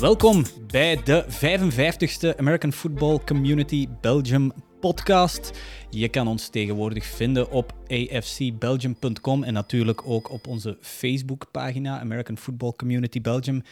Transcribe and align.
Welkom 0.00 0.44
bij 0.66 1.02
de 1.04 1.24
55ste 1.28 2.38
American 2.38 2.72
Football 2.72 3.18
Community 3.24 3.88
Belgium 4.00 4.52
podcast. 4.80 5.58
Je 5.90 6.08
kan 6.08 6.28
ons 6.28 6.48
tegenwoordig 6.48 7.04
vinden 7.04 7.50
op 7.50 7.74
afcbelgium.com 8.12 9.42
en 9.42 9.52
natuurlijk 9.52 10.06
ook 10.06 10.30
op 10.30 10.46
onze 10.46 10.76
Facebookpagina 10.80 12.00
American 12.00 12.38
Football 12.38 12.72
Community 12.76 13.20
Belgium. 13.20 13.62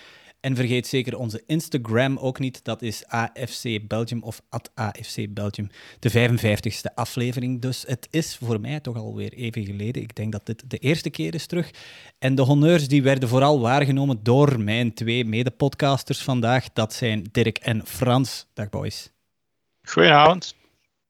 En 0.41 0.57
vergeet 0.57 0.87
zeker 0.87 1.19
onze 1.19 1.43
Instagram 1.47 2.19
ook 2.19 2.39
niet. 2.39 2.65
Dat 2.65 2.83
is 2.83 3.07
AFC 3.07 3.87
Belgium 3.89 4.23
of 4.23 4.41
AFC 4.75 5.27
Belgium. 5.31 5.69
De 5.99 6.11
55ste 6.11 6.95
aflevering. 6.95 7.61
Dus 7.61 7.85
het 7.87 8.09
is 8.11 8.37
voor 8.37 8.61
mij 8.61 8.81
toch 8.81 8.97
alweer 8.97 9.33
even 9.33 9.65
geleden. 9.65 10.03
Ik 10.03 10.15
denk 10.15 10.33
dat 10.33 10.47
dit 10.47 10.71
de 10.71 10.79
eerste 10.79 11.11
keer 11.11 11.35
is 11.35 11.47
terug. 11.47 11.71
En 12.19 12.35
de 12.35 12.43
honneurs 12.43 12.89
die 12.89 13.03
werden 13.03 13.29
vooral 13.29 13.61
waargenomen 13.61 14.23
door 14.23 14.61
mijn 14.61 14.95
twee 14.95 15.25
mede-podcasters 15.25 16.23
vandaag. 16.23 16.73
Dat 16.73 16.93
zijn 16.93 17.27
Dirk 17.33 17.59
en 17.59 17.87
Frans. 17.87 18.47
Dag 18.55 18.69
boys. 18.69 19.11
Goedenavond. 19.83 20.58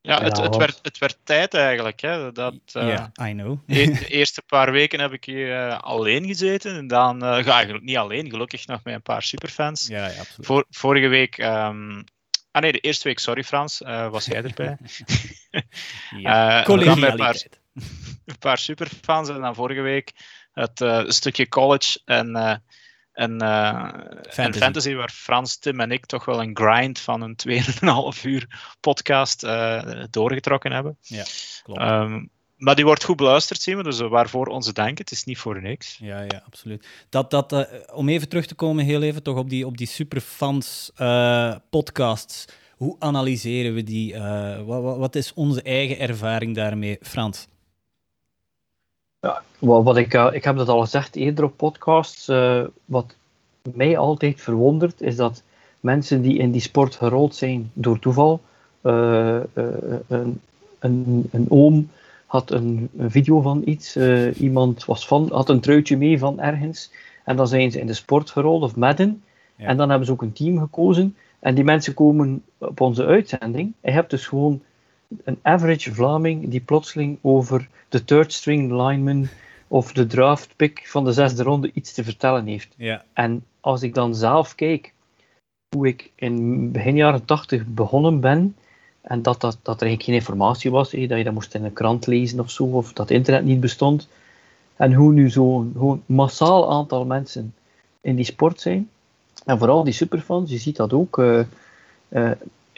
Ja, 0.09 0.23
het, 0.23 0.37
het, 0.37 0.57
werd, 0.57 0.79
het 0.83 0.99
werd 0.99 1.19
tijd 1.25 1.55
eigenlijk. 1.55 2.01
Hè, 2.01 2.33
dat, 2.33 2.55
uh, 2.73 2.89
ja, 2.89 3.13
I 3.29 3.33
know. 3.33 3.59
de 3.67 4.07
eerste 4.07 4.43
paar 4.47 4.73
weken 4.73 5.01
heb 5.01 5.13
ik 5.13 5.25
hier 5.25 5.49
uh, 5.49 5.79
alleen 5.79 6.27
gezeten. 6.27 6.77
En 6.77 6.87
dan, 6.87 7.25
uh, 7.25 7.49
eigenlijk 7.49 7.85
niet 7.85 7.97
alleen, 7.97 8.31
gelukkig 8.31 8.67
nog 8.67 8.85
met 8.85 8.95
een 8.95 9.03
paar 9.03 9.23
superfans. 9.23 9.87
Ja, 9.87 10.07
ja 10.07 10.19
absoluut. 10.19 10.47
Voor, 10.47 10.67
vorige 10.71 11.09
week... 11.09 11.39
Um, 11.39 12.05
ah 12.51 12.63
nee, 12.63 12.73
de 12.73 12.81
eerste 12.81 13.09
week, 13.09 13.19
sorry 13.19 13.45
Frans, 13.45 13.79
was 13.85 14.25
jij 14.25 14.43
erbij. 14.43 14.77
ja, 16.23 16.63
collegialiteit. 16.63 17.49
Een 17.75 17.83
paar, 17.83 17.89
een 18.25 18.39
paar 18.39 18.59
superfans 18.59 19.29
en 19.29 19.41
dan 19.41 19.55
vorige 19.55 19.81
week 19.81 20.13
het 20.53 20.85
stukje 21.07 21.49
college 21.49 22.01
en 22.05 22.63
en, 23.19 23.43
uh, 23.43 23.89
fantasy. 24.31 24.59
fantasy. 24.59 24.95
waar 24.95 25.11
Frans, 25.11 25.59
Tim 25.59 25.81
en 25.81 25.93
ik 25.93 26.07
toch 26.07 26.25
wel 26.25 26.43
een 26.43 26.57
grind 26.57 26.99
van 26.99 27.23
een 27.23 27.37
2,5 28.17 28.23
uur 28.23 28.75
podcast 28.81 29.45
uh, 29.45 30.05
doorgetrokken 30.11 30.73
hebben. 30.73 30.97
Ja, 31.01 31.25
klopt. 31.63 31.81
Um, 31.81 32.31
maar 32.57 32.75
die 32.75 32.85
wordt 32.85 33.05
goed 33.05 33.17
beluisterd, 33.17 33.63
zien 33.63 33.77
we, 33.77 33.83
dus 33.83 34.01
waarvoor 34.01 34.47
onze 34.47 34.73
dank. 34.73 34.99
Het 34.99 35.11
is 35.11 35.25
niet 35.25 35.39
voor 35.39 35.63
niks. 35.63 35.99
Ja, 36.01 36.21
ja 36.21 36.43
absoluut. 36.47 36.87
Dat, 37.09 37.31
dat, 37.31 37.53
uh, 37.53 37.61
om 37.93 38.09
even 38.09 38.29
terug 38.29 38.47
te 38.47 38.55
komen, 38.55 38.85
heel 38.85 39.03
even 39.03 39.23
toch 39.23 39.37
op 39.37 39.51
die, 39.51 39.67
op 39.67 39.77
die 39.77 39.87
superfans 39.87 40.91
podcasts. 41.71 42.45
Hoe 42.77 42.97
analyseren 42.99 43.75
we 43.75 43.83
die? 43.83 44.19
Wat, 44.65 44.97
wat 44.97 45.15
is 45.15 45.35
onze 45.35 45.63
eigen 45.63 45.99
ervaring 45.99 46.55
daarmee, 46.55 46.99
Frans? 47.01 47.47
Ja, 49.21 49.43
wat 49.59 49.97
ik, 49.97 50.15
uh, 50.15 50.29
ik 50.33 50.45
heb 50.45 50.57
dat 50.57 50.69
al 50.69 50.81
gezegd 50.81 51.17
eerder 51.17 51.45
op 51.45 51.57
podcasts. 51.57 52.29
Uh, 52.29 52.65
wat 52.85 53.15
mij 53.75 53.99
altijd 53.99 54.41
verwondert, 54.41 55.01
is 55.01 55.17
dat 55.17 55.43
mensen 55.81 56.23
die 56.23 56.39
in 56.39 56.51
die 56.51 56.61
sport 56.61 56.95
gerold 56.95 57.35
zijn 57.35 57.71
door 57.73 57.99
toeval. 57.99 58.41
Uh, 58.83 59.41
een, 60.07 60.41
een, 60.79 61.29
een, 61.31 61.47
oom 61.49 61.91
had 62.27 62.51
een, 62.51 62.89
een 62.99 63.11
video 63.11 63.41
van 63.41 63.63
iets, 63.65 63.97
iemand 64.37 64.85
was 64.85 65.07
van, 65.07 65.29
had 65.33 65.49
een 65.49 65.61
truitje 65.61 65.97
mee 65.97 66.19
van 66.19 66.41
ergens. 66.41 66.91
En 67.25 67.37
dan 67.37 67.49
zijn 67.49 67.71
ze 67.71 67.81
in 67.81 67.87
de 67.87 67.95
sport 67.95 68.31
gerold 68.31 68.63
of 68.63 68.77
Madden. 68.77 69.23
Ja. 69.57 69.67
En 69.67 69.77
dan 69.77 69.89
hebben 69.89 70.07
ze 70.07 70.13
ook 70.13 70.23
een 70.23 70.33
team 70.33 70.59
gekozen. 70.59 71.17
En 71.39 71.55
die 71.55 71.65
mensen 71.65 71.95
komen 71.95 72.43
op 72.59 72.81
onze 72.81 73.05
uitzending. 73.05 73.73
Je 73.81 73.91
hebt 73.91 74.11
dus 74.11 74.27
gewoon 74.27 74.63
een 75.25 75.39
average 75.43 75.95
Vlaming 75.95 76.49
die 76.49 76.61
plotseling 76.61 77.19
over 77.21 77.69
de 77.89 78.05
third 78.05 78.33
string 78.33 78.71
lineman 78.71 79.29
of 79.69 79.93
de 79.93 80.07
draft 80.07 80.57
pick 80.57 80.89
van 80.89 81.05
de 81.05 81.13
zesde 81.13 81.43
ronde 81.43 81.71
iets 81.75 81.93
te 81.93 82.05
vertellen 82.05 82.47
heeft. 82.47 82.75
Ja. 82.77 83.05
En 83.13 83.45
als 83.61 83.83
ik 83.83 83.95
dan 83.95 84.15
zelf 84.15 84.55
kijk 84.55 84.93
hoe 85.77 85.87
ik 85.87 86.11
in 86.15 86.73
begin 86.73 86.97
jaren 86.97 87.25
tachtig 87.25 87.67
begonnen 87.67 88.21
ben, 88.21 88.57
en 89.01 89.23
dat, 89.23 89.41
dat, 89.41 89.59
dat 89.63 89.81
er 89.81 89.87
eigenlijk 89.87 90.03
geen 90.03 90.15
informatie 90.15 90.71
was, 90.71 90.91
dat 90.91 91.19
je 91.19 91.25
dat 91.25 91.33
moest 91.33 91.55
in 91.55 91.65
een 91.65 91.73
krant 91.73 92.07
lezen 92.07 92.41
of 92.41 92.51
zo, 92.51 92.65
of 92.65 92.93
dat 92.93 93.11
internet 93.11 93.45
niet 93.45 93.61
bestond, 93.61 94.09
en 94.77 94.93
hoe 94.93 95.13
nu 95.13 95.31
zo'n 95.31 96.03
massaal 96.07 96.71
aantal 96.71 97.05
mensen 97.05 97.55
in 98.01 98.17
die 98.17 98.25
sport 98.25 98.61
zijn, 98.61 98.91
en 99.45 99.59
vooral 99.59 99.85
die 99.85 99.93
superfans, 99.93 100.51
je 100.51 100.59
ziet 100.59 100.77
dat 100.77 100.93
ook, 100.93 101.19
uh, 101.19 101.45
uh, 102.09 102.31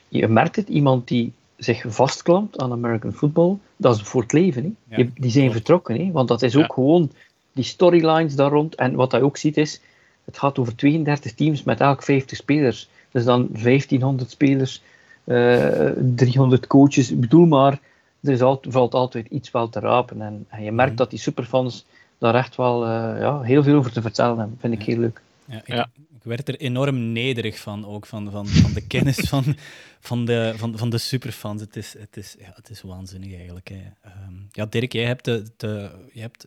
je 0.09 0.29
merkt 0.29 0.57
het, 0.57 0.69
iemand 0.69 1.09
die 1.09 1.33
zich 1.61 1.85
vastklampt 1.89 2.59
aan 2.59 2.73
American 2.73 3.13
football, 3.13 3.57
dat 3.77 3.97
is 3.97 4.03
voor 4.03 4.23
het 4.23 4.33
leven. 4.33 4.77
Hè. 4.89 5.09
die 5.15 5.31
zijn 5.31 5.53
vertrokken, 5.53 6.07
hè. 6.07 6.13
want 6.13 6.29
dat 6.29 6.43
is 6.43 6.57
ook 6.57 6.73
gewoon 6.73 7.11
die 7.53 7.65
storylines 7.65 8.35
daar 8.35 8.51
rond. 8.51 8.75
En 8.75 8.95
wat 8.95 9.13
hij 9.13 9.23
ook 9.23 9.37
ziet 9.37 9.57
is, 9.57 9.81
het 10.25 10.39
gaat 10.39 10.59
over 10.59 10.77
32 10.77 11.35
teams 11.35 11.63
met 11.63 11.81
elk 11.81 12.03
50 12.03 12.37
spelers. 12.37 12.89
Dus 13.11 13.25
dan 13.25 13.49
1500 13.53 14.31
spelers, 14.31 14.83
uh, 15.25 15.89
eh, 15.89 15.97
300 16.15 16.67
coaches. 16.67 17.11
Ik 17.11 17.21
bedoel 17.21 17.47
maar, 17.47 17.81
er 18.21 18.33
is 18.33 18.43
altijd, 18.43 18.75
valt 18.75 18.95
altijd 18.95 19.27
iets 19.27 19.51
wel 19.51 19.69
te 19.69 19.81
rapen. 19.81 20.23
En, 20.23 20.47
en 20.49 20.63
je 20.63 20.73
merkt 20.73 20.97
dat 20.97 21.11
die 21.11 21.19
superfans 21.19 21.85
daar 22.19 22.35
echt 22.35 22.57
wel 22.57 22.87
uh, 22.87 23.21
ja, 23.21 23.41
heel 23.41 23.63
veel 23.63 23.77
over 23.77 23.93
te 23.93 24.03
vertellen 24.03 24.39
hebben. 24.39 24.57
Vind 24.61 24.75
ik 24.75 24.83
heel 24.83 24.99
leuk. 24.99 25.21
Ja, 25.45 25.63
ik 25.65 25.87
werd 26.25 26.49
er 26.49 26.57
enorm 26.57 27.13
nederig 27.13 27.59
van, 27.59 27.87
ook 27.87 28.07
van, 28.07 28.31
van, 28.31 28.47
van 28.47 28.73
de 28.73 28.87
kennis 28.87 29.17
van, 29.29 29.57
van, 30.01 30.25
de, 30.25 30.53
van, 30.57 30.79
van 30.79 30.91
de 30.91 30.99
superfans. 30.99 31.61
Het 31.61 31.77
is, 31.77 31.99
het 31.99 32.17
is, 32.17 32.37
ja, 32.39 32.53
het 32.55 32.71
is 32.71 32.83
waanzinnig 32.83 33.35
eigenlijk. 33.35 33.69
Hè. 33.69 33.83
Um, 34.27 34.49
ja, 34.53 34.67
Dirk, 34.67 34.93
jij 34.93 35.05
hebt, 35.05 35.25
de, 35.25 35.53
de, 35.57 35.91
hebt 36.13 36.47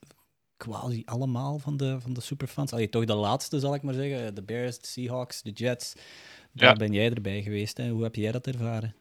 quasi 0.57 1.01
allemaal 1.05 1.59
van 1.59 1.77
de, 1.77 1.97
van 2.01 2.13
de 2.13 2.21
superfans. 2.21 2.71
Allee, 2.71 2.89
toch 2.89 3.05
de 3.05 3.13
laatste, 3.13 3.59
zal 3.59 3.75
ik 3.75 3.81
maar 3.81 3.93
zeggen. 3.93 4.35
De 4.35 4.43
Bears, 4.43 4.79
de 4.79 4.87
Seahawks, 4.87 5.41
de 5.41 5.51
Jets. 5.51 5.93
Daar 6.51 6.69
ja. 6.69 6.75
ben 6.75 6.93
jij 6.93 7.09
erbij 7.09 7.41
geweest. 7.41 7.77
Hè. 7.77 7.89
Hoe 7.89 8.03
heb 8.03 8.15
jij 8.15 8.31
dat 8.31 8.47
ervaren? 8.47 8.95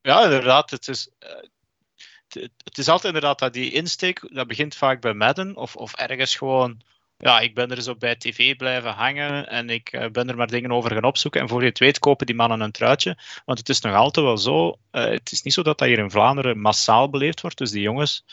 Ja, 0.00 0.24
inderdaad. 0.24 0.70
Het 0.70 0.88
is, 0.88 1.08
uh, 1.20 2.42
het 2.64 2.78
is 2.78 2.88
altijd 2.88 3.14
inderdaad 3.14 3.38
dat 3.38 3.52
die 3.52 3.70
insteek, 3.70 4.34
dat 4.34 4.46
begint 4.46 4.74
vaak 4.74 5.00
bij 5.00 5.14
Madden 5.14 5.56
of, 5.56 5.76
of 5.76 5.94
ergens 5.94 6.36
gewoon 6.36 6.80
ja, 7.18 7.40
ik 7.40 7.54
ben 7.54 7.70
er 7.70 7.82
zo 7.82 7.96
bij 7.96 8.16
tv 8.16 8.56
blijven 8.56 8.92
hangen 8.92 9.48
en 9.48 9.70
ik 9.70 9.92
uh, 9.92 10.06
ben 10.06 10.28
er 10.28 10.36
maar 10.36 10.46
dingen 10.46 10.72
over 10.72 10.90
gaan 10.92 11.04
opzoeken. 11.04 11.40
En 11.40 11.48
voor 11.48 11.60
je 11.62 11.68
het 11.68 11.78
weet 11.78 11.98
kopen 11.98 12.26
die 12.26 12.34
mannen 12.34 12.60
een 12.60 12.70
truitje. 12.70 13.18
Want 13.44 13.58
het 13.58 13.68
is 13.68 13.80
nog 13.80 13.94
altijd 13.94 14.26
wel 14.26 14.38
zo, 14.38 14.68
uh, 14.68 15.04
het 15.04 15.32
is 15.32 15.42
niet 15.42 15.52
zo 15.52 15.62
dat 15.62 15.78
dat 15.78 15.88
hier 15.88 15.98
in 15.98 16.10
Vlaanderen 16.10 16.60
massaal 16.60 17.10
beleefd 17.10 17.40
wordt. 17.40 17.58
Dus 17.58 17.70
die 17.70 17.82
jongens, 17.82 18.24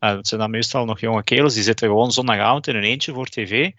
uh, 0.00 0.10
het 0.10 0.28
zijn 0.28 0.40
dan 0.40 0.50
meestal 0.50 0.84
nog 0.84 1.00
jonge 1.00 1.24
kerels, 1.24 1.54
die 1.54 1.62
zitten 1.62 1.88
gewoon 1.88 2.12
zondagavond 2.12 2.66
in 2.66 2.76
een 2.76 2.82
eentje 2.82 3.12
voor 3.12 3.26
tv. 3.26 3.70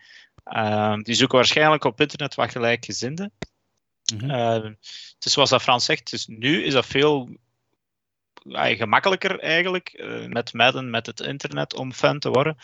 die 1.03 1.15
zoeken 1.15 1.37
waarschijnlijk 1.37 1.83
op 1.83 2.01
internet 2.01 2.35
wat 2.35 2.51
gelijkgezinden. 2.51 3.31
Mm 4.13 4.19
-hmm. 4.19 4.29
het 4.29 5.25
is 5.25 5.31
zoals 5.31 5.49
dat 5.49 5.61
Frans 5.61 5.85
zegt, 5.85 6.11
dus 6.11 6.27
nu 6.27 6.63
is 6.63 6.73
dat 6.73 6.85
veel 6.85 7.29
gemakkelijker 8.53 9.39
eigenlijk, 9.39 10.03
met 10.27 10.53
Madden, 10.53 10.89
met 10.89 11.05
het 11.05 11.19
internet, 11.19 11.75
om 11.75 11.93
fan 11.93 12.19
te 12.19 12.29
worden. 12.29 12.57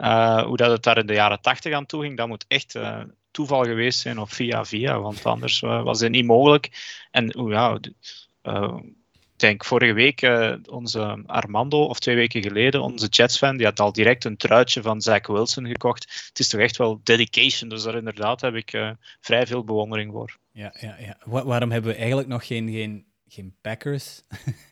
Uh, 0.00 0.42
hoe 0.42 0.56
dat 0.56 0.70
het 0.70 0.82
daar 0.82 0.98
in 0.98 1.06
de 1.06 1.12
jaren 1.12 1.40
tachtig 1.40 1.74
aan 1.74 1.86
toe 1.86 2.02
ging, 2.02 2.16
dat 2.16 2.28
moet 2.28 2.44
echt 2.48 2.74
uh, 2.74 3.00
toeval 3.30 3.64
geweest 3.64 4.00
zijn 4.00 4.18
of 4.18 4.30
via 4.30 4.64
via, 4.64 5.00
want 5.00 5.26
anders 5.26 5.62
uh, 5.62 5.82
was 5.82 6.00
het 6.00 6.10
niet 6.10 6.26
mogelijk. 6.26 6.68
En 7.10 7.36
oh 7.36 7.50
ja, 7.50 7.78
ik 7.82 9.48
denk 9.48 9.64
vorige 9.64 9.92
week 9.92 10.30
onze 10.70 11.22
Armando, 11.26 11.84
of 11.84 11.98
twee 11.98 12.16
weken 12.16 12.42
geleden, 12.42 12.82
onze 12.82 13.06
Jets-fan, 13.06 13.56
die 13.56 13.66
had 13.66 13.80
al 13.80 13.92
direct 13.92 14.24
een 14.24 14.36
truitje 14.36 14.82
van 14.82 15.00
Zach 15.00 15.26
Wilson 15.26 15.66
gekocht. 15.66 16.24
Het 16.28 16.38
is 16.38 16.48
toch 16.48 16.60
echt 16.60 16.76
wel 16.76 17.00
dedication, 17.02 17.68
dus 17.68 17.82
daar 17.82 17.96
inderdaad 17.96 18.40
heb 18.40 18.54
ik 18.54 18.94
vrij 19.20 19.46
veel 19.46 19.64
bewondering 19.64 20.12
voor. 20.12 20.36
Ja, 20.52 20.74
ja, 20.80 20.96
ja. 20.98 21.16
waarom 21.24 21.70
hebben 21.70 21.90
we 21.90 21.96
eigenlijk 21.96 22.28
nog 22.28 22.46
geen, 22.46 22.70
geen, 22.70 23.06
geen 23.28 23.54
Packers? 23.60 24.22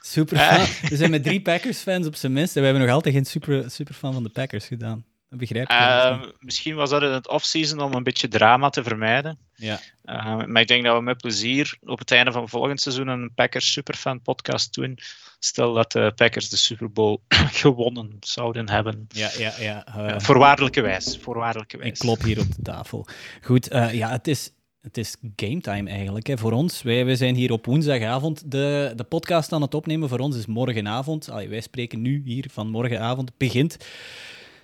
Super 0.00 0.38
fan. 0.38 0.88
We 0.88 0.96
zijn 0.96 1.10
met 1.10 1.22
drie 1.22 1.42
Packers-fans 1.42 2.06
op 2.06 2.14
zijn 2.14 2.32
minst. 2.32 2.54
En 2.56 2.60
we 2.60 2.68
hebben 2.68 2.86
nog 2.86 2.94
altijd 2.94 3.14
geen 3.14 3.24
super, 3.24 3.70
super 3.70 3.94
fan 3.94 4.12
van 4.12 4.22
de 4.22 4.28
Packers 4.28 4.66
gedaan. 4.66 5.04
Dat 5.30 5.38
begrijp 5.38 5.70
ik. 5.70 5.76
Uh, 5.76 6.22
misschien 6.38 6.74
was 6.74 6.90
dat 6.90 7.02
in 7.02 7.08
het 7.08 7.28
off-season 7.28 7.80
om 7.80 7.94
een 7.94 8.02
beetje 8.02 8.28
drama 8.28 8.70
te 8.70 8.82
vermijden. 8.82 9.38
Ja. 9.54 9.80
Uh, 10.04 10.44
maar 10.44 10.62
ik 10.62 10.68
denk 10.68 10.84
dat 10.84 10.96
we 10.96 11.02
met 11.02 11.16
plezier 11.16 11.78
op 11.80 11.98
het 11.98 12.10
einde 12.10 12.32
van 12.32 12.48
volgend 12.48 12.80
seizoen 12.80 13.08
een 13.08 13.32
Packers 13.34 13.72
Superfan 13.72 14.22
podcast 14.22 14.74
doen. 14.74 14.98
Stel 15.38 15.74
dat 15.74 15.92
de 15.92 16.12
Packers 16.16 16.48
de 16.48 16.56
Super 16.56 16.92
Bowl 16.92 17.20
gewonnen 17.62 18.16
zouden 18.20 18.68
hebben. 18.68 19.06
Ja, 19.08 19.30
ja, 19.38 19.52
ja. 19.58 19.86
Uh, 19.96 20.18
voorwaardelijke 20.18 20.80
wijs. 20.80 21.18
Voorwaardelijke 21.20 21.76
wijs. 21.76 21.92
Ik 21.92 21.98
klop 21.98 22.22
hier 22.22 22.40
op 22.40 22.56
de 22.56 22.62
tafel. 22.62 23.06
Goed, 23.42 23.68
ja, 23.92 24.10
het 24.10 24.28
is 24.28 24.50
het 24.80 24.98
is 24.98 25.16
game 25.36 25.60
time 25.60 25.90
eigenlijk 25.90 26.26
hè, 26.26 26.38
voor 26.38 26.52
ons. 26.52 26.82
Wij, 26.82 27.04
wij 27.04 27.16
zijn 27.16 27.34
hier 27.34 27.52
op 27.52 27.66
woensdagavond 27.66 28.50
de, 28.50 28.92
de 28.96 29.04
podcast 29.04 29.52
aan 29.52 29.62
het 29.62 29.74
opnemen. 29.74 30.08
Voor 30.08 30.18
ons 30.18 30.36
is 30.36 30.46
morgenavond. 30.46 31.30
Allee, 31.30 31.48
wij 31.48 31.60
spreken 31.60 32.00
nu 32.00 32.22
hier 32.24 32.46
van 32.50 32.70
morgenavond. 32.70 33.36
Begint, 33.36 33.76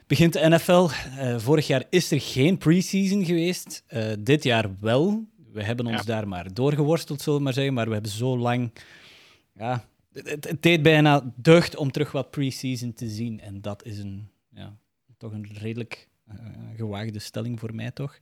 begint 0.06 0.32
de 0.32 0.48
NFL. 0.48 0.88
Uh, 1.18 1.38
vorig 1.38 1.66
jaar 1.66 1.84
is 1.90 2.10
er 2.10 2.20
geen 2.20 2.58
preseason 2.58 3.24
geweest. 3.24 3.84
Uh, 3.88 4.12
dit 4.18 4.42
jaar 4.42 4.70
wel. 4.80 5.24
We 5.52 5.62
hebben 5.62 5.86
ons 5.86 6.04
daar 6.04 6.28
maar 6.28 6.54
doorgeworsteld, 6.54 7.22
zullen 7.22 7.38
we 7.38 7.44
maar 7.44 7.52
zeggen. 7.52 7.74
Maar 7.74 7.86
we 7.86 7.92
hebben 7.92 8.10
zo 8.10 8.38
lang. 8.38 8.72
Ja, 9.54 9.84
het, 10.12 10.48
het 10.48 10.62
deed 10.62 10.82
bijna 10.82 11.32
deugd 11.36 11.76
om 11.76 11.90
terug 11.90 12.12
wat 12.12 12.30
preseason 12.30 12.92
te 12.92 13.08
zien. 13.08 13.40
En 13.40 13.60
dat 13.60 13.84
is 13.84 13.98
een, 13.98 14.28
ja, 14.54 14.76
toch 15.18 15.32
een 15.32 15.48
redelijk 15.58 16.08
uh, 16.28 16.34
gewaagde 16.76 17.18
stelling 17.18 17.60
voor 17.60 17.74
mij, 17.74 17.90
toch? 17.90 18.18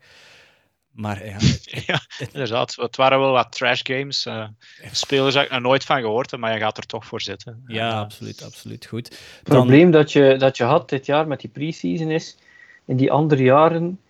Maar 0.93 1.27
ja, 1.27 1.37
ja, 1.87 2.01
inderdaad. 2.33 2.75
Het 2.75 2.97
waren 2.97 3.19
wel 3.19 3.33
wat 3.33 3.53
trash 3.53 3.81
games. 3.83 4.27
Uh, 4.27 4.45
spelers 4.93 5.35
heb 5.35 5.45
ik 5.45 5.51
nog 5.51 5.61
nooit 5.61 5.85
van 5.85 6.01
gehoord, 6.01 6.37
maar 6.37 6.53
je 6.53 6.59
gaat 6.59 6.79
er 6.79 6.87
toch 6.87 7.07
voor 7.07 7.21
zitten. 7.21 7.65
Ja, 7.67 8.01
absoluut, 8.01 8.43
absoluut. 8.43 8.87
Goed. 8.87 9.09
Het 9.09 9.43
probleem 9.43 9.91
dat 9.91 10.13
je, 10.13 10.37
dat 10.39 10.57
je 10.57 10.65
had 10.65 10.89
dit 10.89 11.07
jaar 11.07 11.27
met 11.27 11.41
die 11.41 11.51
pre-season 11.51 12.11
is, 12.11 12.37
in 12.85 12.97
die 12.97 13.13
andere 13.13 13.43
jaren 13.43 14.01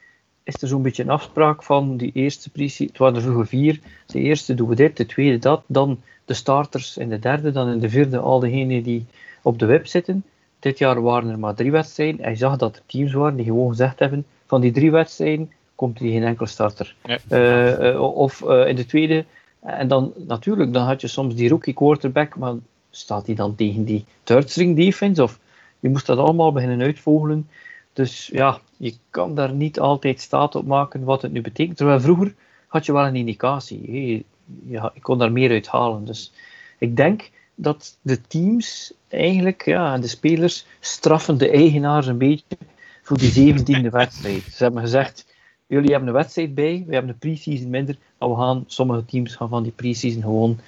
is 0.43 0.63
er 0.63 0.69
zo'n 0.69 0.83
beetje 0.83 1.03
een 1.03 1.11
afspraak 1.11 1.63
van 1.63 1.97
die 1.97 2.11
eerste 2.15 2.51
pre-season, 2.51 2.87
het 2.87 2.99
waren 2.99 3.17
er 3.17 3.23
vroeger 3.23 3.47
vier, 3.47 3.81
de 4.07 4.21
eerste 4.21 4.55
doen 4.55 4.69
we 4.69 4.75
dit, 4.75 4.97
de 4.97 5.07
tweede 5.07 5.39
dat, 5.39 5.63
dan 5.67 6.03
de 6.25 6.35
starters 6.35 6.97
in 6.97 7.09
de 7.09 7.19
derde, 7.19 7.51
dan 7.51 7.69
in 7.69 7.79
de 7.79 7.89
vierde 7.89 8.19
al 8.19 8.41
diegenen 8.41 8.83
die 8.83 9.07
op 9.43 9.59
de 9.59 9.67
web 9.67 9.87
zitten. 9.87 10.25
Dit 10.59 10.79
jaar 10.79 11.03
waren 11.03 11.31
er 11.31 11.39
maar 11.39 11.55
drie 11.55 11.71
wedstrijden. 11.71 12.25
Hij 12.25 12.37
zag 12.37 12.57
dat 12.57 12.77
er 12.77 12.83
teams 12.87 13.13
waren 13.13 13.37
die 13.37 13.45
gewoon 13.45 13.69
gezegd 13.69 13.99
hebben: 13.99 14.27
van 14.47 14.61
die 14.61 14.73
drie 14.73 14.91
wedstrijden 14.91 15.51
komt 15.83 16.01
er 16.01 16.07
geen 16.07 16.23
enkel 16.23 16.47
starter. 16.47 16.95
Eh, 17.29 17.89
eh, 17.89 18.01
of 18.17 18.41
uh, 18.41 18.69
in 18.69 18.77
de 18.77 18.87
tweede. 18.87 19.25
En 19.61 19.89
dan 19.89 20.13
natuurlijk, 20.17 20.73
dan 20.73 20.87
had 20.87 21.01
je 21.01 21.09
soms 21.09 21.35
die 21.35 21.49
rookie 21.49 21.75
quarterback, 21.75 22.37
maar 22.37 22.55
staat 22.91 23.27
hij 23.27 23.35
dan 23.35 23.55
tegen 23.55 23.85
die 23.85 24.05
third 24.23 24.51
string 24.51 24.77
defense? 24.77 25.23
Of 25.23 25.39
je 25.81 25.89
moest 25.89 26.07
dat 26.07 26.19
allemaal 26.19 26.53
beginnen 26.53 26.81
uitvogelen. 26.81 27.49
Dus 27.93 28.31
ja, 28.33 28.61
je 28.77 28.95
kan 29.11 29.35
daar 29.35 29.53
niet 29.53 29.81
altijd 29.81 30.21
staat 30.21 30.55
op 30.55 30.67
maken 30.67 31.05
wat 31.05 31.23
het 31.23 31.33
nu 31.33 31.41
betekent. 31.41 31.77
Terwijl 31.77 32.01
vroeger 32.01 32.35
had 32.67 32.87
je 32.87 32.93
wel 32.93 33.07
een 33.07 33.17
indicatie. 33.17 33.93
Je, 33.93 34.25
je, 34.67 34.91
je 34.95 35.01
kon 35.01 35.19
daar 35.19 35.33
meer 35.33 35.51
uit 35.51 35.67
halen. 35.67 36.05
Dus 36.05 36.33
ik 36.79 36.97
denk 36.97 37.31
dat 37.55 37.99
de 38.03 38.21
teams 38.21 38.93
eigenlijk, 39.09 39.65
ja, 39.65 39.95
en 39.95 40.01
de 40.01 40.09
spelers 40.09 40.67
straffen 40.81 41.39
de 41.39 41.51
eigenaars 41.51 42.07
een 42.07 42.19
beetje 42.19 42.57
voor 43.03 43.19
die 43.19 43.31
zeventiende 43.31 43.91
wedstrijd. 43.91 44.43
Ze 44.43 44.63
hebben 44.63 44.83
gezegd, 44.83 45.32
jullie 45.67 45.91
hebben 45.91 46.09
een 46.09 46.15
wedstrijd 46.15 46.55
bij, 46.55 46.85
we 46.87 46.93
hebben 46.93 47.13
een 47.13 47.19
pre-season 47.19 47.71
minder, 47.71 47.97
maar 48.19 48.29
we 48.29 48.37
gaan, 48.37 48.65
sommige 48.67 49.05
teams 49.05 49.37
gaan 49.37 49.49
van 49.49 49.63
die 49.63 49.73
pre-season 49.73 50.23
gewoon, 50.23 50.59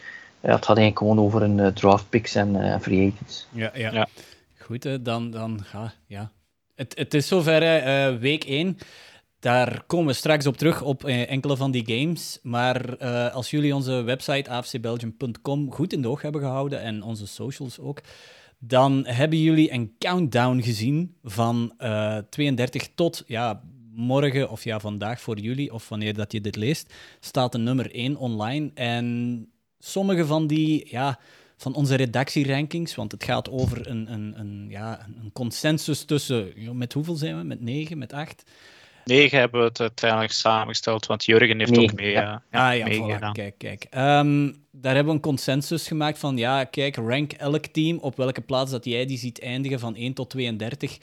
ja, 0.41 0.55
het 0.55 0.65
gaat 0.65 0.77
eigenlijk 0.77 0.99
gewoon 0.99 1.19
over 1.19 1.43
een 1.43 1.59
uh, 1.59 1.67
draft 1.67 2.09
picks 2.09 2.35
en 2.35 2.55
uh, 2.55 2.79
free 2.79 3.13
agents. 3.13 3.47
Ja, 3.51 3.71
ja. 3.75 3.93
ja. 3.93 4.09
Goed, 4.59 5.05
dan, 5.05 5.31
dan 5.31 5.65
ga, 5.65 5.93
ja. 6.07 6.31
Het, 6.75 6.93
het 6.99 7.15
is 7.15 7.29
zover, 7.29 7.63
uh, 7.63 8.19
week 8.19 8.45
1. 8.45 8.79
Daar 9.45 9.85
komen 9.87 10.07
we 10.07 10.13
straks 10.13 10.47
op 10.47 10.57
terug 10.57 10.83
op 10.83 11.05
eh, 11.05 11.31
enkele 11.31 11.57
van 11.57 11.71
die 11.71 11.85
games. 11.87 12.39
Maar 12.43 13.03
uh, 13.03 13.35
als 13.35 13.51
jullie 13.51 13.75
onze 13.75 14.03
website 14.03 14.51
afcbelgium.com 14.51 15.73
goed 15.73 15.93
in 15.93 16.03
de 16.03 16.09
oog 16.09 16.23
hebben 16.23 16.41
gehouden 16.41 16.81
en 16.81 17.03
onze 17.03 17.27
socials 17.27 17.79
ook, 17.79 18.01
dan 18.59 19.07
hebben 19.07 19.39
jullie 19.39 19.73
een 19.73 19.95
countdown 19.99 20.61
gezien 20.61 21.17
van 21.23 21.75
uh, 21.79 22.19
32 22.31 22.89
tot 22.95 23.25
ja, 23.27 23.63
morgen 23.95 24.51
of 24.51 24.65
ja, 24.65 24.81
vandaag 24.81 25.21
voor 25.21 25.39
jullie, 25.39 25.73
of 25.73 25.89
wanneer 25.89 26.15
dat 26.15 26.33
je 26.33 26.41
dit 26.41 26.57
leest, 26.57 26.95
staat 27.21 27.53
de 27.53 27.59
nummer 27.59 27.95
1 27.95 28.17
online. 28.17 28.71
En 28.75 29.49
sommige 29.79 30.27
van 30.27 30.47
die, 30.47 30.87
ja, 30.91 31.19
van 31.57 31.75
onze 31.75 31.95
redactierankings, 31.95 32.95
want 32.95 33.13
het 33.13 33.25
gaat 33.25 33.51
over 33.51 33.89
een, 33.89 34.13
een, 34.13 34.35
een, 34.39 34.67
ja, 34.69 35.07
een 35.23 35.33
consensus 35.33 36.05
tussen, 36.05 36.53
met 36.73 36.93
hoeveel 36.93 37.17
zijn 37.17 37.39
we? 37.39 37.45
Met 37.45 37.61
9, 37.61 37.99
met 37.99 38.13
8? 38.13 38.45
negen 39.05 39.39
hebben 39.39 39.61
we 39.61 39.67
het 39.67 39.81
uiteindelijk 39.81 40.33
samengesteld, 40.33 41.07
want 41.07 41.25
Jurgen 41.25 41.59
heeft 41.59 41.79
ook 41.79 41.93
mee, 41.93 42.11
ja, 42.11 42.43
ah, 42.51 42.77
ja, 42.77 42.89
voilà. 42.89 43.33
Kijk, 43.33 43.55
kijk. 43.59 43.87
Um, 43.97 44.57
daar 44.71 44.95
hebben 44.95 45.13
we 45.13 45.19
een 45.19 45.21
consensus 45.21 45.89
gemaakt 45.89 46.19
van, 46.19 46.37
ja, 46.37 46.65
kijk, 46.65 46.97
rank 46.97 47.33
elk 47.33 47.67
team 47.67 47.99
op 47.99 48.17
welke 48.17 48.41
plaats 48.41 48.71
dat 48.71 48.85
jij 48.85 49.07
die 49.07 49.19
ziet 49.19 49.41
eindigen 49.41 49.81
van 49.81 49.95
1 49.95 50.13
tot 50.13 50.31
32. 50.31 50.99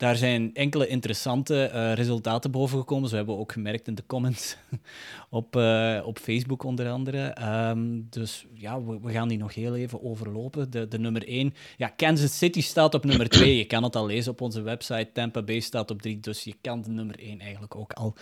Daar 0.00 0.16
zijn 0.16 0.54
enkele 0.54 0.86
interessante 0.86 1.70
uh, 1.74 1.92
resultaten 1.92 2.50
boven 2.50 2.78
gekomen. 2.78 3.08
Zo 3.08 3.16
hebben 3.16 3.34
we 3.34 3.40
ook 3.40 3.52
gemerkt 3.52 3.88
in 3.88 3.94
de 3.94 4.06
comments 4.06 4.56
op, 5.30 5.56
uh, 5.56 6.00
op 6.04 6.18
Facebook 6.18 6.62
onder 6.62 6.90
andere. 6.90 7.36
Um, 7.70 8.06
dus 8.10 8.46
ja, 8.54 8.82
we, 8.82 9.00
we, 9.00 9.12
gaan 9.12 9.28
die 9.28 9.38
nog 9.38 9.54
heel 9.54 9.76
even 9.76 10.02
overlopen. 10.02 10.70
De, 10.70 10.88
de 10.88 10.98
nummer 10.98 11.26
1. 11.28 11.54
Ja, 11.76 11.88
Kansas 11.88 12.38
City 12.38 12.62
staat 12.62 12.94
op 12.94 13.04
nummer 13.04 13.28
2. 13.28 13.56
Je 13.56 13.64
kan 13.64 13.82
het 13.82 13.96
al 13.96 14.06
lezen 14.06 14.32
op 14.32 14.40
onze 14.40 14.60
website. 14.60 15.10
Tampa 15.12 15.42
Bay 15.42 15.60
staat 15.60 15.90
op 15.90 16.02
3. 16.02 16.20
Dus 16.20 16.44
je 16.44 16.54
kan 16.60 16.82
de 16.82 16.90
nummer 16.90 17.18
1 17.18 17.40
eigenlijk 17.40 17.76
ook 17.76 17.92
al... 17.92 18.14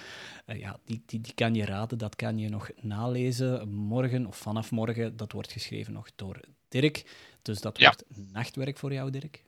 Uh, 0.47 0.61
ja, 0.61 0.79
die, 0.85 1.03
die, 1.07 1.21
die 1.21 1.35
kan 1.35 1.55
je 1.55 1.65
raden. 1.65 1.99
Dat 1.99 2.17
kan 2.17 2.39
je 2.39 2.49
nog 2.49 2.71
nalezen. 2.81 3.69
Morgen 3.69 4.27
of 4.27 4.37
vanaf 4.37 4.71
morgen. 4.71 5.17
Dat 5.17 5.33
wordt 5.33 5.53
geschreven 5.53 5.93
nog 5.93 6.09
door 6.17 6.41
Dirk. 6.69 7.05
Dus 7.43 7.61
dat 7.61 7.79
wordt 7.79 8.05
nachtwerk 8.33 8.79
voor 8.79 8.93
jou, 8.93 9.11
Dirk. 9.11 9.47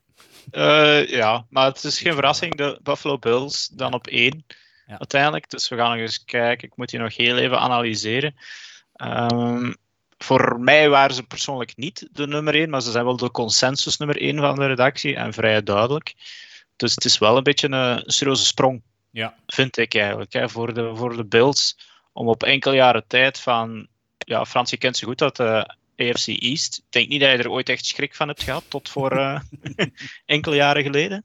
Uh, 0.52 1.08
ja, 1.08 1.46
maar 1.48 1.66
het 1.66 1.84
is 1.84 2.00
geen 2.00 2.14
verrassing. 2.14 2.54
De 2.54 2.78
Buffalo 2.82 3.18
Bills 3.18 3.68
dan 3.68 3.92
op 3.92 4.06
één 4.06 4.44
ja. 4.86 4.98
uiteindelijk. 4.98 5.50
Dus 5.50 5.68
we 5.68 5.76
gaan 5.76 5.90
nog 5.90 6.00
eens 6.00 6.24
kijken. 6.24 6.68
Ik 6.68 6.76
moet 6.76 6.88
die 6.88 7.00
nog 7.00 7.16
heel 7.16 7.36
even 7.36 7.58
analyseren. 7.58 8.34
Um, 8.96 9.76
voor 10.18 10.60
mij 10.60 10.88
waren 10.88 11.14
ze 11.14 11.22
persoonlijk 11.22 11.76
niet 11.76 12.08
de 12.12 12.26
nummer 12.26 12.54
één, 12.54 12.70
maar 12.70 12.82
ze 12.82 12.90
zijn 12.90 13.04
wel 13.04 13.16
de 13.16 13.30
consensus 13.30 13.96
nummer 13.96 14.20
één 14.20 14.38
van 14.38 14.54
de 14.54 14.66
redactie 14.66 15.16
en 15.16 15.32
vrij 15.32 15.62
duidelijk. 15.62 16.14
Dus 16.76 16.94
het 16.94 17.04
is 17.04 17.18
wel 17.18 17.36
een 17.36 17.42
beetje 17.42 17.68
een 17.68 18.02
serieuze 18.06 18.44
sprong, 18.44 18.82
ja. 19.10 19.34
vind 19.46 19.76
ik 19.76 19.94
eigenlijk, 19.94 20.32
hè, 20.32 20.48
voor, 20.48 20.74
de, 20.74 20.94
voor 20.94 21.16
de 21.16 21.24
Bills. 21.24 21.78
Om 22.12 22.28
op 22.28 22.42
enkele 22.42 22.74
jaren 22.74 23.04
tijd 23.06 23.38
van. 23.38 23.88
Ja, 24.18 24.44
Frans, 24.44 24.70
je 24.70 24.76
kent 24.76 24.96
ze 24.96 25.04
goed 25.04 25.18
dat 25.18 25.36
de 25.36 25.74
AFC 26.00 26.26
East. 26.26 26.76
Ik 26.76 26.84
denk 26.88 27.08
niet 27.08 27.20
dat 27.20 27.30
je 27.30 27.36
er 27.36 27.50
ooit 27.50 27.68
echt 27.68 27.86
schrik 27.86 28.14
van 28.14 28.28
hebt 28.28 28.42
gehad, 28.42 28.64
tot 28.68 28.88
voor 28.88 29.12
uh, 29.12 29.40
enkele 30.26 30.56
jaren 30.56 30.82
geleden. 30.82 31.24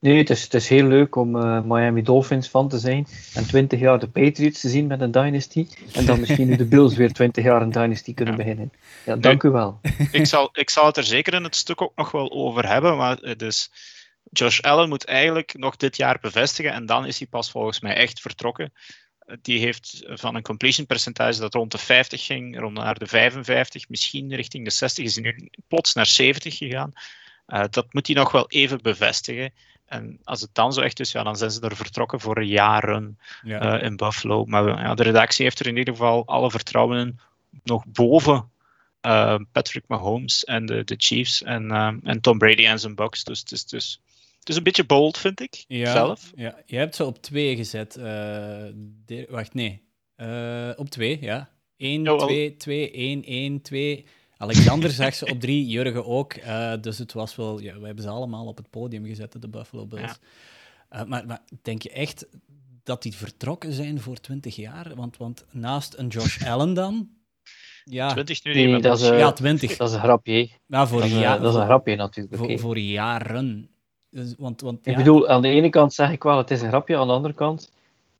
Nee, 0.00 0.18
het 0.18 0.30
is, 0.30 0.42
het 0.42 0.54
is 0.54 0.68
heel 0.68 0.86
leuk 0.86 1.16
om 1.16 1.36
uh, 1.36 1.62
Miami 1.62 2.02
Dolphins 2.02 2.48
van 2.48 2.68
te 2.68 2.78
zijn 2.78 3.06
en 3.34 3.46
20 3.46 3.80
jaar 3.80 3.98
de 3.98 4.08
Patriots 4.08 4.60
te 4.60 4.68
zien 4.68 4.86
met 4.86 5.00
een 5.00 5.10
dynasty. 5.10 5.66
En 5.92 6.06
dan 6.06 6.20
misschien 6.20 6.56
de 6.56 6.64
Bills 6.64 6.96
weer 6.96 7.12
20 7.12 7.44
jaar 7.44 7.62
een 7.62 7.72
dynasty 7.72 8.14
kunnen 8.14 8.36
ja. 8.36 8.42
beginnen. 8.42 8.72
Ja, 9.04 9.16
dank 9.16 9.42
u 9.42 9.50
wel. 9.50 9.80
Ik 10.12 10.26
zal, 10.26 10.48
ik 10.62 10.70
zal 10.70 10.86
het 10.86 10.96
er 10.96 11.04
zeker 11.04 11.34
in 11.34 11.44
het 11.44 11.56
stuk 11.56 11.82
ook 11.82 11.96
nog 11.96 12.10
wel 12.10 12.30
over 12.30 12.68
hebben. 12.68 12.96
Maar 12.96 13.36
dus 13.36 13.70
Josh 14.30 14.60
Allen 14.60 14.88
moet 14.88 15.04
eigenlijk 15.04 15.54
nog 15.58 15.76
dit 15.76 15.96
jaar 15.96 16.18
bevestigen 16.20 16.72
en 16.72 16.86
dan 16.86 17.06
is 17.06 17.18
hij 17.18 17.28
pas 17.28 17.50
volgens 17.50 17.80
mij 17.80 17.94
echt 17.94 18.20
vertrokken 18.20 18.72
die 19.42 19.58
heeft 19.58 20.02
van 20.06 20.34
een 20.34 20.42
completion 20.42 20.86
percentage 20.86 21.40
dat 21.40 21.54
rond 21.54 21.72
de 21.72 21.78
50 21.78 22.24
ging, 22.24 22.58
rond 22.58 22.74
naar 22.74 22.98
de 22.98 23.06
55, 23.06 23.88
misschien 23.88 24.34
richting 24.34 24.64
de 24.64 24.70
60, 24.70 25.04
is 25.04 25.14
hij 25.14 25.24
nu 25.24 25.50
plots 25.68 25.94
naar 25.94 26.06
70 26.06 26.56
gegaan. 26.56 26.92
Uh, 27.46 27.64
dat 27.70 27.92
moet 27.92 28.06
hij 28.06 28.16
nog 28.16 28.32
wel 28.32 28.48
even 28.48 28.82
bevestigen. 28.82 29.52
En 29.86 30.18
als 30.24 30.40
het 30.40 30.50
dan 30.52 30.72
zo 30.72 30.80
echt 30.80 31.00
is, 31.00 31.12
ja, 31.12 31.22
dan 31.22 31.36
zijn 31.36 31.50
ze 31.50 31.60
er 31.60 31.76
vertrokken 31.76 32.20
voor 32.20 32.42
jaren 32.42 33.18
ja. 33.42 33.78
uh, 33.78 33.82
in 33.82 33.96
Buffalo. 33.96 34.44
Maar 34.44 34.64
ja, 34.64 34.94
de 34.94 35.02
redactie 35.02 35.44
heeft 35.44 35.60
er 35.60 35.66
in 35.66 35.76
ieder 35.76 35.94
geval 35.94 36.26
alle 36.26 36.50
vertrouwen 36.50 36.98
in, 36.98 37.20
nog 37.62 37.84
boven 37.86 38.50
uh, 39.02 39.38
Patrick 39.52 39.84
Mahomes 39.86 40.44
en 40.44 40.66
de, 40.66 40.84
de 40.84 40.94
Chiefs 40.98 41.42
en, 41.42 41.70
en 42.04 42.20
Tom 42.20 42.38
Brady 42.38 42.66
en 42.66 42.78
zijn 42.78 42.94
Bucks. 42.94 43.24
Dus 43.24 43.40
het 43.40 43.52
is 43.52 43.64
dus 43.64 44.00
is 44.48 44.56
een 44.56 44.62
beetje 44.62 44.84
bold, 44.84 45.18
vind 45.18 45.40
ik, 45.40 45.64
ja, 45.68 45.92
zelf. 45.92 46.32
Ja, 46.34 46.62
je 46.66 46.76
hebt 46.76 46.94
ze 46.94 47.04
op 47.04 47.22
twee 47.22 47.56
gezet. 47.56 47.96
Uh, 47.98 49.26
wacht, 49.28 49.54
nee. 49.54 49.82
Uh, 50.16 50.70
op 50.76 50.88
twee, 50.88 51.18
ja. 51.20 51.50
1, 51.76 52.08
oh, 52.08 52.18
2, 52.18 52.56
2, 52.56 52.90
1, 52.90 53.24
1, 53.24 53.62
2. 53.62 54.06
Alexander 54.36 54.90
zag 54.90 55.14
ze 55.14 55.26
op 55.26 55.40
drie, 55.40 55.66
Jurgen 55.66 56.06
ook. 56.06 56.34
Uh, 56.34 56.72
dus 56.80 56.98
het 56.98 57.12
was 57.12 57.36
wel... 57.36 57.60
Ja, 57.60 57.78
we 57.78 57.86
hebben 57.86 58.04
ze 58.04 58.10
allemaal 58.10 58.46
op 58.46 58.56
het 58.56 58.70
podium 58.70 59.06
gezet, 59.06 59.42
de 59.42 59.48
Buffalo 59.48 59.86
Bills. 59.86 60.18
Ja. 60.90 61.04
maar, 61.04 61.26
maar 61.26 61.40
denk 61.62 61.82
je 61.82 61.90
echt 61.90 62.26
dat 62.82 63.02
die 63.02 63.14
vertrokken 63.14 63.72
zijn 63.72 64.00
voor 64.00 64.16
20 64.16 64.56
jaar? 64.56 64.94
Want, 64.94 65.16
want 65.16 65.44
naast 65.50 65.94
een 65.96 66.08
Josh 66.08 66.42
Allen 66.50 66.74
dan... 66.74 67.08
Ja, 67.84 68.12
20 68.12 68.44
nu 68.44 68.52
nee, 68.52 68.80
dat 68.80 69.00
is, 69.00 69.08
ja, 69.08 69.32
20. 69.32 69.76
Dat 69.76 69.88
is 69.88 69.94
een 69.94 70.00
grapje. 70.00 70.48
Nou, 70.66 70.88
voor 70.88 71.00
dat, 71.00 71.10
is, 71.10 71.18
ja, 71.18 71.38
dat 71.38 71.54
is 71.54 71.60
een 71.60 71.66
grapje 71.66 71.96
natuurlijk. 71.96 72.36
Voor, 72.36 72.44
okay. 72.44 72.58
voor 72.58 72.78
jaren. 72.78 73.70
Dus, 74.10 74.34
want, 74.38 74.60
want, 74.60 74.86
ik 74.86 74.96
bedoel, 74.96 75.28
aan 75.28 75.42
de 75.42 75.48
ene 75.48 75.68
kant 75.68 75.94
zeg 75.94 76.10
ik 76.10 76.22
wel, 76.22 76.38
het 76.38 76.50
is 76.50 76.62
een 76.62 76.68
grapje. 76.68 76.96
Aan 76.96 77.06
de 77.06 77.12
andere 77.12 77.34
kant, 77.34 77.70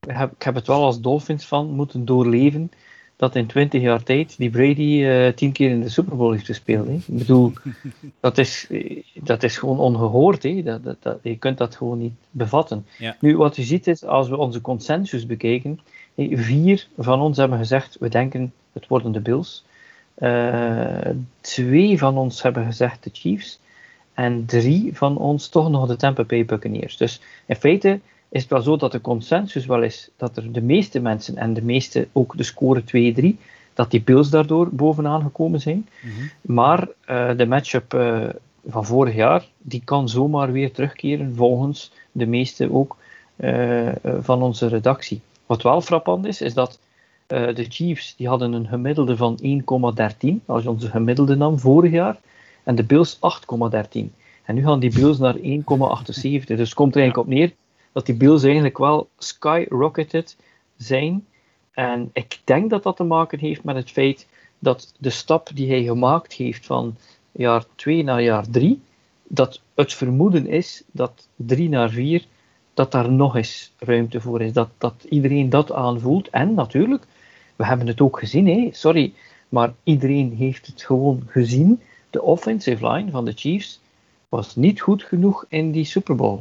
ik 0.01 0.17
heb, 0.17 0.33
ik 0.33 0.43
heb 0.43 0.55
het 0.55 0.67
wel 0.67 0.85
als 0.85 1.01
Dolphins 1.01 1.47
van 1.47 1.71
moeten 1.71 2.05
doorleven 2.05 2.71
dat 3.19 3.37
in 3.37 3.47
20 3.47 3.83
jaar 3.83 4.03
tijd 4.03 4.37
die 4.37 4.51
Brady 4.51 5.03
uh, 5.03 5.29
tien 5.29 5.53
keer 5.53 5.71
in 5.71 5.81
de 5.81 5.89
Super 5.89 6.17
Bowl 6.17 6.33
heeft 6.33 6.47
gespeeld. 6.47 6.87
Hè. 6.87 6.93
Ik 6.93 7.03
bedoel, 7.07 7.53
dat 8.21 8.39
is, 8.39 8.71
dat 9.15 9.43
is 9.43 9.57
gewoon 9.57 9.79
ongehoord. 9.79 10.43
Hè. 10.43 10.63
Dat, 10.63 10.85
dat, 10.85 10.97
dat, 11.01 11.19
je 11.23 11.37
kunt 11.37 11.59
dat 11.59 11.77
gewoon 11.77 11.99
niet 11.99 12.15
bevatten. 12.31 12.87
Ja. 12.99 13.17
Nu, 13.21 13.37
wat 13.37 13.57
je 13.57 13.63
ziet 13.63 13.87
is, 13.87 14.05
als 14.05 14.29
we 14.29 14.37
onze 14.37 14.61
consensus 14.61 15.27
bekijken, 15.27 15.81
vier 16.17 16.87
van 16.99 17.21
ons 17.21 17.37
hebben 17.37 17.59
gezegd, 17.59 17.97
we 17.99 18.09
denken 18.09 18.53
het 18.73 18.87
worden 18.87 19.13
de 19.13 19.21
Bills. 19.21 19.65
Uh, 20.19 21.11
twee 21.41 21.99
van 21.99 22.19
ons 22.19 22.43
hebben 22.43 22.65
gezegd 22.65 23.05
de 23.05 23.11
Chiefs 23.13 23.61
en 24.19 24.45
drie 24.47 24.97
van 24.97 25.17
ons 25.17 25.49
toch 25.49 25.71
nog 25.71 25.87
de 25.87 25.97
Tampa 25.97 26.25
Bay 26.25 26.45
Buccaneers. 26.45 26.97
Dus 26.97 27.21
in 27.47 27.57
feite 27.57 28.01
is 28.29 28.43
het 28.43 28.51
wel 28.51 28.63
zo 28.63 28.77
dat 28.77 28.93
de 28.93 29.01
consensus 29.01 29.67
wel 29.67 29.83
is 29.83 30.11
dat 30.17 30.37
er 30.37 30.53
de 30.53 30.63
meeste 30.63 31.01
mensen 31.01 31.37
en 31.37 31.55
de 31.55 31.63
meeste 31.63 32.09
ook 32.13 32.37
de 32.37 32.43
score 32.43 32.83
2-3, 33.35 33.41
dat 33.75 33.91
die 33.91 34.03
Bills 34.03 34.31
daardoor 34.31 34.69
bovenaan 34.73 35.23
gekomen 35.23 35.61
zijn. 35.61 35.89
Mm 36.03 36.11
-hmm. 36.11 36.31
Maar 36.55 36.89
uh, 37.11 37.31
de 37.37 37.47
matchup 37.47 37.95
uh, 37.95 38.29
van 38.67 38.85
vorig 38.85 39.15
jaar, 39.15 39.47
die 39.59 39.83
kan 39.85 40.09
zomaar 40.09 40.53
weer 40.53 40.73
terugkeren 40.73 41.35
volgens 41.35 41.93
de 42.13 42.27
meeste 42.27 42.73
ook 42.73 42.97
uh, 43.37 43.89
van 44.21 44.43
onze 44.43 44.69
redactie. 44.69 45.21
Wat 45.47 45.63
wel 45.63 45.81
frappant 45.81 46.27
is, 46.27 46.41
is 46.41 46.55
dat 46.55 46.79
de 47.27 47.67
Chiefs 47.69 48.17
die 48.17 48.29
hadden 48.29 48.53
een 48.53 48.67
gemiddelde 48.67 49.17
van 49.17 49.39
1,13, 49.43 50.45
als 50.47 50.63
je 50.63 50.71
onze 50.71 50.89
gemiddelde 50.89 51.37
nam, 51.37 51.59
vorig 51.59 51.93
jaar. 51.93 52.19
En 52.69 52.75
de 52.75 52.85
Bills 52.85 53.17
8,13. 53.17 53.21
En 54.45 54.55
nu 54.55 54.63
gaan 54.63 54.81
die 54.81 54.95
Bills 54.95 55.19
naar 55.19 55.37
1,78. 55.37 55.41
Dus 56.45 56.75
komt 56.75 56.95
er 56.95 57.01
eigenlijk 57.01 57.17
op 57.17 57.27
neer 57.27 57.53
dat 57.93 58.07
die 58.07 58.15
Bills 58.15 58.43
eigenlijk 58.43 58.79
wel 58.79 59.09
skyrocketed 59.19 60.37
zijn. 60.77 61.27
En 61.73 62.11
ik 62.13 62.41
denk 62.45 62.71
dat 62.71 62.83
dat 62.83 62.97
te 62.97 63.05
maken 63.05 63.39
heeft 63.39 63.65
met 63.65 63.77
het 63.77 63.91
feit 63.91 64.27
dat 64.59 64.95
de 64.99 65.11
stap 65.11 65.51
die 65.55 65.69
hij 65.69 65.83
gemaakt 65.83 66.33
heeft 66.33 66.67
van 66.67 66.97
jaar 67.33 67.65
2 67.75 68.03
naar 68.03 68.23
jaar 68.23 68.51
3, 68.51 68.81
dat 69.29 69.61
het 69.75 69.95
vermoeden 69.95 70.47
is 70.47 70.83
dat 70.91 71.29
3 71.37 71.69
naar 71.69 71.91
4, 71.91 72.25
dat 72.75 72.93
daar 72.93 73.13
nog 73.13 73.37
eens 73.37 73.73
ruimte 73.79 74.21
voor 74.21 74.43
is. 74.43 74.53
Dat, 74.53 74.69
dat 74.79 75.07
iedereen 75.09 75.51
dat 75.51 75.73
aanvoelt. 75.73 76.29
En 76.29 76.55
natuurlijk, 76.55 77.05
we 77.57 77.67
hebben 77.67 77.87
het 77.87 78.01
ook 78.01 78.19
gezien, 78.19 78.47
hè? 78.47 78.69
sorry, 78.73 79.13
maar 79.49 79.75
iedereen 79.83 80.35
heeft 80.37 80.67
het 80.67 80.83
gewoon 80.83 81.23
gezien. 81.27 81.81
De 82.11 82.23
offensive 82.23 82.89
line 82.89 83.11
van 83.11 83.25
de 83.25 83.33
Chiefs 83.33 83.81
was 84.29 84.57
niet 84.57 84.81
goed 84.81 85.03
genoeg 85.03 85.45
in 85.49 85.71
die 85.71 85.85
Super 85.85 86.15
Bowl. 86.17 86.41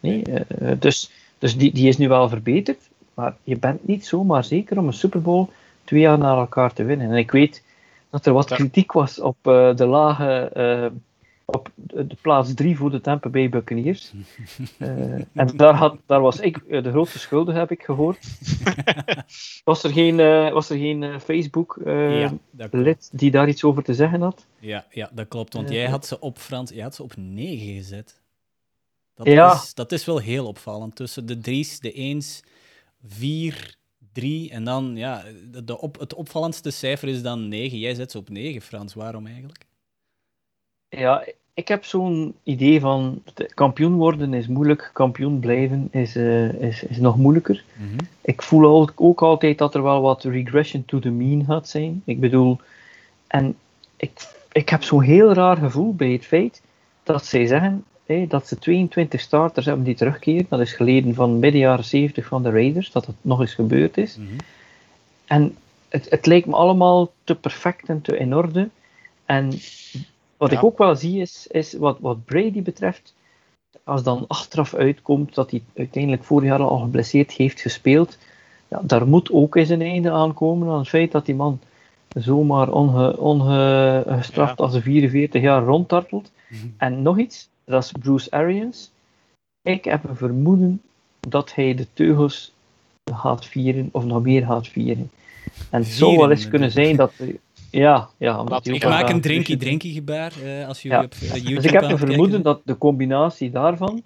Nee, 0.00 0.22
uh, 0.28 0.70
dus 0.78 1.10
dus 1.38 1.56
die, 1.56 1.72
die 1.72 1.88
is 1.88 1.96
nu 1.96 2.08
wel 2.08 2.28
verbeterd, 2.28 2.88
maar 3.14 3.36
je 3.42 3.58
bent 3.58 3.86
niet 3.86 4.06
zomaar 4.06 4.44
zeker 4.44 4.78
om 4.78 4.86
een 4.86 4.92
Super 4.92 5.22
Bowl 5.22 5.48
twee 5.84 6.00
jaar 6.00 6.18
na 6.18 6.36
elkaar 6.36 6.72
te 6.72 6.84
winnen. 6.84 7.10
En 7.10 7.16
ik 7.16 7.30
weet 7.30 7.62
dat 8.10 8.26
er 8.26 8.32
wat 8.32 8.50
kritiek 8.50 8.92
was 8.92 9.20
op 9.20 9.36
uh, 9.42 9.76
de 9.76 9.86
lage 9.86 10.50
uh, 10.56 11.00
op 11.50 11.70
de 11.74 12.16
plaats 12.20 12.54
3 12.54 12.76
voor 12.76 12.90
de 12.90 13.00
Tampa 13.00 13.28
Bay 13.28 13.48
Buccaneers. 13.48 14.12
Uh, 14.78 14.88
en 15.32 15.56
daar, 15.56 15.74
had, 15.74 15.96
daar 16.06 16.20
was 16.20 16.40
ik 16.40 16.62
uh, 16.66 16.82
de 16.82 16.90
grootste 16.90 17.18
schuldige, 17.18 17.58
heb 17.58 17.70
ik 17.70 17.82
gehoord. 17.82 18.18
was 19.64 19.84
er 19.84 19.92
geen, 19.92 20.18
uh, 20.18 20.52
was 20.52 20.70
er 20.70 20.78
geen 20.78 21.20
Facebook-lid 21.20 23.08
ja, 23.10 23.18
die 23.18 23.30
daar 23.30 23.48
iets 23.48 23.64
over 23.64 23.82
te 23.82 23.94
zeggen 23.94 24.20
had? 24.20 24.46
Ja, 24.58 24.86
ja 24.90 25.10
dat 25.12 25.28
klopt. 25.28 25.54
Want 25.54 25.70
jij 25.70 25.88
had 25.88 26.06
ze 26.06 26.20
op 26.20 26.38
Frans, 26.38 26.70
jij 26.70 26.82
had 26.82 26.94
ze 26.94 27.02
op 27.02 27.16
9 27.16 27.74
gezet. 27.74 28.20
Dat, 29.14 29.26
ja. 29.26 29.52
is, 29.52 29.74
dat 29.74 29.92
is 29.92 30.04
wel 30.04 30.18
heel 30.18 30.46
opvallend. 30.46 30.96
Tussen 30.96 31.26
de 31.26 31.38
drie's, 31.38 31.80
de 31.80 31.92
eens, 31.92 32.42
vier, 33.04 33.76
drie 34.12 34.50
en 34.50 34.64
dan, 34.64 34.96
ja, 34.96 35.24
de 35.64 35.80
op, 35.80 35.98
het 35.98 36.14
opvallendste 36.14 36.70
cijfer 36.70 37.08
is 37.08 37.22
dan 37.22 37.48
9. 37.48 37.78
Jij 37.78 37.94
zet 37.94 38.10
ze 38.10 38.18
op 38.18 38.28
9, 38.28 38.60
Frans. 38.60 38.94
Waarom 38.94 39.26
eigenlijk? 39.26 39.66
Ja, 40.88 41.24
ik 41.54 41.68
heb 41.68 41.84
zo'n 41.84 42.34
idee 42.42 42.80
van 42.80 43.22
kampioen 43.54 43.94
worden 43.94 44.34
is 44.34 44.46
moeilijk, 44.46 44.90
kampioen 44.92 45.40
blijven 45.40 45.88
is, 45.90 46.16
uh, 46.16 46.52
is, 46.52 46.82
is 46.82 46.96
nog 46.96 47.16
moeilijker. 47.16 47.64
Mm 47.74 47.88
-hmm. 47.88 48.08
Ik 48.20 48.42
voel 48.42 48.90
ook, 48.96 49.22
altijd 49.22 49.58
dat 49.58 49.74
er 49.74 49.82
wel 49.82 50.00
wat 50.00 50.24
regression 50.24 50.84
to 50.84 50.98
the 50.98 51.10
mean 51.10 51.44
gaat 51.44 51.68
zijn. 51.68 52.02
Ik 52.04 52.20
bedoel, 52.20 52.58
en 53.26 53.56
ik, 53.96 54.34
ik 54.52 54.68
heb 54.68 54.82
zo'n 54.82 55.02
heel 55.02 55.32
raar 55.32 55.56
gevoel 55.56 55.94
bij 55.94 56.12
het 56.12 56.26
feit 56.26 56.62
dat 57.02 57.26
zij 57.26 57.46
zeggen 57.46 57.84
dat 58.28 58.48
ze 58.48 58.58
22 58.58 59.20
starters 59.20 59.66
hebben 59.66 59.84
die 59.84 59.94
terugkeren. 59.94 60.46
Dat 60.48 60.60
is 60.60 60.72
geleden 60.72 61.14
van 61.14 61.38
midden 61.38 61.60
jaren 61.60 61.84
70 61.84 62.26
van 62.26 62.42
de 62.42 62.50
Raiders, 62.50 62.92
dat 62.92 63.06
het 63.06 63.16
nog 63.20 63.40
eens 63.40 63.54
gebeurd 63.54 63.96
is. 63.96 64.16
Mm 64.16 64.26
-hmm. 64.26 64.36
En 65.26 65.56
het, 65.88 66.10
het 66.10 66.26
lijkt 66.26 66.46
me 66.46 66.54
allemaal 66.54 67.12
te 67.24 67.34
perfect 67.34 67.88
en 67.88 68.00
te 68.00 68.16
in 68.16 68.34
orde. 68.34 68.68
En 69.24 69.52
wat 70.38 70.52
ik 70.52 70.64
ook 70.64 70.78
wel 70.78 70.96
zie 70.96 71.20
is, 71.20 71.46
is 71.46 71.72
wat, 71.72 71.98
wat 72.00 72.24
Brady 72.24 72.62
betreft, 72.62 73.14
als 73.84 74.02
dan 74.02 74.24
achteraf 74.28 74.74
uitkomt 74.74 75.34
dat 75.34 75.50
hij 75.50 75.62
uiteindelijk 75.76 76.24
vorig 76.24 76.48
jaar 76.48 76.62
al 76.62 76.78
geblesseerd 76.78 77.32
heeft 77.32 77.60
gespeeld, 77.60 78.18
ja, 78.68 78.80
daar 78.82 79.06
moet 79.06 79.30
ook 79.32 79.56
eens 79.56 79.68
een 79.68 79.82
einde 79.82 80.10
aankomen 80.10 80.68
aan 80.68 80.78
het 80.78 80.88
feit 80.88 81.12
dat 81.12 81.26
die 81.26 81.34
man 81.34 81.60
zomaar 82.08 82.72
onge, 82.72 83.18
ongestraft 83.18 84.58
ja. 84.58 84.64
als 84.64 84.74
een 84.74 84.82
44 84.82 85.42
jaar 85.42 85.62
rondtartelt. 85.62 86.30
Mhm. 86.48 86.66
En 86.76 87.02
nog 87.02 87.18
iets, 87.18 87.48
dat 87.64 87.84
is 87.84 87.92
Bruce 87.92 88.30
Arians. 88.30 88.90
Ik 89.62 89.84
heb 89.84 90.04
een 90.04 90.16
vermoeden 90.16 90.82
dat 91.20 91.54
hij 91.54 91.74
de 91.74 91.86
teugels 91.92 92.52
gaat 93.14 93.46
vieren, 93.46 93.88
of 93.92 94.04
nog 94.04 94.22
meer 94.22 94.44
gaat 94.46 94.68
vieren. 94.68 95.10
En 95.70 95.80
het 95.80 95.88
zou 95.88 96.16
wel 96.16 96.30
eens 96.30 96.48
kunnen 96.48 96.70
zijn 96.70 96.96
dat, 96.96 97.12
ja, 97.70 98.08
ja. 98.16 98.40
Omdat 98.40 98.66
ik 98.66 98.84
maak 98.84 99.08
een 99.08 99.20
drinky-drinky 99.20 99.92
gebaar 99.92 100.32
uh, 100.42 100.68
als 100.68 100.82
je 100.82 100.88
ja. 100.88 101.02
op 101.02 101.14
YouTube 101.14 101.54
Dus 101.54 101.64
ik 101.64 101.70
heb 101.70 101.82
een 101.82 101.98
vermoeden 101.98 102.42
dat 102.42 102.60
de 102.64 102.78
combinatie 102.78 103.50
daarvan, 103.50 104.02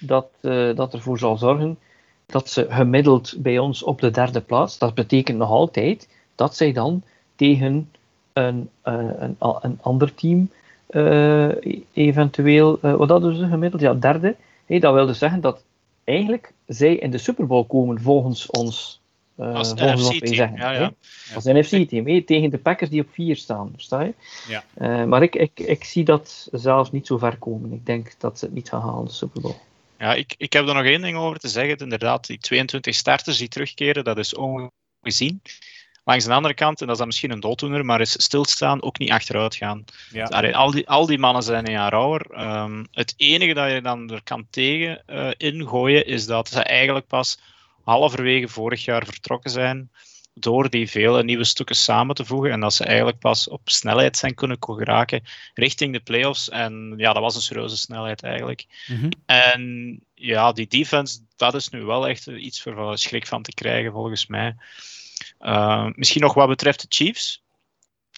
dat, 0.00 0.28
uh, 0.40 0.76
dat 0.76 0.94
ervoor 0.94 1.18
zal 1.18 1.36
zorgen 1.36 1.78
dat 2.26 2.50
ze 2.50 2.66
gemiddeld 2.68 3.34
bij 3.38 3.58
ons 3.58 3.82
op 3.82 4.00
de 4.00 4.10
derde 4.10 4.40
plaats, 4.40 4.78
dat 4.78 4.94
betekent 4.94 5.38
nog 5.38 5.50
altijd 5.50 6.08
dat 6.34 6.56
zij 6.56 6.72
dan 6.72 7.02
tegen 7.36 7.90
een, 8.32 8.68
uh, 8.84 8.94
een, 9.18 9.36
een 9.38 9.78
ander 9.82 10.14
team 10.14 10.50
eventueel, 11.92 12.78
wat 12.80 13.08
hadden 13.08 13.36
ze 13.36 13.46
gemiddeld? 13.46 13.82
Ja, 13.82 13.94
derde. 13.94 14.36
Hey, 14.66 14.78
dat 14.78 14.94
wil 14.94 15.06
dus 15.06 15.18
zeggen 15.18 15.40
dat 15.40 15.62
eigenlijk 16.04 16.52
zij 16.66 16.94
in 16.94 17.10
de 17.10 17.18
Super 17.18 17.46
Bowl 17.46 17.64
komen 17.64 18.00
volgens 18.00 18.46
ons 18.46 19.00
uh, 19.00 19.01
als 19.42 19.74
NFC-team. 19.74 20.56
Ja, 20.56 20.70
ja. 20.70 20.92
Als 21.34 21.44
NFC-team, 21.44 22.24
tegen 22.24 22.50
de 22.50 22.58
Packers 22.58 22.90
die 22.90 23.00
op 23.00 23.08
4 23.12 23.36
staan, 23.36 23.70
versta 23.72 24.00
je? 24.00 24.14
Ja. 24.48 24.64
Uh, 24.78 25.04
maar 25.04 25.22
ik, 25.22 25.34
ik, 25.34 25.60
ik 25.60 25.84
zie 25.84 26.04
dat 26.04 26.48
zelfs 26.52 26.90
niet 26.90 27.06
zo 27.06 27.18
ver 27.18 27.36
komen. 27.36 27.72
Ik 27.72 27.86
denk 27.86 28.14
dat 28.18 28.38
ze 28.38 28.44
het 28.44 28.54
niet 28.54 28.68
gaan 28.68 28.80
halen, 28.80 29.04
de 29.04 29.12
Super 29.12 29.40
Bowl. 29.40 29.54
Ja, 29.98 30.14
ik, 30.14 30.34
ik 30.38 30.52
heb 30.52 30.68
er 30.68 30.74
nog 30.74 30.84
één 30.84 31.02
ding 31.02 31.16
over 31.16 31.38
te 31.38 31.48
zeggen. 31.48 31.76
Inderdaad, 31.76 32.26
die 32.26 32.38
22 32.38 32.94
starters 32.94 33.38
die 33.38 33.48
terugkeren, 33.48 34.04
dat 34.04 34.18
is 34.18 34.34
ongezien. 34.34 35.42
Langs 36.04 36.24
de 36.24 36.32
andere 36.32 36.54
kant, 36.54 36.80
en 36.80 36.86
dat 36.86 36.94
is 36.94 36.98
dan 36.98 37.06
misschien 37.06 37.30
een 37.30 37.40
dooddoener, 37.40 37.84
maar 37.84 38.00
is 38.00 38.22
stilstaan 38.22 38.82
ook 38.82 38.98
niet 38.98 39.10
achteruit 39.10 39.54
gaan. 39.54 39.84
Ja. 40.10 40.24
Dus, 40.24 40.52
al, 40.52 40.70
die, 40.70 40.88
al 40.88 41.06
die 41.06 41.18
mannen 41.18 41.42
zijn 41.42 41.66
een 41.66 41.72
jaar 41.72 41.92
ouder. 41.92 42.40
Um, 42.62 42.86
het 42.90 43.14
enige 43.16 43.54
dat 43.54 43.70
je 43.70 43.80
dan 43.80 44.10
er 44.10 44.22
kan 44.22 44.46
tegen 44.50 45.02
uh, 45.06 45.30
ingooien, 45.36 46.06
is 46.06 46.26
dat 46.26 46.48
ze 46.48 46.62
eigenlijk 46.62 47.06
pas 47.06 47.38
halverwege 47.84 48.48
vorig 48.48 48.84
jaar 48.84 49.04
vertrokken 49.04 49.50
zijn 49.50 49.90
door 50.34 50.70
die 50.70 50.90
vele 50.90 51.24
nieuwe 51.24 51.44
stukken 51.44 51.76
samen 51.76 52.14
te 52.14 52.24
voegen 52.24 52.50
en 52.50 52.60
dat 52.60 52.74
ze 52.74 52.84
eigenlijk 52.84 53.18
pas 53.18 53.48
op 53.48 53.60
snelheid 53.64 54.16
zijn 54.16 54.34
kunnen 54.34 54.56
geraken 54.60 55.22
richting 55.54 55.92
de 55.92 56.00
playoffs. 56.00 56.48
En 56.48 56.94
ja, 56.96 57.12
dat 57.12 57.22
was 57.22 57.34
een 57.34 57.40
serieuze 57.40 57.76
snelheid 57.76 58.22
eigenlijk. 58.22 58.66
Mm 58.86 58.96
-hmm. 58.96 59.10
En 59.26 60.00
ja, 60.14 60.52
die 60.52 60.66
defense, 60.66 61.20
dat 61.36 61.54
is 61.54 61.68
nu 61.68 61.82
wel 61.82 62.08
echt 62.08 62.26
iets 62.26 62.62
voor 62.62 62.98
schrik 62.98 63.26
van 63.26 63.42
te 63.42 63.52
krijgen 63.52 63.92
volgens 63.92 64.26
mij. 64.26 64.56
Uh, 65.40 65.88
misschien 65.94 66.22
nog 66.22 66.34
wat 66.34 66.48
betreft 66.48 66.80
de 66.80 66.86
Chiefs. 66.88 67.42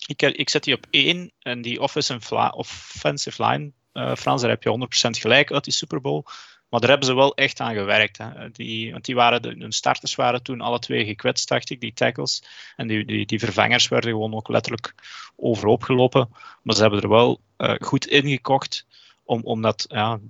Ik, 0.07 0.23
ik 0.23 0.51
zet 0.51 0.65
die 0.65 0.75
op 0.75 0.87
één 0.91 1.33
en 1.39 1.63
die 1.63 1.81
offensive 1.81 3.45
line, 3.45 3.73
uh, 3.95 4.15
Frans, 4.15 4.41
daar 4.41 4.51
heb 4.51 4.63
je 4.63 4.89
100% 5.17 5.21
gelijk 5.21 5.53
uit 5.53 5.65
die 5.65 5.73
Super 5.73 6.01
Bowl. 6.01 6.23
Maar 6.69 6.81
daar 6.81 6.91
hebben 6.91 7.09
ze 7.09 7.15
wel 7.15 7.35
echt 7.35 7.61
aan 7.61 7.75
gewerkt. 7.75 8.19
Hè. 8.19 8.51
Die, 8.51 8.93
want 8.93 9.05
die 9.05 9.15
waren 9.15 9.43
de, 9.43 9.55
hun 9.59 9.73
starters 9.73 10.15
waren 10.15 10.43
toen 10.43 10.61
alle 10.61 10.79
twee 10.79 11.05
gekwetst, 11.05 11.49
dacht 11.49 11.71
ik, 11.71 11.81
die 11.81 11.93
tackles. 11.93 12.43
En 12.77 12.87
die, 12.87 13.05
die, 13.05 13.27
die 13.27 13.39
vervangers 13.39 13.89
werden 13.89 14.11
gewoon 14.11 14.35
ook 14.35 14.49
letterlijk 14.49 14.95
overhoop 15.37 15.83
gelopen. 15.83 16.29
Maar 16.63 16.75
ze 16.75 16.83
hebben 16.83 17.03
er 17.03 17.09
wel 17.09 17.41
uh, 17.59 17.75
goed 17.79 18.07
ingekocht 18.07 18.87
om, 19.25 19.41
om 19.43 19.63
dat, 19.63 19.85
ja, 19.89 20.21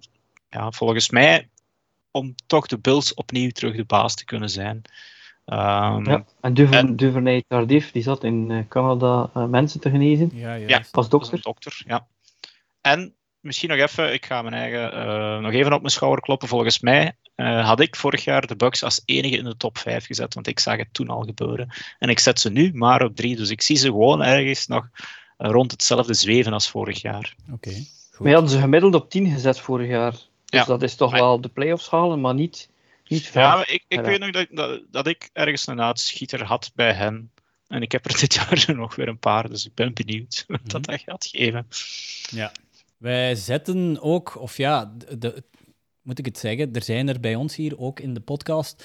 ja, 0.51 0.71
volgens 0.71 1.11
mij, 1.11 1.49
om 2.11 2.35
toch 2.47 2.67
de 2.67 2.79
Bills 2.79 3.15
opnieuw 3.15 3.51
terug 3.51 3.77
de 3.77 3.85
baas 3.85 4.15
te 4.15 4.25
kunnen 4.25 4.51
zijn. 4.51 4.83
Um, 5.47 6.07
ja, 6.07 6.25
en, 6.41 6.55
Duver, 6.55 6.75
en 6.75 6.97
Duvernay 6.97 7.45
Tardif, 7.49 7.91
die 7.91 8.03
zat 8.03 8.25
in 8.25 8.67
Canada 8.69 9.31
uh, 9.37 9.45
mensen 9.47 9.81
te 9.81 9.91
genezen. 9.91 10.31
Ja, 10.33 10.55
ja, 10.55 10.69
ja 10.69 10.83
als 10.91 11.09
dokter. 11.09 11.43
dokter 11.43 11.83
ja. 11.87 12.07
En 12.81 13.15
misschien 13.45 13.69
nog 13.69 13.79
even, 13.79 14.13
ik 14.13 14.27
ga 14.27 14.43
mijn 14.43 14.55
eigen 14.55 14.95
uh, 14.95 15.39
nog 15.39 15.53
even 15.53 15.73
op 15.73 15.81
mijn 15.81 15.93
schouder 15.93 16.25
kloppen. 16.25 16.49
Volgens 16.49 16.81
mij 16.81 17.17
uh, 17.37 17.67
had 17.67 17.81
ik 17.81 17.97
vorig 17.97 18.25
jaar 18.25 18.47
de 18.47 18.57
Bucks 18.57 18.83
als 18.83 19.03
enige 19.05 19.37
in 19.37 19.45
de 19.45 19.57
top 19.57 19.79
5 19.79 20.07
gezet, 20.07 20.35
want 20.35 20.47
ik 20.47 20.61
zag 20.61 20.77
het 20.77 20.89
toen 20.93 21.09
al 21.09 21.23
gebeuren. 21.23 21.69
En 21.99 22.09
ik 22.09 22.19
zet 22.19 22.41
ze 22.41 22.51
nu 22.51 22.71
maar 22.75 23.03
op 23.03 23.17
3, 23.17 23.37
dus 23.37 23.51
ik 23.51 23.63
zie 23.63 23.77
ze 23.77 23.87
gewoon 23.87 24.23
ergens 24.23 24.67
nog 24.67 24.89
uh, 25.39 25.51
rond 25.51 25.71
hetzelfde 25.71 26.15
zweven 26.15 26.53
als 26.53 26.71
vorig 26.71 27.03
jaar. 27.03 27.35
Oké. 27.53 27.69
Okay, 27.69 27.87
we 28.19 28.33
hadden 28.33 28.51
ze 28.51 28.59
gemiddeld 28.59 28.95
op 28.95 29.11
10 29.11 29.31
gezet 29.31 29.61
vorig 29.61 29.89
jaar. 29.89 30.11
Dus 30.11 30.61
ja. 30.61 30.65
dat 30.65 30.83
is 30.83 30.95
toch 30.95 31.11
maar... 31.11 31.21
wel 31.21 31.41
de 31.41 31.49
playoffs 31.49 31.91
halen, 31.91 32.21
maar 32.21 32.35
niet, 32.35 32.69
niet 33.07 33.27
ver. 33.27 33.43
Ja, 33.43 33.55
maar 33.55 33.71
ik, 33.71 33.85
ik 33.89 34.01
weet 34.01 34.19
nog 34.19 34.31
dat, 34.31 34.47
dat, 34.51 34.81
dat, 34.91 35.07
ik 35.07 35.31
ergens 35.33 35.67
een 35.67 35.81
uitschieter 35.81 36.45
had 36.45 36.73
bij 36.75 36.93
hen. 36.93 37.31
En 37.69 37.83
ik 37.83 37.93
heb 37.93 38.05
er 38.05 38.19
dit 38.21 38.35
jaar 38.35 38.77
nog 38.77 38.95
weer 38.95 39.09
een 39.09 39.19
paar, 39.19 39.49
dus 39.49 39.67
ik 39.67 39.75
ben 39.75 39.95
benieuwd 39.95 40.45
wat 40.49 40.61
dat, 40.63 40.85
dat 40.85 41.01
gaat 41.01 41.27
geven. 41.27 41.67
Ja, 42.31 42.53
wij 42.97 43.35
zetten 43.35 44.01
ook, 44.01 44.41
of 44.41 44.57
ja, 44.57 44.95
de, 44.97 45.19
de, 45.19 45.43
moet 46.03 46.19
ik 46.19 46.25
het 46.25 46.39
zeggen, 46.39 46.73
er 46.73 46.83
zijn 46.83 47.09
er 47.09 47.21
bij 47.21 47.35
ons 47.35 47.57
hier 47.57 47.79
ook 47.79 48.01
in 48.01 48.15
de 48.15 48.21
podcast 48.21 48.85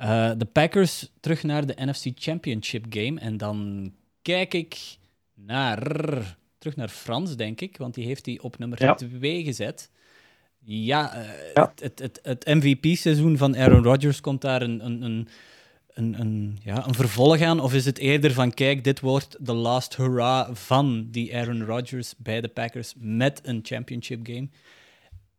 uh, 0.00 0.30
de 0.36 0.44
Packers 0.44 1.10
terug 1.20 1.42
naar 1.42 1.66
de 1.66 1.74
NFC 1.76 2.06
Championship 2.14 2.86
game. 2.88 3.20
En 3.20 3.36
dan 3.36 3.90
kijk 4.22 4.54
ik 4.54 4.96
naar, 5.34 5.82
terug 6.58 6.76
naar 6.76 6.88
Frans, 6.88 7.36
denk 7.36 7.60
ik, 7.60 7.76
want 7.76 7.94
die 7.94 8.06
heeft 8.06 8.24
die 8.24 8.42
op 8.42 8.58
nummer 8.58 8.96
2 8.96 9.38
ja. 9.38 9.44
gezet. 9.44 9.90
Ja, 10.58 11.16
uh, 11.16 11.28
ja, 11.54 11.72
het, 11.74 11.80
het, 11.80 11.98
het, 11.98 12.20
het 12.22 12.44
MVP-seizoen 12.44 13.36
van 13.36 13.56
Aaron 13.56 13.82
Rodgers 13.82 14.20
komt 14.20 14.40
daar 14.40 14.62
een, 14.62 14.84
een, 14.84 15.02
een 15.02 15.28
een, 16.00 16.20
een, 16.20 16.58
ja, 16.62 16.86
een 16.86 16.94
vervolg 16.94 17.40
aan? 17.40 17.60
Of 17.60 17.74
is 17.74 17.84
het 17.84 17.98
eerder 17.98 18.32
van, 18.32 18.54
kijk, 18.54 18.84
dit 18.84 19.00
wordt 19.00 19.36
de 19.40 19.52
last 19.52 19.96
hurrah 19.96 20.54
van 20.54 21.08
die 21.10 21.36
Aaron 21.36 21.64
Rodgers 21.64 22.14
bij 22.16 22.40
de 22.40 22.48
Packers 22.48 22.94
met 22.98 23.40
een 23.44 23.60
championship 23.62 24.20
game? 24.22 24.48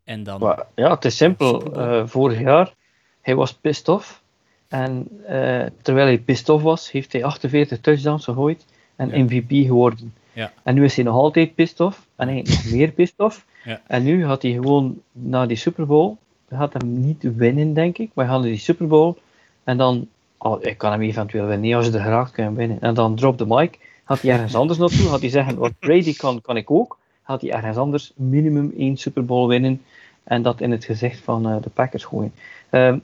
En 0.04 0.24
dan... 0.24 0.66
ja, 0.76 0.94
het 0.94 1.06
is 1.06 1.18
simpel. 1.18 1.78
Uh, 1.78 2.08
vorig 2.08 2.40
jaar, 2.40 2.74
hij 3.22 3.36
was 3.36 3.54
pissed 3.54 3.88
off. 3.88 4.22
En 4.68 5.08
uh, 5.30 5.66
terwijl 5.82 6.06
hij 6.06 6.20
pissed 6.20 6.50
off 6.50 6.64
was, 6.64 6.92
heeft 6.92 7.12
hij 7.12 7.24
48 7.24 7.80
touchdowns 7.82 8.24
gegooid 8.24 8.66
en 8.96 9.10
ja. 9.10 9.24
MVP 9.24 9.66
geworden. 9.66 10.14
Ja. 10.34 10.52
En 10.64 10.76
nu 10.76 10.84
is 10.84 10.96
hij 10.96 11.06
nog 11.06 11.16
altijd 11.16 11.56
pissed 11.56 11.80
off. 11.80 12.08
En 12.16 12.28
hij 12.28 12.42
nog 12.42 12.72
meer 12.74 12.92
pissed 12.92 13.20
off. 13.20 13.46
Ja. 13.64 13.82
En 13.88 14.04
nu 14.04 14.26
gaat 14.26 14.42
hij 14.42 14.52
gewoon 14.52 15.02
naar 15.12 15.48
die 15.48 15.58
Super 15.58 15.86
Bowl. 15.86 16.18
Hij 16.48 16.58
gaat 16.58 16.74
hem 16.74 17.02
niet 17.02 17.36
winnen, 17.36 17.74
denk 17.74 17.98
ik. 17.98 18.10
Maar 18.14 18.26
hij 18.26 18.34
gaat 18.34 18.44
naar 18.44 18.52
die 18.52 18.62
Super 18.62 18.88
Bowl. 18.88 19.18
En 19.64 19.78
dan, 19.78 20.08
oh, 20.42 20.64
ik 20.64 20.78
kan 20.78 20.92
hem 20.92 21.02
eventueel 21.02 21.46
winnen. 21.46 21.74
als 21.74 21.86
je 21.86 21.92
er 21.92 22.04
geraakt, 22.04 22.32
kan 22.32 22.56
winnen. 22.56 22.82
En 22.82 22.94
dan 22.94 23.16
drop 23.16 23.38
de 23.38 23.46
mic. 23.48 23.80
Gaat 24.06 24.22
hij 24.22 24.32
ergens 24.32 24.56
anders 24.56 24.80
naartoe. 24.80 25.10
Gaat 25.10 25.20
hij 25.20 25.30
zeggen, 25.30 25.56
wat 25.56 25.80
Brady 25.80 26.16
kan, 26.16 26.42
kan 26.42 26.58
ik 26.58 26.72
ook. 26.72 26.98
Gaat 27.24 27.42
hij 27.42 27.52
ergens 27.52 27.78
anders 27.78 28.12
minimum 28.16 28.74
één 28.78 28.98
Super 28.98 29.26
Bowl 29.26 29.48
winnen. 29.48 29.82
En 30.24 30.42
dat 30.42 30.62
in 30.62 30.72
het 30.72 30.86
gezicht 30.86 31.20
van 31.20 31.50
uh, 31.50 31.62
de 31.62 31.70
Packers 31.70 32.04
gooien. 32.04 32.34
Uh, 32.72 32.96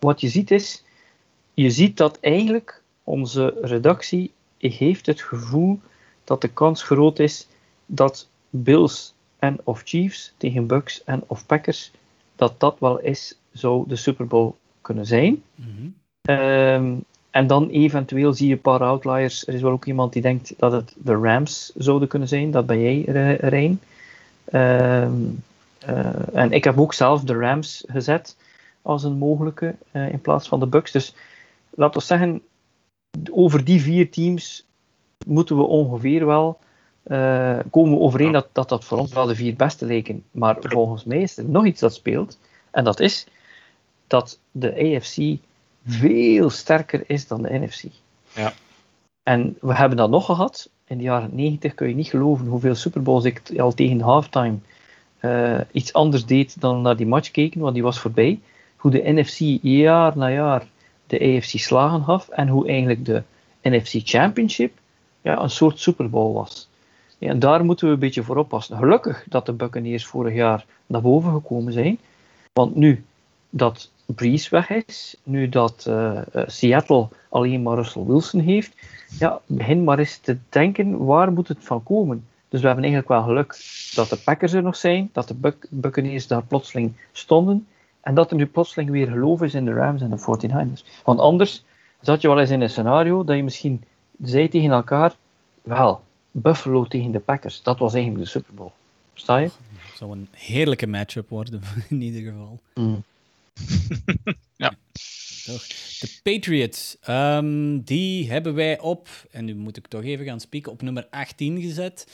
wat 0.00 0.20
je 0.20 0.28
ziet 0.28 0.50
is, 0.50 0.84
je 1.54 1.70
ziet 1.70 1.96
dat 1.96 2.18
eigenlijk 2.20 2.82
onze 3.04 3.58
redactie 3.62 4.32
heeft 4.58 5.06
het 5.06 5.22
gevoel 5.22 5.80
dat 6.24 6.40
de 6.40 6.48
kans 6.48 6.82
groot 6.82 7.18
is 7.18 7.46
dat 7.86 8.28
Bills 8.50 9.14
en 9.38 9.60
of 9.64 9.82
Chiefs 9.84 10.34
tegen 10.36 10.66
Bucks 10.66 11.04
en 11.04 11.24
of 11.26 11.46
Packers, 11.46 11.90
dat 12.36 12.60
dat 12.60 12.76
wel 12.78 13.00
eens 13.00 13.38
zou 13.52 13.88
de 13.88 13.96
Super 13.96 14.26
Bowl 14.26 14.54
kunnen 14.80 15.06
zijn. 15.06 15.42
-hmm. 15.54 15.94
Um, 16.30 17.04
en 17.30 17.46
dan 17.46 17.68
eventueel 17.68 18.32
zie 18.32 18.48
je 18.48 18.54
een 18.54 18.60
paar 18.60 18.80
outliers. 18.80 19.46
Er 19.46 19.54
is 19.54 19.62
wel 19.62 19.72
ook 19.72 19.84
iemand 19.84 20.12
die 20.12 20.22
denkt 20.22 20.54
dat 20.56 20.72
het 20.72 20.94
de 20.96 21.14
Rams 21.14 21.72
zouden 21.76 22.08
kunnen 22.08 22.28
zijn. 22.28 22.50
Dat 22.50 22.66
ben 22.66 22.80
jij, 22.80 23.02
Rijn. 23.40 23.80
Um, 24.52 25.42
uh, 25.88 26.36
en 26.36 26.52
ik 26.52 26.64
heb 26.64 26.78
ook 26.78 26.92
zelf 26.94 27.22
de 27.22 27.34
Rams 27.34 27.84
gezet 27.86 28.36
als 28.82 29.04
een 29.04 29.18
mogelijke 29.18 29.74
uh, 29.92 30.12
in 30.12 30.20
plaats 30.20 30.48
van 30.48 30.60
de 30.60 30.66
Bucks. 30.66 30.90
Dus 30.90 31.14
laten 31.70 32.00
we 32.00 32.06
zeggen, 32.06 32.42
over 33.30 33.64
die 33.64 33.80
vier 33.80 34.10
teams 34.10 34.66
moeten 35.26 35.56
we 35.56 35.62
ongeveer 35.62 36.26
wel 36.26 36.58
uh, 37.06 37.58
komen 37.70 38.00
overeen 38.00 38.32
dat, 38.32 38.48
dat 38.52 38.68
dat 38.68 38.84
voor 38.84 38.98
ons 38.98 39.12
wel 39.12 39.26
de 39.26 39.34
vier 39.34 39.56
beste 39.56 39.86
lijken. 39.86 40.24
Maar 40.30 40.56
volgens 40.60 41.04
mij 41.04 41.20
is 41.20 41.36
er 41.36 41.44
nog 41.44 41.66
iets 41.66 41.80
dat 41.80 41.94
speelt. 41.94 42.38
En 42.70 42.84
dat 42.84 43.00
is 43.00 43.26
dat 44.06 44.38
de 44.50 44.96
AFC 44.96 45.40
veel 45.86 46.50
sterker 46.50 47.04
is 47.06 47.26
dan 47.26 47.42
de 47.42 47.58
NFC. 47.58 47.84
Ja. 48.34 48.52
En 49.22 49.56
we 49.60 49.74
hebben 49.74 49.96
dat 49.96 50.10
nog 50.10 50.24
gehad. 50.24 50.70
In 50.86 50.98
de 50.98 51.04
jaren 51.04 51.30
90 51.32 51.74
kun 51.74 51.88
je 51.88 51.94
niet 51.94 52.08
geloven 52.08 52.46
hoeveel 52.46 52.74
Super 52.74 53.02
Bowls 53.02 53.24
ik 53.24 53.58
al 53.58 53.72
tegen 53.72 53.98
de 53.98 54.04
halftime 54.04 54.58
uh, 55.20 55.60
iets 55.72 55.92
anders 55.92 56.26
deed 56.26 56.60
dan 56.60 56.82
naar 56.82 56.96
die 56.96 57.06
match 57.06 57.30
keken, 57.30 57.60
want 57.60 57.74
die 57.74 57.82
was 57.82 57.98
voorbij. 57.98 58.40
Hoe 58.76 58.90
de 58.90 59.12
NFC 59.12 59.58
jaar 59.62 60.16
na 60.16 60.30
jaar 60.30 60.66
de 61.06 61.20
AFC 61.20 61.58
slagen 61.58 62.04
gaf 62.04 62.28
en 62.28 62.48
hoe 62.48 62.66
eigenlijk 62.66 63.04
de 63.04 63.22
NFC 63.62 64.00
Championship 64.04 64.72
ja, 65.20 65.42
een 65.42 65.50
soort 65.50 65.78
Super 65.78 66.10
Bowl 66.10 66.32
was. 66.32 66.68
Ja, 67.18 67.28
en 67.28 67.38
daar 67.38 67.64
moeten 67.64 67.86
we 67.86 67.92
een 67.92 67.98
beetje 67.98 68.22
voor 68.22 68.36
oppassen. 68.36 68.76
Gelukkig 68.76 69.24
dat 69.28 69.46
de 69.46 69.52
Buccaneers 69.52 70.06
vorig 70.06 70.34
jaar 70.34 70.64
naar 70.86 71.00
boven 71.00 71.32
gekomen 71.32 71.72
zijn. 71.72 71.98
Want 72.52 72.74
nu 72.74 73.04
dat 73.50 73.90
Breeze 74.06 74.50
weg 74.50 74.70
is, 74.70 75.16
nu 75.22 75.48
dat 75.48 75.84
uh, 75.88 76.20
uh, 76.34 76.42
Seattle 76.46 77.08
alleen 77.28 77.62
maar 77.62 77.76
Russell 77.76 78.04
Wilson 78.04 78.40
heeft, 78.40 78.74
ja, 79.18 79.40
begin 79.46 79.84
maar 79.84 79.98
eens 79.98 80.18
te 80.18 80.38
denken, 80.48 81.04
waar 81.04 81.32
moet 81.32 81.48
het 81.48 81.58
van 81.60 81.82
komen? 81.82 82.26
Dus 82.48 82.60
we 82.60 82.66
hebben 82.66 82.84
eigenlijk 82.84 83.14
wel 83.14 83.22
geluk 83.22 83.56
dat 83.94 84.08
de 84.08 84.16
Packers 84.16 84.52
er 84.52 84.62
nog 84.62 84.76
zijn, 84.76 85.10
dat 85.12 85.28
de 85.28 85.34
Buc 85.34 85.54
Buccaneers 85.68 86.26
daar 86.26 86.42
plotseling 86.42 86.92
stonden, 87.12 87.66
en 88.00 88.14
dat 88.14 88.30
er 88.30 88.36
nu 88.36 88.46
plotseling 88.46 88.90
weer 88.90 89.06
geloof 89.06 89.42
is 89.42 89.54
in 89.54 89.64
de 89.64 89.72
Rams 89.72 90.00
en 90.00 90.10
de 90.10 90.18
49ers. 90.18 91.02
Want 91.04 91.20
anders 91.20 91.64
zat 92.00 92.20
je 92.20 92.28
wel 92.28 92.40
eens 92.40 92.50
in 92.50 92.60
een 92.60 92.70
scenario 92.70 93.24
dat 93.24 93.36
je 93.36 93.42
misschien 93.42 93.84
zei 94.22 94.48
tegen 94.48 94.70
elkaar, 94.70 95.14
wel, 95.62 96.02
Buffalo 96.30 96.84
tegen 96.84 97.10
de 97.10 97.18
Packers, 97.18 97.62
dat 97.62 97.78
was 97.78 97.94
eigenlijk 97.94 98.24
de 98.24 98.30
Super 98.30 98.54
Bowl. 98.54 98.70
Sta 99.14 99.36
je? 99.36 99.44
Het 99.44 99.96
zou 99.96 100.12
een 100.12 100.28
heerlijke 100.30 100.86
matchup 100.86 101.28
worden, 101.28 101.62
in 101.88 102.02
ieder 102.02 102.32
geval. 102.32 102.58
Mm. 102.74 103.02
ja. 104.56 104.76
De 105.44 106.20
Patriots, 106.22 106.96
um, 107.08 107.82
die 107.82 108.30
hebben 108.30 108.54
wij 108.54 108.80
op, 108.80 109.08
en 109.30 109.44
nu 109.44 109.54
moet 109.54 109.76
ik 109.76 109.86
toch 109.86 110.04
even 110.04 110.24
gaan 110.24 110.40
spieken, 110.40 110.72
op 110.72 110.82
nummer 110.82 111.06
18 111.10 111.60
gezet. 111.60 112.06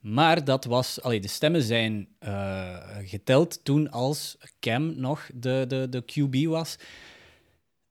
Maar 0.00 0.44
dat 0.44 0.64
was, 0.64 1.02
allee, 1.02 1.20
de 1.20 1.28
stemmen 1.28 1.62
zijn 1.62 2.08
uh, 2.20 2.76
geteld 3.04 3.64
toen 3.64 3.90
als 3.90 4.36
Cam 4.60 5.00
nog 5.00 5.30
de, 5.34 5.64
de, 5.68 5.88
de 5.88 6.02
QB 6.04 6.48
was. 6.48 6.76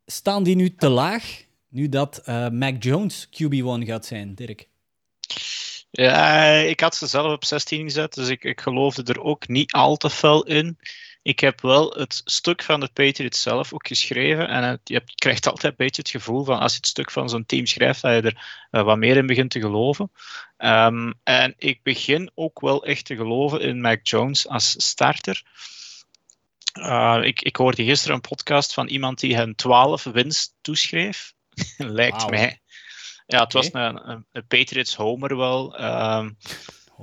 Staan 0.06 0.44
die 0.44 0.56
nu 0.56 0.76
te 0.76 0.90
laag, 0.90 1.44
nu 1.70 1.90
dat 1.90 2.22
uh, 2.26 2.50
Mac 2.50 2.84
Jones 2.84 3.28
QB1 3.28 3.86
gaat 3.86 4.06
zijn, 4.06 4.36
Dirk? 4.36 4.68
Ja, 5.92 6.54
ik 6.54 6.80
had 6.80 6.96
ze 6.96 7.08
zelf 7.08 7.34
op 7.34 7.46
16 7.46 7.84
gezet, 7.84 8.14
dus 8.14 8.28
ik, 8.28 8.44
ik 8.44 8.62
geloofde 8.62 9.04
er 9.14 9.22
ook 9.22 9.48
niet 9.48 9.72
al 9.72 9.96
te 9.98 10.10
fel 10.10 10.44
in. 10.44 10.78
Ik 11.26 11.40
heb 11.40 11.62
wel 11.62 11.92
het 11.92 12.22
stuk 12.26 12.64
van 12.64 12.80
de 12.80 12.90
Patriots 12.94 13.42
zelf 13.42 13.74
ook 13.74 13.88
geschreven. 13.88 14.48
En 14.48 14.64
het, 14.64 14.80
je, 14.84 15.02
krijgt 15.16 15.48
altijd 15.48 15.72
een 15.72 15.86
beetje 15.86 16.02
het 16.02 16.12
gevoel 16.12 16.44
van 16.44 16.60
als 16.60 16.72
je 16.72 16.78
het 16.78 16.88
stuk 16.88 17.12
van 17.12 17.30
zo'n 17.30 17.46
team 17.46 17.66
schrijft, 17.66 18.02
dat 18.02 18.14
je 18.14 18.22
er 18.22 18.68
uh, 18.72 18.84
wat 18.84 18.98
meer 18.98 19.18
in 19.18 19.26
begint 19.26 19.52
te 19.52 19.60
geloven. 19.60 20.12
Um, 20.58 21.14
en 21.24 21.54
ik 21.58 21.84
begin 21.84 22.32
ook 22.36 22.60
wel 22.60 22.86
echt 22.86 23.06
te 23.06 23.16
geloven 23.16 23.62
in 23.62 23.82
Mac 23.82 24.08
Jones 24.08 24.48
als 24.48 24.76
starter. 24.78 25.44
Uh, 26.74 27.20
ik, 27.22 27.42
ik 27.42 27.56
hoorde 27.56 27.84
gisteren 27.84 28.16
een 28.16 28.22
podcast 28.22 28.74
van 28.74 28.88
iemand 28.88 29.20
die 29.20 29.36
hen 29.36 29.56
12 29.56 30.04
winst 30.04 30.54
toeschreef. 30.62 31.34
Lijkt 31.78 32.22
wow. 32.22 32.30
mij. 32.30 32.62
Ja, 33.28 33.44
het 33.44 33.54
was 33.54 33.74
een, 33.74 34.10
een, 34.10 34.48
Patriots 34.48 34.96
homer 34.96 35.38
wel. 35.38 35.82
Um, 35.82 36.38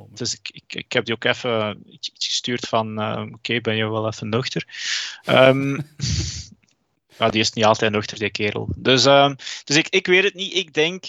dus 0.09 0.35
ik, 0.35 0.63
ik, 0.67 0.93
heb 0.93 1.05
die 1.05 1.15
ook 1.15 1.25
even 1.25 1.83
iets, 1.93 2.11
gestuurd 2.15 2.69
van, 2.69 3.01
uh, 3.01 3.25
oké, 3.33 3.61
ben 3.61 3.77
je 3.77 3.91
wel 3.91 4.07
even 4.07 4.29
nuchter? 4.29 4.67
Um, 5.29 5.87
die 7.31 7.41
is 7.41 7.53
niet 7.53 7.65
altijd 7.65 7.93
nuchter, 7.93 8.19
die 8.19 8.31
kerel. 8.31 8.69
Dus, 8.77 9.05
um, 9.05 9.37
dus 9.65 9.77
ik, 9.77 9.89
ik 9.89 10.07
weet 10.07 10.25
het 10.25 10.35
niet. 10.35 10.55
Ik 10.55 10.75
denk 10.75 11.05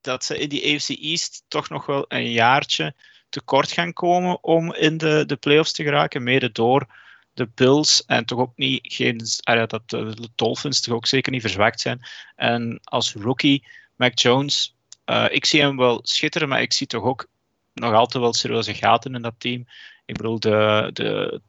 dat 0.00 0.24
ze 0.24 0.38
in 0.38 0.48
die 0.48 0.74
AFC 0.74 0.88
East 0.88 1.44
toch 1.48 1.68
nog 1.68 1.86
wel 1.86 2.04
een 2.08 2.30
jaartje 2.30 2.94
tekort 3.28 3.72
gaan 3.72 3.92
komen 3.92 4.44
om 4.44 4.74
in 4.74 4.98
de, 4.98 5.24
de 5.26 5.36
playoffs 5.36 5.72
te 5.72 5.82
geraken. 5.82 6.22
Mede 6.22 6.52
door 6.52 6.86
de 7.32 7.48
Bills 7.54 8.04
en 8.04 8.24
toch 8.24 8.38
ook 8.38 8.56
niet 8.56 8.80
geen, 8.82 9.20
ah, 9.42 9.68
dat 9.68 9.90
de 9.90 10.28
Dolphins 10.34 10.80
toch 10.80 10.94
ook 10.94 11.06
zeker 11.06 11.32
niet 11.32 11.40
verzwakt 11.40 11.80
zijn. 11.80 12.00
En 12.36 12.80
als 12.84 13.12
rookie, 13.12 13.66
Mac 13.96 14.18
Jones, 14.18 14.76
uh, 15.06 15.26
ik 15.30 15.44
zie 15.44 15.60
hem 15.60 15.76
wel 15.76 16.00
schitteren, 16.02 16.48
maar 16.48 16.62
ik 16.62 16.72
zie 16.72 16.86
toch 16.86 17.02
ook 17.02 17.28
nog 17.74 17.94
altijd 17.94 18.22
wel 18.22 18.32
serieuze 18.32 18.74
gaten 18.74 19.14
in 19.14 19.22
dat 19.22 19.34
team. 19.38 19.66
Ik 20.06 20.16
bedoel, 20.16 20.40
de, 20.40 20.90
de 20.92 21.40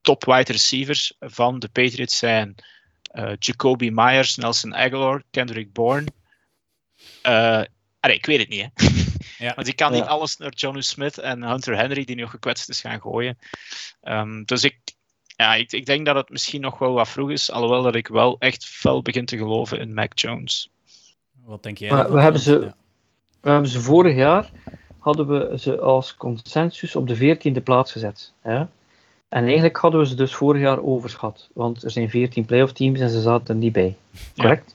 top 0.00 0.24
wide 0.24 0.52
receivers 0.52 1.12
van 1.20 1.58
de 1.58 1.68
Patriots 1.68 2.18
zijn 2.18 2.54
uh, 3.14 3.32
Jacoby 3.38 3.90
Myers, 3.92 4.36
Nelson 4.36 4.74
Aguilar, 4.74 5.22
Kendrick 5.30 5.72
Bourne. 5.72 6.06
Uh, 7.26 7.62
allee, 8.00 8.16
ik 8.16 8.26
weet 8.26 8.38
het 8.38 8.48
niet, 8.48 8.68
hè. 8.74 8.86
Ja. 9.38 9.54
Want 9.54 9.68
ik 9.68 9.76
kan 9.76 9.92
niet 9.92 10.00
Ja. 10.04 10.06
alles 10.08 10.36
naar 10.36 10.52
Johnny 10.52 10.80
Smith 10.80 11.18
en 11.18 11.42
Hunter 11.42 11.76
Henry, 11.76 12.04
die 12.04 12.16
nu 12.16 12.26
gekwetst 12.26 12.68
is, 12.68 12.80
gaan 12.80 13.00
gooien. 13.00 13.38
Um, 14.02 14.44
dus 14.44 14.64
ik, 14.64 14.78
ja, 15.26 15.54
ik, 15.54 15.72
ik 15.72 15.86
denk 15.86 16.06
dat 16.06 16.14
het 16.14 16.28
misschien 16.30 16.60
nog 16.60 16.78
wel 16.78 16.92
wat 16.92 17.08
vroeg 17.08 17.30
is, 17.30 17.50
alhoewel 17.50 17.82
dat 17.82 17.94
ik 17.94 18.08
wel 18.08 18.36
echt 18.38 18.64
fel 18.64 19.02
begin 19.02 19.24
te 19.24 19.36
geloven 19.36 19.78
in 19.78 19.94
Mac 19.94 20.18
Jones. 20.18 20.70
Wat 21.44 21.62
denk 21.62 21.78
jij? 21.78 22.08
We 22.08 22.20
hebben 22.20 22.40
ze- 22.40 22.58
Ja. 22.60 22.74
We 23.40 23.50
hebben 23.50 23.70
ze 23.70 23.80
vorig 23.80 24.16
jaar 24.16 24.50
hadden 25.00 25.26
we 25.26 25.58
ze 25.58 25.78
als 25.80 26.16
consensus 26.16 26.96
op 26.96 27.08
de 27.08 27.36
14e 27.36 27.62
plaats 27.62 27.92
gezet. 27.92 28.32
Ja? 28.44 28.68
En 29.28 29.44
eigenlijk 29.44 29.76
hadden 29.76 30.00
we 30.00 30.06
ze 30.06 30.14
dus 30.14 30.34
vorig 30.34 30.60
jaar 30.62 30.82
overschat. 30.82 31.48
Want 31.52 31.82
er 31.82 31.90
zijn 31.90 32.10
14 32.10 32.44
playoff 32.44 32.72
teams 32.72 33.00
en 33.00 33.10
ze 33.10 33.20
zaten 33.20 33.54
er 33.54 33.60
niet 33.60 33.72
bij. 33.72 33.96
Ja. 34.10 34.20
Correct? 34.42 34.74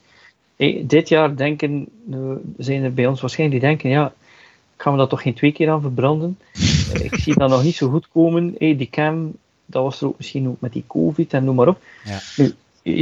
Eh, 0.56 0.84
Dit 0.88 1.10
jaar 1.10 1.36
denken, 1.36 1.88
eh, 2.12 2.18
zijn 2.58 2.84
er 2.84 2.94
bij 2.94 3.08
ons 3.08 3.22
waarschijnlijk 3.22 3.62
die 3.62 3.70
denken, 3.70 3.90
ja, 3.90 4.14
gaan 4.78 4.92
we 4.94 5.00
dat 5.00 5.10
toch 5.10 5.22
geen 5.22 5.34
twee 5.34 5.52
keer 5.52 5.70
aan 5.70 5.82
verbranden? 5.82 6.38
Eh, 6.94 7.04
Ik 7.04 7.16
zie 7.16 7.38
dat 7.38 7.50
nog 7.50 7.64
niet 7.64 7.76
zo 7.76 7.90
goed 7.90 8.08
komen. 8.14 8.58
Eh, 8.58 8.78
Die 8.78 8.90
cam, 8.90 9.34
dat 9.66 9.84
was 9.84 10.02
er 10.02 10.08
ook 10.08 10.18
misschien 10.18 10.48
ook 10.48 10.60
met 10.62 10.74
die 10.74 10.84
covid 10.88 11.34
en 11.34 11.44
noem 11.44 11.56
maar 11.56 11.68
op. 11.68 11.82
Ja. 12.04 12.20
Nu, 12.38 12.54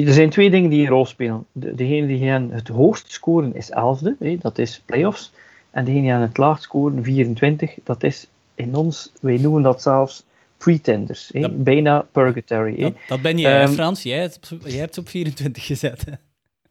er 0.06 0.14
zijn 0.14 0.30
twee 0.30 0.50
dingen 0.50 0.70
die 0.70 0.82
een 0.82 0.92
rol 0.92 1.06
spelen. 1.06 1.46
De, 1.52 1.76
degene 1.76 2.08
die 2.08 2.28
gaan 2.28 2.50
het 2.52 2.68
hoogst 2.68 3.12
scoren 3.12 3.56
is 3.56 3.70
11e, 3.72 4.18
hè, 4.20 4.38
dat 4.42 4.58
is 4.58 4.82
playoffs. 4.86 5.32
En 5.74 5.86
degene 5.86 6.02
die 6.04 6.14
aan 6.14 6.22
het 6.22 6.38
laagst 6.38 6.64
scoren, 6.64 7.04
24, 7.04 7.74
dat 7.84 8.04
is 8.04 8.28
in 8.56 8.76
ons, 8.76 9.12
wij 9.22 9.38
noemen 9.38 9.62
dat 9.62 9.82
zelfs 9.82 10.24
pretenders. 10.58 11.30
Hè, 11.34 11.40
Dat- 11.40 11.64
bijna 11.64 12.06
purgatory. 12.12 12.76
Hè. 12.76 12.82
Dat, 12.82 12.94
dat 13.08 13.22
ben 13.22 13.38
jij, 13.38 13.52
hè, 13.52 13.62
Ehm, 13.64 13.72
Frans. 13.74 14.04
Jij 14.04 14.20
hebt, 14.20 14.52
op- 14.54 14.68
jij 14.68 14.80
hebt 14.80 14.94
ze 14.94 15.00
op 15.00 15.10
24 15.10 15.66
gezet. 15.66 16.06
Hè? 16.06 16.12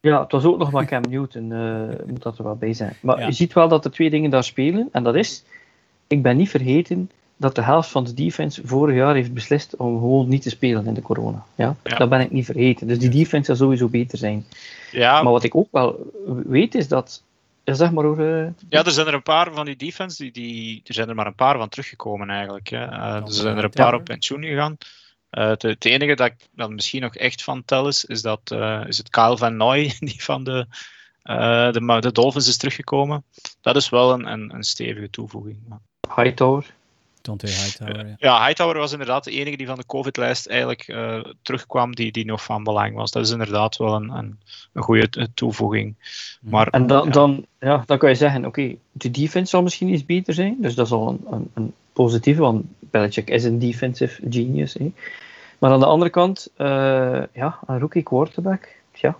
Ja, 0.09 0.21
het 0.21 0.31
was 0.31 0.43
ook 0.43 0.57
nog 0.57 0.71
maar 0.71 0.85
Cam 0.85 1.01
Newton, 1.09 1.49
uh, 1.51 1.81
moet 2.11 2.23
dat 2.23 2.37
er 2.37 2.43
wel 2.43 2.55
bij 2.55 2.73
zijn. 2.73 2.93
Maar 3.01 3.19
Ja. 3.19 3.25
je 3.25 3.31
ziet 3.31 3.53
wel 3.53 3.67
dat 3.67 3.85
er 3.85 3.91
twee 3.91 4.09
dingen 4.09 4.29
daar 4.29 4.43
spelen. 4.43 4.89
En 4.91 5.03
dat 5.03 5.15
is, 5.15 5.43
ik 6.07 6.21
ben 6.21 6.37
niet 6.37 6.49
vergeten 6.49 7.09
dat 7.37 7.55
de 7.55 7.61
helft 7.63 7.89
van 7.89 8.03
de 8.03 8.13
defense 8.13 8.61
vorig 8.65 8.95
jaar 8.95 9.15
heeft 9.15 9.33
beslist 9.33 9.75
om 9.75 9.99
gewoon 9.99 10.27
niet 10.27 10.41
te 10.41 10.49
spelen 10.49 10.85
in 10.85 10.93
de 10.93 11.01
corona. 11.01 11.43
Ja? 11.55 11.75
Ja. 11.83 11.97
Dat 11.97 12.09
ben 12.09 12.19
ik 12.21 12.31
niet 12.31 12.45
vergeten. 12.45 12.87
Dus 12.87 12.99
die 12.99 13.09
defense 13.09 13.45
zal 13.45 13.55
sowieso 13.55 13.87
beter 13.87 14.17
zijn. 14.17 14.45
Ja, 14.91 15.21
Maar 15.23 15.31
wat 15.31 15.43
ik 15.43 15.55
ook 15.55 15.67
wel 15.71 16.11
weet 16.45 16.75
is 16.75 16.87
dat, 16.87 17.23
ja, 17.63 17.73
zeg 17.73 17.91
maar 17.91 18.03
hoor, 18.03 18.19
eh, 18.19 18.47
ja, 18.69 18.85
er 18.85 18.91
zijn 18.91 19.07
er 19.07 19.13
een 19.13 19.23
paar 19.23 19.53
van 19.53 19.65
die 19.65 19.75
defense, 19.75 20.23
die, 20.23 20.31
die, 20.31 20.81
er 20.83 20.93
zijn 20.93 21.09
er 21.09 21.15
maar 21.15 21.27
een 21.27 21.35
paar 21.35 21.57
van 21.57 21.69
teruggekomen 21.69 22.29
eigenlijk. 22.29 22.69
Hè. 22.69 22.85
Eh, 22.85 23.15
er 23.15 23.33
zijn 23.33 23.57
er 23.57 23.63
een 23.63 23.69
paar 23.69 23.93
op 23.93 24.03
pensioen 24.03 24.43
gegaan. 24.43 24.77
Eh, 25.33 25.47
het, 25.47 25.61
het 25.61 25.85
enige 25.85 26.15
dat 26.15 26.27
ik 26.27 26.47
dan 26.51 26.75
misschien 26.75 27.01
nog 27.01 27.15
echt 27.15 27.43
van 27.43 27.65
tel 27.65 27.87
is, 27.87 28.05
is, 28.05 28.21
dat, 28.21 28.51
eh, 28.51 28.83
is 28.87 28.97
het 28.97 29.09
Kyle 29.09 29.37
Van 29.37 29.57
Noy, 29.57 29.93
die 29.99 30.23
van 30.23 30.43
de, 30.43 30.67
eh, 31.21 31.71
de, 31.71 31.97
de 31.99 32.11
Dolphins 32.11 32.47
is 32.47 32.57
teruggekomen. 32.57 33.23
Dat 33.61 33.75
is 33.75 33.89
wel 33.89 34.13
een, 34.13 34.25
een, 34.25 34.53
een 34.53 34.63
stevige 34.63 35.09
toevoeging. 35.09 35.59
Maar- 35.67 35.81
Hightower. 36.15 36.73
Dante 37.23 37.47
Hightower. 37.47 38.07
Ja. 38.07 38.15
Ja, 38.17 38.45
Hightower 38.45 38.77
was 38.77 38.91
inderdaad 38.91 39.23
de 39.23 39.31
enige 39.31 39.57
die 39.57 39.67
van 39.67 39.77
de 39.77 39.85
COVID-lijst 39.85 40.47
eigenlijk 40.47 40.87
eh, 40.87 41.19
terugkwam, 41.41 41.95
die, 41.95 42.11
die 42.11 42.25
nog 42.25 42.43
van 42.43 42.63
belang 42.63 42.95
was. 42.95 43.11
Dat 43.11 43.25
is 43.25 43.31
inderdaad 43.31 43.77
wel 43.77 43.95
een, 43.95 44.09
een, 44.09 44.39
een 44.73 44.83
goede 44.83 45.29
toevoeging. 45.33 45.95
Maar 46.41 46.67
En 46.67 46.87
dan, 46.87 47.05
ja. 47.05 47.11
dan, 47.11 47.45
ja, 47.59 47.83
dan 47.85 47.97
kan 47.97 48.09
je 48.09 48.15
zeggen, 48.15 48.45
oké, 48.45 48.75
de 48.91 49.11
defense 49.11 49.49
zal 49.49 49.63
misschien 49.63 49.89
iets 49.89 50.05
beter 50.05 50.33
zijn. 50.33 50.57
Dus 50.59 50.75
dat 50.75 50.85
is 50.85 50.91
al 50.91 51.09
een, 51.09 51.25
een, 51.29 51.51
een 51.53 51.73
positieve, 51.93 52.41
want 52.41 52.65
Belichick 52.79 53.29
is 53.29 53.43
een 53.43 53.59
defensive 53.59 54.21
genius. 54.29 54.73
Hè. 54.73 54.93
Maar 55.59 55.71
aan 55.71 55.79
de 55.79 55.85
andere 55.85 56.11
kant, 56.11 56.47
eh, 56.55 57.23
ja, 57.33 57.59
een 57.67 57.79
rookie 57.79 58.03
quarterback, 58.03 58.75
tja. 58.91 59.17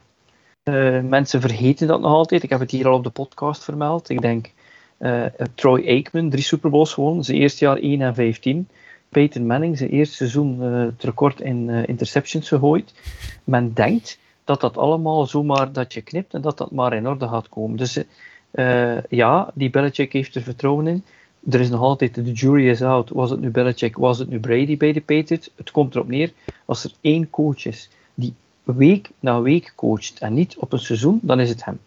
Eh, 0.64 1.00
mensen 1.00 1.42
vergeten 1.42 1.88
dat 1.88 2.02
nog 2.02 2.12
altijd. 2.12 2.44
Ik 2.44 2.50
heb 2.50 2.60
het 2.60 2.72
hier 2.72 2.88
al 2.88 2.94
op 2.94 3.04
de 3.04 3.10
podcast 3.10 3.64
vermeld. 3.64 4.10
Ik 4.10 4.22
denk, 4.22 4.52
eh, 5.04 5.48
Troy 5.56 5.88
Aikman, 5.88 6.30
drie 6.30 6.44
Super 6.44 6.70
Bowls 6.70 6.94
gewonnen. 6.94 7.24
Zijn 7.24 7.38
eerste 7.38 7.66
jaar 7.66 7.78
1 7.78 8.02
en 8.02 8.16
15. 8.16 8.68
Peyton 9.14 9.46
Manning, 9.46 9.78
zijn 9.78 9.90
eerste 9.90 10.16
seizoen 10.16 10.62
eh, 10.62 10.80
het 10.80 11.04
record 11.04 11.42
in 11.42 11.70
eh, 11.70 11.88
interceptions 11.88 12.48
gegooid. 12.48 12.94
Men 13.44 13.74
denkt 13.74 14.20
dat 14.44 14.62
dat 14.62 14.78
allemaal 14.78 15.26
zomaar 15.26 15.72
dat 15.72 15.94
je 15.94 16.02
knipt 16.02 16.34
en 16.34 16.42
dat 16.42 16.58
dat 16.58 16.72
maar 16.72 16.94
in 16.94 17.08
orde 17.08 17.28
gaat 17.28 17.50
komen. 17.50 17.78
Dus 17.78 18.04
eh, 18.52 19.04
ja, 19.04 19.52
die 19.54 19.70
Belichick 19.70 20.14
heeft 20.14 20.36
er 20.36 20.42
vertrouwen 20.42 20.88
in. 20.88 21.04
Er 21.50 21.60
is 21.60 21.70
nog 21.70 21.82
altijd, 21.82 22.16
de 22.16 22.32
jury 22.32 22.70
is 22.70 22.82
out. 22.82 23.10
Was 23.10 23.30
het 23.30 23.40
nu 23.40 23.50
Belichick, 23.50 23.98
was 23.98 24.20
het 24.20 24.30
nu 24.30 24.40
Brady 24.40 24.78
bij 24.78 24.94
de 24.94 25.02
Patriots? 25.02 25.50
Het 25.56 25.72
komt 25.72 25.96
erop 25.96 26.08
neer, 26.08 26.32
als 26.66 26.84
er 26.84 26.92
één 27.02 27.30
coach 27.30 27.66
is 27.66 27.90
die 28.14 28.34
week 28.64 29.10
na 29.20 29.42
week 29.42 29.74
coacht 29.76 30.20
en 30.20 30.34
niet 30.34 30.56
op 30.58 30.74
een 30.74 30.80
seizoen, 30.80 31.20
dan 31.22 31.40
is 31.40 31.50
het 31.50 31.66
hem. 31.66 31.80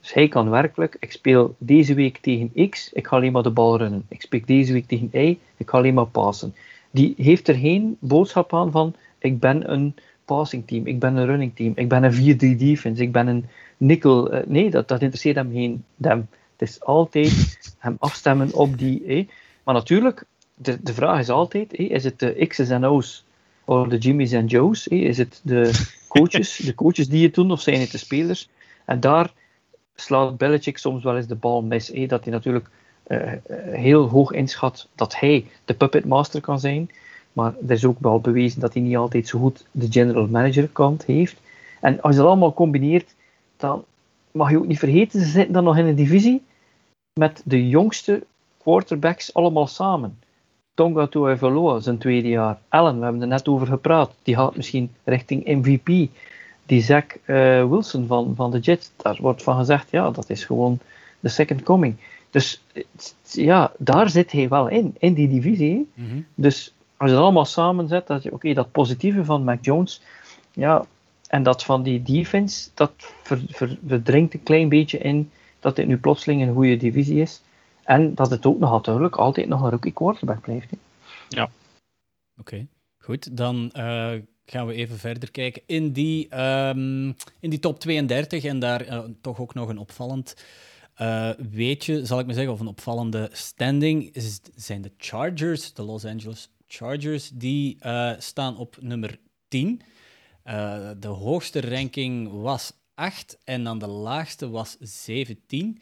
Dus 0.00 0.12
hij 0.12 0.28
kan 0.28 0.50
werkelijk, 0.50 0.96
ik 1.00 1.12
speel 1.12 1.54
deze 1.58 1.94
week 1.94 2.18
tegen 2.18 2.68
X, 2.68 2.92
ik 2.92 3.06
ga 3.06 3.16
alleen 3.16 3.32
maar 3.32 3.42
de 3.42 3.50
bal 3.50 3.78
runnen. 3.78 4.06
Ik 4.08 4.20
speel 4.22 4.40
deze 4.46 4.72
week 4.72 4.86
tegen 4.86 5.08
Y, 5.12 5.38
ik 5.56 5.70
ga 5.70 5.78
alleen 5.78 5.94
maar 5.94 6.06
passen. 6.06 6.54
Die 6.90 7.14
heeft 7.16 7.48
er 7.48 7.54
geen 7.54 7.96
boodschap 8.00 8.54
aan 8.54 8.70
van, 8.70 8.94
ik 9.18 9.40
ben 9.40 9.72
een 9.72 9.94
passing 10.24 10.66
team, 10.66 10.86
ik 10.86 10.98
ben 10.98 11.16
een 11.16 11.26
running 11.26 11.54
team, 11.54 11.72
ik 11.74 11.88
ben 11.88 12.02
een 12.02 12.36
4-3 12.56 12.58
defense, 12.58 13.02
ik 13.02 13.12
ben 13.12 13.26
een 13.26 13.44
nickel. 13.76 14.30
eh, 14.30 14.46
nee, 14.46 14.70
dat, 14.70 14.88
dat 14.88 15.00
interesseert 15.00 15.36
hem 15.36 15.52
geen 15.52 15.84
dem. 15.96 16.28
Het 16.56 16.68
is 16.68 16.82
altijd 16.82 17.58
hem 17.78 17.96
afstemmen 17.98 18.54
op 18.54 18.78
die. 18.78 19.28
Maar 19.64 19.74
natuurlijk, 19.74 20.24
de, 20.54 20.82
de 20.82 20.94
vraag 20.94 21.18
is 21.18 21.28
altijd, 21.28 21.72
is 21.72 22.04
het 22.04 22.18
de 22.18 22.46
X's 22.46 22.68
en 22.68 22.84
O's 22.84 23.24
of 23.64 23.88
de 23.88 23.98
Jimmy's 23.98 24.32
en 24.32 24.46
Joe's? 24.46 24.86
Is 24.86 25.18
het 25.18 25.40
de 25.42 25.88
coaches, 26.08 26.56
de 26.68 26.74
coaches 26.74 27.08
die 27.08 27.24
het 27.24 27.34
doen 27.34 27.50
of 27.50 27.60
zijn 27.60 27.80
het 27.80 27.90
de 27.90 27.98
spelers? 27.98 28.48
En 28.84 29.00
daar 29.00 29.32
slaat 30.00 30.36
Belichick 30.36 30.78
soms 30.78 31.04
wel 31.04 31.16
eens 31.16 31.26
de 31.26 31.34
bal 31.34 31.62
mis. 31.62 31.86
Dat 32.06 32.24
hij 32.24 32.32
natuurlijk 32.32 32.70
eh, 33.02 33.32
eh, 33.32 33.38
heel 33.72 34.08
hoog 34.08 34.32
inschat 34.32 34.88
dat 34.94 35.20
hij 35.20 35.46
de 35.64 35.74
puppet 35.74 36.04
master 36.04 36.40
kan 36.40 36.60
zijn. 36.60 36.90
Maar 37.32 37.54
er 37.66 37.70
is 37.70 37.84
ook 37.84 37.98
wel 38.00 38.20
bewezen 38.20 38.60
dat 38.60 38.74
hij 38.74 38.82
niet 38.82 38.96
altijd 38.96 39.28
zo 39.28 39.38
goed 39.38 39.66
de 39.70 39.86
general 39.90 40.26
manager 40.26 40.68
kant 40.68 41.04
heeft. 41.04 41.40
En 41.80 42.00
als 42.00 42.12
je 42.14 42.20
dat 42.20 42.28
allemaal 42.28 42.54
combineert, 42.54 43.14
dan 43.56 43.84
mag 44.30 44.50
je 44.50 44.58
ook 44.58 44.66
niet 44.66 44.78
vergeten, 44.78 45.20
ze 45.20 45.26
zitten 45.26 45.52
dan 45.52 45.64
nog 45.64 45.76
in 45.76 45.86
een 45.86 45.94
divisie 45.94 46.42
met 47.12 47.42
de 47.44 47.68
jongste 47.68 48.24
quarterbacks 48.62 49.34
allemaal 49.34 49.66
samen. 49.66 50.18
Tonga 50.74 51.06
Tuivaloa, 51.06 51.80
zijn 51.80 51.98
tweede 51.98 52.28
jaar. 52.28 52.58
Allen, 52.68 52.98
we 52.98 53.02
hebben 53.02 53.22
er 53.22 53.28
net 53.28 53.48
over 53.48 53.66
gepraat. 53.66 54.14
Die 54.22 54.34
gaat 54.34 54.56
misschien 54.56 54.90
richting 55.04 55.44
MVP. 55.44 56.10
Die 56.70 56.82
Zach 56.82 57.04
eh, 57.24 57.68
Wilson 57.68 58.06
van, 58.06 58.32
van 58.36 58.50
de 58.50 58.58
Jets, 58.58 58.90
daar 58.96 59.16
wordt 59.20 59.42
van 59.42 59.56
gezegd, 59.56 59.90
ja, 59.90 60.10
dat 60.10 60.30
is 60.30 60.44
gewoon 60.44 60.78
de 61.20 61.28
second 61.28 61.62
coming. 61.62 61.96
Dus 62.30 62.62
ja, 63.22 63.72
daar 63.78 64.10
zit 64.10 64.32
hij 64.32 64.48
wel 64.48 64.68
in, 64.68 64.94
in 64.98 65.14
die 65.14 65.28
divisie. 65.28 65.90
Mhm. 65.94 66.20
Dus 66.34 66.74
als 66.96 67.08
je 67.08 67.14
dat 67.14 67.24
allemaal 67.24 67.44
samenzet, 67.44 68.06
dat 68.06 68.22
je, 68.22 68.32
oké, 68.32 68.52
dat 68.52 68.72
positieve 68.72 69.24
van 69.24 69.44
Mac 69.44 69.64
Jones, 69.64 70.02
ja, 70.52 70.84
en 71.28 71.42
dat 71.42 71.64
van 71.64 71.82
die 71.82 72.02
defense, 72.02 72.70
dat 72.74 72.92
ver, 73.22 73.40
ver- 73.48 73.78
verdringt 73.86 74.34
een 74.34 74.42
klein 74.42 74.68
beetje 74.68 74.98
in 74.98 75.30
dat 75.60 75.76
dit 75.76 75.86
nu 75.86 75.98
plotseling 75.98 76.42
een 76.42 76.54
goede 76.54 76.76
divisie 76.76 77.20
is. 77.20 77.42
En 77.84 78.14
dat 78.14 78.30
het 78.30 78.46
ook 78.46 78.58
nog 78.58 78.70
natuurlijk 78.70 79.16
altijd 79.16 79.48
nog 79.48 79.62
een 79.62 79.70
rookie 79.70 79.92
quarterback 79.92 80.40
blijft. 80.40 80.70
hè. 80.70 80.76
Oké, 82.40 82.66
goed. 82.98 83.36
Dan 83.36 83.70
eh, 83.72 84.12
gaan 84.50 84.66
we 84.66 84.74
even 84.74 84.98
verder 84.98 85.30
kijken 85.30 85.62
in 85.66 85.92
die, 85.92 86.28
ehm, 86.28 87.06
in 87.40 87.50
die 87.50 87.58
top 87.58 87.80
32 87.80 88.44
en 88.44 88.58
daar 88.58 88.80
eh, 88.80 89.00
toch 89.20 89.40
ook 89.40 89.54
nog 89.54 89.68
een 89.68 89.78
opvallend 89.78 90.34
eh 90.94 91.30
weetje, 91.50 92.06
zal 92.06 92.18
ik 92.18 92.26
maar 92.26 92.34
zeggen, 92.34 92.52
of 92.52 92.60
een 92.60 92.66
opvallende 92.66 93.28
standing, 93.32 94.14
is, 94.14 94.40
zijn 94.54 94.82
de 94.82 94.92
Chargers, 94.96 95.72
de 95.72 95.82
Los 95.82 96.04
Angeles 96.04 96.50
Chargers, 96.66 97.30
die 97.34 97.76
eh, 97.80 98.12
staan 98.18 98.56
op 98.56 98.76
nummer 98.80 99.18
10. 99.48 99.80
Eh, 100.42 100.90
de 100.98 101.08
hoogste 101.08 101.60
ranking 101.60 102.30
was 102.30 102.72
8 102.94 103.38
en 103.44 103.64
dan 103.64 103.78
de 103.78 103.86
laagste 103.86 104.48
was 104.48 104.76
17. 104.80 105.80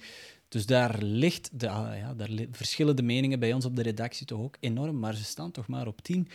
Dus 0.49 0.67
daar 0.67 1.03
ligt 1.03 1.61
de, 1.61 1.69
ah, 1.69 1.99
ja, 1.99 2.15
daar 2.15 2.31
verschillen 2.51 2.97
de 2.97 3.03
meningen 3.03 3.41
bij 3.41 3.53
ons 3.53 3.65
op 3.65 3.77
de 3.77 3.83
redactie 3.83 4.27
toch 4.27 4.41
ook 4.41 4.57
enorm, 4.61 4.99
maar 4.99 5.15
ze 5.15 5.25
staan 5.25 5.51
toch 5.51 5.69
maar 5.69 5.87
op 5.87 6.03
10. 6.03 6.29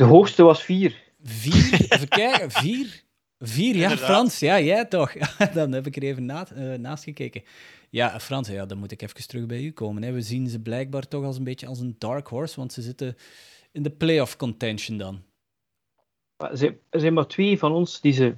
De 0.00 0.06
hoogste 0.06 0.42
was 0.42 0.62
vier. 0.62 1.02
Vier? 1.22 1.72
Even 1.94 2.08
kijken, 2.08 2.50
vier? 2.50 3.02
Vier, 3.38 3.76
ja, 3.76 3.82
Inderdaad. 3.82 4.06
Frans, 4.06 4.38
ja, 4.38 4.60
jij 4.60 4.84
toch. 4.84 5.12
dan 5.54 5.72
heb 5.72 5.86
ik 5.86 5.96
er 5.96 6.02
even 6.02 6.24
na, 6.24 6.46
eh, 6.54 6.78
naast 6.78 7.04
gekeken. 7.04 7.42
Ja, 7.90 8.20
Frans, 8.20 8.48
ja, 8.48 8.66
dan 8.66 8.78
moet 8.78 8.92
ik 8.92 9.02
even 9.02 9.28
terug 9.28 9.46
bij 9.46 9.62
u 9.62 9.72
komen. 9.72 10.02
Hè. 10.02 10.12
We 10.12 10.20
zien 10.20 10.48
ze 10.48 10.58
blijkbaar 10.58 11.08
toch 11.08 11.24
als 11.24 11.36
een 11.36 11.44
beetje 11.44 11.66
als 11.66 11.80
een 11.80 11.94
dark 11.98 12.26
horse, 12.26 12.56
want 12.56 12.72
ze 12.72 12.82
zitten 12.82 13.16
in 13.72 13.82
de 13.82 13.90
playoff 13.90 14.36
contention 14.36 14.98
dan. 14.98 15.22
Er 16.36 17.00
zijn 17.00 17.14
maar 17.14 17.26
twee 17.26 17.58
van 17.58 17.72
ons 17.72 18.00
die 18.00 18.12
ze 18.12 18.34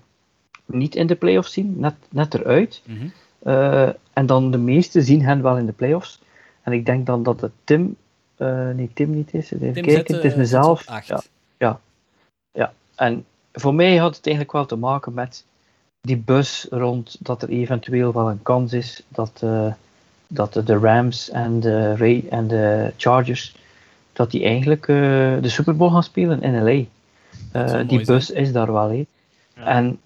niet 0.67 0.95
in 0.95 1.07
de 1.07 1.17
playoffs 1.17 1.53
zien, 1.53 1.75
net, 1.81 1.95
net 2.11 2.35
eruit. 2.35 2.83
Mhm. 2.87 3.07
Eh, 3.39 3.89
en 4.13 4.27
dan 4.27 4.51
de 4.51 4.59
meesten 4.59 5.03
zien 5.03 5.23
hen 5.23 5.43
wel 5.43 5.57
in 5.57 5.67
de 5.67 5.73
playoffs. 5.73 6.21
En 6.63 6.73
ik 6.73 6.87
denk 6.87 7.07
dan 7.07 7.23
dat 7.23 7.41
het 7.41 7.53
Tim, 7.65 7.97
eh, 8.37 8.71
nee, 8.71 8.91
Tim 8.95 9.11
niet 9.11 9.35
is. 9.35 9.53
Even 9.53 9.73
Tim 9.73 9.85
kijken, 9.85 9.93
zet, 9.93 10.09
het 10.09 10.25
is 10.25 10.35
mezelf. 10.35 10.87
acht. 10.87 11.07
Ja. 11.07 11.23
En 13.03 13.25
voor 13.53 13.75
mij 13.75 13.97
had 13.97 14.17
het 14.17 14.27
eigenlijk 14.27 14.57
wel 14.57 14.67
te 14.67 14.77
maken 14.77 15.15
met 15.15 15.45
die 16.01 16.17
bus 16.17 16.67
rond 16.71 17.17
dat 17.21 17.43
er 17.43 17.49
eventueel 17.49 18.13
wel 18.13 18.31
een 18.31 18.43
kans 18.43 18.73
is 18.73 19.03
dat, 19.09 19.41
eh, 19.45 19.73
dat 20.27 20.53
de 20.53 20.79
Rams 20.79 21.31
en 21.31 21.61
de, 21.61 21.97
Ray 21.97 22.25
en 22.31 22.49
de 22.49 22.93
Chargers 22.97 23.57
dat 24.13 24.31
die 24.31 24.45
eigenlijk 24.45 24.89
eh, 24.89 24.97
de 25.41 25.49
Super 25.49 25.77
Bowl 25.77 25.93
gaan 25.93 26.03
spelen 26.03 26.43
in 26.43 26.63
LA. 26.63 26.85
Eh, 27.53 27.89
die 27.89 28.05
bus 28.05 28.31
is 28.31 28.53
daar 28.53 28.73
wel. 28.73 28.93
Ja. 28.93 29.05
En 29.65 29.99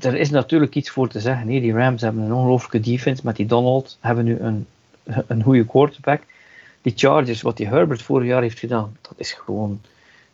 er 0.00 0.16
is 0.16 0.30
natuurlijk 0.30 0.74
iets 0.74 0.90
voor 0.90 1.08
te 1.08 1.20
zeggen. 1.20 1.46
Die 1.46 1.72
Rams 1.72 2.02
hebben 2.02 2.22
een 2.22 2.32
ongelooflijke 2.32 2.80
defense 2.80 3.22
met 3.24 3.36
die 3.36 3.46
Donald, 3.46 3.98
hebben 4.00 4.24
nu 4.24 4.38
een, 4.38 4.66
een 5.26 5.42
goede 5.42 5.66
quarterback. 5.66 6.22
Die 6.82 6.92
Chargers, 6.96 7.42
wat 7.42 7.56
die 7.56 7.66
Herbert 7.66 8.02
vorig 8.02 8.26
jaar 8.26 8.42
heeft 8.42 8.58
gedaan, 8.58 8.96
dat 9.00 9.14
is 9.16 9.32
gewoon 9.32 9.80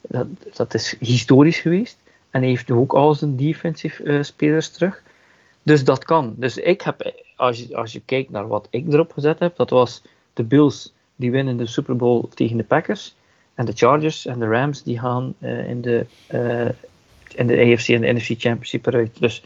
dat, 0.08 0.26
dat 0.56 0.74
is 0.74 0.96
historisch 1.00 1.58
geweest. 1.58 1.98
En 2.30 2.40
hij 2.40 2.50
heeft 2.50 2.70
ook 2.70 2.92
al 2.92 3.14
zijn 3.14 3.36
defensive 3.36 4.02
eh, 4.02 4.22
spelers 4.22 4.70
terug. 4.70 5.02
Dus 5.62 5.84
dat 5.84 6.04
kan. 6.04 6.34
Dus 6.36 6.56
ik 6.56 6.80
heb, 6.80 7.12
als 7.36 7.58
je, 7.58 7.76
als 7.76 7.92
je 7.92 8.02
kijkt 8.04 8.30
naar 8.30 8.48
wat 8.48 8.66
ik 8.70 8.92
erop 8.92 9.12
gezet 9.12 9.38
heb, 9.38 9.56
dat 9.56 9.70
was 9.70 10.02
de 10.32 10.44
Bills 10.44 10.92
die 11.16 11.30
winnen 11.30 11.56
de 11.56 11.66
Super 11.66 11.96
Bowl 11.96 12.28
tegen 12.34 12.56
de 12.56 12.64
Packers. 12.64 13.14
En 13.54 13.64
de 13.64 13.72
Chargers 13.74 14.26
en 14.26 14.38
de 14.38 14.46
Rams 14.46 14.82
die 14.82 14.98
gaan 14.98 15.34
eh, 15.38 15.68
in, 15.68 15.80
de, 15.80 16.06
eh, 16.26 16.68
in 17.34 17.46
de 17.46 17.72
AFC 17.72 17.88
en 17.88 18.00
de 18.00 18.12
NFC 18.12 18.26
Championship 18.26 18.86
eruit. 18.86 19.20
Dus 19.20 19.44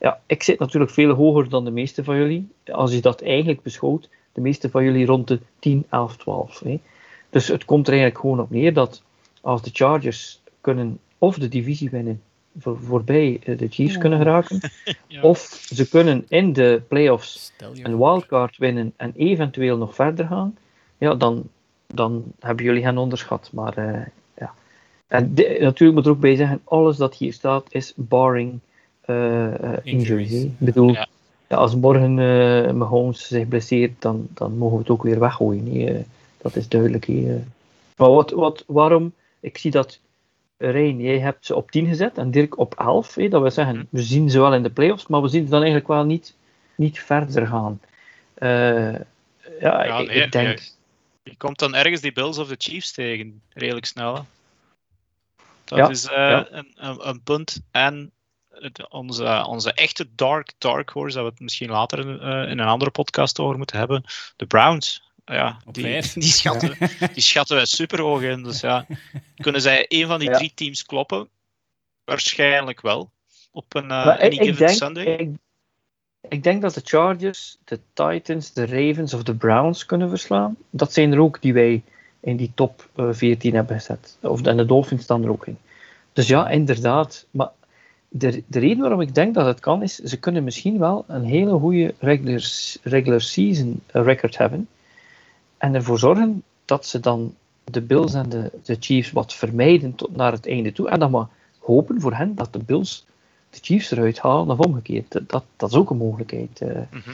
ja, 0.00 0.20
ik 0.26 0.42
zit 0.42 0.58
natuurlijk 0.58 0.92
veel 0.92 1.14
hoger 1.14 1.48
dan 1.48 1.64
de 1.64 1.70
meeste 1.70 2.04
van 2.04 2.16
jullie. 2.16 2.48
Als 2.64 2.92
je 2.92 3.00
dat 3.00 3.22
eigenlijk 3.22 3.62
beschouwt, 3.62 4.08
de 4.32 4.40
meeste 4.40 4.70
van 4.70 4.84
jullie 4.84 5.06
rond 5.06 5.28
de 5.28 5.40
10, 5.58 5.86
11, 5.90 6.16
12. 6.16 6.60
Hè. 6.60 6.80
Dus 7.30 7.48
het 7.48 7.64
komt 7.64 7.86
er 7.86 7.92
eigenlijk 7.92 8.20
gewoon 8.20 8.40
op 8.40 8.50
neer 8.50 8.72
dat 8.72 9.02
als 9.42 9.62
de 9.62 9.70
Chargers 9.72 10.40
kunnen 10.60 10.98
of 11.18 11.38
de 11.38 11.48
divisie 11.48 11.90
winnen 11.90 12.20
voor, 12.58 12.78
voorbij 12.78 13.40
eh, 13.44 13.58
de 13.58 13.68
Chiefs 13.68 13.98
kunnen 13.98 14.18
geraken. 14.18 14.60
Ja. 15.06 15.22
Of 15.22 15.38
ze 15.74 15.88
kunnen 15.88 16.24
in 16.28 16.52
de 16.52 16.82
playoffs 16.88 17.52
een 17.82 17.96
wildcard 17.98 18.56
winnen 18.56 18.92
en 18.96 19.12
eventueel 19.16 19.76
nog 19.76 19.94
verder 19.94 20.26
gaan. 20.26 20.56
Ja, 20.98 21.14
dan, 21.14 21.42
dan 21.86 22.24
hebben 22.40 22.64
jullie 22.64 22.84
hen 22.84 22.98
onderschat. 22.98 23.50
Maar 23.52 23.76
eh, 23.76 24.00
ja. 24.38 24.52
En 25.06 25.34
de- 25.34 25.56
natuurlijk 25.60 25.94
moet 25.98 26.06
er 26.06 26.12
ook 26.12 26.20
bij 26.20 26.36
zeggen, 26.36 26.60
alles 26.64 26.96
dat 26.96 27.14
hier 27.14 27.32
staat 27.32 27.64
is 27.68 27.92
barring 27.96 28.58
eh 29.00 29.54
eh, 29.72 29.78
injuries. 29.82 30.32
Ik 30.32 30.58
bedoel, 30.58 30.92
Ja. 30.92 31.06
ja, 31.48 31.56
als 31.56 31.74
morgen 31.76 32.18
eh 32.18 32.72
Mahomes 32.72 33.26
zich 33.26 33.48
blesseert, 33.48 33.92
dan, 34.02 34.26
dan 34.34 34.56
mogen 34.58 34.76
we 34.76 34.82
het 34.82 34.90
ook 34.92 35.02
weer 35.02 35.20
weggooien. 35.20 35.88
Eh, 35.88 36.00
dat 36.42 36.56
is 36.56 36.68
duidelijk. 36.68 37.04
hè. 37.06 37.12
Eh, 37.34 37.40
Maar 37.96 38.10
wat, 38.10 38.30
wat, 38.30 38.64
waarom? 38.66 39.12
Ik 39.42 39.58
zie 39.58 39.70
dat 39.70 40.00
Rijn, 40.58 41.00
jij 41.00 41.18
hebt 41.18 41.46
ze 41.46 41.54
op 41.54 41.70
10 41.70 41.86
gezet 41.86 42.18
en 42.18 42.30
Dirk 42.30 42.58
op 42.58 42.74
11. 42.78 43.14
hè. 43.14 43.28
Dat 43.28 43.40
wil 43.42 43.50
zeggen, 43.50 43.86
we 43.90 44.02
zien 44.02 44.30
ze 44.30 44.38
wel 44.40 44.54
in 44.54 44.62
de 44.62 44.70
playoffs, 44.70 45.06
maar 45.06 45.22
we 45.22 45.28
zien 45.28 45.44
ze 45.44 45.50
dan 45.50 45.58
eigenlijk 45.62 45.88
wel 45.88 46.04
niet, 46.04 46.36
niet 46.74 47.00
verder 47.00 47.46
gaan. 47.46 47.80
Eh, 48.34 48.48
ja, 48.92 49.04
Ja, 49.60 49.82
ik, 49.84 50.06
nee, 50.06 50.22
ik 50.22 50.32
denk... 50.32 50.60
Je 51.22 51.36
komt 51.36 51.58
dan 51.58 51.74
ergens 51.74 52.00
die 52.00 52.12
Bills 52.12 52.38
of 52.38 52.48
de 52.48 52.54
Chiefs 52.58 52.92
tegen, 52.92 53.42
redelijk 53.48 53.86
snel. 53.86 54.14
hè. 54.14 54.20
Dat 55.64 55.78
Ja, 55.78 55.88
is 55.88 56.04
eh, 56.06 56.16
ja. 56.16 56.46
een, 56.50 56.72
een, 56.74 57.08
een 57.08 57.22
punt. 57.22 57.60
En 57.70 58.10
het- 58.50 58.90
onze, 58.90 59.44
onze 59.48 59.72
echte 59.72 60.06
dark, 60.14 60.52
dark 60.58 60.90
horse, 60.90 61.14
dat 61.16 61.24
we 61.24 61.30
het 61.30 61.40
misschien 61.40 61.70
later 61.70 62.20
eh, 62.20 62.50
in 62.50 62.58
een 62.58 62.66
andere 62.66 62.90
podcast 62.90 63.38
over 63.40 63.56
moeten 63.56 63.78
hebben, 63.78 64.04
de 64.36 64.46
Browns. 64.46 65.10
Ja, 65.24 65.60
Op 65.64 65.74
die, 65.74 65.84
die, 66.14 66.22
schatten, 66.22 66.76
die 67.14 67.22
schatten 67.22 67.56
wij 67.56 67.64
super 67.64 68.00
hoog 68.00 68.22
in. 68.22 68.42
Dus 68.42 68.60
ja, 68.60 68.86
kunnen 69.36 69.60
zij 69.60 69.84
een 69.88 70.06
van 70.06 70.18
die 70.18 70.30
Ja. 70.30 70.36
drie 70.36 70.52
teams 70.54 70.84
kloppen? 70.84 71.28
Waarschijnlijk 72.04 72.80
wel. 72.80 73.10
Op 73.50 73.74
een 73.74 73.90
uh, 73.90 74.14
ik, 74.14 74.20
any 74.20 74.34
ik, 74.34 74.40
given 74.40 74.66
denk, 74.66 74.76
Sunday. 74.78 75.04
ik, 75.04 75.30
ik 76.28 76.42
denk 76.42 76.62
dat 76.62 76.74
de 76.74 76.80
Chargers, 76.84 77.56
de 77.64 77.80
Titans, 77.92 78.52
de 78.52 78.66
Ravens 78.66 79.14
of 79.14 79.22
de 79.22 79.34
Browns 79.34 79.86
kunnen 79.86 80.08
verslaan. 80.08 80.56
Dat 80.70 80.92
zijn 80.92 81.12
er 81.12 81.18
ook 81.18 81.40
die 81.42 81.52
wij 81.52 81.82
in 82.20 82.36
die 82.36 82.52
top 82.54 82.88
eh, 82.94 83.08
14 83.10 83.54
hebben 83.54 83.76
gezet. 83.76 84.18
Of, 84.20 84.42
en 84.42 84.56
de 84.56 84.66
Dolphins 84.66 85.02
staan 85.02 85.22
er 85.22 85.30
ook 85.30 85.46
in. 85.46 85.58
Dus 86.12 86.28
ja, 86.28 86.48
inderdaad. 86.50 87.26
Maar 87.30 87.50
de, 88.08 88.42
de 88.46 88.58
reden 88.58 88.80
waarom 88.80 89.00
ik 89.00 89.14
denk 89.14 89.34
dat 89.34 89.46
het 89.46 89.60
kan 89.60 89.82
is, 89.82 89.94
ze 89.94 90.16
kunnen 90.18 90.44
misschien 90.44 90.78
wel 90.78 91.04
een 91.08 91.24
hele 91.24 91.58
goede 91.58 91.94
regular, 91.98 92.42
regular 92.82 93.20
season 93.20 93.82
record 93.86 94.38
hebben. 94.38 94.68
En 95.62 95.74
ervoor 95.74 95.98
zorgen 95.98 96.42
dat 96.64 96.86
ze 96.86 97.00
dan 97.00 97.34
de 97.64 97.80
Bills 97.80 98.14
en 98.14 98.28
de, 98.28 98.50
de 98.62 98.76
Chiefs 98.80 99.12
wat 99.12 99.34
vermijden 99.34 99.94
tot 99.94 100.16
naar 100.16 100.32
het 100.32 100.46
einde 100.48 100.72
toe. 100.72 100.88
En 100.88 100.98
dan 100.98 101.10
maar 101.10 101.26
hopen 101.58 102.00
voor 102.00 102.14
hen 102.14 102.34
dat 102.34 102.52
de 102.52 102.58
Bills 102.58 103.04
de 103.50 103.58
Chiefs 103.60 103.90
eruit 103.90 104.18
halen 104.18 104.58
of 104.58 104.66
omgekeerd. 104.66 105.12
Dat, 105.12 105.28
dat, 105.28 105.44
dat 105.56 105.70
is 105.70 105.76
ook 105.76 105.90
een 105.90 105.96
mogelijkheid. 105.96 106.60
eh. 106.60 106.68
Mhm. 106.90 107.10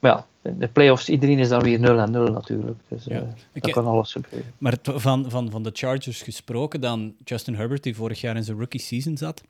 Maar 0.00 0.10
ja, 0.10 0.26
in 0.50 0.58
de 0.58 0.68
playoffs, 0.68 1.08
iedereen 1.08 1.38
is 1.38 1.48
dan 1.48 1.62
weer 1.62 1.80
0 1.80 1.98
en 1.98 2.10
0 2.10 2.26
natuurlijk. 2.32 2.78
Dus 2.88 3.04
Ja. 3.04 3.20
eh, 3.20 3.62
dat 3.62 3.70
kan 3.70 3.86
alles 3.86 4.12
gebeuren. 4.12 4.52
Maar 4.58 4.76
van, 4.82 5.30
van, 5.30 5.50
van 5.50 5.62
de 5.62 5.70
Chargers 5.72 6.22
gesproken, 6.22 6.80
dan 6.80 7.14
Justin 7.24 7.54
Herbert, 7.54 7.82
die 7.82 7.96
vorig 7.96 8.20
jaar 8.20 8.36
in 8.36 8.44
zijn 8.44 8.58
rookie 8.58 8.80
season 8.80 9.16
zat. 9.16 9.42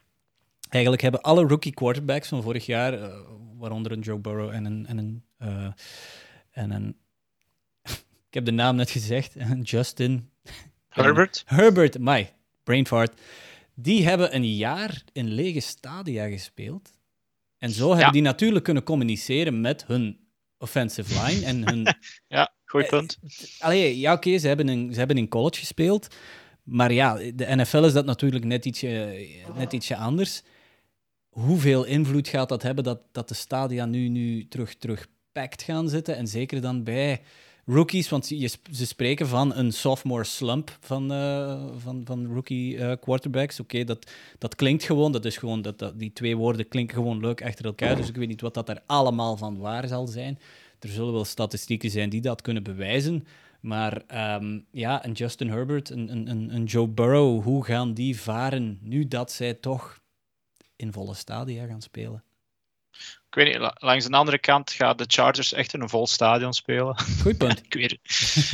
Eigenlijk 0.68 1.02
hebben 1.02 1.20
alle 1.20 1.46
rookie 1.46 1.74
quarterbacks 1.74 2.28
van 2.28 2.42
vorig 2.42 2.66
jaar, 2.66 2.92
eh, 2.92 3.14
waaronder 3.58 3.92
een 3.92 4.00
Joe 4.00 4.18
Burrow 4.18 4.50
en 4.50 4.64
een. 4.64 4.86
En 4.86 4.98
een, 4.98 5.22
eh, 5.38 5.66
en 6.50 6.70
een 6.70 6.96
ik 8.32 8.38
heb 8.38 8.44
de 8.44 8.50
naam 8.52 8.76
net 8.76 8.90
gezegd, 8.90 9.34
Justin 9.62 10.30
Herbert? 10.88 11.42
Herbert, 11.46 11.98
my 11.98 12.32
brain 12.64 12.86
fart. 12.86 13.20
Die 13.74 14.04
hebben 14.04 14.34
een 14.34 14.54
jaar 14.54 15.02
in 15.12 15.28
lege 15.28 15.60
stadia 15.60 16.28
gespeeld. 16.28 16.90
En 17.58 17.70
zo 17.70 17.86
hebben 17.88 18.06
Ja. 18.06 18.10
die 18.12 18.22
natuurlijk 18.22 18.64
kunnen 18.64 18.82
communiceren 18.82 19.60
met 19.60 19.84
hun 19.86 20.18
offensive 20.58 21.24
line 21.24 21.44
en 21.46 21.68
hun 21.68 21.94
Ja, 22.28 22.52
goed 22.64 22.82
Eh, 22.82 22.88
punt. 22.88 23.18
Allee, 23.58 23.98
ja, 23.98 24.12
oké, 24.12 24.38
ze, 24.38 24.46
hebben 24.48 24.68
in, 24.68 24.92
ze 24.92 24.98
hebben 24.98 25.16
in 25.16 25.28
college 25.28 25.58
gespeeld. 25.58 26.14
Maar 26.62 26.92
ja, 26.92 27.14
de 27.34 27.46
NFL 27.56 27.84
is 27.84 27.92
dat 27.92 28.04
natuurlijk 28.06 28.44
net 28.44 28.64
ietsje, 28.64 29.26
net 29.56 29.72
ietsje 29.72 29.96
anders. 29.96 30.42
Hoeveel 31.28 31.84
invloed 31.84 32.28
gaat 32.28 32.48
dat 32.48 32.62
hebben 32.62 32.84
dat, 32.84 33.00
dat 33.12 33.28
de 33.28 33.34
stadia 33.34 33.86
nu, 33.86 34.08
nu 34.08 34.48
terug, 34.48 34.74
terug 34.74 35.06
packed 35.32 35.62
gaan 35.62 35.88
zitten? 35.88 36.16
En 36.16 36.26
zeker 36.28 36.60
dan 36.60 36.84
bij 36.84 37.20
rookies, 37.66 38.08
want 38.08 38.28
je, 38.28 38.48
ze 38.72 38.86
spreken 38.86 39.26
van 39.28 39.54
een 39.54 39.72
sophomore 39.72 40.24
slump 40.24 40.76
van, 40.80 41.12
eh, 41.12 41.66
van, 41.76 42.02
van 42.04 42.26
rookie 42.32 42.78
eh, 42.78 42.96
quarterbacks. 43.00 43.60
Oké, 43.60 43.84
dat, 43.84 44.10
dat 44.38 44.54
klinkt 44.54 44.82
gewoon, 44.84 45.12
dat 45.12 45.24
is 45.24 45.36
gewoon 45.36 45.62
dat, 45.62 45.92
die 45.96 46.12
twee 46.12 46.36
woorden 46.36 46.68
klinken 46.68 46.96
gewoon 46.96 47.20
leuk 47.20 47.42
achter 47.44 47.64
elkaar. 47.64 47.96
Dus 47.96 48.08
ik 48.08 48.16
weet 48.16 48.28
niet 48.28 48.40
wat 48.40 48.54
dat 48.54 48.68
er 48.68 48.82
allemaal 48.86 49.36
van 49.36 49.58
waar 49.58 49.88
zal 49.88 50.06
zijn. 50.06 50.38
Er 50.80 50.88
zullen 50.88 51.12
wel 51.12 51.24
statistieken 51.24 51.90
zijn 51.90 52.08
die 52.10 52.20
dat 52.20 52.42
kunnen 52.42 52.62
bewijzen. 52.62 53.26
Maar 53.60 54.02
ehm, 54.06 54.58
ja, 54.70 55.04
een 55.06 55.12
Justin 55.12 55.48
Herbert, 55.48 55.90
een- 55.90 56.28
een, 56.28 56.54
een 56.54 56.64
Joe 56.64 56.88
Burrow, 56.88 57.42
hoe 57.42 57.64
gaan 57.64 57.94
die 57.94 58.20
varen 58.20 58.78
nu 58.82 59.08
dat 59.08 59.32
zij 59.32 59.54
toch 59.54 60.00
in 60.76 60.92
volle 60.92 61.14
stadia 61.14 61.66
gaan 61.66 61.82
spelen? 61.82 62.22
Ik 63.28 63.34
weet 63.38 63.46
niet, 63.46 63.58
la- 63.58 63.76
langs 63.78 64.06
de 64.06 64.16
andere 64.16 64.38
kant 64.38 64.70
gaan 64.70 64.96
de 64.96 65.04
Chargers 65.06 65.52
echt 65.52 65.74
in 65.74 65.80
een 65.80 65.88
vol 65.88 66.06
stadion 66.06 66.52
spelen. 66.52 66.96
Goed 67.22 67.38
punt. 67.38 67.62
ik 67.68 67.74
weet 67.74 67.90
het. 67.90 68.00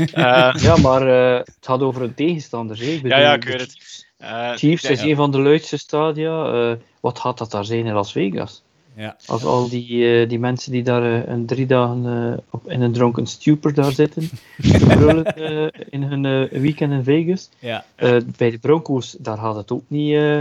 Eh, 0.15 0.55
Ja, 0.59 0.77
maar 0.77 1.09
eh, 1.09 1.37
het 1.39 1.57
gaat 1.61 1.81
over 1.81 2.03
een 2.03 2.15
tegenstander. 2.15 2.79
hè. 2.79 2.85
Ik 2.85 3.03
bedoel, 3.03 3.19
ja, 3.19 3.33
ik 3.33 3.45
weet 3.45 3.61
het. 3.61 3.71
Chiefs, 3.73 4.05
eh, 4.17 4.51
Chiefs 4.53 4.85
is 4.85 4.99
denk- 4.99 5.11
een 5.11 5.17
van 5.17 5.31
de 5.31 5.41
luidste 5.41 5.77
stadia. 5.77 6.45
Eh, 6.71 6.77
wat 7.01 7.19
gaat 7.19 7.39
dat 7.39 7.51
daar 7.51 7.65
zijn 7.65 7.87
in 7.87 7.93
Las 7.93 8.13
Vegas? 8.13 8.63
Ja. 8.97 9.17
Als 9.27 9.45
al 9.45 9.69
die, 9.69 10.21
eh, 10.23 10.29
die 10.29 10.39
mensen 10.39 10.73
die 10.73 10.83
daar 10.83 11.03
een 11.29 11.47
drie 11.47 11.67
dagen 11.67 12.33
eh, 12.33 12.39
op, 12.51 12.71
in 12.71 12.81
een 12.83 12.93
dronken 12.93 13.27
stupor 13.27 13.75
daar 13.75 13.93
zitten, 13.93 14.31
te 14.63 14.79
brullen 14.87 15.25
eh, 15.35 15.81
in 15.91 16.03
hun 16.03 16.25
eh, 16.25 16.59
weekend 16.61 16.93
in 16.93 17.05
Vegas. 17.05 17.49
Ja, 17.59 17.85
Eh, 17.95 18.17
bij 18.37 18.51
de 18.51 18.59
Broncos, 18.59 19.17
daar 19.19 19.39
gaat 19.39 19.57
het 19.57 19.71
ook 19.73 19.85
niet 19.89 20.15
eh, 20.15 20.41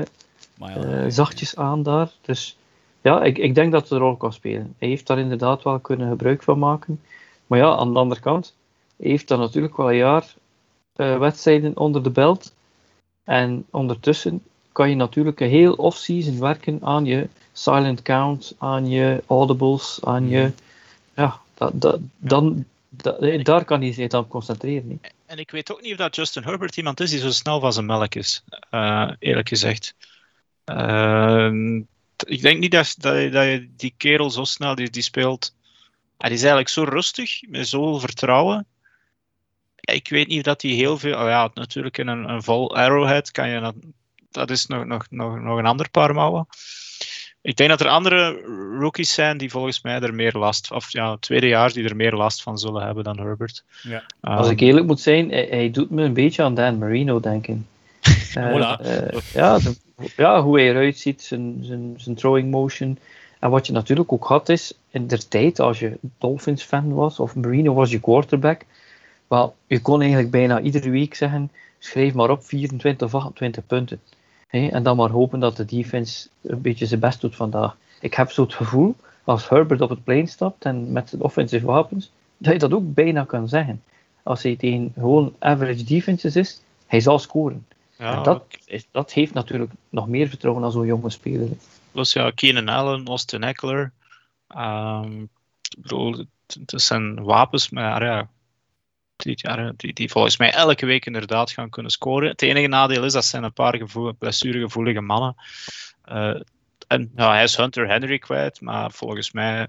maar 0.57 0.79
ja, 0.79 1.03
eh, 1.03 1.05
zachtjes 1.07 1.55
aan 1.55 1.83
daar. 1.83 2.09
Dus 2.21 2.57
ja, 3.07 3.23
ik, 3.23 3.37
ik 3.37 3.55
denk 3.55 3.71
dat 3.71 3.81
het 3.81 3.91
een 3.91 3.97
rol 3.97 4.15
kan 4.15 4.33
spelen. 4.33 4.75
Hij 4.77 4.87
heeft 4.87 5.07
daar 5.07 5.19
inderdaad 5.19 5.63
wel 5.63 5.79
kunnen 5.79 6.09
gebruik 6.09 6.43
van 6.43 6.59
maken. 6.59 7.01
Maar 7.47 7.59
ja, 7.59 7.75
aan 7.75 7.93
de 7.93 7.99
andere 7.99 8.21
kant, 8.21 8.55
hij 8.97 9.09
heeft 9.09 9.27
dan 9.27 9.39
natuurlijk 9.39 9.77
wel 9.77 9.89
een 9.89 9.97
jaar 9.97 10.33
eh, 10.95 11.17
wedstrijden 11.17 11.77
onder 11.77 12.03
de 12.03 12.09
belt. 12.09 12.53
En 13.23 13.65
ondertussen 13.69 14.43
kan 14.71 14.89
je 14.89 14.95
natuurlijk 14.95 15.39
een 15.39 15.49
heel 15.49 15.73
off-season 15.73 16.39
werken 16.39 16.79
aan 16.83 17.05
je 17.05 17.27
silent 17.53 18.01
count, 18.01 18.55
aan 18.57 18.89
je 18.89 19.23
audibles, 19.27 19.99
aan 20.03 20.29
je... 20.29 20.51
Ja, 21.15 21.39
dat, 21.53 21.71
dat, 21.81 21.99
dan, 22.17 22.65
dat, 22.89 23.45
daar 23.45 23.65
kan 23.65 23.81
hij 23.81 23.93
zich 23.93 24.07
dan 24.07 24.23
op 24.23 24.29
concentreren. 24.29 24.99
hè. 25.01 25.09
En 25.25 25.37
ik 25.37 25.51
weet 25.51 25.71
ook 25.71 25.81
niet 25.81 25.91
of 25.91 25.97
dat 25.97 26.15
Justin 26.15 26.43
Herbert 26.43 26.77
iemand 26.77 26.99
is 26.99 27.09
die 27.09 27.19
zo 27.19 27.31
snel 27.31 27.59
van 27.59 27.73
zijn 27.73 27.85
melk 27.85 28.15
is, 28.15 28.43
eh, 28.69 29.11
eerlijk 29.19 29.47
gezegd. 29.47 29.95
Ehm, 30.63 31.79
t- 31.79 31.85
ik 32.25 32.41
denk 32.41 32.59
niet 32.59 32.71
dat, 32.71 32.95
dat, 32.97 33.21
je, 33.21 33.29
dat 33.29 33.45
je 33.45 33.69
die 33.77 33.93
kerel 33.97 34.29
zo 34.29 34.43
snel 34.43 34.75
die, 34.75 34.89
die 34.89 35.01
speelt. 35.01 35.55
Hij 36.17 36.29
is 36.31 36.39
eigenlijk 36.39 36.69
zo 36.69 36.83
rustig, 36.83 37.41
met 37.49 37.67
zoveel 37.67 37.99
vertrouwen. 37.99 38.65
Ja, 39.75 39.93
Ik 39.93 40.07
weet 40.09 40.27
niet 40.27 40.37
of 40.37 40.43
dat 40.43 40.61
hij 40.61 40.71
heel 40.71 40.97
veel. 40.97 41.13
Oh 41.19 41.27
ja, 41.27 41.49
natuurlijk 41.53 41.97
in 41.97 42.07
een, 42.07 42.29
een 42.29 42.43
vol 42.43 42.75
arrowhead 42.75 43.31
kan 43.31 43.49
je 43.49 43.59
dat. 43.59 43.75
Dat 44.31 44.49
is 44.49 44.65
nog, 44.65 44.85
nog, 44.85 45.05
nog, 45.09 45.39
nog 45.39 45.57
een 45.57 45.65
ander 45.65 45.89
paar 45.89 46.13
mouwen. 46.13 46.47
Ik 47.41 47.55
denk 47.55 47.69
dat 47.69 47.81
er 47.81 47.87
andere 47.87 48.41
rookies 48.79 49.13
zijn 49.13 49.37
die 49.37 49.49
volgens 49.49 49.81
mij 49.81 49.99
er 49.99 50.13
meer 50.13 50.33
last 50.33 50.71
of 50.71 50.91
ja, 50.91 51.17
tweedejaars 51.19 51.73
die 51.73 51.83
er 51.89 51.95
meer 51.95 52.13
last 52.13 52.41
van 52.41 52.57
zullen 52.57 52.85
hebben 52.85 53.03
dan 53.03 53.19
Herbert. 53.19 53.63
Ja. 53.83 54.03
Als 54.21 54.49
ik 54.49 54.59
Ehm, 54.59 54.67
eerlijk 54.67 54.85
moet 54.85 54.99
zijn, 54.99 55.29
hij, 55.29 55.47
hij 55.49 55.71
doet 55.71 55.89
me 55.89 56.03
een 56.03 56.13
beetje 56.13 56.43
aan 56.43 56.53
Dan 56.55 56.77
Marino 56.77 57.19
denken. 57.19 57.67
Voilà. 58.33 58.81
eh, 58.81 59.19
ja, 59.33 59.59
de- 59.59 59.75
ja, 60.15 60.41
hoe 60.41 60.59
hij 60.59 60.69
eruit 60.69 60.97
ziet, 60.97 61.21
zijn, 61.21 61.57
zijn, 61.61 61.93
zijn 61.97 62.15
throwing 62.15 62.51
motion. 62.51 62.97
En 63.39 63.49
wat 63.49 63.67
je 63.67 63.73
natuurlijk 63.73 64.11
ook 64.11 64.25
had 64.25 64.49
is, 64.49 64.73
in 64.89 65.07
der 65.07 65.27
tijd, 65.27 65.59
als 65.59 65.79
je 65.79 65.97
Dolphins-fan 66.17 66.93
was, 66.93 67.19
of 67.19 67.35
Marino 67.35 67.73
was 67.73 67.91
je 67.91 67.99
quarterback, 67.99 68.61
wel, 69.27 69.55
je 69.67 69.81
kon 69.81 69.99
eigenlijk 69.99 70.31
bijna 70.31 70.59
iedere 70.59 70.89
week 70.89 71.13
zeggen, 71.13 71.51
schrijf 71.79 72.13
maar 72.13 72.29
op 72.29 72.43
24 72.43 73.07
of 73.07 73.15
28 73.15 73.65
punten. 73.65 74.01
En 74.49 74.83
dan 74.83 74.95
maar 74.97 75.09
hopen 75.09 75.39
dat 75.39 75.57
de 75.57 75.65
defense 75.65 76.29
een 76.41 76.61
beetje 76.61 76.85
zijn 76.85 76.99
best 76.99 77.21
doet 77.21 77.35
vandaag. 77.35 77.77
Ik 77.99 78.13
heb 78.13 78.31
zo 78.31 78.41
het 78.41 78.53
gevoel, 78.53 78.95
als 79.23 79.49
Herbert 79.49 79.81
op 79.81 79.89
het 79.89 80.03
plein 80.03 80.27
stapt 80.27 80.65
en 80.65 80.91
met 80.91 81.09
zijn 81.09 81.21
offensive 81.21 81.65
wapens, 81.65 82.11
dat 82.37 82.53
je 82.53 82.59
dat 82.59 82.73
ook 82.73 82.93
bijna 82.93 83.23
kan 83.23 83.47
zeggen. 83.47 83.81
Als 84.23 84.43
hij 84.43 84.55
tegen 84.55 84.91
gewoon 84.93 85.33
average 85.39 85.83
defenses 85.83 86.35
is, 86.35 86.61
hij 86.85 86.99
zal 86.99 87.19
scoren. 87.19 87.65
Ja, 87.97 88.17
en 88.17 88.23
dat, 88.23 88.43
is, 88.65 88.87
dat 88.91 89.13
heeft 89.13 89.33
natuurlijk 89.33 89.71
nog 89.89 90.07
meer 90.07 90.27
vertrouwen 90.27 90.63
dan 90.63 90.71
zo'n 90.71 90.85
jonge 90.85 91.09
speler. 91.09 91.49
Plus 91.91 92.13
ja, 92.13 92.31
Keenan 92.31 92.69
Allen, 92.69 93.07
Austin 93.07 93.43
Eckler. 93.43 93.91
Ehm, 94.47 95.21
ik 95.21 95.81
bedoel, 95.81 96.25
het, 96.47 96.81
zijn 96.81 97.23
wapens, 97.23 97.69
maar 97.69 98.03
ja, 98.03 98.29
die, 99.15 99.73
die, 99.75 99.93
die, 99.93 100.09
volgens 100.09 100.37
mij 100.37 100.51
elke 100.51 100.85
week 100.85 101.05
inderdaad 101.05 101.51
gaan 101.51 101.69
kunnen 101.69 101.91
scoren. 101.91 102.29
Het 102.29 102.41
enige 102.41 102.67
nadeel 102.67 103.03
is 103.03 103.13
dat 103.13 103.25
zijn 103.25 103.43
een 103.43 103.53
paar 103.53 103.77
gevoel, 103.77 104.13
blessuregevoelige 104.13 105.01
mannen. 105.01 105.35
Uh, 106.11 106.41
en 106.87 107.11
ja, 107.15 107.31
hij 107.31 107.43
is 107.43 107.57
Hunter 107.57 107.87
Henry 107.87 108.17
kwijt, 108.17 108.61
maar 108.61 108.91
volgens 108.91 109.31
mij 109.31 109.67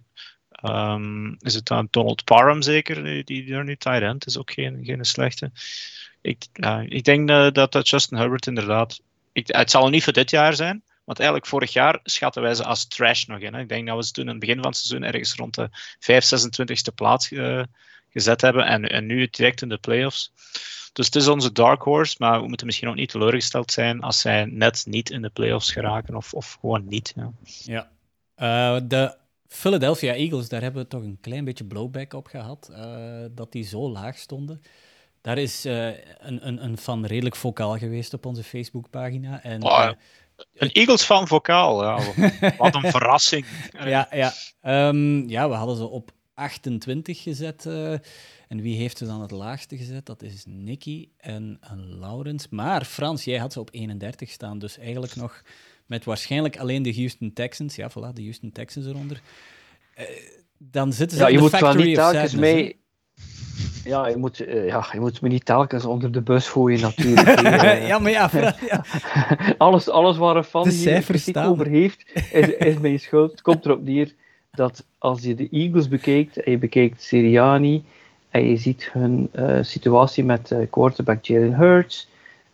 um, 0.63 1.37
is 1.39 1.55
het 1.55 1.67
dan 1.67 1.89
Donald 1.91 2.25
Parham 2.25 2.63
zeker, 2.63 3.05
die, 3.05 3.25
die 3.25 3.55
er 3.55 3.65
nu 3.65 3.77
tight 3.77 4.03
end 4.03 4.27
is, 4.27 4.39
ook 4.39 4.53
geen, 4.53 4.85
geen 4.85 5.05
slechte. 5.05 5.51
Ik, 6.21 6.47
ik 6.89 7.05
denk 7.05 7.31
uh, 7.31 7.51
dat, 7.51 7.89
Justin 7.89 8.19
Herbert 8.19 8.47
inderdaad, 8.47 9.01
ik, 9.33 9.47
het 9.47 9.71
zal 9.71 9.89
niet 9.89 10.05
voor 10.05 10.13
dit 10.13 10.31
jaar 10.31 10.55
zijn, 10.55 10.83
want 11.05 11.19
eigenlijk 11.19 11.49
vorig 11.49 11.73
jaar 11.73 12.01
schatten 12.03 12.43
wij 12.43 12.55
ze 12.55 12.65
als 12.65 12.87
trash 12.87 13.25
nog 13.25 13.39
in. 13.39 13.55
Hè. 13.55 13.61
Ik 13.61 13.69
denk 13.69 13.87
dat 13.87 13.97
we 13.97 14.05
ze 14.05 14.13
toen 14.13 14.25
in 14.25 14.31
het 14.31 14.41
begin 14.41 14.57
van 14.57 14.67
het 14.67 14.77
seizoen 14.77 15.09
ergens 15.09 15.35
rond 15.35 15.55
de 15.55 15.69
5, 15.99 16.25
26e 16.25 16.95
plaats 16.95 17.31
uh, 17.31 17.63
gezet 18.11 18.41
hebben 18.41 18.67
en, 18.67 18.85
en 18.85 19.07
nu 19.07 19.29
direct 19.31 19.63
in 19.63 19.69
de 19.69 19.79
playoffs. 19.79 20.33
Dus 20.93 21.07
het 21.07 21.15
is 21.15 21.29
onze 21.29 21.53
dark 21.53 21.83
horse, 21.83 22.17
maar 22.19 22.41
we 22.41 22.49
moeten 22.49 22.67
misschien 22.67 22.89
ook 22.89 22.95
niet 22.95 23.11
teleurgesteld 23.11 23.71
zijn 23.71 24.01
als 24.01 24.21
zij 24.21 24.45
net 24.45 24.85
niet 24.87 25.11
in 25.11 25.23
de 25.23 25.31
playoffs 25.31 25.73
geraken 25.73 26.17
of, 26.17 26.35
of 26.35 26.57
gewoon 26.61 26.89
niet. 26.89 27.13
Ja. 27.17 27.33
ja. 27.65 27.91
Uh, 28.77 28.81
de 28.89 29.17
Philadelphia 29.47 30.13
Eagles, 30.13 30.49
daar 30.49 30.63
hebben 30.63 30.83
we 30.83 30.89
toch 30.89 31.03
een 31.03 31.19
klein 31.21 31.45
beetje 31.45 31.65
blowback 31.65 32.13
op 32.13 32.27
gehad, 32.27 32.71
dat 33.35 33.53
die 33.53 33.65
zo 33.65 33.91
laag 33.91 34.19
stonden. 34.19 34.63
Daar 35.21 35.39
is 35.39 35.67
uh, 35.67 35.87
een, 36.19 36.47
een, 36.47 36.65
een 36.65 36.79
fan 36.79 37.07
redelijk 37.07 37.37
vocaal 37.37 37.79
geweest 37.79 38.15
op 38.15 38.27
onze 38.27 38.43
Facebookpagina. 38.43 39.43
En, 39.43 39.63
oh, 39.63 39.91
een 40.55 40.73
Eagles-fan 40.73 41.29
vocaal, 41.29 41.85
ja. 41.85 41.99
wat 42.59 42.75
een 42.75 42.91
verrassing. 42.91 43.47
ja, 43.85 44.09
ja. 44.11 44.33
Um, 44.89 45.29
ja, 45.29 45.49
we 45.49 45.55
hadden 45.55 45.77
ze 45.77 45.87
op 45.87 46.11
28 46.35 47.23
gezet. 47.23 47.65
Uh, 47.65 47.93
en 48.49 48.61
wie 48.61 48.77
heeft 48.77 48.99
ze 48.99 49.07
dan 49.07 49.21
het 49.21 49.31
laagste 49.31 49.77
gezet? 49.77 50.07
Dat 50.07 50.23
is 50.23 50.45
Nicky 50.47 51.09
en 51.17 51.59
Laurens. 52.01 52.49
Maar 52.49 52.85
Frans, 52.85 53.25
jij 53.25 53.39
had 53.39 53.53
ze 53.53 53.61
op 53.61 53.69
31 53.73 54.31
staan. 54.31 54.59
Dus 54.59 54.79
eigenlijk 54.79 55.17
nog 55.17 55.43
met 55.87 56.05
waarschijnlijk 56.05 56.59
alleen 56.59 56.83
de 56.83 56.95
Houston 56.95 57.33
Texans. 57.33 57.77
Ja, 57.77 57.91
voilà, 57.91 58.13
de 58.13 58.23
Houston 58.23 58.53
Texans 58.53 58.87
eronder. 58.87 59.21
Uh, 59.99 60.05
dan 60.59 60.93
zitten 60.93 61.17
ze 61.17 61.23
ja, 61.23 61.29
in 61.29 61.35
je 61.35 61.39
de 61.39 61.45
moet 61.45 61.61
wel 61.61 61.61
factory 61.61 61.87
niet 61.87 61.99
of 61.99 62.03
telkens 62.03 62.31
sadness, 62.31 62.53
mee. 62.55 62.81
Ja 63.89 64.07
je, 64.07 64.17
moet, 64.17 64.41
uh, 64.41 64.67
ja, 64.67 64.87
je 64.93 65.01
moet 65.01 65.21
me 65.21 65.29
niet 65.29 65.45
telkens 65.45 65.85
onder 65.85 66.13
de 66.13 66.21
bus 66.21 66.49
gooien, 66.49 66.81
natuurlijk. 66.81 67.41
ja, 67.91 67.99
maar 67.99 68.11
ja, 68.11 68.31
ja. 68.69 68.85
alles, 69.59 69.89
alles 69.89 70.17
waar 70.17 70.37
een 70.37 70.45
fan 70.45 70.69
hier 70.69 71.03
kritiek 71.03 71.37
over 71.37 71.67
heeft, 71.67 72.13
is, 72.33 72.49
is 72.49 72.79
mijn 72.79 73.01
schuld. 73.01 73.31
Het 73.31 73.43
komt 73.43 73.65
erop 73.65 73.83
neer 73.83 74.15
dat 74.51 74.85
als 74.99 75.23
je 75.23 75.35
de 75.35 75.49
Eagles 75.51 75.89
bekijkt, 75.89 76.43
en 76.43 76.51
je 76.51 76.59
bekijkt 76.59 77.03
Sirianni, 77.03 77.85
en 78.31 78.49
je 78.49 78.57
ziet 78.57 78.89
hun 78.93 79.31
uh, 79.35 79.59
situatie 79.63 80.25
met 80.25 80.51
uh, 80.51 80.59
quarterback 80.71 81.25
Jalen 81.25 81.55
Hurts, 81.55 82.09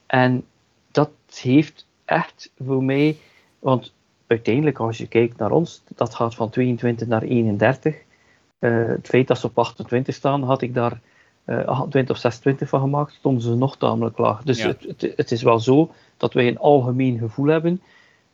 en 0.07 0.45
dat 0.91 1.11
heeft 1.35 1.87
echt 2.05 2.51
voor 2.65 2.85
mij, 2.85 3.17
want 3.59 3.93
uiteindelijk 4.27 4.79
als 4.79 4.99
je 4.99 5.07
kijkt 5.07 5.39
naar 5.39 5.51
ons, 5.51 5.83
dat 5.95 6.15
gaat 6.15 6.35
van 6.35 6.51
22 6.51 7.09
naar 7.09 7.23
31. 7.23 7.95
Uh, 8.61 8.87
het 8.87 9.07
feit 9.07 9.27
dat 9.27 9.39
ze 9.39 9.47
op 9.47 9.59
28 9.59 10.15
staan, 10.15 10.43
had 10.43 10.63
ik 10.63 10.75
daar 10.75 11.01
28 11.47 12.15
of 12.15 12.21
26 12.23 12.69
van 12.69 12.81
gemaakt, 12.81 13.13
stonden 13.13 13.43
ze 13.43 13.55
nog 13.55 13.77
tamelijk 13.77 14.19
laag. 14.19 14.43
Dus 14.43 14.59
Ja. 14.63 14.67
het, 14.67 14.85
het, 14.87 15.13
het 15.17 15.31
is 15.33 15.43
wel 15.43 15.61
zo 15.61 15.91
dat 16.17 16.33
wij 16.33 16.49
een 16.49 16.59
algemeen 16.59 17.19
gevoel 17.19 17.47
hebben. 17.47 17.81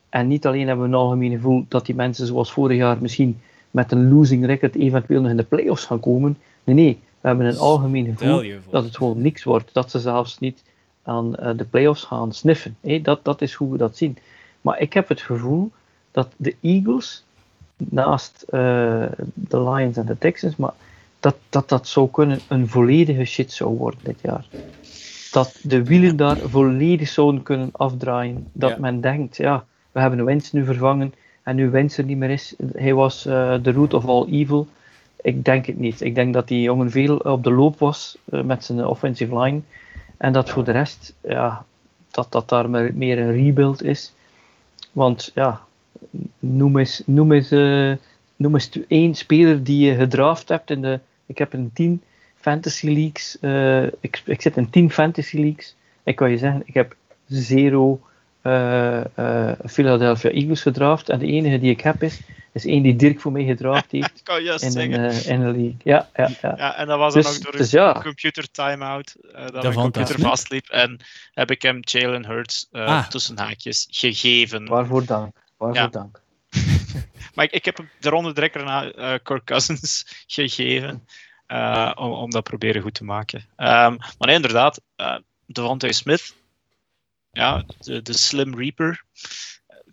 En 0.08 0.28
niet 0.28 0.46
alleen 0.46 0.66
hebben 0.66 0.84
we 0.84 0.90
een 0.92 1.00
algemeen 1.00 1.30
gevoel 1.30 1.64
dat 1.68 1.86
die 1.86 1.94
mensen 1.94 2.26
zoals 2.26 2.52
vorig 2.52 2.76
jaar 2.76 2.96
misschien 3.00 3.40
met 3.70 3.92
een 3.92 4.08
losing 4.12 4.46
record 4.46 4.74
eventueel 4.74 5.20
nog 5.20 5.30
in 5.30 5.36
de 5.36 5.42
playoffs 5.42 5.84
gaan 5.84 6.00
komen. 6.00 6.38
Nee, 6.64 6.74
nee, 6.74 6.98
we 7.20 7.28
hebben 7.28 7.46
een 7.46 7.58
algemeen 7.58 8.06
gevoel 8.16 8.52
dat 8.70 8.84
het 8.84 8.96
gewoon 8.96 9.22
niks 9.22 9.44
wordt. 9.44 9.70
Dat 9.72 9.90
ze 9.90 9.98
zelfs 9.98 10.38
niet 10.38 10.62
aan 11.02 11.36
eh, 11.36 11.56
de 11.56 11.64
playoffs 11.64 12.04
gaan 12.04 12.32
sniffen. 12.32 12.76
Hé, 12.80 13.00
dat, 13.00 13.24
dat 13.24 13.42
is 13.42 13.52
hoe 13.54 13.72
we 13.72 13.78
dat 13.78 13.96
zien. 13.96 14.18
Maar 14.60 14.80
ik 14.80 14.92
heb 14.92 15.08
het 15.08 15.20
gevoel 15.20 15.70
dat 16.10 16.28
de 16.36 16.54
Eagles, 16.60 17.24
naast 17.76 18.42
eh, 18.48 18.58
de 19.34 19.62
Lions 19.70 19.96
en 19.96 20.06
de 20.06 20.18
Texans, 20.18 20.56
maar 20.56 20.72
dat, 21.20 21.36
dat 21.48 21.68
dat 21.68 21.88
zou 21.88 22.10
kunnen 22.10 22.38
een 22.48 22.68
volledige 22.68 23.24
shit 23.24 23.52
zou 23.52 23.76
worden 23.76 24.00
dit 24.02 24.18
jaar. 24.22 24.46
Dat 25.32 25.58
de 25.62 25.84
wielen 25.84 26.16
daar 26.16 26.38
volledig 26.38 27.08
zouden 27.08 27.42
kunnen 27.42 27.68
afdraaien. 27.72 28.48
Dat 28.52 28.70
Ja. 28.70 28.76
men 28.78 29.00
denkt, 29.00 29.36
ja, 29.36 29.64
we 29.92 30.00
hebben 30.00 30.24
Wens 30.24 30.52
nu 30.52 30.64
vervangen 30.64 31.14
en 31.42 31.56
nu 31.56 31.70
Wens 31.70 31.96
er 31.96 32.04
niet 32.04 32.16
meer 32.16 32.30
is. 32.30 32.54
Hij 32.72 32.94
was 32.94 33.26
eh, 33.26 33.54
de 33.62 33.72
root 33.72 33.94
of 33.94 34.06
all 34.06 34.26
evil. 34.30 34.66
Ik 35.22 35.44
denk 35.44 35.66
het 35.66 35.78
niet. 35.78 36.00
Ik 36.00 36.14
denk 36.14 36.34
dat 36.34 36.48
die 36.48 36.62
jongen 36.62 36.90
veel 36.90 37.16
op 37.16 37.44
de 37.44 37.52
loop 37.52 37.78
was 37.78 38.18
eh, 38.30 38.42
met 38.42 38.64
zijn 38.64 38.86
offensive 38.86 39.38
line. 39.38 39.60
En 40.16 40.32
dat 40.32 40.50
voor 40.50 40.64
de 40.64 40.72
rest, 40.72 41.14
ja, 41.22 41.64
dat 42.10 42.32
dat 42.32 42.48
daar 42.48 42.70
meer 42.70 42.90
meer 42.94 43.18
een 43.18 43.32
rebuild 43.32 43.82
is. 43.82 44.12
Want 44.92 45.30
ja, 45.34 45.60
noem 46.38 46.78
eens, 46.78 47.02
noem 47.06 47.32
eens, 47.32 47.50
eh, 47.50 47.92
noem 48.36 48.54
eens 48.54 48.70
één 48.88 49.14
speler 49.14 49.64
die 49.64 49.86
je 49.86 49.94
gedraft 49.94 50.48
hebt 50.48 50.70
in 50.70 50.80
de. 50.82 51.00
Ik 51.30 51.38
heb 51.38 51.52
een 51.52 51.70
10 51.74 52.02
fantasy 52.40 52.86
leagues. 52.86 53.38
eh, 53.40 53.82
ik, 54.00 54.22
ik 54.24 54.40
zit 54.42 54.56
in 54.56 54.70
10 54.70 54.90
fantasy 54.90 55.36
leagues. 55.36 55.74
Ik 56.04 56.16
kan 56.16 56.30
je 56.30 56.38
zeggen, 56.38 56.62
ik 56.64 56.74
heb 56.74 56.96
zero 57.26 58.00
eh, 58.42 59.00
eh, 59.18 59.58
Philadelphia 59.66 60.30
Eagles 60.30 60.62
gedraft. 60.62 61.08
En 61.08 61.18
de 61.18 61.26
enige 61.26 61.58
die 61.58 61.70
ik 61.70 61.80
heb 61.80 62.02
is, 62.02 62.20
is 62.52 62.66
één 62.66 62.82
die 62.82 62.96
Dirk 62.96 63.20
voor 63.20 63.32
mij 63.32 63.44
gedraft 63.44 63.90
heeft 63.90 64.10
Ik 64.18 64.24
kan 64.24 64.42
juist 64.42 64.64
in 64.64 64.92
een, 64.92 65.10
zeggen. 65.12 65.32
in 65.34 65.40
een 65.40 65.52
league. 65.52 65.76
Ja, 65.84 66.08
ja, 66.14 66.28
ja. 66.42 66.54
Ja, 66.56 66.76
en 66.76 66.86
dat 66.86 66.98
was 66.98 67.14
Dus- 67.14 67.24
dan 67.24 67.34
ook 67.36 67.42
door 67.42 67.52
dus 67.56 67.72
een 67.72 67.80
ja. 67.80 68.00
computer 68.02 68.50
timeout. 68.50 69.14
eh 69.32 69.32
dat 69.40 69.52
Davante 69.52 69.68
mijn 69.78 69.90
computer 69.92 70.18
vastliep. 70.20 70.68
En 70.68 70.98
heb 71.34 71.50
ik 71.50 71.62
hem 71.62 71.78
Jalen 71.80 72.26
Hurts 72.26 72.68
eh, 72.72 72.84
Ah. 72.84 73.06
tussen 73.08 73.38
haakjes 73.38 73.86
gegeven. 73.90 74.66
Waarvoor 74.68 75.04
dank. 75.04 75.36
Waarvoor 75.56 75.78
Ja. 75.82 75.88
dank. 75.88 76.20
Maar 77.34 77.52
ik, 77.52 77.64
heb 77.64 77.84
de 78.00 78.08
ronde 78.08 78.32
direct 78.32 78.54
naar 78.54 78.90
eh 78.90 79.18
Kirk 79.22 79.44
Cousins 79.44 80.04
gegeven. 80.26 81.06
eh, 81.46 81.92
om, 81.94 82.12
om 82.12 82.30
dat 82.30 82.42
proberen 82.42 82.82
goed 82.82 82.94
te 82.94 83.04
maken. 83.04 83.48
Ehm, 83.56 83.96
maar 84.18 84.28
inderdaad, 84.28 84.80
Devontae 85.46 85.92
Smith. 85.92 86.34
Ja, 87.32 87.64
de, 87.78 88.02
de 88.02 88.12
Slim 88.12 88.58
Reaper. 88.58 89.04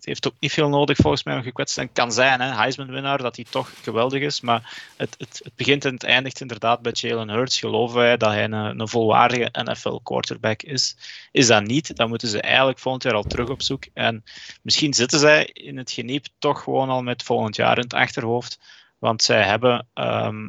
Heeft 0.08 0.26
ook 0.26 0.34
niet 0.38 0.52
veel 0.52 0.68
nodig 0.68 0.96
volgens 0.96 1.24
mij 1.24 1.36
om 1.36 1.42
gekwetst 1.42 1.74
te 1.74 1.80
zijn. 1.80 1.92
kan 1.92 2.12
zijn, 2.12 2.40
hè, 2.40 2.54
Heisman-winnaar, 2.54 3.18
dat 3.18 3.36
hij 3.36 3.44
toch 3.50 3.72
geweldig 3.82 4.22
is. 4.22 4.40
Maar 4.40 4.78
het, 4.96 5.14
het, 5.18 5.40
het 5.44 5.54
begint 5.56 5.84
en 5.84 5.92
het 5.92 6.04
eindigt 6.04 6.40
inderdaad 6.40 6.82
bij 6.82 6.92
Jalen 6.94 7.30
Hurts. 7.30 7.58
Geloven 7.58 7.96
wij 7.96 8.16
dat 8.16 8.30
hij 8.30 8.44
een, 8.44 8.52
een 8.52 8.88
volwaardige 8.88 9.48
NFL-quarterback 9.52 10.62
is? 10.62 10.96
Is 11.32 11.46
dat 11.46 11.62
niet? 11.62 11.96
Dan 11.96 12.08
moeten 12.08 12.28
ze 12.28 12.40
eigenlijk 12.40 12.78
volgend 12.78 13.02
jaar 13.02 13.14
al 13.14 13.22
terug 13.22 13.48
op 13.48 13.62
zoek. 13.62 13.84
En 13.92 14.24
misschien 14.62 14.94
zitten 14.94 15.18
zij 15.18 15.44
in 15.44 15.76
het 15.76 15.90
geniep 15.90 16.26
toch 16.38 16.62
gewoon 16.62 16.88
al 16.88 17.02
met 17.02 17.22
volgend 17.22 17.56
jaar 17.56 17.76
in 17.76 17.82
het 17.82 17.94
achterhoofd. 17.94 18.58
Want 18.98 19.22
zij 19.22 19.42
hebben 19.42 19.86
ehm, 19.94 20.48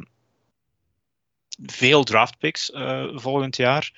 veel 1.66 2.04
draftpicks 2.04 2.70
uh, 2.70 3.04
volgend 3.14 3.56
jaar. 3.56 3.92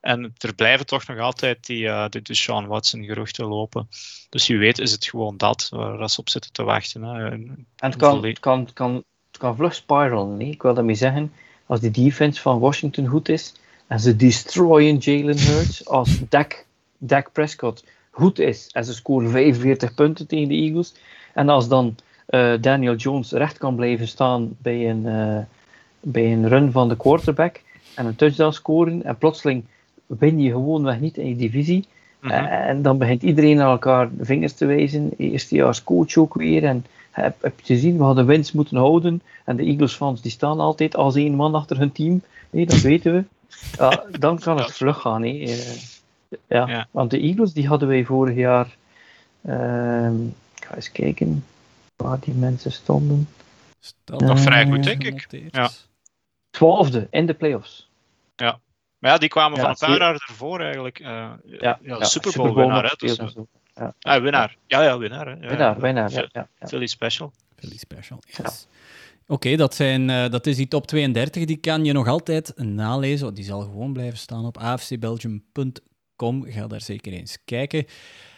En 0.00 0.34
er 0.38 0.54
blijven 0.54 0.86
toch 0.86 1.06
nog 1.06 1.18
altijd 1.18 1.66
die, 1.66 1.84
uh, 1.84 2.08
de 2.08 2.22
Deshaun 2.22 2.66
Watson 2.66 3.04
geruchten 3.04 3.46
lopen. 3.46 3.88
Dus 4.28 4.46
wie 4.46 4.58
weet 4.58 4.78
is 4.78 4.92
het 4.92 5.04
gewoon 5.04 5.36
dat 5.36 5.68
waar 5.70 6.10
ze 6.10 6.20
op 6.20 6.28
zitten 6.28 6.52
te 6.52 6.62
wachten. 6.62 7.02
Hè. 7.02 7.30
En 7.30 7.66
het 7.76 7.96
kan, 7.96 8.24
het 8.24 8.40
kan, 8.40 8.68
kan, 8.72 8.94
het 9.28 9.38
kan 9.38 9.56
vlug 9.56 9.74
spiralen. 9.74 10.36
Nee? 10.36 10.50
Ik 10.50 10.62
wil 10.62 10.74
daarmee 10.74 10.94
zeggen, 10.94 11.32
als 11.66 11.80
die 11.80 11.90
defense 11.90 12.40
van 12.40 12.58
Washington 12.58 13.06
goed 13.06 13.28
is 13.28 13.54
en 13.86 14.00
ze 14.00 14.16
destroyen 14.16 14.96
Jalen 14.96 15.38
Hurts, 15.38 15.86
als 15.88 16.28
Dak, 16.28 16.66
Dak 16.98 17.32
Prescott 17.32 17.84
goed 18.10 18.38
is 18.38 18.68
en 18.72 18.84
ze 18.84 18.94
scoren 18.94 19.30
45 19.30 19.94
punten 19.94 20.26
tegen 20.26 20.48
de 20.48 20.54
Eagles, 20.54 20.94
en 21.34 21.48
als 21.48 21.68
dan 21.68 21.96
uh, 22.28 22.54
Daniel 22.60 22.94
Jones 22.94 23.30
recht 23.32 23.58
kan 23.58 23.76
blijven 23.76 24.08
staan 24.08 24.56
bij 24.58 24.90
een, 24.90 25.06
uh, 25.06 25.38
bij 26.04 26.32
een 26.32 26.48
run 26.48 26.72
van 26.72 26.88
de 26.88 26.96
quarterback 26.96 27.60
en 27.94 28.06
een 28.06 28.16
touchdown 28.16 28.52
scoren 28.52 29.02
en 29.04 29.18
plotseling 29.18 29.64
win 30.06 30.40
je 30.40 30.50
gewoonweg 30.50 31.00
niet 31.00 31.16
in 31.16 31.28
je 31.28 31.36
divisie. 31.36 31.86
Mm 32.20 32.30
-hmm. 32.30 32.44
En 32.46 32.82
dan 32.82 32.98
begint 32.98 33.22
iedereen 33.22 33.56
naar 33.56 33.70
elkaar 33.70 34.08
vingers 34.20 34.52
te 34.52 34.66
wijzen. 34.66 35.10
Eerstejaars 35.16 35.84
coach 35.84 36.16
ook 36.16 36.34
weer. 36.34 36.64
En 36.64 36.86
heb, 37.10 37.42
heb 37.42 37.60
je 37.60 37.74
gezien, 37.74 37.96
we 37.96 38.02
hadden 38.02 38.26
winst 38.26 38.54
moeten 38.54 38.76
houden. 38.76 39.22
En 39.44 39.56
de 39.56 39.62
Eagles 39.62 39.94
fans 39.94 40.20
die 40.20 40.30
staan 40.30 40.60
altijd 40.60 40.96
als 40.96 41.14
één 41.14 41.34
man 41.34 41.54
achter 41.54 41.78
hun 41.78 41.92
team. 41.92 42.22
Nee, 42.50 42.66
dat 42.66 42.80
weten 42.80 43.12
we. 43.12 43.24
Ja, 43.78 44.04
dan 44.18 44.38
kan 44.38 44.58
het 44.58 44.72
vlug 44.72 45.00
gaan. 45.00 45.20
Nee. 45.20 45.40
Uh, 45.40 45.56
ja. 46.48 46.66
ja. 46.66 46.86
want 46.90 47.10
de 47.10 47.18
Eagles 47.18 47.52
die 47.52 47.66
hadden 47.66 47.88
wij 47.88 48.04
vorig 48.04 48.36
jaar. 48.36 48.76
Uh, 49.42 50.10
ik 50.54 50.64
ga 50.64 50.74
eens 50.74 50.92
kijken 50.92 51.44
waar 51.96 52.18
die 52.20 52.34
mensen 52.34 52.72
stonden. 52.72 53.28
Stel, 53.80 54.18
nog 54.18 54.40
vrij 54.40 54.66
goed, 54.66 54.82
denk 54.82 55.02
ik. 55.02 55.28
Ja. 55.50 55.70
Twaalfde 56.54 57.06
in 57.10 57.26
de 57.26 57.34
playoffs. 57.34 57.90
Ja. 58.36 58.60
Maar 58.98 59.10
ja, 59.10 59.18
die 59.18 59.28
kwamen 59.28 59.56
ja, 59.56 59.62
van 59.62 59.70
een 59.70 59.76
paar 59.78 59.98
jaar 59.98 60.14
ervoor 60.28 60.60
eigenlijk. 60.60 61.00
Uh, 61.00 61.30
ja, 61.44 61.78
ja, 61.82 62.04
Super 62.04 62.32
Bowl, 62.36 62.54
winnaar. 62.54 62.84
Hè, 62.84 62.94
dus, 62.96 63.16
ja. 63.74 63.94
Ah, 64.00 64.22
winnaar. 64.22 64.56
Ja, 64.66 64.82
ja, 64.82 64.98
winnaar. 64.98 65.26
Hè. 65.26 65.48
Winnaar, 65.48 65.80
winnaar. 65.80 66.10
Ja, 66.10 66.28
ja, 66.32 66.48
Philly 66.66 66.86
Special. 66.86 67.32
Philly 67.56 67.76
Special, 67.76 68.18
yes. 68.26 68.66
Oké, 69.26 69.56
dat 69.56 69.74
zijn, 69.74 70.10
eh, 70.10 70.30
dat 70.30 70.46
is 70.46 70.56
die 70.56 70.68
top 70.68 70.86
32. 70.86 71.44
Die 71.44 71.56
kan 71.56 71.84
je 71.84 71.92
nog 71.92 72.08
altijd 72.08 72.52
nalezen. 72.56 73.34
Die 73.34 73.44
zal 73.44 73.60
gewoon 73.60 73.92
blijven 73.92 74.18
staan 74.18 74.44
op 74.46 74.58
afcbelgium.com. 74.58 76.44
Ga 76.44 76.66
daar 76.66 76.80
zeker 76.80 77.12
eens 77.12 77.38
kijken. 77.44 77.86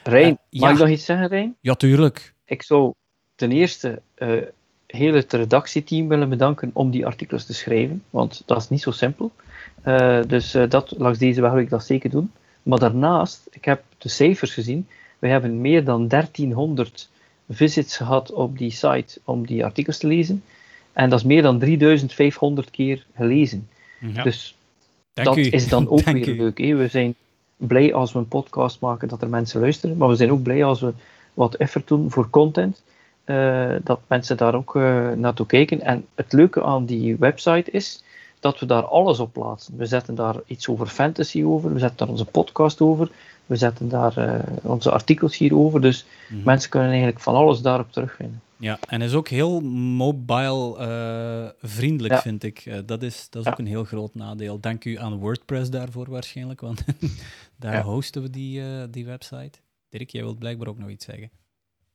Rijn, 0.02 0.38
Eh, 0.50 0.60
mag 0.60 0.68
ja. 0.68 0.74
ik 0.74 0.80
nog 0.80 0.88
iets 0.88 1.04
zeggen, 1.04 1.28
Rijn? 1.28 1.56
Ja, 1.60 1.74
tuurlijk. 1.74 2.34
Ik 2.44 2.62
zou 2.62 2.92
ten 3.34 3.52
eerste 3.52 4.02
eh, 4.14 4.42
heel 4.86 5.14
het 5.14 5.32
redactieteam 5.32 6.08
willen 6.08 6.28
bedanken 6.28 6.70
om 6.72 6.90
die 6.90 7.06
artikels 7.06 7.46
te 7.46 7.54
schrijven, 7.54 8.02
want 8.10 8.42
dat 8.46 8.62
is 8.62 8.68
niet 8.68 8.82
zo 8.82 8.90
simpel. 8.90 9.30
Eh, 9.82 10.20
dus 10.26 10.54
eh, 10.54 10.68
dat, 10.68 10.94
langs 10.96 11.18
deze 11.18 11.40
weg 11.40 11.50
wil 11.50 11.60
ik 11.60 11.70
dat 11.70 11.84
zeker 11.84 12.10
doen. 12.10 12.30
Maar 12.62 12.78
daarnaast, 12.78 13.46
ik 13.50 13.64
heb 13.64 13.82
de 13.98 14.08
cijfers 14.08 14.52
gezien, 14.52 14.86
we 15.18 15.28
hebben 15.28 15.60
meer 15.60 15.84
dan 15.84 16.08
1300 16.08 17.08
visits 17.48 17.96
gehad 17.96 18.32
op 18.32 18.58
die 18.58 18.70
site 18.70 19.20
om 19.24 19.46
die 19.46 19.64
artikels 19.64 19.98
te 19.98 20.06
lezen. 20.06 20.42
En 20.92 21.10
dat 21.10 21.18
is 21.18 21.24
meer 21.24 21.42
dan 21.42 21.58
3500 21.58 22.70
keer 22.70 23.06
gelezen. 23.14 23.68
Ja. 24.00 24.22
Dus 24.22 24.56
Dank 25.12 25.28
dat 25.28 25.36
u. 25.36 25.48
is 25.50 25.68
dan 25.68 25.88
ook 25.90 26.04
Dank 26.04 26.24
weer 26.24 26.34
u. 26.34 26.36
leuk. 26.36 26.58
We 26.58 26.88
zijn 26.88 27.14
blij 27.56 27.94
als 27.94 28.12
we 28.12 28.18
een 28.18 28.28
podcast 28.28 28.80
maken 28.80 29.08
dat 29.08 29.22
er 29.22 29.28
mensen 29.28 29.60
luisteren, 29.60 29.96
maar 29.96 30.08
we 30.08 30.16
zijn 30.16 30.30
ook 30.30 30.42
blij 30.42 30.64
als 30.64 30.80
we 30.80 30.92
wat 31.34 31.54
effort 31.54 31.88
doen 31.88 32.10
voor 32.10 32.30
content, 32.30 32.82
eh, 33.26 33.74
dat 33.84 34.00
mensen 34.06 34.36
daar 34.36 34.54
ook 34.54 34.76
eh, 34.76 35.10
naartoe 35.10 35.46
kijken. 35.46 35.80
En 35.80 36.06
het 36.14 36.32
leuke 36.32 36.62
aan 36.62 36.84
die 36.86 37.16
website 37.16 37.70
is 37.70 38.02
dat 38.40 38.58
we 38.58 38.66
daar 38.66 38.84
alles 38.84 39.18
op 39.18 39.32
plaatsen. 39.32 39.76
We 39.76 39.86
zetten 39.86 40.14
daar 40.14 40.36
iets 40.46 40.68
over 40.68 40.86
fantasy 40.86 41.42
over, 41.44 41.72
we 41.72 41.78
zetten 41.78 41.98
daar 41.98 42.08
onze 42.08 42.24
podcast 42.24 42.80
over, 42.80 43.10
we 43.46 43.56
zetten 43.56 43.88
daar 43.88 44.16
eh, 44.16 44.40
onze 44.62 44.90
artikels 44.90 45.36
hierover, 45.36 45.80
dus 45.80 46.06
Mhm. 46.28 46.42
mensen 46.44 46.70
kunnen 46.70 46.88
eigenlijk 46.88 47.20
van 47.20 47.34
alles 47.34 47.60
daarop 47.60 47.92
terugvinden. 47.92 48.40
Ja, 48.58 48.78
en 48.88 49.02
is 49.02 49.14
ook 49.14 49.28
heel 49.28 49.60
mobile 49.60 50.76
eh, 50.78 51.68
vriendelijk, 51.68 52.14
Ja. 52.14 52.20
vind 52.20 52.42
ik. 52.42 52.58
Eh, 52.66 52.78
dat 52.86 53.02
is, 53.02 53.26
dat 53.30 53.40
is 53.40 53.46
Ja. 53.46 53.52
ook 53.52 53.58
een 53.58 53.66
heel 53.66 53.84
groot 53.84 54.14
nadeel. 54.14 54.60
Dank 54.60 54.84
u 54.84 54.98
aan 54.98 55.18
WordPress 55.18 55.70
daarvoor 55.70 56.10
waarschijnlijk, 56.10 56.60
want 56.60 56.84
daar 57.58 57.72
Ja. 57.74 57.82
hosten 57.82 58.22
we 58.22 58.30
die, 58.30 58.60
eh, 58.60 58.66
die 58.90 59.04
website. 59.06 59.58
Dirk, 59.88 60.10
jij 60.10 60.22
wilt 60.22 60.38
blijkbaar 60.38 60.68
ook 60.68 60.78
nog 60.78 60.88
iets 60.88 61.04
zeggen. 61.04 61.30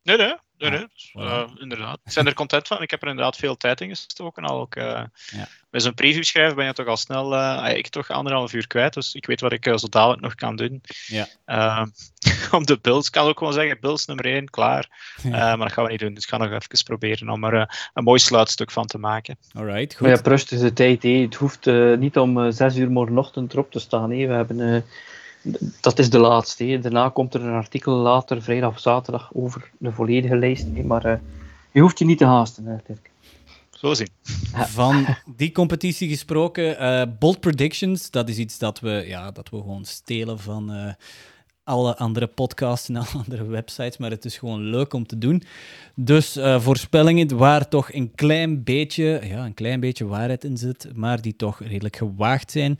Nee, 0.04 0.18
nee, 0.18 0.36
nee, 0.62 0.70
nee. 0.70 0.88
Dus, 0.94 1.14
voilà. 1.18 1.22
eh, 1.22 1.50
inderdaad. 1.60 2.00
Ik 2.06 2.14
ben 2.14 2.26
er 2.28 2.34
content 2.34 2.68
van. 2.68 2.82
Ik 2.82 2.92
heb 2.92 3.02
er 3.02 3.08
inderdaad 3.08 3.36
veel 3.36 3.58
tijd 3.58 3.82
in 3.82 3.90
gestoken. 3.90 4.44
Al 4.44 4.60
ook, 4.60 4.76
eh, 4.76 5.04
Ja. 5.32 5.48
Bij 5.70 5.80
zo'n 5.80 5.94
preview 5.94 6.24
schrijven 6.24 6.56
ben 6.56 6.66
je 6.66 6.74
toch 6.74 6.88
al 6.88 6.98
snel 6.98 7.36
eh, 7.36 7.58
ah, 7.64 7.78
ik 7.78 7.88
toch 7.88 8.10
anderhalf 8.10 8.54
uur 8.54 8.68
kwijt. 8.68 8.94
Dus 8.94 9.14
ik 9.16 9.26
weet 9.26 9.42
wat 9.42 9.52
ik 9.52 9.66
eh, 9.66 9.78
zo 9.78 9.88
dadelijk 9.90 10.22
nog 10.22 10.36
kan 10.36 10.56
doen. 10.56 10.82
Ja. 11.08 11.28
Eh, 11.46 11.86
om 12.58 12.66
de 12.66 12.80
Bills, 12.82 13.06
ik 13.06 13.12
kan 13.12 13.28
ook 13.28 13.38
gewoon 13.38 13.54
zeggen, 13.54 13.78
Bills 13.80 14.06
nummer 14.06 14.26
1, 14.26 14.50
klaar. 14.50 14.90
Ja. 15.24 15.30
Eh, 15.30 15.40
maar 15.40 15.58
dat 15.58 15.72
gaan 15.72 15.84
we 15.84 15.90
niet 15.92 16.00
doen. 16.00 16.14
Dus 16.14 16.24
ik 16.24 16.30
ga 16.30 16.38
nog 16.38 16.52
even 16.52 16.84
proberen 16.84 17.30
om 17.30 17.44
er 17.44 17.54
eh, 17.54 17.66
een 17.94 18.04
mooi 18.04 18.20
sluitstuk 18.20 18.72
van 18.72 18.86
te 18.86 18.98
maken. 18.98 19.38
Alright, 19.54 19.92
goed. 19.92 20.00
Maar 20.02 20.10
je 20.10 20.16
hebt 20.16 20.28
rustig 20.28 20.60
de 20.60 20.74
tijd. 20.74 21.04
Het 21.04 21.36
hoeft 21.36 21.66
niet 22.00 22.18
om 22.18 22.52
zes 22.52 22.76
uur 22.76 22.92
morgenochtend 22.92 23.54
erop 23.54 23.72
te 23.72 23.80
staan. 23.80 24.10
We 24.10 24.16
hebben, 24.34 24.76
eh, 24.76 24.82
dat 25.82 26.00
is 26.00 26.10
de 26.10 26.20
laatste. 26.20 26.64
hè. 26.64 26.80
Daarna 26.80 27.10
komt 27.10 27.34
er 27.34 27.42
een 27.42 27.54
artikel 27.54 27.96
later, 27.96 28.42
vrijdag 28.42 28.72
of 28.72 28.80
zaterdag, 28.80 29.30
over 29.34 29.72
de 29.78 29.92
volledige 29.92 30.38
lijst. 30.38 30.68
hè. 30.74 30.84
Maar 30.84 31.06
eh, 31.06 31.18
je 31.72 31.82
hoeft 31.82 32.00
je 32.00 32.06
niet 32.06 32.18
te 32.18 32.26
haasten, 32.26 32.66
hè, 32.66 32.76
Dirk. 32.88 33.12
Zo 33.82 33.94
zien. 33.94 34.10
Van 34.54 35.06
die 35.38 35.52
competitie 35.52 36.10
gesproken, 36.10 36.78
eh, 36.78 37.04
Bold 37.20 37.40
Predictions, 37.40 38.12
dat 38.12 38.30
is 38.30 38.38
iets 38.38 38.58
dat 38.58 38.80
we, 38.80 39.04
ja, 39.08 39.32
dat 39.32 39.50
we 39.50 39.58
gewoon 39.58 39.86
stelen 39.86 40.40
van 40.40 40.72
eh, 40.72 40.94
alle 41.64 41.98
andere 41.98 42.28
podcasts 42.28 42.90
en 42.90 42.96
alle 43.02 43.08
andere 43.24 43.46
websites, 43.46 43.98
maar 43.98 44.10
het 44.10 44.26
is 44.26 44.38
gewoon 44.38 44.62
leuk 44.62 44.94
om 44.94 45.06
te 45.08 45.18
doen. 45.18 45.44
Dus 45.96 46.36
eh, 46.36 46.62
voorspellingen 46.62 47.38
waar 47.38 47.68
toch 47.68 47.94
een 47.94 48.12
klein 48.16 48.64
beetje, 48.64 49.22
ja, 49.24 49.46
een 49.46 49.54
klein 49.54 49.80
beetje 49.80 50.06
waarheid 50.06 50.44
in 50.44 50.58
zit, 50.58 50.90
maar 50.94 51.22
die 51.22 51.36
toch 51.36 51.60
redelijk 51.60 51.96
gewaagd 51.96 52.52
zijn. 52.52 52.80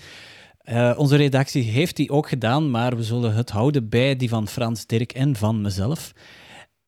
Eh, 0.62 0.94
onze 0.98 1.16
redactie 1.16 1.64
heeft 1.64 1.96
die 1.96 2.10
ook 2.10 2.28
gedaan, 2.30 2.72
maar 2.72 2.96
we 2.96 3.04
zullen 3.04 3.34
het 3.34 3.50
houden 3.50 3.90
bij 3.90 4.16
die 4.16 4.30
van 4.30 4.48
Frans, 4.48 4.86
Dirk 4.86 5.12
en 5.12 5.36
van 5.36 5.62
mezelf. 5.62 6.12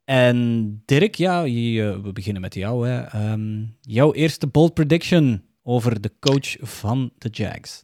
En 0.04 0.82
Dirk, 0.86 1.16
ja, 1.16 1.42
je- 1.44 2.00
we 2.04 2.12
beginnen 2.12 2.42
met 2.42 2.54
jou. 2.54 2.88
Hè. 2.88 3.02
Ehm, 3.02 3.64
jouw 3.82 4.14
eerste 4.14 4.48
bold 4.48 4.74
prediction 4.74 5.44
over 5.64 6.02
de 6.02 6.12
coach 6.20 6.56
van 6.60 7.12
de 7.18 7.30
Jags. 7.30 7.84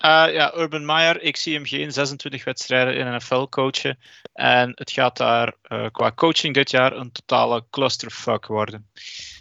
Eh, 0.00 0.26
ja, 0.32 0.54
Urban 0.56 0.84
Meyer, 0.84 1.22
ik 1.22 1.36
zie 1.36 1.54
hem 1.54 1.66
geen 1.66 1.92
26 1.92 2.44
wedstrijden 2.44 2.96
in 2.96 3.14
NFL 3.14 3.42
coachen. 3.44 3.98
En 4.32 4.72
het 4.74 4.90
gaat 4.90 5.16
daar 5.16 5.54
eh, 5.62 5.86
qua 5.92 6.12
coaching 6.12 6.54
dit 6.54 6.70
jaar 6.70 6.92
een 6.92 7.12
totale 7.12 7.64
clusterfuck 7.70 8.46
worden. 8.46 8.86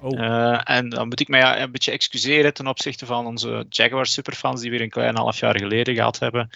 Oh, 0.01 0.19
Eh, 0.19 0.61
en 0.63 0.89
dan 0.89 1.07
moet 1.07 1.19
ik 1.19 1.27
mij 1.27 1.61
een 1.61 1.71
beetje 1.71 1.91
excuseren 1.91 2.53
ten 2.53 2.67
opzichte 2.67 3.05
van 3.05 3.25
onze 3.25 3.65
Jaguar 3.69 4.05
superfans 4.05 4.61
die 4.61 4.71
weer 4.71 4.81
een 4.81 4.89
klein 4.89 5.15
half 5.17 5.39
jaar 5.39 5.57
geleden 5.59 5.95
gehad 5.95 6.19
hebben. 6.19 6.49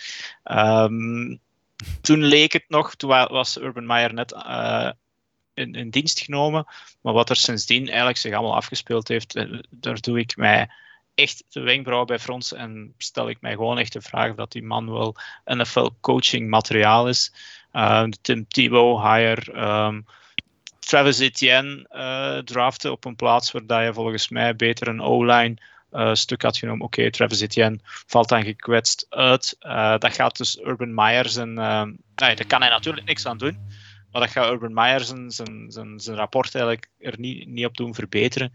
Ehm, 0.44 1.36
toen 2.02 2.24
leek 2.24 2.54
het 2.54 2.66
nog, 2.68 2.96
toen 2.96 3.10
wa- 3.10 3.30
was 3.32 3.58
Urban 3.58 3.86
Meyer 3.86 4.14
net 4.14 4.32
eh, 4.34 4.90
in, 5.54 5.74
in 5.74 5.90
dienst 5.90 6.20
genomen. 6.20 6.66
Maar 7.02 7.14
wat 7.14 7.30
er 7.30 7.36
sindsdien 7.36 7.88
eigenlijk 7.88 8.18
zich 8.18 8.34
allemaal 8.34 8.56
afgespeeld 8.56 9.08
heeft, 9.08 9.34
daar 9.70 10.00
doe 10.00 10.20
ik 10.20 10.36
mij 10.36 10.70
echt 11.16 11.44
de 11.50 11.60
wenkbrauw 11.60 12.06
bij 12.06 12.20
fronsen 12.20 12.58
en 12.58 12.94
stel 12.98 13.30
ik 13.30 13.42
mij 13.42 13.52
gewoon 13.52 13.78
echt 13.78 13.94
de 13.94 14.02
vraag 14.02 14.36
dat 14.36 14.52
die 14.52 14.64
man 14.64 14.92
wel 14.92 15.16
NFL 15.46 15.90
coaching 16.02 16.50
materiaal 16.50 17.08
is. 17.08 17.34
Eh, 17.72 18.04
Tim 18.22 18.48
Tebow, 18.48 19.14
hire, 19.14 19.52
ehm, 19.52 20.02
Travis 20.80 21.20
Etienne 21.20 21.86
eh, 21.90 22.38
draften 22.38 22.92
op 22.92 23.06
een 23.06 23.16
plaats 23.16 23.52
waar 23.52 23.84
je 23.84 23.94
volgens 23.94 24.30
mij 24.30 24.56
beter 24.56 24.88
een 24.88 25.02
O-line 25.02 25.56
eh, 25.94 26.14
stuk 26.14 26.42
had 26.42 26.58
genomen. 26.58 26.86
Oké, 26.86 27.12
Travis 27.12 27.42
Etienne 27.42 27.80
valt 27.84 28.30
dan 28.30 28.44
gekwetst 28.44 29.06
uit. 29.10 29.56
Eh, 29.60 29.98
dat 29.98 30.14
gaat 30.14 30.38
dus 30.38 30.60
Urban 30.64 30.94
Meyer 30.94 31.30
zijn... 31.30 31.58
eh, 31.58 31.84
nee, 32.16 32.36
daar 32.36 32.48
kan 32.48 32.62
hij 32.62 32.70
natuurlijk 32.70 33.06
niks 33.06 33.26
aan 33.26 33.38
doen. 33.38 33.58
Maar 34.14 34.22
dat 34.22 34.32
gaat 34.32 34.52
Urban 34.52 34.74
Meyer 34.74 35.02
zijn, 35.02 35.32
zijn, 35.32 35.72
zijn, 35.72 36.00
zijn 36.00 36.18
rapport 36.18 36.56
eigenlijk 36.56 36.90
er 37.00 37.20
niet, 37.20 37.48
niet 37.48 37.66
op 37.66 37.78
doen 37.78 37.94
verbeteren. 37.94 38.52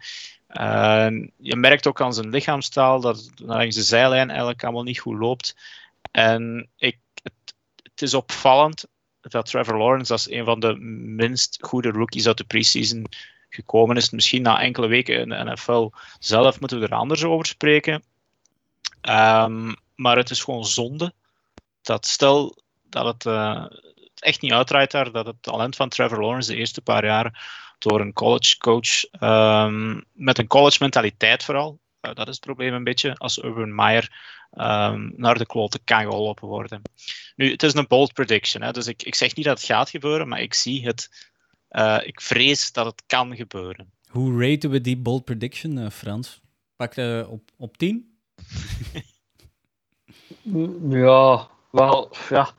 Je 1.37 1.57
merkt 1.57 1.87
ook 1.87 2.01
aan 2.01 2.15
zijn 2.15 2.31
lichaamstaal 2.31 3.01
dat 3.01 3.31
langs 3.37 3.75
de 3.75 3.83
zijlijn 3.83 4.29
eigenlijk 4.29 4.65
allemaal 4.65 4.83
niet 4.83 4.99
goed 4.99 5.19
loopt. 5.19 5.57
En 6.11 6.69
ik, 6.77 6.99
het, 7.83 8.03
is 8.03 8.15
opvallend 8.15 8.87
dat 9.21 9.47
Trevor 9.47 9.79
Lawrence 9.79 10.13
als 10.13 10.31
een 10.31 10.45
van 10.45 10.61
de 10.61 10.75
minst 10.77 11.59
goede 11.61 11.91
rookies 11.91 12.27
uit 12.27 12.39
de 12.39 12.45
preseason 12.45 13.07
gekomen 13.49 13.97
is. 13.97 14.11
Misschien 14.11 14.43
na 14.43 14.61
enkele 14.61 14.87
weken 14.87 15.21
in 15.21 15.29
de 15.29 15.45
NFL 15.45 15.91
zelf 16.19 16.61
moeten 16.61 16.81
we 16.81 16.87
er 16.87 16.95
anders 16.95 17.25
over 17.25 17.47
spreken. 17.47 18.03
Ehm, 19.01 19.75
maar 19.95 20.17
het 20.17 20.31
is 20.31 20.43
gewoon 20.43 20.65
zonde 20.65 21.13
dat 21.83 22.07
stel 22.07 22.57
dat 22.83 23.05
het, 23.05 23.27
eh, 23.27 23.65
echt 24.21 24.41
niet 24.41 24.53
uitdraait 24.53 24.91
daar, 24.91 25.13
dat 25.13 25.27
het 25.27 25.43
talent 25.43 25.77
van 25.77 25.89
Trevor 25.89 26.21
Lawrence 26.21 26.51
de 26.51 26.57
eerste 26.57 26.83
paar 26.83 27.05
jaar 27.05 27.67
door 27.79 28.01
een 28.01 28.13
college 28.13 28.59
coach 28.59 29.05
ehm, 29.11 30.01
met 30.13 30.39
een 30.39 30.47
college 30.47 30.77
mentaliteit 30.81 31.45
vooral, 31.45 31.79
eh, 32.01 32.15
dat 32.15 32.29
is 32.29 32.35
het 32.35 32.45
probleem 32.45 32.75
een 32.75 32.85
beetje, 32.85 33.15
als 33.17 33.43
Urban 33.43 33.75
Meyer 33.75 34.37
ehm, 34.51 35.11
naar 35.17 35.39
de 35.39 35.47
kloten 35.47 35.81
kan 35.85 36.01
geholpen 36.01 36.49
worden. 36.49 36.83
Nu, 37.37 37.51
het 37.51 37.63
is 37.63 37.75
een 37.75 37.87
bold 37.89 38.13
prediction, 38.13 38.63
hè, 38.63 38.73
dus 38.73 38.87
ik, 38.87 39.03
ik 39.03 39.15
zeg 39.15 39.35
niet 39.35 39.45
dat 39.45 39.59
het 39.59 39.67
gaat 39.67 39.91
gebeuren, 39.91 40.29
maar 40.29 40.41
ik 40.41 40.55
zie 40.55 40.87
het, 40.87 41.31
eh, 41.69 41.99
ik 42.03 42.21
vrees 42.21 42.73
dat 42.73 42.87
het 42.87 43.03
kan 43.07 43.37
gebeuren. 43.37 43.93
hoe 44.09 44.49
raten 44.49 44.71
we 44.71 44.81
die 44.81 44.97
bold 44.97 45.25
prediction, 45.25 45.79
eh, 45.79 45.91
Frans? 45.91 46.41
Pak 46.77 46.95
je 46.95 47.27
op, 47.29 47.51
op 47.57 47.77
10? 47.77 48.19
Ja, 50.89 51.49
wel, 51.71 52.17
ja. 52.29 52.55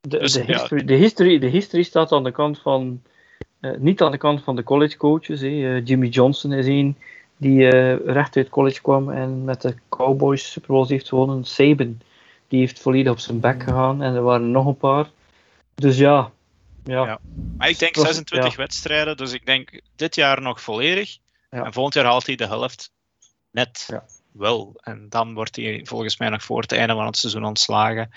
De, 0.00 0.18
Dus, 0.18 0.32
de, 0.32 0.44
ja. 0.46 0.58
history, 0.58 0.84
de, 0.84 0.94
history, 0.94 1.38
de 1.38 1.46
history 1.46 1.82
staat 1.82 2.12
aan 2.12 2.24
de 2.24 2.32
kant 2.32 2.58
van, 2.58 3.02
eh, 3.60 3.70
niet 3.78 4.02
aan 4.02 4.10
de 4.10 4.18
kant 4.18 4.42
van 4.42 4.56
de 4.56 4.62
college 4.62 4.96
coaches. 4.96 5.40
hè. 5.40 5.46
Eh, 5.46 5.84
Jimmy 5.86 6.06
Johnson 6.08 6.52
is 6.52 6.66
een 6.66 6.96
die 7.36 7.70
eh, 7.70 8.06
recht 8.06 8.36
uit 8.36 8.48
college 8.48 8.80
kwam 8.80 9.10
en 9.10 9.44
met 9.44 9.60
de 9.62 9.74
Cowboys 9.88 10.50
Super 10.50 10.68
Bowls 10.70 10.88
heeft 10.88 11.08
gewonnen. 11.08 11.44
Saban, 11.44 12.00
die 12.48 12.60
heeft 12.60 12.80
volledig 12.80 13.12
op 13.12 13.18
zijn 13.18 13.40
bek 13.40 13.62
gegaan 13.62 14.02
en 14.02 14.14
er 14.14 14.22
waren 14.22 14.50
nog 14.50 14.66
een 14.66 14.76
paar. 14.76 15.10
Dus 15.74 15.96
ja, 15.98 16.30
ja. 16.84 17.04
Ja. 17.06 17.18
Maar 17.56 17.68
ik 17.68 17.78
denk 17.78 17.94
Was- 17.96 18.04
26 18.04 18.50
ja. 18.50 18.56
wedstrijden, 18.56 19.16
dus 19.16 19.32
ik 19.32 19.46
denk 19.46 19.80
dit 19.96 20.14
jaar 20.14 20.42
nog 20.42 20.60
volledig. 20.60 21.18
Ja. 21.50 21.64
En 21.64 21.72
volgend 21.72 21.94
jaar 21.94 22.04
haalt 22.04 22.26
hij 22.26 22.34
de 22.36 22.46
helft 22.46 22.92
net 23.50 23.84
Ja. 23.86 24.04
wel. 24.32 24.74
En 24.80 25.06
dan 25.08 25.34
wordt 25.34 25.56
hij 25.56 25.80
volgens 25.84 26.18
mij 26.18 26.28
nog 26.28 26.42
voor 26.42 26.60
het 26.60 26.72
einde 26.72 26.94
van 26.94 27.06
het 27.06 27.16
seizoen 27.16 27.44
ontslagen. 27.44 28.10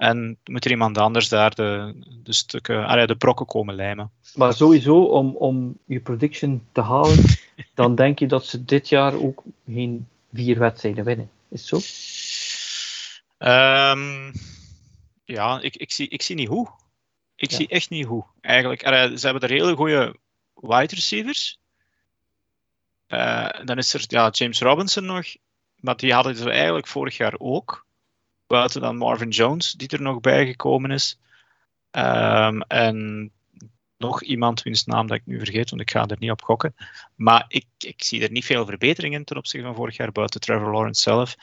En 0.00 0.38
moet 0.44 0.64
er 0.64 0.70
iemand 0.70 0.98
anders 0.98 1.28
daar 1.28 1.54
de, 1.54 1.94
de 2.22 2.32
stukken, 2.32 2.74
ja, 2.74 3.06
de 3.06 3.16
brokken 3.16 3.46
komen 3.46 3.74
lijmen. 3.74 4.10
Maar 4.34 4.54
sowieso, 4.54 5.02
om, 5.02 5.36
om 5.36 5.78
je 5.84 6.00
prediction 6.00 6.66
te 6.72 6.80
halen, 6.80 7.24
dan 7.74 7.94
denk 7.94 8.18
je 8.18 8.26
dat 8.26 8.46
ze 8.46 8.64
dit 8.64 8.88
jaar 8.88 9.14
ook 9.14 9.42
geen 9.66 10.08
vier 10.32 10.58
wedstrijden 10.58 11.04
winnen. 11.04 11.30
Is 11.48 11.70
het 11.70 11.82
zo? 11.82 11.86
Ehm, 13.38 14.32
ja, 15.24 15.60
ik, 15.60 15.76
ik, 15.76 15.92
zie, 15.92 16.08
ik 16.08 16.22
zie 16.22 16.36
niet 16.36 16.48
hoe. 16.48 16.68
Ik 17.36 17.50
Ja. 17.50 17.56
zie 17.56 17.68
echt 17.68 17.90
niet 17.90 18.06
hoe. 18.06 18.24
Eigenlijk, 18.40 18.82
ja, 18.82 19.16
ze 19.16 19.24
hebben 19.24 19.48
er 19.48 19.54
hele 19.54 19.76
goede 19.76 20.16
wide 20.54 20.94
receivers. 20.94 21.58
Uh, 23.08 23.48
dan 23.64 23.78
is 23.78 23.94
er 23.94 24.04
ja, 24.06 24.28
James 24.30 24.60
Robinson 24.60 25.04
nog, 25.04 25.26
maar 25.76 25.96
die 25.96 26.12
hadden 26.12 26.36
ze 26.36 26.50
eigenlijk 26.50 26.86
vorig 26.86 27.16
jaar 27.16 27.34
ook. 27.38 27.88
Buiten 28.50 28.80
dan 28.80 28.96
Marvin 28.96 29.28
Jones, 29.28 29.72
die 29.72 29.88
er 29.88 30.02
nog 30.02 30.20
bijgekomen 30.20 30.90
is. 30.90 31.18
Um, 31.90 32.62
en 32.62 33.30
nog 33.96 34.22
iemand 34.22 34.62
wiens 34.62 34.84
naam 34.84 35.06
dat 35.06 35.16
ik 35.16 35.26
nu 35.26 35.38
vergeet, 35.38 35.70
want 35.70 35.82
ik 35.82 35.90
ga 35.90 36.06
er 36.06 36.16
niet 36.18 36.30
op 36.30 36.42
gokken. 36.42 36.74
Maar 37.14 37.44
ik, 37.48 37.66
ik 37.78 38.02
zie 38.04 38.22
er 38.22 38.30
niet 38.30 38.44
veel 38.44 38.66
verbeteringen 38.66 39.24
ten 39.24 39.36
opzichte 39.36 39.66
van 39.66 39.74
vorig 39.74 39.96
jaar, 39.96 40.12
buiten 40.12 40.40
Trevor 40.40 40.72
Lawrence 40.72 41.00
zelf. 41.00 41.36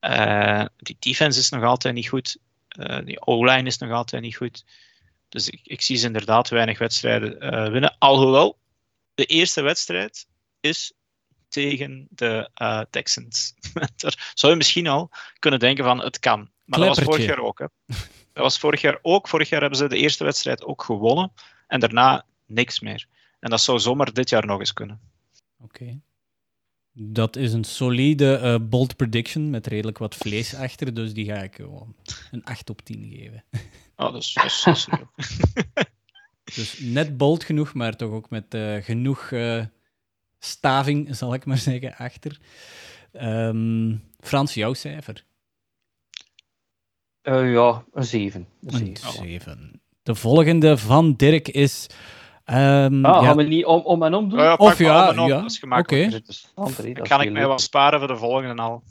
Uh, 0.00 0.64
die 0.76 0.96
defense 0.98 1.38
is 1.38 1.48
nog 1.48 1.62
altijd 1.62 1.94
niet 1.94 2.08
goed. 2.08 2.38
Uh, 2.78 3.04
die 3.04 3.26
O-line 3.26 3.66
is 3.68 3.78
nog 3.78 3.90
altijd 3.90 4.22
niet 4.22 4.36
goed. 4.36 4.64
Dus 5.28 5.48
ik, 5.48 5.60
ik 5.62 5.82
zie 5.82 5.96
ze 5.96 6.06
inderdaad 6.06 6.48
weinig 6.48 6.78
wedstrijden 6.78 7.44
uh, 7.44 7.70
winnen. 7.70 7.96
Alhoewel, 7.98 8.58
de 9.14 9.24
eerste 9.24 9.62
wedstrijd 9.62 10.26
is 10.60 10.92
tegen 11.56 12.06
de 12.10 12.50
Texans. 12.90 13.54
Daar 13.96 14.32
zou 14.34 14.52
je 14.52 14.58
misschien 14.58 14.86
al 14.86 15.10
kunnen 15.38 15.60
denken 15.60 15.84
van 15.84 16.02
het 16.02 16.18
kan. 16.18 16.50
Maar 16.64 16.78
dat 16.78 16.88
was 16.88 17.04
vorig 17.04 17.24
jaar 17.24 17.38
ook. 17.38 17.58
Hè. 17.58 17.66
Dat 18.32 18.44
was 18.44 18.58
vorig 18.58 18.80
jaar 18.80 18.98
ook. 19.02 19.28
Vorig 19.28 19.48
jaar 19.48 19.60
hebben 19.60 19.78
ze 19.78 19.88
de 19.88 19.96
eerste 19.96 20.24
wedstrijd 20.24 20.64
ook 20.64 20.82
gewonnen. 20.82 21.32
En 21.66 21.80
daarna 21.80 22.24
niks 22.46 22.80
meer. 22.80 23.06
En 23.40 23.50
dat 23.50 23.60
zou 23.60 23.78
zomaar 23.78 24.12
dit 24.12 24.28
jaar 24.28 24.46
nog 24.46 24.58
eens 24.58 24.72
kunnen. 24.72 25.00
Oké. 25.60 26.00
Dat 26.92 27.36
is 27.36 27.52
een 27.52 27.64
solide 27.64 28.40
uh, 28.42 28.68
bold 28.68 28.96
prediction 28.96 29.50
met 29.50 29.66
redelijk 29.66 29.98
wat 29.98 30.14
vlees 30.14 30.54
achter, 30.54 30.94
dus 30.94 31.14
die 31.14 31.24
ga 31.24 31.42
ik 31.42 31.54
gewoon 31.54 31.94
een 32.30 32.44
8 32.44 32.70
op 32.70 32.80
10 32.82 33.08
geven. 33.10 33.44
Oh, 33.98 34.12
dat 34.12 34.22
is, 34.22 34.32
dat 34.32 34.76
is, 34.76 34.88
Dus 36.54 36.78
net 36.78 37.16
bold 37.16 37.44
genoeg, 37.44 37.74
maar 37.74 37.96
toch 37.96 38.10
ook 38.10 38.30
met 38.30 38.54
uh, 38.54 38.76
genoeg 38.76 39.30
uh, 39.30 39.64
staving, 40.46 41.16
zal 41.16 41.34
ik 41.34 41.44
maar 41.44 41.58
zeggen, 41.58 41.94
achter. 41.96 42.38
Um, 43.12 44.02
Frans, 44.20 44.54
jouw 44.54 44.74
cijfer? 44.74 45.24
ja, 47.22 47.84
een 47.92 48.04
7. 48.04 48.46
Een 48.66 48.96
7. 48.96 49.80
De 50.02 50.14
volgende 50.14 50.76
van 50.76 51.14
Dirk 51.14 51.48
is. 51.48 51.86
Um, 52.50 53.04
ah, 53.04 53.14
ja. 53.14 53.22
gaan 53.22 53.36
we 53.36 53.42
niet 53.42 53.64
om, 53.64 53.80
om 53.80 54.02
en 54.02 54.14
om 54.14 54.28
doen? 54.28 54.38
Ja, 54.38 54.54
of 54.54 54.78
ja, 54.78 55.10
om, 55.10 55.28
ja. 55.28 55.44
oké. 55.78 56.20
Okay. 56.54 56.92
kan 56.92 57.20
ik 57.20 57.32
mij 57.32 57.46
wel 57.46 57.58
sparen 57.58 57.98
voor 57.98 58.08
de 58.08 58.16
volgende 58.16 58.62
al. 58.62 58.82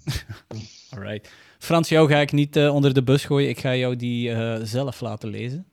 Alright. 0.96 1.32
Frans, 1.60 1.90
jou 1.90 2.10
ga 2.10 2.18
ik 2.18 2.32
niet 2.32 2.56
uh, 2.56 2.74
onder 2.74 2.94
de 2.94 3.04
bus 3.04 3.26
gooien. 3.26 3.50
Ik 3.50 3.60
ga 3.60 3.76
jou 3.76 3.96
die 3.96 4.30
uh, 4.30 4.56
zelf 4.62 5.02
laten 5.02 5.30
lezen. 5.30 5.68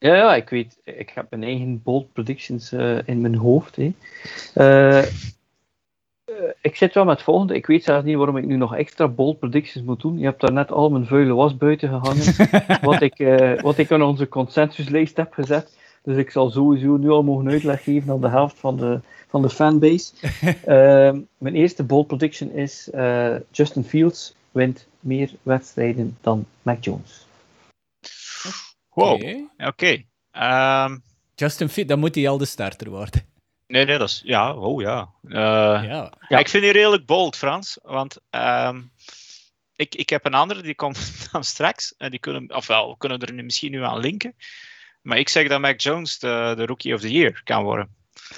Ja, 0.00 0.14
ja, 0.14 0.34
ik 0.34 0.48
weet. 0.48 0.78
Ik 0.84 1.10
heb 1.14 1.26
mijn 1.30 1.42
eigen 1.42 1.82
bold 1.82 2.12
predictions 2.12 2.72
uh, 2.72 2.98
in 3.04 3.20
mijn 3.20 3.34
hoofd. 3.34 3.76
Hè. 3.76 3.92
Eh, 4.54 5.12
ik 6.60 6.76
zit 6.76 6.94
wel 6.94 7.04
met 7.04 7.14
het 7.14 7.24
volgende. 7.24 7.54
Ik 7.54 7.66
weet 7.66 7.84
zelfs 7.84 8.04
niet 8.04 8.16
waarom 8.16 8.36
ik 8.36 8.44
nu 8.46 8.56
nog 8.56 8.76
extra 8.76 9.08
bold 9.08 9.38
predictions 9.38 9.86
moet 9.86 10.00
doen. 10.00 10.18
Je 10.18 10.24
hebt 10.24 10.40
daar 10.40 10.52
net 10.52 10.72
al 10.72 10.90
mijn 10.90 11.06
vuile 11.06 11.34
was 11.34 11.56
buiten 11.56 11.88
gehangen. 11.88 12.50
wat, 12.90 13.00
ik, 13.00 13.18
wat 13.62 13.78
ik 13.78 13.92
aan 13.92 14.02
onze 14.02 14.28
consensuslijst 14.28 15.16
heb 15.16 15.32
gezet. 15.32 15.76
Dus 16.02 16.16
ik 16.16 16.30
zal 16.30 16.50
sowieso 16.50 16.96
nu 16.96 17.10
al 17.10 17.22
mogen 17.22 17.48
uitleg 17.48 17.82
geven 17.82 18.12
aan 18.12 18.20
de 18.20 18.28
helft 18.28 18.58
van 18.58 18.76
de, 18.76 19.00
van 19.28 19.42
de 19.42 19.50
fanbase. 19.50 20.12
uh, 20.44 21.20
mijn 21.44 21.54
eerste 21.54 21.84
bold 21.84 22.06
prediction 22.06 22.50
is: 22.50 22.90
Justin 23.50 23.84
Fields 23.84 24.34
wint 24.50 24.86
meer 25.00 25.30
wedstrijden 25.42 26.16
dan 26.20 26.44
Mac 26.62 26.84
Jones. 26.84 27.28
Wow, 28.90 29.14
oké. 29.14 29.48
Okay. 29.58 30.06
Um... 30.84 31.02
Justin 31.34 31.68
Fields, 31.68 31.90
dan 31.90 31.98
moet 31.98 32.14
hij 32.14 32.28
al 32.28 32.38
de 32.38 32.44
starter 32.44 32.90
worden. 32.90 33.28
Nee, 33.66 33.84
nee, 33.84 33.98
dat 33.98 34.08
is... 34.08 34.22
Ja, 34.24 34.54
oh 34.54 34.80
ja. 34.80 35.08
Uh, 35.22 35.34
ja. 35.84 36.12
ja. 36.28 36.38
Ik 36.38 36.48
vind 36.48 36.62
die 36.62 36.72
redelijk 36.72 37.06
bold, 37.06 37.36
Frans. 37.36 37.78
Want 37.82 38.18
um, 38.30 38.90
ik, 39.76 39.94
ik 39.94 40.10
heb 40.10 40.26
een 40.26 40.34
andere, 40.34 40.62
die 40.62 40.74
komt 40.74 40.98
dan 41.32 41.44
straks. 41.44 41.94
En 41.98 42.10
die 42.10 42.20
kunnen... 42.20 42.54
Ofwel, 42.54 42.88
we 42.88 42.96
kunnen 42.98 43.18
er 43.18 43.32
nu, 43.32 43.42
misschien 43.42 43.70
nu 43.70 43.84
aan 43.84 43.98
linken. 43.98 44.34
Maar 45.02 45.18
ik 45.18 45.28
zeg 45.28 45.48
dat 45.48 45.60
Mac 45.60 45.80
Jones 45.80 46.18
de, 46.18 46.54
de 46.56 46.66
Rookie 46.66 46.94
of 46.94 47.00
the 47.00 47.12
Year 47.12 47.40
kan 47.44 47.62
worden. 47.62 47.88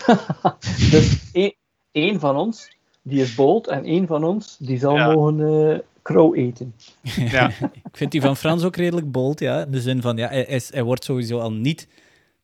dus 0.91 1.31
één, 1.33 1.55
één 1.93 2.21
van 2.21 2.37
ons, 2.37 2.77
die 3.03 3.23
is 3.23 3.35
bold. 3.35 3.67
En 3.67 3.85
één 3.85 4.07
van 4.07 4.25
ons, 4.25 4.57
die 4.59 4.79
zal 4.79 4.97
ja. 4.97 5.13
mogen 5.13 5.39
uh, 5.39 5.79
crow 6.03 6.39
eten. 6.39 6.75
Ja. 7.31 7.49
ik 7.61 7.97
vind 7.97 8.13
die 8.13 8.21
van 8.21 8.37
Frans 8.37 8.65
ook 8.65 8.77
redelijk 8.77 9.11
bold, 9.11 9.41
ja. 9.41 9.65
In 9.65 9.71
de 9.71 9.81
zin 9.81 10.03
van, 10.03 10.17
ja, 10.17 10.29
hij, 10.29 10.45
hij, 10.49 10.61
hij 10.71 10.83
wordt 10.83 11.05
sowieso 11.05 11.39
al 11.39 11.53
niet 11.53 11.89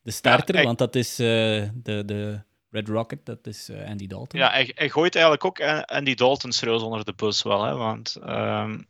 de 0.02 0.10
starter, 0.10 0.56
ja, 0.56 0.62
want 0.62 0.78
dat 0.78 0.94
is 0.94 1.20
uh, 1.20 1.26
de... 1.74 2.02
de 2.04 2.46
Red 2.70 2.88
Rocket, 2.88 3.18
dat 3.24 3.46
is 3.46 3.70
uh, 3.70 3.88
Andy 3.88 4.06
Dalton. 4.06 4.40
Ja, 4.40 4.50
hij, 4.50 4.72
hij, 4.74 4.88
gooit 4.88 5.14
eigenlijk 5.14 5.44
ook 5.44 5.60
Andy 5.84 6.14
Dalton 6.14 6.52
serieus 6.52 6.82
onder 6.82 7.04
de 7.04 7.12
bus 7.16 7.42
wel, 7.42 7.64
hè, 7.64 7.74
want... 7.74 8.16
Um, 8.20 8.86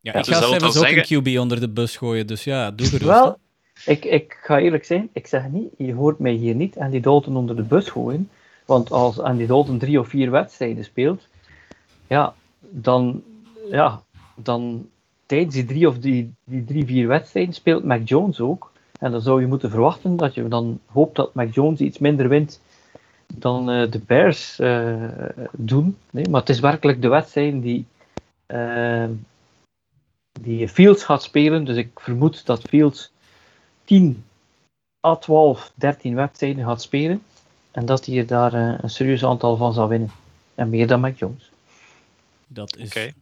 ja, 0.00 0.14
ik 0.14 0.24
ga 0.24 0.38
zelfs 0.38 0.64
ook 0.64 0.72
zeggen... 0.72 1.16
een 1.16 1.22
QB 1.22 1.38
onder 1.38 1.60
de 1.60 1.68
bus 1.68 1.96
gooien, 1.96 2.26
dus 2.26 2.44
ja, 2.44 2.70
doe 2.70 2.86
gerust. 2.86 3.04
Wel, 3.04 3.38
ik, 3.84 4.04
ik 4.04 4.38
ga 4.42 4.58
eerlijk 4.58 4.84
zijn, 4.84 5.08
ik 5.12 5.26
zeg 5.26 5.48
niet, 5.48 5.72
je 5.78 5.94
hoort 5.94 6.18
mij 6.18 6.32
hier 6.32 6.54
niet 6.54 6.78
Andy 6.78 7.00
Dalton 7.00 7.36
onder 7.36 7.56
de 7.56 7.62
bus 7.62 7.88
gooien, 7.88 8.30
want 8.64 8.90
als 8.90 9.18
Andy 9.18 9.46
Dalton 9.46 9.78
drie 9.78 10.00
of 10.00 10.08
vier 10.08 10.30
wedstrijden 10.30 10.84
speelt, 10.84 11.28
ja, 12.06 12.34
dan, 12.70 13.22
ja, 13.70 14.02
dan 14.42 14.88
tijdens 15.26 15.54
die 15.54 15.64
drie 15.64 15.88
of 15.88 15.98
die, 15.98 16.34
die 16.44 16.64
drie, 16.64 16.84
vier 16.84 17.08
wedstrijden 17.08 17.54
speelt 17.54 17.84
Mac 17.84 18.08
Jones 18.08 18.40
ook. 18.40 18.72
En 18.98 19.10
dan 19.10 19.20
zou 19.20 19.40
je 19.40 19.46
moeten 19.46 19.70
verwachten 19.70 20.16
dat 20.16 20.34
je 20.34 20.48
dan 20.48 20.80
hoopt 20.86 21.16
dat 21.16 21.34
Mac 21.34 21.54
Jones 21.54 21.80
iets 21.80 21.98
minder 21.98 22.28
wint 22.28 22.60
dan 23.34 23.70
uh, 23.70 23.90
de 23.90 23.98
Bears 23.98 24.60
uh, 24.60 25.12
doen. 25.52 25.96
Nee, 26.10 26.28
maar 26.28 26.40
het 26.40 26.48
is 26.48 26.60
werkelijk 26.60 27.02
de 27.02 27.08
wedstrijd 27.08 27.62
die, 27.62 27.86
uh, 28.46 29.08
die 30.40 30.68
Fields 30.68 31.04
gaat 31.04 31.22
spelen. 31.22 31.64
Dus 31.64 31.76
ik 31.76 32.00
vermoed 32.00 32.46
dat 32.46 32.62
Fields 32.62 33.10
10 33.84 34.24
à 35.06 35.16
12, 35.16 35.72
13 35.74 36.14
wedstrijden 36.14 36.64
gaat 36.64 36.82
spelen. 36.82 37.22
En 37.70 37.86
dat 37.86 38.06
hij 38.06 38.18
er 38.18 38.26
daar 38.26 38.54
een 38.54 38.90
serieus 38.90 39.24
aantal 39.24 39.56
van 39.56 39.72
zal 39.72 39.88
winnen. 39.88 40.10
En 40.54 40.68
meer 40.68 40.86
dan 40.86 41.00
Mac 41.00 41.18
Jones. 41.18 41.50
Dat 42.46 42.76
is... 42.76 42.88
Okay. 42.88 43.14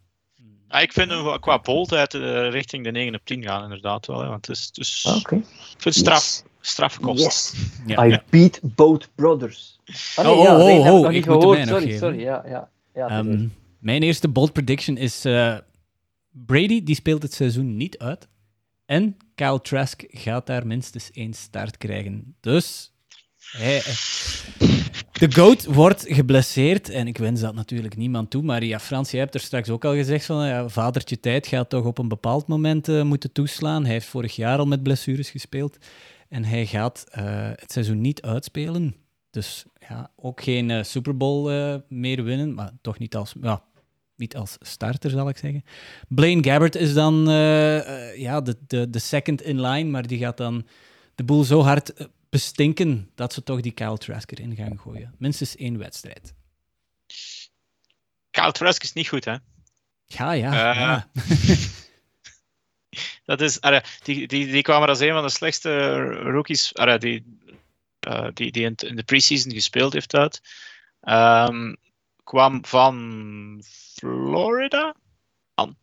Ah, 0.69 0.83
ik 0.83 0.93
vind 0.93 1.11
hem 1.11 1.41
qua 1.41 1.59
boldheid 1.59 2.13
richting 2.51 2.85
de 2.85 2.91
9 2.91 3.15
op 3.15 3.21
10 3.25 3.43
gaan, 3.43 3.63
inderdaad 3.63 4.07
wel. 4.07 4.21
Hè, 4.21 4.29
want 4.29 4.47
het 4.47 4.57
is, 4.57 4.71
dus, 4.71 5.05
okay. 5.05 5.39
Ik 5.39 5.45
vind 5.79 5.85
het 5.85 5.95
straf, 5.95 6.25
yes. 6.25 6.45
strafkost. 6.61 7.23
Yes. 7.23 7.55
Ja, 7.87 8.05
I 8.05 8.09
ja. 8.09 8.23
beat 8.31 8.61
both 8.63 9.09
brothers. 9.15 9.79
Oh, 10.17 10.25
nee, 10.25 10.35
oh, 10.35 10.43
ja, 10.43 10.57
oh, 10.57 10.87
oh, 10.87 11.05
oh 11.05 11.13
ik 11.13 11.27
moet 11.27 11.43
sorry, 11.43 11.67
sorry, 11.67 11.97
sorry, 11.97 12.21
ja, 12.21 12.45
ja. 12.47 12.71
ja 12.95 13.19
um, 13.19 13.55
mijn 13.79 14.03
eerste 14.03 14.29
bold 14.29 14.53
prediction 14.53 14.97
is 14.97 15.27
uh, 15.27 15.57
Brady, 16.31 16.83
die 16.83 16.95
speelt 16.95 17.23
het 17.23 17.35
seizoen 17.35 17.77
niet 17.77 17.99
uit. 17.99 18.29
En 18.87 19.17
Kyle 19.35 19.61
Trask 19.61 20.05
gaat 20.09 20.47
daar 20.47 20.67
minstens 20.67 21.11
één 21.11 21.35
start 21.35 21.77
krijgen. 21.77 22.37
Dus 22.41 22.93
hij, 23.39 23.83
de 25.13 25.33
GOAT 25.33 25.65
wordt 25.65 26.05
geblesseerd 26.07 26.89
en 26.89 27.07
ik 27.07 27.19
wens 27.19 27.41
dat 27.41 27.55
natuurlijk 27.55 27.97
niemand 27.97 28.31
toe. 28.31 28.43
Maar 28.43 28.65
ja, 28.65 28.79
Frans, 28.79 29.11
jij 29.11 29.21
hebt 29.21 29.35
er 29.35 29.41
straks 29.41 29.71
ook 29.71 29.85
al 29.85 29.95
gezegd 29.95 30.25
van 30.25 30.47
ja, 30.47 30.69
vadertje 30.69 31.21
tijd 31.21 31.47
gaat 31.47 31.69
toch 31.69 31.85
op 31.85 31.99
een 31.99 32.09
bepaald 32.09 32.47
moment 32.47 32.89
uh, 32.89 33.03
moeten 33.03 33.33
toeslaan. 33.33 33.85
Hij 33.85 33.93
heeft 33.93 34.07
vorig 34.07 34.37
jaar 34.37 34.59
al 34.59 34.67
met 34.67 34.83
blessures 34.83 35.31
gespeeld 35.31 35.79
en 36.29 36.45
hij 36.45 36.67
gaat 36.67 37.05
uh, 37.19 37.25
het 37.55 37.73
seizoen 37.73 38.01
niet 38.01 38.23
uitspelen. 38.23 38.95
Dus 39.31 39.65
ja, 39.89 40.11
ook 40.17 40.43
geen 40.43 40.69
uh, 40.69 40.83
Super 40.83 41.17
Bowl 41.17 41.51
meer 41.89 42.25
winnen, 42.25 42.55
maar 42.55 42.71
toch 42.81 42.99
niet 42.99 43.17
als, 43.17 43.35
ja, 43.41 43.63
niet 44.17 44.37
als 44.37 44.57
starter, 44.61 45.11
zal 45.11 45.29
ik 45.29 45.37
zeggen. 45.37 45.65
Blaine 46.09 46.45
Gabbert 46.45 46.75
is 46.75 46.95
dan 46.95 47.15
ja, 48.17 48.41
de, 48.41 48.57
de, 48.67 48.91
de 48.91 48.99
second 48.99 49.43
in 49.43 49.61
line, 49.61 49.91
maar 49.91 50.07
die 50.07 50.19
gaat 50.19 50.37
dan 50.37 50.67
de 51.15 51.25
boel 51.25 51.45
zo 51.45 51.61
hard 51.61 52.09
bestinken 52.31 53.11
dat 53.15 53.33
ze 53.33 53.43
toch 53.43 53.61
die 53.61 53.73
Kyle 53.73 53.99
Trask 53.99 54.31
erin 54.31 54.57
gaan 54.57 54.79
gooien. 54.79 55.15
Minstens 55.19 55.57
één 55.57 55.79
wedstrijd. 55.79 56.35
Kyle 58.31 58.53
Trask 58.53 58.83
is 58.83 58.93
niet 58.93 59.09
goed, 59.09 59.25
hè? 59.25 59.37
Ja, 60.07 60.33
ja. 60.33 60.73
ja. 60.75 61.11
dat 63.25 63.41
is, 63.41 63.61
die, 64.03 64.27
die, 64.27 64.47
die 64.47 64.63
kwam 64.63 64.83
er 64.83 64.89
als 64.89 65.01
een 65.01 65.13
van 65.13 65.23
de 65.23 65.31
slechtste 65.31 65.97
rookies 66.07 66.73
die 66.99 67.25
uh, 68.09 68.29
die, 68.35 68.53
die 68.53 68.65
in, 68.65 68.75
in, 68.77 68.97
de 68.97 69.03
preseason 69.03 69.53
gespeeld 69.53 69.93
heeft 69.93 70.15
uit. 70.15 70.43
Um, 71.03 71.77
kwam 72.25 72.65
van 72.65 73.63
Florida? 73.67 74.95
An. 75.55 75.77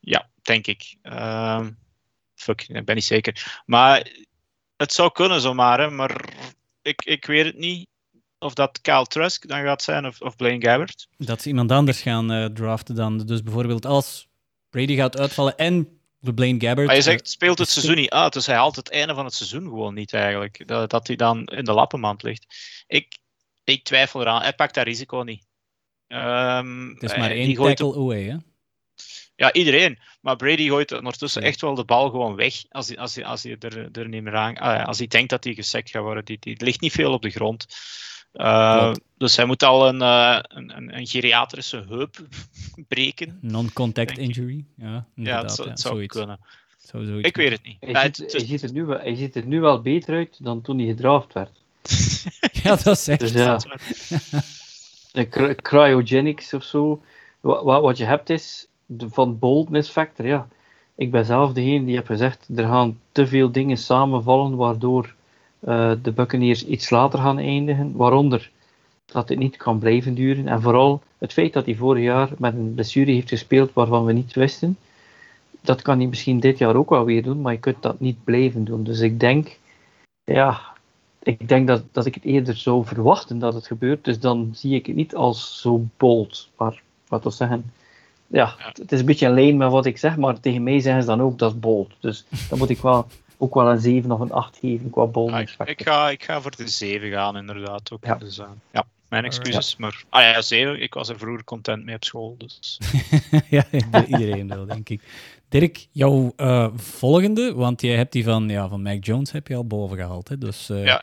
Ja, 0.00 0.30
denk 0.42 0.66
ik. 0.66 0.96
Um, 1.02 1.78
fuck, 2.34 2.62
ik 2.68 2.84
ben 2.84 2.94
niet 2.94 3.04
zeker. 3.04 3.62
Maar 3.66 4.10
het 4.80 4.92
zou 4.92 5.12
kunnen 5.12 5.40
zomaar, 5.40 5.80
hè, 5.80 5.90
maar 5.90 6.24
ik, 6.82 7.04
ik 7.04 7.26
weet 7.26 7.44
het 7.44 7.58
niet 7.58 7.88
of 8.38 8.54
dat 8.54 8.80
Kyle 8.80 9.04
Trask 9.06 9.48
dan 9.48 9.62
gaat 9.62 9.82
zijn 9.82 10.06
of, 10.06 10.20
of 10.20 10.36
Blaine 10.36 10.64
Gabbert. 10.64 11.08
Dat 11.16 11.42
ze 11.42 11.48
iemand 11.48 11.72
anders 11.72 12.02
gaan 12.02 12.32
uh, 12.32 12.44
draften 12.44 12.94
dan. 12.94 13.18
Dus 13.18 13.42
bijvoorbeeld 13.42 13.86
als 13.86 14.28
Brady 14.70 14.94
gaat 14.94 15.18
uitvallen 15.18 15.56
en 15.56 16.00
Blaine 16.20 16.60
Gabbert. 16.60 16.86
Maar 16.86 16.96
je 16.96 17.02
zegt, 17.02 17.30
speelt 17.30 17.58
het 17.58 17.68
seizoen 17.68 17.94
niet 17.94 18.10
uit, 18.10 18.32
dus 18.32 18.46
hij 18.46 18.56
haalt 18.56 18.76
het 18.76 18.90
einde 18.90 19.14
van 19.14 19.24
het 19.24 19.34
seizoen 19.34 19.62
gewoon 19.62 19.94
niet 19.94 20.12
eigenlijk. 20.12 20.68
Dat, 20.68 20.90
dat 20.90 21.06
hij 21.06 21.16
dan 21.16 21.44
in 21.44 21.64
de 21.64 21.72
lappenmand 21.72 22.22
ligt. 22.22 22.46
Ik, 22.86 23.18
ik 23.64 23.84
twijfel 23.84 24.20
eraan. 24.20 24.42
Hij 24.42 24.54
pakt 24.54 24.74
dat 24.74 24.84
risico 24.84 25.22
niet. 25.22 25.46
Ehm, 26.06 26.88
Het 26.88 27.02
is 27.02 27.12
eh, 27.12 27.18
maar 27.18 27.28
die 27.28 27.38
één 27.38 27.54
tackle 27.54 27.94
away, 27.94 28.22
hè? 28.22 28.36
Ja, 29.40 29.52
iedereen. 29.52 29.98
Maar 30.20 30.36
Brady 30.36 30.68
gooit 30.68 30.92
ondertussen 30.92 31.42
echt 31.42 31.60
wel 31.60 31.74
de 31.74 31.84
bal 31.84 32.10
gewoon 32.10 32.34
weg 32.34 32.54
als 32.70 32.88
hij, 32.88 32.98
als 32.98 33.14
hij, 33.14 33.24
als 33.24 33.42
hij 33.42 33.56
er, 33.58 33.88
er 33.92 34.08
niet 34.08 34.22
meer 34.22 34.36
aan... 34.36 34.56
ah 34.56 34.76
ja, 34.76 34.82
als 34.82 34.98
hij 34.98 35.06
denkt 35.06 35.30
dat 35.30 35.44
hij 35.44 35.54
gesekt 35.54 35.90
gaat 35.90 36.02
worden. 36.02 36.24
Die, 36.24 36.36
die 36.40 36.64
ligt 36.64 36.80
niet 36.80 36.92
veel 36.92 37.12
op 37.12 37.22
de 37.22 37.30
grond. 37.30 37.66
Uh, 38.34 38.78
Klopt. 38.82 39.00
dus 39.18 39.36
hij 39.36 39.44
moet 39.44 39.62
al 39.62 39.88
een, 39.88 40.00
uh, 40.02 40.38
een, 40.42 40.76
een, 40.76 40.96
een 40.96 41.06
geriatrische 41.06 41.84
heup 41.88 42.16
breken. 42.88 43.38
Non-contact 43.40 44.18
injury. 44.18 44.64
Ja, 44.76 45.06
Ja, 45.14 45.42
het 45.42 45.52
zou, 45.52 45.66
ja, 45.68 45.72
het 45.72 45.80
zou 45.80 45.94
zoiets. 45.94 46.16
kunnen. 46.16 46.40
Zou 46.78 47.04
zoiets 47.04 47.28
Ik 47.28 47.36
weet 47.36 47.50
het 47.50 47.62
niet. 47.62 47.76
Hij, 47.80 47.90
Ja, 47.92 48.02
ziet, 48.02 48.16
het- 48.16 48.32
hij, 48.32 48.44
ziet 48.46 48.62
er 48.62 48.72
nu, 48.72 48.84
wel- 48.84 48.98
hij 48.98 49.14
ziet 49.14 49.36
er 49.36 49.46
nu 49.46 49.60
wel 49.60 49.80
beter 49.82 50.14
uit 50.14 50.44
dan 50.44 50.62
toen 50.62 50.78
hij 50.78 50.86
gedraft 50.86 51.32
werd. 51.32 51.50
Ja, 52.62 52.76
dat 52.76 52.86
is 52.96 53.08
echt. 53.08 53.20
Dus 53.20 53.32
ja, 53.32 53.60
de 55.12 55.28
cry- 55.28 55.54
cryogenics 55.54 56.54
of 56.54 56.64
zo. 56.64 57.02
Wat, 57.40 57.62
wat, 57.64 57.82
wat 57.82 57.98
je 57.98 58.04
hebt 58.04 58.30
is 58.30 58.66
van 58.98 59.38
boldness 59.38 59.90
factor. 59.90 60.26
Ja. 60.26 60.48
Ik 60.94 61.10
ben 61.10 61.24
zelf 61.24 61.52
degene 61.52 61.84
die 61.84 61.96
heb 61.96 62.06
gezegd, 62.06 62.48
er 62.56 62.66
gaan 62.66 62.98
te 63.12 63.26
veel 63.26 63.52
dingen 63.52 63.76
samenvallen 63.76 64.56
waardoor 64.56 65.14
eh, 65.60 65.92
de 66.02 66.12
Buccaneers 66.12 66.66
iets 66.66 66.90
later 66.90 67.18
gaan 67.18 67.38
eindigen. 67.38 67.96
Waaronder 67.96 68.50
dat 69.12 69.28
het 69.28 69.38
niet 69.38 69.56
kan 69.56 69.78
blijven 69.78 70.14
duren. 70.14 70.48
En 70.48 70.62
vooral 70.62 71.02
het 71.18 71.32
feit 71.32 71.52
dat 71.52 71.64
hij 71.64 71.74
vorig 71.74 72.02
jaar 72.02 72.30
met 72.38 72.54
een 72.54 72.74
blessure 72.74 73.12
heeft 73.12 73.28
gespeeld 73.28 73.72
waarvan 73.72 74.04
we 74.04 74.12
niet 74.12 74.34
wisten. 74.34 74.76
Dat 75.60 75.82
kan 75.82 75.98
hij 75.98 76.06
misschien 76.06 76.40
dit 76.40 76.58
jaar 76.58 76.76
ook 76.76 76.90
wel 76.90 77.04
weer 77.04 77.22
doen, 77.22 77.40
maar 77.40 77.52
je 77.52 77.58
kunt 77.58 77.82
dat 77.82 78.00
niet 78.00 78.24
blijven 78.24 78.64
doen. 78.64 78.84
Dus 78.84 79.00
ik 79.00 79.20
denk, 79.20 79.58
ja, 80.24 80.60
ik 81.22 81.48
denk 81.48 81.66
dat, 81.66 81.82
dat 81.92 82.06
ik 82.06 82.14
het 82.14 82.24
eerder 82.24 82.56
zou 82.56 82.84
verwachten 82.84 83.38
dat 83.38 83.54
het 83.54 83.66
gebeurt. 83.66 84.04
Dus 84.04 84.20
dan 84.20 84.50
zie 84.54 84.74
ik 84.74 84.86
het 84.86 84.96
niet 84.96 85.14
als 85.14 85.60
zo 85.60 85.84
bold. 85.96 86.48
Maar 86.56 86.82
wat 87.08 87.22
wil 87.22 87.32
zeggen, 87.32 87.72
ja, 88.30 88.54
Ja. 88.58 88.72
het- 88.72 88.92
is 88.92 89.00
een 89.00 89.06
beetje 89.06 89.28
lijn 89.30 89.56
met 89.56 89.70
wat 89.70 89.86
ik 89.86 89.98
zeg, 89.98 90.16
maar 90.16 90.40
tegen 90.40 90.62
mij 90.62 90.80
zeggen 90.80 91.02
ze 91.02 91.08
dan 91.08 91.20
ook 91.22 91.38
dat 91.38 91.52
is 91.52 91.58
bold. 91.58 91.92
Dus 92.00 92.24
dan 92.48 92.58
moet 92.58 92.70
ik 92.70 92.78
wel 92.78 93.06
ook 93.42 93.54
wel 93.54 93.68
een 93.70 93.80
7 93.80 94.10
of 94.12 94.20
een 94.20 94.32
8 94.32 94.56
geven 94.60 94.90
qua 94.90 95.02
Ja, 95.02 95.08
boldness 95.08 95.56
ik, 95.64 95.82
ga, 95.82 96.10
ik 96.10 96.22
ga 96.24 96.40
voor 96.40 96.56
de 96.56 96.68
7 96.68 97.10
gaan, 97.10 97.36
inderdaad. 97.36 97.92
Ook. 97.92 98.04
Ja. 98.04 98.14
Dus, 98.14 98.38
eh, 98.38 98.46
ja, 98.72 98.84
mijn 99.08 99.24
excuses. 99.24 99.76
Maar 99.76 100.02
ah, 100.08 100.22
ja, 100.22 100.42
7. 100.42 100.82
Ik 100.82 100.94
was 100.94 101.08
er 101.08 101.18
vroeger 101.18 101.44
content 101.44 101.84
mee 101.84 101.94
op 101.94 102.04
school. 102.04 102.34
Dus. 102.38 102.78
ja, 103.50 103.64
iedereen 104.06 104.48
wel, 104.48 104.66
denk 104.66 104.88
ik. 104.88 105.02
Dirk, 105.48 105.86
jouw 105.90 106.32
eh, 106.36 106.68
volgende, 106.76 107.54
want 107.54 107.80
jij 107.80 107.96
hebt 107.96 108.12
die 108.12 108.24
van, 108.24 108.48
ja, 108.48 108.68
van 108.68 108.82
Mac 108.82 109.04
Jones 109.04 109.32
heb 109.32 109.46
je 109.46 109.54
al 109.56 109.66
boven 109.66 109.96
gehaald. 109.96 110.28
Hè? 110.28 110.38
Dus, 110.38 110.70
eh, 110.70 110.84
Ja. 110.84 111.02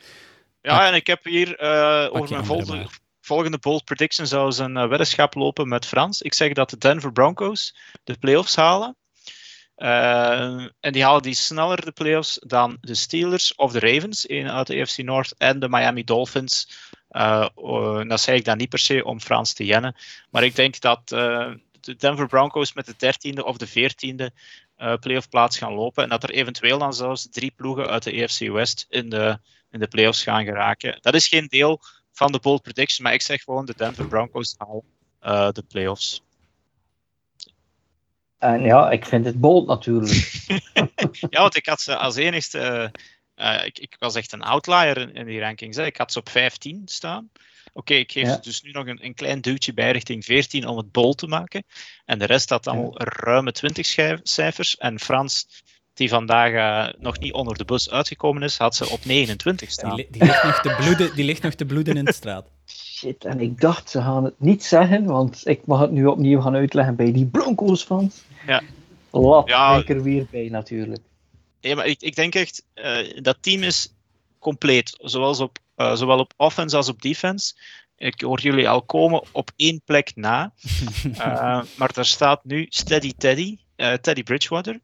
Ja, 0.62 0.86
en 0.88 0.94
ik 0.94 1.06
heb 1.06 1.24
hier 1.24 1.56
eh, 1.56 2.08
over 2.12 2.30
mijn 2.34 2.44
volgende, 2.44 2.76
maar. 2.76 2.98
Volgende 3.28 3.58
bold 3.58 3.84
prediction 3.84 4.26
zou 4.26 4.50
ze 4.50 4.64
een 4.64 4.76
eh, 4.76 4.88
weddenschap 4.88 5.34
lopen 5.34 5.68
met 5.68 5.86
Frans. 5.86 6.22
Ik 6.22 6.34
zeg 6.34 6.52
dat 6.52 6.70
de 6.70 6.78
Denver 6.78 7.12
Broncos 7.12 7.76
de 8.04 8.16
playoffs 8.18 8.56
halen. 8.56 8.96
Eh, 9.74 10.66
en 10.80 10.92
die 10.92 11.04
halen 11.04 11.22
die 11.22 11.34
sneller 11.34 11.84
de 11.84 11.92
playoffs 11.92 12.38
dan 12.46 12.78
de 12.80 12.94
Steelers 12.94 13.54
of 13.54 13.72
de 13.72 13.78
Ravens 13.78 14.28
een 14.28 14.50
uit 14.50 14.66
de 14.66 14.80
AFC 14.80 14.96
North 14.96 15.34
en 15.38 15.58
de 15.58 15.68
Miami 15.68 16.04
Dolphins. 16.04 16.70
Eh, 17.08 17.48
dat 18.08 18.20
zeg 18.20 18.36
ik 18.36 18.44
dan 18.44 18.56
niet 18.56 18.68
per 18.68 18.78
se 18.78 19.04
om 19.04 19.20
Frans 19.20 19.52
te 19.52 19.64
jennen. 19.64 19.96
Maar 20.30 20.44
ik 20.44 20.54
denk 20.54 20.80
dat 20.80 21.08
de 21.08 21.96
Denver 21.98 22.26
Broncos 22.26 22.72
met 22.72 22.86
de 22.86 22.94
13e 22.96 23.44
of 23.44 23.56
de 23.56 23.68
14e 23.68 24.30
eh 24.76 24.94
playoff 25.00 25.28
plaats 25.28 25.58
gaan 25.58 25.72
lopen. 25.72 26.02
En 26.02 26.08
dat 26.08 26.22
er 26.22 26.30
eventueel 26.30 26.78
dan 26.78 26.94
zelfs 26.94 27.28
drie 27.30 27.52
ploegen 27.56 27.88
uit 27.88 28.02
de 28.02 28.22
AFC 28.22 28.40
West 28.40 28.86
in 28.88 29.08
de, 29.08 29.38
in 29.70 29.78
de 29.78 29.88
playoffs 29.88 30.22
gaan 30.22 30.44
geraken. 30.44 30.98
Dat 31.00 31.14
is 31.14 31.28
geen 31.28 31.46
deel 31.46 31.80
van 32.18 32.32
de 32.32 32.38
bold 32.38 32.62
prediction, 32.62 33.04
maar 33.04 33.14
ik 33.14 33.22
zeg 33.22 33.42
gewoon 33.42 33.64
de 33.64 33.74
Denver 33.76 34.06
Broncos 34.06 34.54
halen 34.56 34.82
eh, 35.20 35.50
de 35.50 35.62
playoffs. 35.68 36.22
En 38.38 38.62
ja, 38.62 38.90
ik 38.90 39.04
vind 39.06 39.24
het 39.24 39.40
bold 39.40 39.66
natuurlijk. 39.66 40.12
Ja, 41.30 41.40
want 41.40 41.56
ik 41.56 41.66
had 41.66 41.80
ze 41.80 41.96
als 41.96 42.16
enigste. 42.16 42.92
eh, 43.34 43.64
ik, 43.64 43.78
ik 43.78 43.96
was 43.98 44.14
echt 44.14 44.32
een 44.32 44.42
outlier 44.42 44.96
in, 44.98 45.14
in 45.14 45.26
die 45.26 45.40
rankings. 45.40 45.76
Hè. 45.76 45.84
Ik 45.86 45.96
had 45.96 46.12
ze 46.12 46.18
op 46.18 46.28
15 46.28 46.82
staan. 46.84 47.30
Oké, 47.72 47.94
ik 47.94 48.12
geef 48.12 48.26
Ja. 48.26 48.34
ze 48.34 48.40
dus 48.40 48.62
nu 48.62 48.70
nog 48.70 48.86
een, 48.86 49.04
een 49.04 49.14
klein 49.14 49.40
duwtje 49.40 49.72
bij 49.74 49.90
richting 49.90 50.24
14 50.24 50.66
om 50.66 50.76
het 50.76 50.92
bol 50.92 51.14
te 51.14 51.26
maken. 51.26 51.64
En 52.04 52.18
de 52.18 52.24
rest 52.24 52.48
had 52.50 52.66
allemaal 52.66 52.98
ruime 53.02 53.52
20 53.52 53.86
schijf- 53.86 54.20
cijfers. 54.22 54.76
En 54.76 55.00
Frans, 55.00 55.46
die 55.98 56.08
vandaag 56.08 56.52
eh, 56.52 57.00
nog 57.00 57.18
niet 57.18 57.32
onder 57.32 57.56
de 57.58 57.64
bus 57.64 57.90
uitgekomen 57.90 58.42
is, 58.42 58.56
had 58.58 58.74
ze 58.76 58.88
op 58.88 59.04
29 59.04 59.66
die, 59.68 59.76
staan. 59.78 59.94
li- 59.94 60.06
die, 60.10 60.22
ligt 60.24 60.42
nog 60.44 60.60
te 60.60 60.74
bloeden, 60.80 61.14
die 61.14 61.24
ligt 61.24 61.42
nog 61.42 61.54
te 61.54 61.64
bloeden 61.64 61.96
in 61.96 62.04
de 62.04 62.12
straat. 62.12 62.46
Shit, 62.66 63.24
en 63.24 63.40
ik 63.40 63.60
dacht 63.60 63.90
ze 63.90 64.00
gaan 64.02 64.24
het 64.24 64.34
niet 64.40 64.64
zeggen, 64.64 65.04
want 65.04 65.40
ik 65.46 65.66
mag 65.66 65.80
het 65.80 65.90
nu 65.90 66.06
opnieuw 66.06 66.40
gaan 66.40 66.54
uitleggen 66.54 66.96
bij 66.96 67.12
die 67.12 67.26
Broncos 67.26 67.82
fans. 67.82 68.22
Ja. 68.46 68.62
Laat 69.10 69.48
Ja. 69.48 69.76
ik 69.76 69.88
er 69.88 70.02
weer 70.02 70.26
bij 70.30 70.48
natuurlijk. 70.48 71.00
Nee, 71.60 71.74
maar 71.76 71.86
ik, 71.86 72.00
ik 72.02 72.14
denk 72.16 72.34
echt, 72.34 72.64
eh, 72.74 73.20
dat 73.22 73.36
team 73.40 73.62
is 73.62 73.94
compleet. 74.38 74.94
Zoals 75.00 75.40
op, 75.40 75.58
eh, 75.74 75.94
zowel 75.94 76.18
op 76.18 76.32
offense 76.36 76.76
als 76.76 76.88
op 76.88 77.02
defense. 77.02 77.54
Ik 77.96 78.20
hoor 78.20 78.40
jullie 78.40 78.68
al 78.68 78.82
komen 78.82 79.22
op 79.32 79.50
één 79.56 79.80
plek 79.84 80.10
na. 80.14 80.52
Eh, 81.18 81.62
maar 81.76 81.92
daar 81.92 82.04
staat 82.06 82.44
nu 82.44 82.66
Steady 82.68 83.12
Teddy, 83.18 83.56
eh, 83.76 83.92
Teddy 83.92 84.22
Bridgewater. 84.22 84.80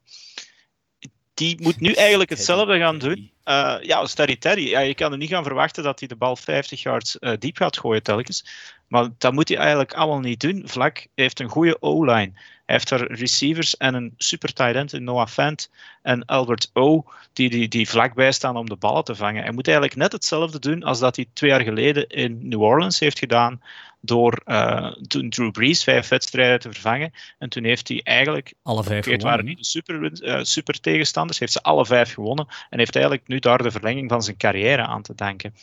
Die 1.34 1.62
moet 1.62 1.80
nu 1.80 1.92
eigenlijk 1.92 2.30
hetzelfde 2.30 2.78
gaan 2.78 2.98
doen. 2.98 3.30
Eh, 3.44 3.76
ja, 3.80 4.06
Steady 4.06 4.36
Teddy. 4.36 4.62
Ja, 4.62 4.80
je 4.80 4.94
kan 4.94 5.12
er 5.12 5.18
niet 5.18 5.30
gaan 5.30 5.44
verwachten 5.44 5.82
dat 5.82 5.98
hij 5.98 6.08
de 6.08 6.16
bal 6.16 6.36
50 6.36 6.82
yards 6.82 7.18
eh, 7.18 7.32
diep 7.38 7.56
gaat 7.56 7.78
gooien 7.78 8.02
telkens. 8.02 8.46
Maar 8.88 9.08
dat 9.18 9.32
moet 9.32 9.48
hij 9.48 9.58
eigenlijk 9.58 9.92
allemaal 9.92 10.20
niet 10.20 10.40
doen. 10.40 10.62
Vlak 10.64 11.06
heeft 11.14 11.40
een 11.40 11.48
goede 11.48 11.76
O-line. 11.80 12.32
Hij 12.64 12.74
heeft 12.74 12.90
er 12.90 13.12
receivers 13.12 13.76
en 13.76 13.94
een 13.94 14.14
super 14.16 14.52
tight 14.52 14.74
end 14.74 14.92
in 14.92 15.04
Noah 15.04 15.26
Fant 15.26 15.70
en 16.02 16.24
Albert 16.24 16.70
O, 16.72 17.04
die, 17.32 17.50
die, 17.50 17.68
die 17.68 17.88
vlakbij 17.88 18.32
staan 18.32 18.56
om 18.56 18.68
de 18.68 18.76
ballen 18.76 19.04
te 19.04 19.14
vangen. 19.14 19.42
Hij 19.42 19.52
moet 19.52 19.66
eigenlijk 19.66 19.96
net 19.96 20.12
hetzelfde 20.12 20.58
doen 20.58 20.82
als 20.82 20.98
dat 20.98 21.16
hij 21.16 21.26
twee 21.32 21.50
jaar 21.50 21.60
geleden 21.60 22.08
in 22.08 22.48
New 22.48 22.62
Orleans 22.62 22.98
heeft 22.98 23.18
gedaan 23.18 23.60
door 24.00 24.42
eh, 24.44 24.92
toen 25.06 25.30
Drew 25.30 25.50
Brees 25.50 25.84
vijf 25.84 26.08
wedstrijden 26.08 26.60
te 26.60 26.72
vervangen. 26.72 27.12
En 27.38 27.48
toen 27.48 27.64
heeft 27.64 27.88
hij 27.88 28.00
eigenlijk 28.02 28.54
Alle 28.62 28.82
vijf 28.82 29.04
het 29.04 29.22
waren 29.22 29.44
niet 29.44 29.58
de 29.58 29.64
super, 29.64 30.22
eh, 30.22 30.42
super 30.42 30.80
tegenstanders. 30.80 31.38
Heeft 31.38 31.52
ze 31.52 31.62
alle 31.62 31.86
vijf 31.86 32.12
gewonnen. 32.12 32.46
En 32.70 32.78
heeft 32.78 32.96
eigenlijk 32.96 33.28
nu 33.28 33.38
daar 33.38 33.62
de 33.62 33.70
verlenging 33.70 34.10
van 34.10 34.22
zijn 34.22 34.36
carrière 34.36 34.82
aan 34.82 35.02
te 35.02 35.14
danken. 35.14 35.54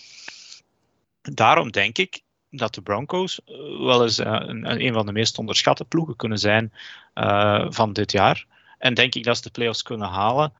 Daarom 1.22 1.72
denk 1.72 1.98
ik 1.98 2.22
dat 2.52 2.74
de 2.74 2.82
Broncos 2.82 3.40
eh, 3.46 3.56
wel 3.80 4.04
eens 4.04 4.20
eh, 4.20 4.42
een, 4.46 4.86
een 4.86 4.94
van 4.94 5.06
de 5.06 5.12
meest 5.12 5.38
onderschatte 5.38 5.86
ploegen 5.86 6.16
kunnen 6.16 6.38
zijn 6.38 6.74
eh, 7.14 7.66
van 7.70 7.94
dit 7.94 8.12
jaar. 8.12 8.46
En 8.78 8.94
denk 8.94 9.16
ik 9.16 9.24
dat 9.24 9.36
ze 9.36 9.42
de 9.42 9.50
playoffs 9.50 9.84
kunnen 9.84 10.08
halen. 10.08 10.54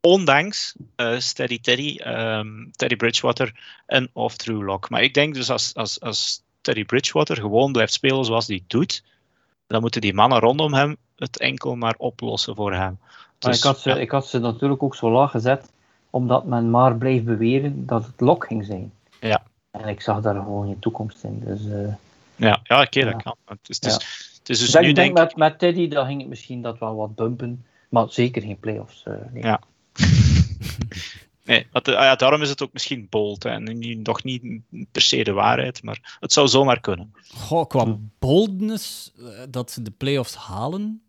Ondanks 0.00 0.74
Steady 1.18 1.60
Teddy, 1.60 1.96
ehm, 1.96 2.70
Teddy 2.70 2.96
Bridgewater 2.96 3.54
en 3.86 4.10
of 4.12 4.36
Drew 4.36 4.62
Lock. 4.62 4.90
Maar 4.90 5.02
ik 5.02 5.14
denk 5.14 5.34
dus 5.34 5.50
als, 5.50 5.74
als, 5.74 6.00
als 6.00 6.42
Teddy 6.60 6.84
Bridgewater 6.84 7.36
gewoon 7.36 7.72
blijft 7.72 7.92
spelen 7.92 8.24
zoals 8.24 8.46
hij 8.46 8.62
doet, 8.66 9.04
dan 9.66 9.80
moeten 9.80 10.00
die 10.00 10.14
mannen 10.14 10.38
rondom 10.38 10.74
hem 10.74 10.96
het 11.16 11.38
enkel 11.38 11.76
maar 11.76 11.94
oplossen 11.96 12.54
voor 12.54 12.74
hem. 12.74 12.98
Dus, 13.38 13.56
ik, 13.56 13.62
had 13.62 13.80
ze, 13.80 13.88
ja, 13.88 13.96
ik 13.96 14.10
had 14.10 14.26
ze 14.26 14.38
natuurlijk 14.38 14.82
ook 14.82 14.94
zo 14.94 15.10
laag 15.10 15.30
gezet, 15.30 15.72
omdat 16.10 16.44
men 16.44 16.70
maar 16.70 16.96
bleef 16.96 17.22
beweren 17.22 17.86
dat 17.86 18.06
het 18.06 18.20
lok 18.20 18.46
ging 18.46 18.64
zijn. 18.64 18.92
Ja. 19.20 19.42
En 19.82 19.88
ik 19.88 20.00
zag 20.00 20.20
daar 20.20 20.34
gewoon 20.34 20.66
geen 20.66 20.78
toekomst 20.78 21.24
in. 21.24 21.40
Dus, 21.44 21.60
eh, 21.66 21.94
ja, 22.36 22.60
ja 22.62 22.82
oké, 22.82 22.98
Ja. 23.00 23.10
dat 23.12 23.22
kan. 23.22 23.36
Het 23.44 23.58
is, 23.68 23.76
het 23.76 23.84
is, 23.84 23.92
Ja. 23.92 23.98
het 23.98 24.48
is 24.48 24.58
dus 24.58 24.70
dus 24.70 24.80
nu 24.80 24.88
ik 24.88 24.94
denk 24.94 25.16
denk 25.16 25.30
ik... 25.30 25.36
met, 25.36 25.36
met 25.50 25.58
Teddy, 25.58 25.88
dan 25.88 26.06
ging 26.06 26.20
het 26.20 26.28
misschien 26.28 26.62
dat 26.62 26.78
wel 26.78 26.96
wat 26.96 27.14
bumpen, 27.14 27.64
maar 27.88 28.06
zeker 28.10 28.42
geen 28.42 28.58
playoffs. 28.60 29.02
eh 29.04 29.14
nee. 29.32 29.42
Ja. 29.42 29.60
Nee, 31.44 31.66
want, 31.72 31.88
eh, 31.88 31.94
ah 31.94 32.02
ja, 32.02 32.14
daarom 32.16 32.42
is 32.42 32.48
het 32.48 32.62
ook 32.62 32.72
misschien 32.72 33.06
bold 33.10 33.42
hè, 33.42 33.50
en 33.50 33.78
niet- 33.78 34.06
nog 34.06 34.22
niet 34.22 34.42
per 34.92 35.02
se 35.02 35.24
de 35.24 35.32
waarheid, 35.32 35.82
maar 35.82 36.16
het 36.20 36.32
zou 36.32 36.48
zomaar 36.48 36.80
kunnen. 36.80 37.12
Goh, 37.34 37.66
qua 37.66 37.96
boldness, 38.18 39.12
dat 39.50 39.70
ze 39.70 39.82
de 39.82 39.90
playoffs 39.90 40.34
halen. 40.34 41.02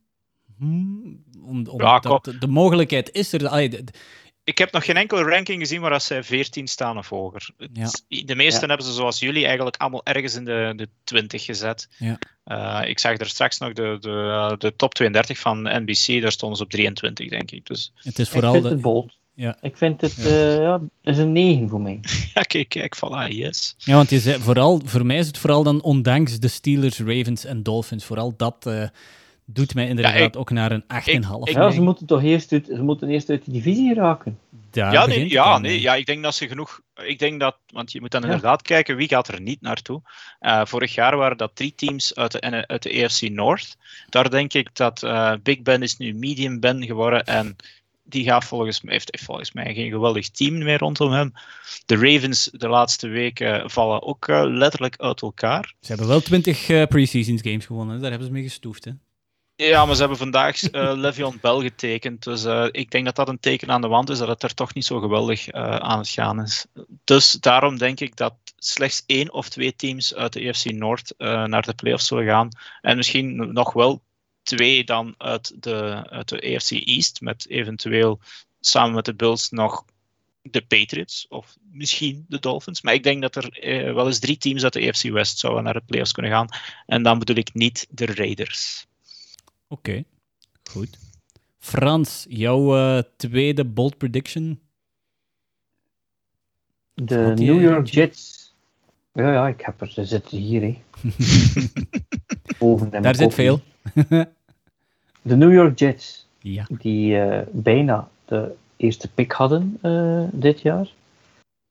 Hmm, 0.57 1.24
om, 1.43 1.67
om, 1.67 1.82
Ja, 1.82 1.99
dat- 1.99 2.24
de, 2.26 2.38
de 2.38 2.47
mogelijkheid 2.47 3.11
is 3.11 3.34
er. 3.34 3.47
allee, 3.47 3.70
de- 3.70 3.84
de- 3.84 3.93
Ik 4.50 4.58
heb 4.58 4.72
nog 4.72 4.86
geen 4.86 4.97
enkele 4.97 5.24
ranking 5.24 5.60
gezien 5.62 5.82
waar 5.82 5.91
als 5.93 6.06
zij 6.06 6.24
14 6.24 6.68
staan 6.68 6.97
of 6.97 7.10
hoger. 7.10 7.50
De 8.08 8.36
meeste 8.36 8.62
Ja. 8.62 8.68
hebben 8.68 8.86
ze 8.86 8.93
zoals 8.93 9.20
jullie 9.20 9.45
eigenlijk 9.45 9.76
allemaal 9.78 10.02
ergens 10.06 10.36
in 10.36 10.45
de, 10.45 10.74
de 10.76 10.88
20 11.04 11.45
gezet. 11.45 11.88
Ja. 11.97 12.20
Eh, 12.43 12.89
ik 12.89 13.00
zag 13.00 13.18
er 13.18 13.28
straks 13.30 13.58
nog 13.58 13.74
de, 13.74 13.97
de, 14.00 14.10
eh, 14.10 14.58
de 14.58 14.76
top 14.76 14.93
32 14.93 15.39
van 15.39 15.62
NBC, 15.62 16.22
daar 16.22 16.32
stonden 16.32 16.58
ze 16.58 16.64
op 16.64 16.70
23, 16.70 17.30
denk 17.30 17.52
ik. 17.52 17.66
Dus 17.66 17.91
het 17.95 18.20
is 18.20 18.26
Ik 18.28 18.32
vooral 18.34 18.52
vind 18.52 18.64
de, 18.64 18.70
het 18.70 18.82
bold. 18.82 19.18
Ja. 19.34 19.58
Ik 19.62 19.78
vind 19.78 20.02
het, 20.02 20.16
Ja. 20.16 20.24
eh, 20.26 20.56
ja, 20.62 20.82
is 21.04 21.18
een 21.18 21.32
9 21.32 21.70
voor 21.70 21.82
mij. 21.82 22.00
ja, 22.34 22.41
kijk, 22.41 22.70
kijk, 22.70 22.95
voilà, 22.97 23.28
yes. 23.36 23.76
Ja, 23.78 23.95
want 23.95 24.10
je 24.10 24.20
zei, 24.20 24.39
vooral, 24.41 24.82
voor 24.86 25.06
mij 25.06 25.18
is 25.18 25.28
het 25.28 25.38
vooral 25.38 25.64
dan 25.64 25.82
ondanks 25.82 26.39
de 26.39 26.47
Steelers, 26.47 27.00
Ravens 27.00 27.45
en 27.45 27.64
Dolphins. 27.64 28.06
Vooral 28.06 28.34
dat 28.38 28.66
eh, 28.66 28.84
doet 29.54 29.74
mij 29.74 29.88
inderdaad 29.88 30.16
ik- 30.16 30.36
ook 30.36 30.50
naar 30.50 30.72
een 30.72 30.84
8,5. 30.88 31.47
ik- 31.50 31.56
Ja, 31.56 31.72
ze 31.72 31.82
moeten 31.82 32.06
toch 32.06 32.24
eerst 32.24 32.52
uit, 32.52 32.66
ze 32.66 32.82
moeten 32.82 33.10
eerst 33.10 33.30
uit 33.30 33.45
de 33.45 33.52
divisie 33.52 33.93
raken. 33.93 34.39
Daar 34.70 34.91
ja, 34.93 35.06
nee, 35.06 35.30
ja, 35.30 35.52
dan 35.52 35.62
nee, 35.62 35.82
ja, 35.82 35.95
ik 35.95 36.06
denk 36.06 36.24
dat 36.24 36.36
ze 36.36 36.47
genoeg. 36.47 36.82
Ik 37.06 37.20
denk 37.20 37.39
dat, 37.39 37.58
want 37.68 37.91
je 37.91 38.00
moet 38.02 38.12
dan 38.12 38.22
Ja. 38.22 38.28
inderdaad 38.28 38.62
kijken 38.62 38.95
wie 38.95 39.08
gaat 39.08 39.28
er 39.28 39.41
niet 39.41 39.62
naartoe. 39.62 40.02
Eh 40.39 40.62
vorig 40.66 40.93
jaar 40.95 41.18
waren 41.18 41.38
dat 41.38 41.52
drie 41.54 41.74
teams 41.76 42.16
uit 42.16 42.32
de, 42.32 42.68
uit 42.68 42.84
de 42.84 43.04
AFC 43.04 43.22
North. 43.30 43.78
Daar 44.10 44.30
denk 44.30 44.54
ik 44.54 44.70
dat 44.76 45.04
eh, 45.04 45.34
Big 45.43 45.62
Ben 45.62 45.82
is 45.84 45.97
nu 45.97 46.14
Medium 46.14 46.60
Ben 46.60 46.86
geworden 46.86 47.26
en 47.26 47.56
die 48.04 48.24
gaat 48.24 48.45
volgens 48.45 48.82
mij, 48.82 48.93
heeft, 48.93 49.22
volgens 49.24 49.52
mij 49.52 49.74
geen 49.74 49.89
geweldig 49.91 50.30
team 50.30 50.58
meer 50.58 50.78
rondom 50.78 51.12
hem. 51.12 51.34
De 51.86 51.95
Ravens 51.95 52.50
de 52.52 52.68
laatste 52.68 53.08
weken 53.08 53.70
vallen 53.70 54.02
ook 54.04 54.28
eh, 54.28 54.41
letterlijk 54.45 54.95
uit 54.97 55.22
elkaar. 55.22 55.74
Ze 55.82 55.88
hebben 55.88 56.08
wel 56.08 56.22
20 56.22 56.70
eh 56.70 56.84
preseason 56.86 57.39
games 57.43 57.66
gewonnen, 57.66 58.00
daar 58.00 58.10
hebben 58.10 58.28
ze 58.28 58.34
mee 58.34 58.43
gestoefd. 58.43 58.86
Hè. 58.86 58.91
Ja, 59.62 59.86
maar 59.86 59.93
ze 59.93 59.99
hebben 59.99 60.18
vandaag 60.18 60.64
eh 60.64 60.91
Le'Veon 60.95 61.38
Bell 61.41 61.62
getekend. 61.62 62.24
Dus 62.24 62.43
eh, 62.43 62.68
ik 62.72 62.91
denk 62.91 63.05
dat 63.05 63.16
dat 63.16 63.30
een 63.30 63.39
teken 63.39 63.72
aan 63.72 63.82
de 63.82 63.88
wand 63.88 64.10
is 64.10 64.18
dat 64.18 64.28
het 64.28 64.43
er 64.43 64.53
toch 64.53 64.74
niet 64.74 64.86
zo 64.86 64.99
geweldig 64.99 65.47
eh, 65.47 65.76
aan 65.76 65.97
het 65.97 66.10
gaan 66.10 66.41
is. 66.41 66.66
Dus 67.03 67.32
daarom 67.32 67.78
denk 67.78 67.99
ik 67.99 68.16
dat 68.16 68.34
slechts 68.57 69.03
één 69.05 69.34
of 69.34 69.49
twee 69.49 69.76
teams 69.76 70.16
uit 70.16 70.34
de 70.34 70.39
EFC 70.39 70.72
Noord 70.72 71.14
naar 71.18 71.62
de 71.62 71.74
playoffs 71.74 72.07
zullen 72.07 72.26
gaan. 72.26 72.49
En 72.82 72.97
misschien 72.97 73.53
nog 73.53 73.74
wel 73.74 74.01
twee 74.43 74.84
dan 74.84 75.16
uit 75.18 75.64
de, 75.64 76.03
uit 76.10 76.30
de 76.30 76.39
EFC 76.39 76.72
East, 76.72 77.22
met 77.22 77.49
eventueel 77.49 78.20
samen 78.60 78.95
met 78.95 79.05
de 79.05 79.16
Bills 79.16 79.49
nog 79.49 79.86
de 80.41 80.62
Patriots 80.62 81.26
of 81.30 81.57
misschien 81.72 82.26
de 82.28 82.39
Dolphins. 82.39 82.82
Maar 82.82 82.93
ik 82.93 83.03
denk 83.03 83.22
dat 83.22 83.36
er 83.36 83.49
wel 83.93 84.07
eens 84.07 84.20
drie 84.20 84.38
teams 84.38 84.64
uit 84.64 84.74
de 84.74 84.82
EFC 84.82 85.03
West 85.03 85.39
zouden 85.39 85.64
naar 85.64 85.74
de 85.74 85.84
playoffs 85.86 86.12
kunnen 86.12 86.32
gaan. 86.32 86.47
En 86.86 87.03
dan 87.03 87.20
bedoel 87.20 87.38
ik 87.38 87.53
niet 87.53 87.88
de 87.89 88.05
Raiders. 88.05 88.88
Oké, 89.72 90.03
goed. 90.72 90.97
Frans, 91.57 92.26
jouw 92.30 92.76
eh, 92.78 93.03
tweede 93.15 93.65
bold 93.65 93.97
prediction? 93.97 94.59
De 96.93 97.34
New 97.36 97.61
York? 97.61 97.88
Jets. 97.88 98.53
Ja, 99.13 99.32
ja, 99.34 99.47
ik 99.47 99.61
heb 99.61 99.82
er. 99.82 99.88
Ze 99.88 100.05
zitten 100.05 100.38
hier, 100.38 100.61
hè. 100.61 100.82
Boven 102.59 103.01
Daar 103.01 103.15
zit 103.15 103.34
veel. 103.34 103.59
De 105.22 105.36
New 105.36 105.53
York 105.53 105.80
Jets, 105.80 106.28
Ja. 106.39 106.65
die 106.70 107.20
eh, 107.20 107.47
bijna 107.51 108.09
de 108.26 108.55
eerste 108.76 109.07
pick 109.07 109.32
hadden 109.32 109.78
eh, 109.82 110.24
dit 110.32 110.61
jaar, 110.61 110.93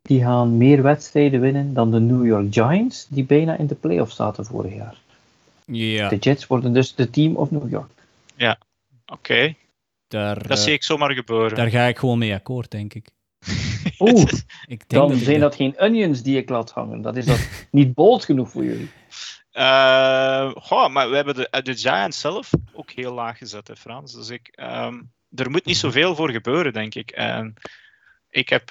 die 0.03 0.21
gaan 0.23 0.57
meer 0.57 0.83
wedstrijden 0.83 1.41
winnen 1.41 1.75
dan 1.75 1.91
de 1.91 2.01
New 2.01 2.27
York 2.27 2.53
Giants, 2.55 3.07
die 3.09 3.25
bijna 3.25 3.57
in 3.57 3.67
de 3.67 3.75
playoffs 3.75 4.17
zaten 4.17 4.45
vorig 4.45 4.75
jaar. 4.75 5.01
Ja, 5.73 6.09
De 6.09 6.17
Jets 6.17 6.47
worden 6.47 6.73
dus 6.73 6.95
de 6.95 7.11
team 7.11 7.37
of 7.37 7.51
New 7.51 7.71
York. 7.71 7.91
Oké, 9.13 9.55
daar, 10.09 10.43
dat 10.49 10.59
eh, 10.59 10.65
zie 10.65 10.73
ik 10.73 10.83
zomaar 10.83 11.13
gebeuren. 11.13 11.57
daar 11.57 11.71
ga 11.71 11.85
ik 11.85 11.99
gewoon 11.99 12.19
mee 12.19 12.35
akkoord, 12.35 12.71
denk 12.71 12.95
ik. 12.95 13.09
Oeh, 13.99 14.23
ik 14.67 14.89
denk 14.89 14.89
dan 14.89 15.09
dat 15.09 15.17
ik 15.17 15.23
zijn 15.25 15.41
dat- 15.41 15.51
dat 15.51 15.55
geen 15.55 15.75
onions 15.79 16.23
die 16.23 16.37
ik 16.37 16.49
laat 16.49 16.71
hangen. 16.71 17.03
Dat 17.03 17.17
is 17.17 17.27
dat 17.27 17.49
niet 17.71 17.95
bold 17.95 18.25
genoeg 18.25 18.51
voor 18.51 18.65
jullie. 18.65 18.91
Eh, 19.51 20.51
goh, 20.55 20.89
maar 20.89 21.11
we 21.11 21.17
hebben 21.17 21.35
de, 21.35 21.49
eh, 21.49 21.63
de 21.63 21.77
Giants 21.77 22.21
zelf 22.21 22.51
ook 22.73 22.91
heel 22.91 23.13
laag 23.15 23.39
gezet, 23.39 23.69
hè, 23.69 23.77
Frans. 23.77 24.13
Dus 24.13 24.29
ik, 24.31 24.49
ehm, 24.55 24.95
er 25.35 25.51
moet 25.51 25.65
niet 25.65 25.77
zoveel 25.77 26.15
voor 26.15 26.31
gebeuren, 26.31 26.73
denk 26.73 26.95
ik. 26.95 27.11
En 27.11 27.55
ik 28.31 28.49
heb 28.49 28.63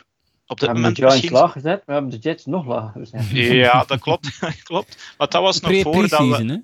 op 0.46 0.60
We 0.60 0.66
dit 0.66 0.66
hebben 0.66 0.68
de 0.68 0.74
moment 0.82 0.98
Giants 0.98 1.16
misschien... 1.16 1.40
laag 1.40 1.52
gezet, 1.52 1.84
we 1.86 1.94
hebben 1.94 2.12
de 2.12 2.18
Jets 2.18 2.46
nog 2.46 2.66
lager 2.66 3.02
gezet. 3.02 3.30
Ja, 3.30 3.84
dat 3.84 4.00
klopt. 4.00 4.40
klopt. 4.64 5.14
Maar 5.18 5.30
dat 5.30 5.42
was, 5.42 5.60
nog 5.60 5.82
voordat 5.82 6.28
we, 6.28 6.46
hè? 6.46 6.58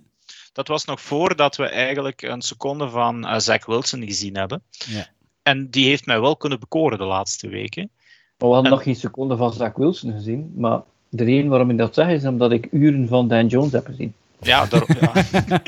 Dat 0.53 0.67
was 0.67 0.85
nog 0.85 1.01
voordat 1.01 1.55
we 1.55 1.67
eigenlijk 1.67 2.21
een 2.21 2.41
seconde 2.41 2.89
van 2.89 3.25
eh, 3.27 3.39
Zach 3.39 3.65
Wilson 3.65 4.03
gezien 4.05 4.37
hebben. 4.37 4.61
Ja. 4.67 5.07
En 5.43 5.69
die 5.69 5.85
heeft 5.87 6.05
mij 6.05 6.21
wel 6.21 6.37
kunnen 6.37 6.59
bekoren 6.59 6.97
de 6.97 7.03
laatste 7.03 7.47
weken. 7.47 7.89
Maar 8.37 8.49
we 8.49 8.53
hadden 8.55 8.65
En- 8.71 8.77
nog 8.77 8.83
geen 8.83 8.95
seconde 8.95 9.37
van 9.37 9.53
Zach 9.53 9.73
Wilson 9.75 10.11
gezien. 10.11 10.53
Maar 10.55 10.81
de 11.09 11.23
reden 11.23 11.49
waarom 11.49 11.69
ik 11.69 11.77
dat 11.77 11.93
zeg 11.93 12.07
is 12.07 12.25
omdat 12.25 12.51
ik 12.51 12.67
uren 12.71 13.07
van 13.07 13.27
Dan 13.27 13.47
Jones 13.47 13.71
heb 13.71 13.85
gezien. 13.85 14.13
Ja, 14.41 14.65
daar, 14.65 14.97
ja. 14.99 15.11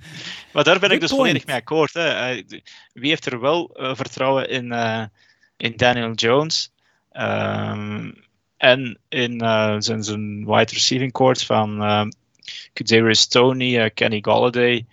maar 0.52 0.64
daar 0.64 0.78
ben 0.78 0.90
ik 0.90 1.00
dus 1.00 1.10
point. 1.10 1.22
volledig 1.22 1.46
mee 1.46 1.56
akkoord. 1.56 1.92
Hè. 1.94 2.34
Wie 2.92 3.08
heeft 3.08 3.26
er 3.26 3.40
wel 3.40 3.70
eh, 3.74 3.94
vertrouwen 3.94 4.48
in, 4.48 4.72
eh, 4.72 5.02
in 5.56 5.72
Daniel 5.76 6.12
Jones? 6.12 6.72
Ehm, 7.12 8.10
en 8.56 8.98
in 9.08 9.40
eh, 9.40 9.74
zijn, 9.78 10.02
zijn 10.04 10.44
wide 10.46 10.72
receiving 10.72 11.12
court 11.12 11.42
van 11.44 11.82
uh, 11.82 12.04
Kadarius 12.72 13.26
Tony, 13.26 13.78
eh, 13.78 13.90
Kenny 13.94 14.18
Galladay. 14.22 14.86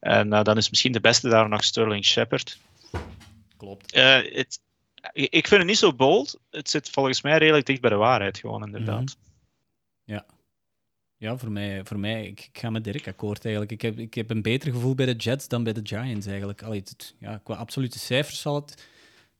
En 0.00 0.32
eh, 0.32 0.42
dan 0.42 0.56
is 0.56 0.68
misschien 0.70 0.92
de 0.92 1.00
beste 1.00 1.28
daar 1.28 1.48
nog 1.48 1.64
Sterling 1.64 2.04
Shepard. 2.04 2.58
Klopt. 3.56 3.92
Eh, 3.92 4.16
het- 4.32 4.60
ik 5.12 5.46
vind 5.46 5.60
het 5.60 5.66
niet 5.66 5.78
zo 5.78 5.94
bold. 5.94 6.40
Het 6.50 6.70
zit 6.70 6.90
volgens 6.90 7.22
mij 7.22 7.38
redelijk 7.38 7.66
dicht 7.66 7.80
bij 7.80 7.90
de 7.90 7.96
waarheid, 7.96 8.38
gewoon 8.38 8.64
inderdaad. 8.64 9.16
Ja, 11.16 11.36
voor 11.36 11.50
mij, 11.50 11.84
voor 11.84 11.98
mij 11.98 12.26
ik, 12.26 12.48
ik 12.52 12.58
ga 12.58 12.70
met 12.70 12.84
Dirk 12.84 13.06
akkoord 13.08 13.44
eigenlijk. 13.44 13.72
Ik 13.72 13.82
heb, 13.82 13.98
ik 13.98 14.14
heb 14.14 14.30
een 14.30 14.42
beter 14.42 14.72
gevoel 14.72 14.94
bij 14.94 15.06
de 15.06 15.14
Jets 15.16 15.48
dan 15.48 15.62
bij 15.64 15.72
de 15.72 15.80
Giants 15.82 16.26
eigenlijk. 16.26 16.62
Allee, 16.62 16.78
het, 16.84 17.14
ja, 17.18 17.40
qua 17.44 17.54
absolute 17.54 17.98
cijfers 17.98 18.40
zal 18.40 18.54
het... 18.54 18.86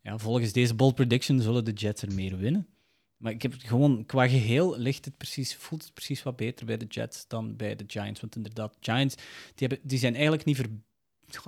Ja, 0.02 0.18
volgens 0.18 0.52
deze 0.52 0.74
bold 0.74 0.94
prediction 0.94 1.40
zullen 1.40 1.64
de 1.64 1.72
Jets 1.72 2.02
er 2.02 2.12
meer 2.12 2.36
winnen. 2.36 2.66
Maar 3.18 3.32
ik 3.32 3.42
heb 3.42 3.54
gewoon, 3.58 4.06
qua 4.06 4.28
geheel 4.28 4.78
ligt 4.78 5.04
het 5.04 5.16
precies, 5.16 5.56
voelt 5.56 5.82
het 5.82 5.94
precies 5.94 6.22
wat 6.22 6.36
beter 6.36 6.66
bij 6.66 6.76
de 6.76 6.86
Jets 6.86 7.28
dan 7.28 7.56
bij 7.56 7.76
de 7.76 7.84
Giants. 7.86 8.20
Want 8.20 8.36
inderdaad, 8.36 8.76
Giants 8.80 9.14
die 9.54 9.68
hebben, 9.68 9.78
die 9.82 9.98
zijn 9.98 10.12
eigenlijk 10.12 10.44
niet, 10.44 10.56
ver, 10.56 10.68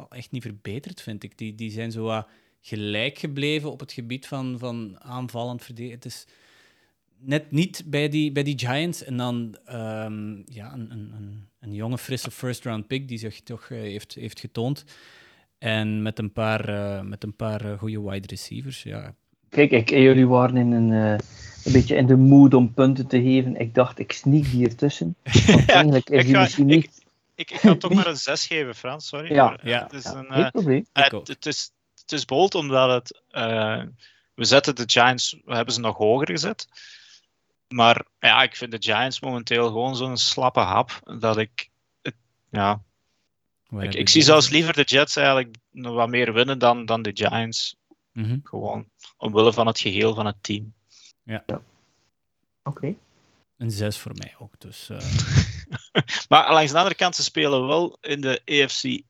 echt 0.09 0.31
niet 0.31 0.43
verbeterd, 0.43 1.01
vind 1.01 1.23
ik. 1.23 1.39
Die, 1.39 1.55
die 1.55 1.71
zijn 1.71 1.93
zo 1.93 2.23
gelijk 2.61 3.19
gebleven 3.19 3.71
op 3.71 3.81
het 3.81 3.93
gebied 3.93 4.27
van, 4.27 4.59
van 4.59 5.01
aanvallend 5.01 5.65
verdedigen. 5.65 5.97
Het 5.97 6.05
is 6.05 6.27
net 7.21 7.51
niet 7.51 7.83
bij 7.87 8.09
die, 8.09 8.33
bij 8.33 8.43
die 8.43 8.59
Giants. 8.59 9.05
En 9.05 9.17
dan 9.17 9.57
ehm, 9.65 10.37
ja, 10.45 10.73
een, 10.73 10.91
een, 10.91 11.49
een, 11.61 11.75
jonge, 11.75 11.99
frisse 11.99 12.31
first-round 12.31 12.87
pick 12.87 13.09
die 13.09 13.19
zich 13.19 13.41
toch 13.41 13.71
eh, 13.71 13.79
heeft, 13.79 14.15
heeft 14.15 14.41
getoond. 14.41 14.85
En 15.59 16.03
met 16.03 16.19
een 16.19 16.33
paar, 16.33 16.69
eh, 16.69 17.03
met 17.03 17.25
een 17.25 17.37
paar 17.37 17.65
eh, 17.65 17.79
goede 17.79 18.03
wide 18.03 18.27
receivers. 18.27 18.83
Ja. 18.83 19.15
Kijk, 19.49 19.71
ik, 19.71 19.91
jullie 19.91 20.27
waren 20.27 20.57
in 20.57 20.73
een, 20.73 21.21
een 21.65 21.73
beetje 21.73 21.97
in 21.97 22.07
de 22.07 22.17
mood 22.17 22.55
om 22.55 22.75
punten 22.75 23.07
te 23.07 23.23
geven. 23.23 23.57
Ik 23.57 23.75
dacht, 23.75 23.99
ik 23.99 24.13
sneak 24.13 24.45
die 24.51 24.67
ertussen. 24.69 25.17
Want 25.47 25.69
eigenlijk 25.69 26.09
is 26.11 26.19
ik 26.21 26.25
die 26.27 26.35
ga- 26.35 26.41
misschien 26.41 26.67
niet... 26.67 27.05
Ik, 27.35 27.51
ik 27.51 27.61
ga 27.61 27.75
toch 27.75 27.93
maar 27.95 28.07
een 28.07 28.17
6 28.17 28.47
geven, 28.47 28.75
Frans. 28.75 29.09
Sorry. 29.09 29.33
Ja. 29.35 29.45
Maar, 29.49 29.69
Ja. 29.69 29.83
Het 29.83 29.93
is 29.93 30.03
Ja, 30.05 30.15
een, 30.15 30.27
geen 30.33 30.45
eh, 30.45 30.51
probleem. 30.51 30.87
Het, 30.93 31.47
is, 31.47 31.71
het 32.01 32.13
is 32.13 32.25
bold 32.25 32.55
omdat 32.55 32.91
het. 32.91 33.23
eh, 33.31 33.83
we 34.35 34.45
zetten 34.45 34.75
de 34.77 34.83
Giants, 34.87 35.37
we 35.45 35.55
hebben 35.55 35.75
ze 35.75 35.81
nog 35.81 35.97
hoger 35.97 36.31
gezet. 36.31 36.69
Maar 37.69 38.05
ja, 38.19 38.43
ik 38.43 38.57
vind 38.57 38.71
de 38.71 38.77
Giants 38.81 39.21
momenteel 39.21 39.67
gewoon 39.67 39.97
zo'n 39.97 40.17
slappe 40.17 40.61
hap. 40.61 41.01
Dat 41.21 41.37
ik. 41.39 41.69
Het, 42.03 42.15
ja, 42.51 42.83
ik, 43.79 43.95
ik 43.95 44.09
zie 44.09 44.23
zelfs 44.23 44.49
liever 44.49 44.75
de 44.75 44.83
Jets 44.83 45.17
eigenlijk 45.17 45.57
nog 45.71 45.95
wat 45.95 46.09
meer 46.09 46.33
winnen 46.33 46.59
dan, 46.59 46.85
dan 46.85 47.03
de 47.03 47.11
Giants. 47.15 47.77
Mhm. 48.13 48.39
Gewoon 48.43 48.89
omwille 49.17 49.53
van 49.53 49.67
het 49.67 49.81
geheel 49.81 50.15
van 50.15 50.27
het 50.27 50.37
team. 50.41 50.75
Oké. 52.63 52.95
Een 53.57 53.71
zes 53.71 53.99
voor 53.99 54.13
mij 54.15 54.35
ook. 54.39 54.61
Dus, 54.61 54.89
eh, 54.89 54.99
Maar 56.29 56.53
langs 56.53 56.73
de 56.73 56.79
andere 56.79 56.95
kant, 56.95 57.17
ze 57.17 57.23
spelen 57.23 57.67
wel 57.67 57.99
in 58.01 58.21
de 58.21 58.41
AFC 58.45 59.03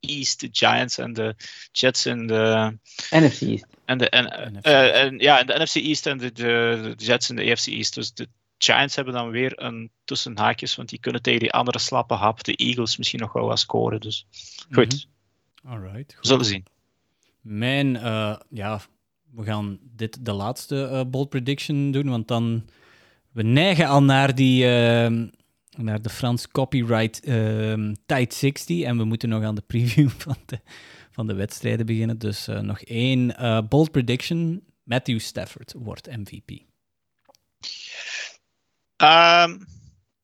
East, 0.00 0.40
de 0.40 0.48
Giants 0.52 0.98
en 0.98 1.12
de 1.12 1.34
Jets 1.72 2.06
in 2.06 2.26
de. 2.26 2.76
NFC 3.10 3.40
East. 3.40 3.66
En, 3.84 3.98
de, 3.98 4.08
en, 4.08 4.52
NFC 4.52 4.64
eh, 4.64 4.72
East. 4.72 4.94
en, 4.94 5.18
ja, 5.18 5.40
en 5.40 5.46
de 5.46 5.58
NFC 5.62 5.74
East 5.74 6.06
en 6.06 6.18
de, 6.18 6.32
de, 6.32 6.94
de 6.96 7.04
Jets 7.04 7.30
in 7.30 7.36
de 7.36 7.50
AFC 7.50 7.66
East. 7.66 7.94
Dus 7.94 8.14
de 8.14 8.28
Giants 8.58 8.96
hebben 8.96 9.14
dan 9.14 9.30
weer 9.30 9.62
een 9.62 9.90
tussen 10.04 10.38
haakjes, 10.38 10.76
want 10.76 10.88
die 10.88 11.00
kunnen 11.00 11.22
tegen 11.22 11.40
die 11.40 11.52
andere 11.52 11.78
slappe 11.78 12.14
hap, 12.14 12.44
de 12.44 12.56
Eagles, 12.56 12.96
misschien 12.96 13.20
nog 13.20 13.32
wel 13.32 13.46
wat 13.46 13.58
scoren. 13.58 14.00
Dus 14.00 14.26
goed, 14.70 15.08
alright. 15.64 16.10
we 16.10 16.16
goed. 16.16 16.26
zullen 16.26 16.44
zien. 16.44 16.64
Mijn, 17.40 17.96
eh, 17.96 18.36
ja, 18.50 18.80
we 19.30 19.44
gaan 19.44 19.78
dit 19.82 20.24
de 20.24 20.32
laatste 20.32 20.84
eh, 20.84 21.04
bold 21.10 21.28
prediction 21.28 21.90
doen, 21.90 22.08
want 22.08 22.28
dan 22.28 22.68
we 23.32 23.42
neigen 23.42 23.86
al 23.86 24.02
naar 24.02 24.34
die 24.34 24.64
ehm, 24.66 25.26
naar 25.76 26.02
de 26.02 26.10
Frans 26.10 26.48
copyright 26.48 27.20
ehm 27.24 27.94
Tide 28.06 28.34
60 28.34 28.80
en 28.80 28.96
we 28.96 29.04
moeten 29.04 29.28
nog 29.28 29.42
aan 29.42 29.54
de 29.54 29.62
preview 29.66 30.08
van 30.26 30.36
de, 30.46 30.60
van 31.10 31.26
de 31.26 31.34
wedstrijden 31.34 31.86
beginnen. 31.86 32.18
Dus 32.18 32.48
eh, 32.48 32.60
nog 32.60 32.80
één 32.80 33.36
eh, 33.36 33.60
bold 33.68 33.90
prediction: 33.90 34.64
Matthew 34.82 35.18
Stafford 35.18 35.74
wordt 35.76 36.16
MVP. 36.16 36.50
Ehm, 38.96 39.58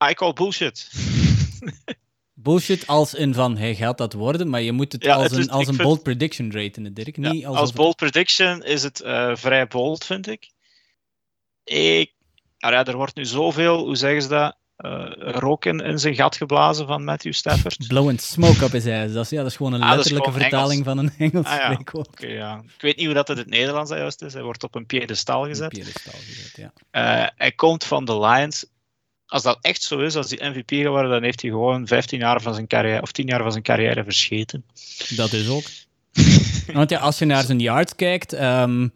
I 0.09 0.13
call 0.13 0.33
bullshit. 0.33 0.89
Bullshit 2.37 2.87
als 2.87 3.13
in 3.13 3.33
van 3.33 3.57
hij 3.57 3.75
gaat 3.75 3.97
dat 3.97 4.13
worden, 4.13 4.49
maar 4.49 4.61
je 4.61 4.71
moet 4.71 4.91
het 4.91 5.03
Ja, 5.03 5.13
als 5.13 5.23
het 5.23 5.31
is- 5.31 5.37
een, 5.45 5.49
als 5.51 5.67
een 5.67 5.73
vind- 5.73 5.87
bold 5.87 6.03
prediction 6.03 6.51
raten, 6.51 6.93
Dirk. 6.93 7.15
Ja, 7.17 7.31
Niet 7.31 7.45
als 7.45 7.67
het- 7.69 7.77
bold 7.77 7.95
prediction 7.95 8.63
is 8.63 8.83
het 8.83 9.01
eh, 9.01 9.35
vrij 9.35 9.67
bold, 9.67 10.05
vind 10.05 10.27
ik. 10.27 10.51
ik 11.63 12.13
ah 12.59 12.71
ja, 12.71 12.85
er 12.85 12.95
wordt 12.95 13.15
nu 13.15 13.25
zoveel, 13.25 13.77
hoe 13.85 13.95
zeggen 13.95 14.21
ze 14.21 14.27
dat? 14.27 14.55
uh, 14.77 15.11
rook 15.17 15.65
in, 15.65 15.79
in, 15.79 15.99
zijn 15.99 16.15
gat 16.15 16.35
geblazen 16.35 16.87
van 16.87 17.03
Matthew 17.03 17.33
Stafford. 17.33 17.87
Blowing 17.87 18.21
smoke 18.21 18.63
up 18.63 18.73
is 18.73 18.83
hij. 18.83 19.07
Dat 19.11 19.23
is, 19.23 19.29
ja, 19.29 19.41
dat 19.41 19.51
is 19.51 19.55
gewoon 19.55 19.73
een 19.73 19.81
ah, 19.81 19.95
letterlijke 19.95 20.31
vertaling 20.31 20.83
van 20.85 20.97
een 20.97 21.13
Engels 21.17 21.45
ah, 21.45 21.55
ja. 21.57 21.79
Okay, 21.91 22.33
ja. 22.33 22.61
Ik 22.75 22.81
weet 22.81 22.95
niet 22.95 23.05
hoe 23.05 23.13
dat 23.13 23.29
in 23.29 23.37
het 23.37 23.47
Nederlands 23.49 23.91
juist 23.91 24.21
is. 24.21 24.33
Hij 24.33 24.43
wordt 24.43 24.63
op 24.63 24.75
een 24.75 24.85
piedestal 24.85 25.45
gezet. 25.45 25.77
Een 25.77 25.83
piedestal 25.83 26.19
gezet, 26.19 26.55
ja. 26.55 26.71
Uh, 27.23 27.29
hij 27.35 27.51
komt 27.51 27.83
van 27.83 28.05
de 28.05 28.19
Lions. 28.19 28.65
Als 29.27 29.43
dat 29.43 29.57
echt 29.61 29.81
zo 29.81 29.99
is, 29.99 30.15
als 30.15 30.29
hij 30.29 30.49
MVP 30.49 30.69
geworden, 30.69 31.11
dan 31.11 31.23
heeft 31.23 31.41
hij 31.41 31.51
gewoon 31.51 31.87
15 31.87 32.19
jaar 32.19 32.41
van 32.41 32.53
zijn 32.53 32.67
carrière, 32.67 33.01
of 33.01 33.11
10 33.11 33.25
jaar 33.25 33.41
van 33.41 33.51
zijn 33.51 33.63
carrière 33.63 34.03
verscheten. 34.03 34.65
Dat 35.15 35.33
is 35.33 35.49
ook. 35.49 35.63
Want 36.73 36.89
ja, 36.89 36.99
als 36.99 37.19
je 37.19 37.25
naar 37.25 37.43
zijn 37.43 37.59
yards 37.59 37.95
kijkt, 37.95 38.41
um, 38.41 38.91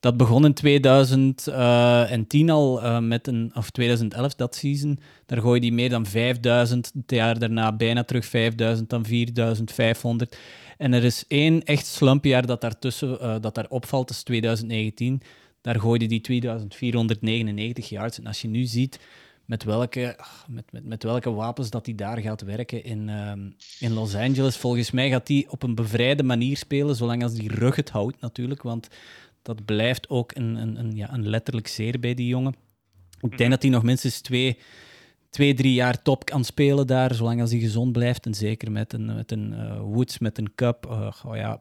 dat 0.00 0.16
begon 0.16 0.44
in 0.44 0.54
2010 0.54 2.50
al 2.50 2.84
uh, 2.84 2.98
met 2.98 3.26
een, 3.26 3.50
of 3.54 3.70
2011, 3.70 4.34
dat 4.34 4.54
season. 4.54 4.98
Daar 5.26 5.40
gooide 5.40 5.66
hij 5.66 5.74
meer 5.74 5.90
dan 5.90 6.06
5000. 6.06 6.92
Het 6.94 7.10
jaar 7.10 7.38
daarna 7.38 7.72
bijna 7.72 8.04
terug 8.04 8.26
5000, 8.26 8.90
dan 8.90 9.04
4500. 9.04 10.36
En 10.78 10.92
er 10.92 11.04
is 11.04 11.24
één 11.28 11.64
echt 11.64 11.86
slumpjaar 11.86 12.46
dat 12.46 12.60
daartussen 12.60 13.18
uh, 13.22 13.34
dat 13.40 13.54
daar 13.54 13.68
opvalt, 13.68 14.08
dat 14.08 14.16
is 14.16 14.22
2019. 14.22 15.22
Daar 15.60 15.80
gooide 15.80 16.06
hij 16.06 16.20
2499 16.20 17.88
yards. 17.88 18.18
En 18.18 18.26
als 18.26 18.40
je 18.40 18.48
nu 18.48 18.64
ziet 18.64 19.00
met 19.46 19.64
welke, 19.64 20.18
met, 20.48 20.72
met, 20.72 20.84
met 20.84 21.02
welke 21.02 21.30
wapens 21.30 21.70
dat 21.70 21.86
hij 21.86 21.94
daar 21.94 22.18
gaat 22.18 22.42
werken 22.42 22.84
in, 22.84 23.08
uh, 23.08 23.32
in 23.78 23.92
Los 23.92 24.14
Angeles, 24.14 24.56
volgens 24.56 24.90
mij 24.90 25.10
gaat 25.10 25.28
hij 25.28 25.46
op 25.48 25.62
een 25.62 25.74
bevrijde 25.74 26.22
manier 26.22 26.56
spelen, 26.56 26.96
zolang 26.96 27.22
als 27.22 27.34
die 27.34 27.54
rug 27.54 27.76
het 27.76 27.90
houdt 27.90 28.20
natuurlijk. 28.20 28.62
Want 28.62 28.88
dat 29.42 29.64
blijft 29.64 30.08
ook 30.08 30.34
een, 30.34 30.54
een, 30.54 30.78
een, 30.78 30.96
ja, 30.96 31.12
een 31.12 31.28
letterlijk 31.28 31.68
zeer 31.68 32.00
bij 32.00 32.14
die 32.14 32.26
jongen. 32.26 32.54
Ik 33.20 33.28
denk 33.28 33.40
mhm. 33.40 33.50
dat 33.50 33.62
hij 33.62 33.70
nog 33.70 33.82
minstens 33.82 34.20
twee, 34.20 34.58
twee, 35.30 35.54
drie 35.54 35.74
jaar 35.74 36.02
top 36.02 36.24
kan 36.24 36.44
spelen 36.44 36.86
daar, 36.86 37.14
zolang 37.14 37.40
als 37.40 37.50
hij 37.50 37.60
gezond 37.60 37.92
blijft. 37.92 38.26
En 38.26 38.34
zeker 38.34 38.72
met 38.72 38.92
een, 38.92 39.14
met 39.14 39.32
een 39.32 39.52
uh, 39.52 39.80
Woods, 39.80 40.18
met 40.18 40.38
een 40.38 40.54
Cup. 40.54 40.86
Uh, 40.86 41.12
oh 41.24 41.36
ja, 41.36 41.56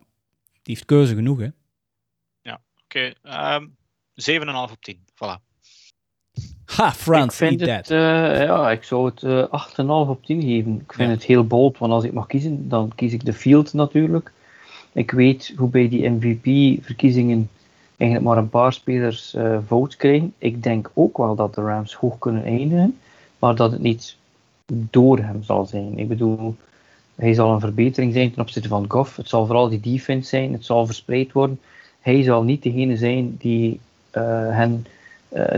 die 0.51 0.73
heeft 0.73 0.85
keuze 0.85 1.15
genoeg, 1.15 1.39
hè? 1.39 1.49
Ja, 2.41 2.61
oké. 2.83 3.13
Okay. 3.21 3.55
Um, 3.55 3.75
7,5 4.15 4.71
op 4.71 4.81
10. 4.81 5.05
Voilà. 5.13 5.44
Ha, 6.65 6.91
Frans, 6.91 7.25
ik 7.25 7.47
vind 7.47 7.61
het, 7.61 7.89
uh, 7.89 7.97
ja, 8.43 8.71
ik 8.71 8.83
zou 8.83 9.05
het 9.05 9.21
uh, 9.21 9.43
8,5 9.43 10.09
op 10.09 10.25
10 10.25 10.41
geven. 10.41 10.81
Ik 10.87 10.93
vind 10.93 11.11
het 11.11 11.23
heel 11.23 11.47
bold, 11.47 11.77
want 11.77 11.91
als 11.91 12.03
ik 12.03 12.13
mag 12.13 12.27
kiezen, 12.27 12.69
dan 12.69 12.91
kies 12.95 13.13
ik 13.13 13.25
de 13.25 13.33
field 13.33 13.73
natuurlijk. 13.73 14.31
Ik 14.91 15.11
weet 15.11 15.53
hoe 15.57 15.69
bij 15.69 15.89
die 15.89 16.09
MVP-verkiezingen 16.09 17.49
eigenlijk 17.97 18.29
maar 18.29 18.37
een 18.37 18.49
paar 18.49 18.73
spelers 18.73 19.33
uh, 19.33 19.57
votes 19.67 19.97
krijgen. 19.97 20.33
Ik 20.37 20.63
denk 20.63 20.91
ook 20.93 21.17
wel 21.17 21.35
dat 21.35 21.55
de 21.55 21.61
Rams 21.61 21.93
hoog 21.93 22.19
kunnen 22.19 22.43
eindigen, 22.43 22.97
maar 23.39 23.55
dat 23.55 23.71
het 23.71 23.81
niet 23.81 24.15
door 24.65 25.19
hem 25.19 25.43
zal 25.43 25.65
zijn. 25.65 25.97
Ik 25.97 26.07
bedoel, 26.07 26.55
hij 27.15 27.33
zal 27.33 27.53
een 27.53 27.59
verbetering 27.59 28.13
zijn 28.13 28.31
ten 28.31 28.41
opzichte 28.41 28.69
van 28.69 28.85
Goff. 28.87 29.15
Het 29.15 29.29
zal 29.29 29.45
vooral 29.45 29.69
die 29.69 29.79
defense 29.79 30.29
zijn, 30.29 30.53
het 30.53 30.65
zal 30.65 30.85
verspreid 30.85 31.31
worden. 31.31 31.59
Hij 31.99 32.23
zal 32.23 32.43
niet 32.43 32.63
degene 32.63 32.97
zijn 32.97 33.35
die, 33.39 33.79
hen, 34.11 34.85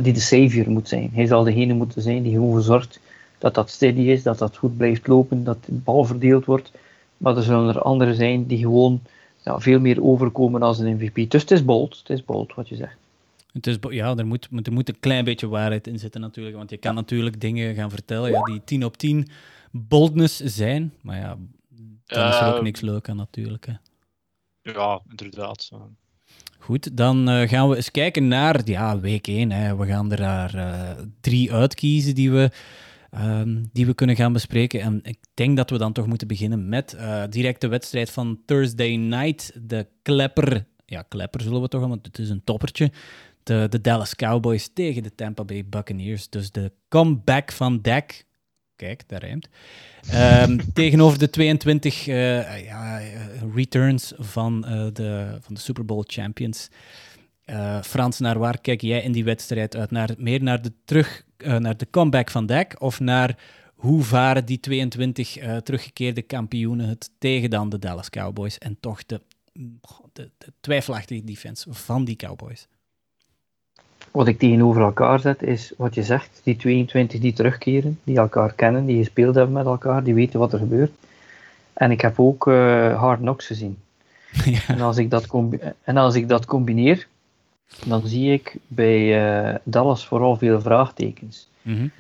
die 0.02 0.14
de 0.14 0.20
savior 0.20 0.70
moet 0.70 0.88
zijn. 0.88 1.10
Hij 1.14 1.26
zal 1.26 1.44
degene 1.44 1.74
moeten 1.74 2.02
zijn 2.02 2.24
die 2.24 2.34
gewoon 2.34 2.62
zorgt 2.62 3.00
dat 3.38 3.56
dat 3.56 3.70
steady 3.70 4.02
is, 4.02 4.24
dat 4.24 4.38
dat 4.38 4.58
goed 4.58 4.78
blijft 4.78 5.08
lopen, 5.08 5.44
dat 5.44 5.58
de 5.66 5.72
bal 5.72 6.04
verdeeld 6.04 6.46
wordt. 6.46 6.72
Maar 7.18 7.38
er 7.38 7.44
zullen 7.44 7.76
er 7.76 7.82
anderen 7.82 8.16
zijn 8.16 8.46
die 8.46 8.58
gewoon 8.58 9.02
ja, 9.44 9.60
veel 9.60 9.80
meer 9.80 10.04
overkomen 10.04 10.62
als 10.62 10.80
een 10.80 10.96
MVP. 10.96 11.32
Dus 11.32 11.42
het 11.42 11.52
is 11.52 11.66
bold, 11.66 11.98
het 11.98 12.10
is 12.10 12.26
bold 12.26 12.54
wat 12.54 12.70
je 12.70 12.76
zegt. 12.76 12.98
Het 13.54 13.68
is, 13.68 13.78
ja, 13.90 14.16
er 14.16 14.26
moet, 14.26 14.48
er 14.64 14.74
moet 14.74 14.90
een 14.90 15.00
klein 15.00 15.24
beetje 15.24 15.48
waarheid 15.48 15.88
in 15.88 16.00
zitten 16.00 16.22
natuurlijk, 16.22 16.56
want 16.56 16.70
je 16.70 16.78
kan 16.78 16.96
natuurlijk 16.96 17.42
dingen 17.42 17.76
gaan 17.76 17.90
vertellen 17.90 18.32
ja, 18.32 18.42
die 18.42 18.62
10 18.64 18.86
op 18.86 18.98
10 18.98 19.28
boldness 19.72 20.38
zijn, 20.38 20.94
maar 21.02 21.18
ja, 21.18 21.38
dan 22.06 22.28
is 22.28 22.40
er 22.40 22.48
ook 22.48 22.58
eh, 22.58 22.62
niks 22.62 22.82
leuk 22.82 23.10
aan 23.10 23.18
natuurlijk. 23.18 23.66
Hè. 23.66 23.74
Ja, 24.62 25.02
inderdaad. 25.10 25.72
Goed, 26.68 26.98
dan 26.98 27.30
uh, 27.30 27.48
gaan 27.48 27.70
we 27.70 27.76
eens 27.76 27.92
kijken 27.92 28.28
naar 28.28 28.62
ja, 28.66 29.00
week 29.00 29.28
1. 29.28 29.52
Hè. 29.52 29.76
We 29.76 29.86
gaan 29.86 30.12
er 30.12 30.18
daar 30.18 30.56
uh, 30.56 31.04
drie 31.22 31.54
uitkiezen 31.54 32.16
die 32.16 32.32
we 32.32 32.52
Ehm, 33.18 33.64
die 33.74 33.86
we 33.86 33.94
kunnen 33.94 34.16
gaan 34.16 34.34
bespreken. 34.34 34.82
En 34.82 35.00
ik 35.04 35.18
denk 35.34 35.58
dat 35.58 35.70
we 35.70 35.78
dan 35.78 35.94
toch 35.94 36.08
moeten 36.08 36.28
beginnen 36.28 36.70
met 36.70 36.96
uh, 36.96 37.24
direct 37.30 37.62
de 37.62 37.68
wedstrijd 37.68 38.12
van 38.12 38.40
Thursday 38.46 38.96
night. 38.96 39.52
De 39.62 39.88
klepper, 40.02 40.66
ja, 40.86 41.02
klepper 41.02 41.42
zullen 41.42 41.62
we 41.62 41.68
toch, 41.68 41.88
want 41.88 42.06
het 42.06 42.20
is 42.20 42.30
een 42.30 42.44
toppertje. 42.44 42.92
De, 43.44 43.68
de 43.70 43.82
Dallas 43.82 44.16
Cowboys 44.16 44.70
tegen 44.74 45.04
de 45.04 45.16
Tampa 45.16 45.44
Bay 45.44 45.66
Buccaneers. 45.66 46.30
Dus 46.30 46.52
de 46.52 46.72
comeback 46.90 47.52
van 47.52 47.82
Dak. 47.82 48.24
Kijk, 48.78 49.04
daar 49.08 49.20
rijmt. 49.20 49.50
Um, 50.50 50.60
tegenover 50.74 51.20
de 51.20 51.30
22 51.30 52.08
uh, 52.08 52.56
eh, 52.56 52.66
ja, 52.66 53.02
returns 53.54 54.14
van, 54.18 54.66
uh, 54.68 54.88
de, 54.94 55.38
van 55.42 55.54
de 55.54 55.60
Super 55.60 55.86
Bowl 55.86 56.04
champions. 56.08 56.70
Uh, 57.46 57.82
Frans, 57.82 58.20
naar 58.20 58.40
waar 58.40 58.62
kijk 58.62 58.82
jij 58.82 59.02
in 59.02 59.12
die 59.12 59.24
wedstrijd 59.24 59.76
uit? 59.76 59.92
Naar, 59.92 60.10
meer 60.18 60.44
naar 60.44 60.62
de, 60.62 60.72
terug, 60.86 61.24
naar 61.38 61.78
de 61.78 61.88
comeback 61.90 62.32
van 62.32 62.46
Dak 62.46 62.82
of 62.82 63.00
naar 63.00 63.38
hoe 63.78 64.04
varen 64.04 64.46
die 64.46 64.60
22 64.60 65.38
uh, 65.38 65.56
eh, 65.56 65.62
teruggekeerde 65.62 66.22
kampioenen 66.22 66.88
het 66.88 67.10
tegen 67.18 67.50
dan 67.50 67.70
de 67.70 67.80
Dallas 67.80 68.10
Cowboys 68.10 68.58
en 68.58 68.78
toch 68.80 69.06
de, 69.06 69.22
de, 70.14 70.32
de 70.38 70.54
twijfelachtige 70.60 71.24
defense 71.24 71.74
van 71.74 72.06
die 72.06 72.16
Cowboys? 72.16 72.68
Wat 74.12 74.28
ik 74.28 74.40
tegenover 74.40 74.82
elkaar 74.82 75.20
zet 75.20 75.44
is 75.44 75.74
wat 75.78 75.96
je 75.96 76.04
zegt, 76.04 76.42
die 76.44 76.56
22 76.56 77.20
die 77.20 77.34
terugkeren, 77.34 78.00
die 78.04 78.18
elkaar 78.18 78.54
kennen, 78.54 78.86
die 78.86 78.98
gespeeld 78.98 79.36
hebben 79.36 79.54
met 79.54 79.66
elkaar, 79.66 80.04
die 80.04 80.14
weten 80.14 80.40
wat 80.40 80.54
er 80.54 80.60
gebeurt. 80.60 80.92
En 81.74 81.92
ik 81.92 82.02
heb 82.02 82.20
ook 82.20 82.46
Hard 82.96 83.20
Knocks 83.20 83.46
gezien. 83.46 83.78
Ja. 84.46 84.60
En, 84.68 84.82
als 84.82 84.98
ik 84.98 85.10
dat 85.10 85.28
en 85.84 85.98
als 85.98 86.16
ik 86.16 86.28
dat 86.28 86.46
combineer 86.46 87.08
dan 87.86 88.08
zie 88.08 88.34
ik 88.34 88.56
bij 88.68 89.00
uh, 89.50 89.56
Dallas 89.64 90.08
vooral 90.08 90.38
veel 90.38 90.62
vraagtekens. 90.62 91.48
Mm 91.62 91.92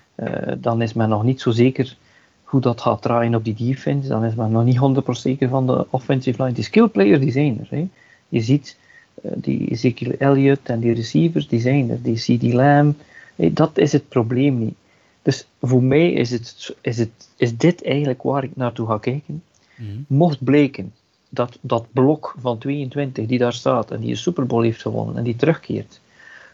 dan 0.57 0.81
is 0.81 0.93
men 0.93 1.09
nog 1.09 1.23
niet 1.23 1.41
zo 1.41 1.51
zeker 1.51 1.95
hoe 2.43 2.61
dat 2.61 2.81
gaat 2.81 3.01
draaien 3.01 3.35
op 3.35 3.43
die 3.43 3.53
defense. 3.53 4.07
Dan 4.07 4.23
is 4.23 4.35
men 4.35 4.51
nog 4.51 4.63
niet 4.63 5.03
100% 5.05 5.11
zeker 5.11 5.49
van 5.49 5.67
de 5.67 5.85
offensive 5.89 6.43
line. 6.43 6.53
Die 6.53 6.63
skill 6.63 6.87
players 6.87 7.19
die 7.19 7.31
zijn 7.31 7.59
er. 7.59 7.67
Hè. 7.69 7.87
Je 8.29 8.41
ziet 8.41 8.77
uh, 8.79 8.86
die 9.21 9.69
Ezekiel 9.69 10.11
Elliott 10.11 10.69
en 10.69 10.79
die 10.79 10.93
receivers 10.93 11.47
die 11.47 11.59
zijn 11.59 11.89
er. 11.89 12.01
Die 12.01 12.15
CD 12.15 12.53
Lamb. 12.53 12.99
dat 13.35 13.77
is 13.77 13.91
het 13.91 14.09
probleem 14.09 14.59
niet. 14.59 14.75
Dus 15.21 15.47
voor 15.61 15.83
mij 15.83 16.11
is, 16.11 16.31
het, 16.31 16.75
is, 16.81 16.97
het, 16.97 17.29
is 17.35 17.57
dit 17.57 17.83
eigenlijk 17.83 18.23
waar 18.23 18.43
ik 18.43 18.55
naartoe 18.55 18.87
ga 18.87 18.97
kijken. 18.97 19.43
Mm 19.75 20.05
Mocht 20.07 20.43
bleken 20.43 20.93
dat, 21.29 21.57
dat 21.61 21.85
blok 21.91 22.35
van 22.39 22.57
22 22.57 23.25
die 23.25 23.37
daar 23.37 23.53
staat 23.53 23.91
en 23.91 23.99
die 23.99 24.09
een 24.09 24.17
Super 24.17 24.45
Bowl 24.45 24.63
heeft 24.63 24.81
gewonnen 24.81 25.17
en 25.17 25.23
die 25.23 25.35
terugkeert, 25.35 25.99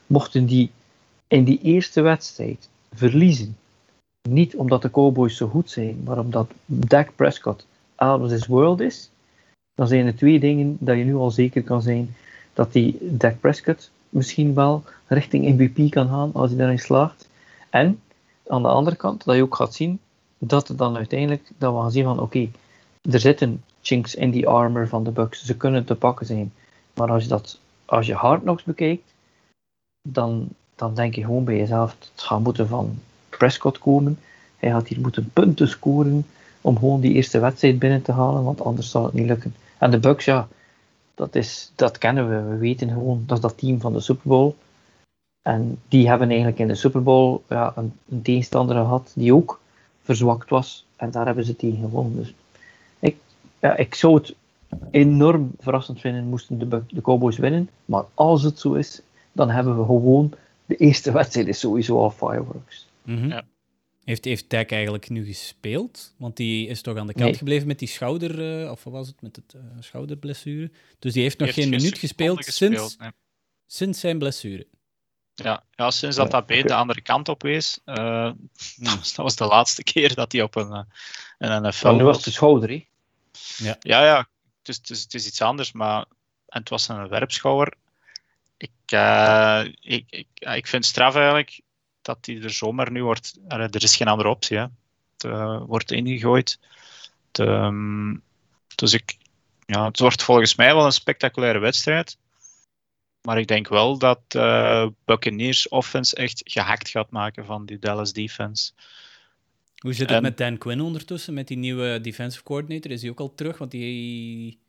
mochten 0.07 0.45
die 0.45 0.72
in 1.28 1.43
die 1.43 1.59
eerste 1.61 2.01
wedstrijd 2.01 2.70
verliezen, 2.93 3.57
niet 4.30 4.55
omdat 4.55 4.82
de 4.82 4.91
Cowboys 4.91 5.38
zo 5.38 5.47
goed 5.47 5.70
zijn, 5.70 6.01
maar 6.03 6.20
omdat 6.20 6.51
Dak 6.66 7.16
Prescott 7.16 7.66
out 7.95 8.22
of 8.22 8.30
this 8.30 8.45
world 8.45 8.80
is, 8.80 9.09
dan 9.76 9.88
zijn 9.88 10.05
er 10.05 10.16
twee 10.16 10.39
dingen 10.39 10.78
dat 10.80 10.97
je 10.97 11.03
nu 11.03 11.16
al 11.16 11.32
zeker 11.32 11.64
kan 11.64 11.82
zijn 11.82 12.16
dat 12.54 12.74
die 12.74 12.97
Dak 13.01 13.39
Prescott 13.39 13.91
misschien 14.10 14.54
wel 14.54 14.84
richting 15.08 15.45
MVP 15.45 15.91
kan 15.91 16.08
gaan 16.08 16.34
als 16.34 16.49
hij 16.49 16.60
daarin 16.60 16.80
slaagt. 16.80 17.28
En 17.70 17.99
aan 18.47 18.62
de 18.62 18.68
andere 18.68 18.95
kant, 18.95 19.26
dat 19.26 19.36
je 19.36 19.41
ook 19.41 19.56
gaat 19.56 19.74
zien 19.74 19.99
dat 20.38 20.68
het 20.68 20.78
dan 20.78 20.97
uiteindelijk, 20.97 21.51
dat 21.58 21.74
we 21.74 21.80
gaan 21.80 21.91
zien 21.91 22.04
van 22.04 22.20
oké, 22.20 22.49
er 23.01 23.20
zitten 23.20 23.64
chinks 23.82 24.16
in 24.16 24.32
die 24.32 24.47
armor 24.47 24.88
van 24.88 25.04
de 25.04 25.12
Bucks. 25.12 25.45
Ze 25.45 25.58
kunnen 25.58 25.86
te 25.86 25.95
pakken 25.95 26.26
zijn. 26.26 26.54
Maar 26.93 27.12
als 27.12 27.24
je, 27.24 27.30
dat, 27.30 27.60
als 27.86 28.06
je 28.06 28.14
hard 28.14 28.41
knocks 28.41 28.64
bekijkt, 28.64 29.14
dan, 30.08 30.47
dan 30.76 30.93
denk 30.93 31.16
je 31.16 31.24
gewoon 31.24 31.43
bij 31.43 31.58
jezelf: 31.58 31.95
het 32.14 32.22
gaat 32.22 32.39
moeten 32.39 32.68
van 32.68 32.99
Prescott 33.30 33.80
komen. 33.80 34.20
Hij 34.58 34.72
gaat 34.72 34.88
hier 34.88 34.99
moeten 34.99 35.30
punten 35.34 35.68
scoren 35.68 36.26
om 36.62 36.78
gewoon 36.78 37.01
die 37.01 37.14
eerste 37.14 37.39
wedstrijd 37.39 37.80
binnen 37.80 38.01
te 38.01 38.12
halen, 38.12 38.43
want 38.43 38.62
anders 38.62 38.89
zal 38.89 39.04
het 39.04 39.14
niet 39.14 39.28
lukken. 39.28 39.56
En 39.78 39.91
de 39.91 39.99
Bucks, 39.99 40.26
ja, 40.26 40.47
dat, 41.16 41.36
is, 41.36 41.72
dat 41.76 41.97
kennen 41.97 42.30
we. 42.30 42.49
We 42.49 42.57
weten 42.57 42.89
gewoon, 42.89 43.24
dat 43.26 43.38
is 43.38 43.43
dat 43.43 43.57
team 43.57 43.82
van 43.82 43.93
de 43.93 43.99
Super 43.99 44.30
Bowl. 44.30 44.55
En 45.41 45.80
die 45.88 46.07
hebben 46.07 46.28
eigenlijk 46.28 46.59
in 46.59 46.68
de 46.68 46.76
Super 46.76 47.03
Bowl 47.03 47.43
ja, 47.49 47.74
een, 47.76 47.93
een 48.09 48.22
tegenstander 48.22 48.76
gehad 48.76 49.11
die 49.16 49.34
ook 49.34 49.59
verzwakt 50.01 50.49
was. 50.49 50.86
En 50.95 51.11
daar 51.11 51.26
hebben 51.26 51.45
ze 51.45 51.55
tegen 51.55 51.80
gewonnen. 51.80 52.16
Dus 52.16 52.34
ja, 53.64 53.76
ik 53.76 53.95
zou 53.95 54.14
het 54.16 54.36
enorm 54.91 55.51
verrassend 55.59 55.99
vinden 55.99 56.28
moesten 56.28 56.70
de, 56.70 56.84
de 56.88 57.01
Cowboys 57.01 57.38
winnen. 57.38 57.70
Maar 57.86 58.03
als 58.14 58.43
het 58.43 58.59
zo 58.59 58.74
is, 58.74 59.01
dan 59.32 59.49
hebben 59.49 59.78
we 59.78 59.86
gewoon 59.86 60.32
de 60.66 60.76
eerste 60.76 61.11
wedstrijd 61.11 61.47
is 61.47 61.59
sowieso 61.59 61.97
al 61.97 62.11
fireworks. 62.11 62.88
Mm 63.03 63.30
ja. 63.30 63.43
Heeft, 64.04 64.26
heeft 64.26 64.49
Dak 64.49 64.72
eigenlijk 64.72 65.10
nu 65.10 65.26
gespeeld? 65.26 66.14
Want 66.18 66.38
die 66.38 66.68
is 66.68 66.82
toch 66.82 66.97
aan 66.97 67.08
de 67.08 67.14
kant 67.14 67.38
gebleven 67.38 67.68
met 67.68 67.80
die 67.80 67.88
schouder, 67.88 68.62
uh, 68.64 68.72
of 68.72 68.84
wat 68.84 68.93
was 68.93 69.08
het, 69.08 69.22
met 69.22 69.36
het 69.36 69.54
uh, 69.56 69.62
schouderblessure. 69.80 70.72
Dus 70.99 71.14
die 71.14 71.22
heeft 71.22 71.38
nog 71.38 71.54
geen 71.54 71.70
minuut 71.70 71.97
gespeeld, 71.97 72.45
sinds, 72.45 72.97
sinds 73.68 73.99
zijn 73.99 74.18
blessure. 74.18 74.68
Ja, 75.36 75.64
ja 75.72 75.91
sinds 75.91 76.16
dat 76.16 76.26
Ja, 76.26 76.32
dat 76.32 76.45
beet 76.45 76.68
de 76.68 76.74
andere 76.74 77.01
kant 77.01 77.30
op 77.30 77.41
wees, 77.41 77.80
eh, 77.86 78.32
dat 78.78 79.16
was 79.16 79.36
de 79.36 79.45
laatste 79.45 79.84
keer 79.93 80.16
dat 80.16 80.32
hij 80.32 80.41
op 80.41 80.56
een, 80.56 80.72
eh, 80.72 80.84
een 81.38 81.62
NFL 81.62 81.88
Van 81.88 81.97
nu 81.97 82.04
was 82.04 82.16
het 82.16 82.26
de 82.26 82.32
schouder, 82.32 82.70
hè? 82.70 82.86
Ja, 83.58 83.78
ja, 83.80 84.18
het 84.58 84.68
is, 84.68 84.78
het, 84.78 84.89
is, 84.89 85.01
het 85.01 85.14
is 85.14 85.28
iets 85.28 85.41
anders, 85.41 85.72
maar 85.72 86.06
en 86.47 86.60
het 86.60 86.70
was 86.70 86.88
een 86.88 87.08
werpschouwer. 87.08 87.74
Ik, 88.58 88.72
eh, 88.86 89.64
ik, 89.80 90.06
ik, 90.10 90.28
ja, 90.34 90.54
ik 90.54 90.68
vind 90.68 90.84
het 90.84 90.93
straf 90.93 91.16
eigenlijk 91.16 91.62
dat 92.04 92.18
hij 92.22 92.41
er 92.41 92.49
zomaar 92.49 92.91
nu 92.91 93.04
wordt. 93.04 93.39
Er 93.47 93.84
is 93.84 93.95
geen 93.95 94.08
andere 94.08 94.30
optie. 94.30 94.58
Hè. 94.58 94.64
Het 95.14 95.24
eh, 95.24 95.62
wordt 95.66 95.91
ingegooid. 95.91 96.60
Het, 97.28 97.47
ehm, 97.47 98.16
dus 98.76 98.93
ik, 98.93 99.18
ja, 99.66 99.86
het 99.86 99.99
wordt 99.99 100.24
volgens 100.24 100.56
mij 100.56 100.76
wel 100.76 100.86
een 100.86 100.91
spectaculaire 100.91 101.60
wedstrijd. 101.60 102.18
Maar 103.22 103.38
ik 103.39 103.47
denk 103.47 103.68
wel 103.68 103.97
dat 103.97 104.20
eh 104.28 104.88
Buccaneers 105.06 105.68
offense 105.70 106.16
echt 106.16 106.41
gehakt 106.45 106.89
gaat 106.89 107.10
maken 107.10 107.45
van 107.45 107.66
die 107.66 107.80
Dallas 107.80 108.14
defense. 108.14 108.72
Hoe 109.78 109.93
zit 109.93 110.08
het 110.08 110.18
En- 110.18 110.22
met 110.22 110.38
Dan 110.38 110.58
Quinn 110.58 110.82
ondertussen, 110.82 111.34
met 111.34 111.47
die 111.47 111.58
nieuwe 111.58 112.01
defensive 112.01 112.43
coordinator? 112.43 112.91
Is 112.91 113.01
hij 113.01 113.10
ook 113.12 113.20
al 113.20 113.36
terug? 113.36 113.58
Want 113.58 113.72
die, 113.72 114.60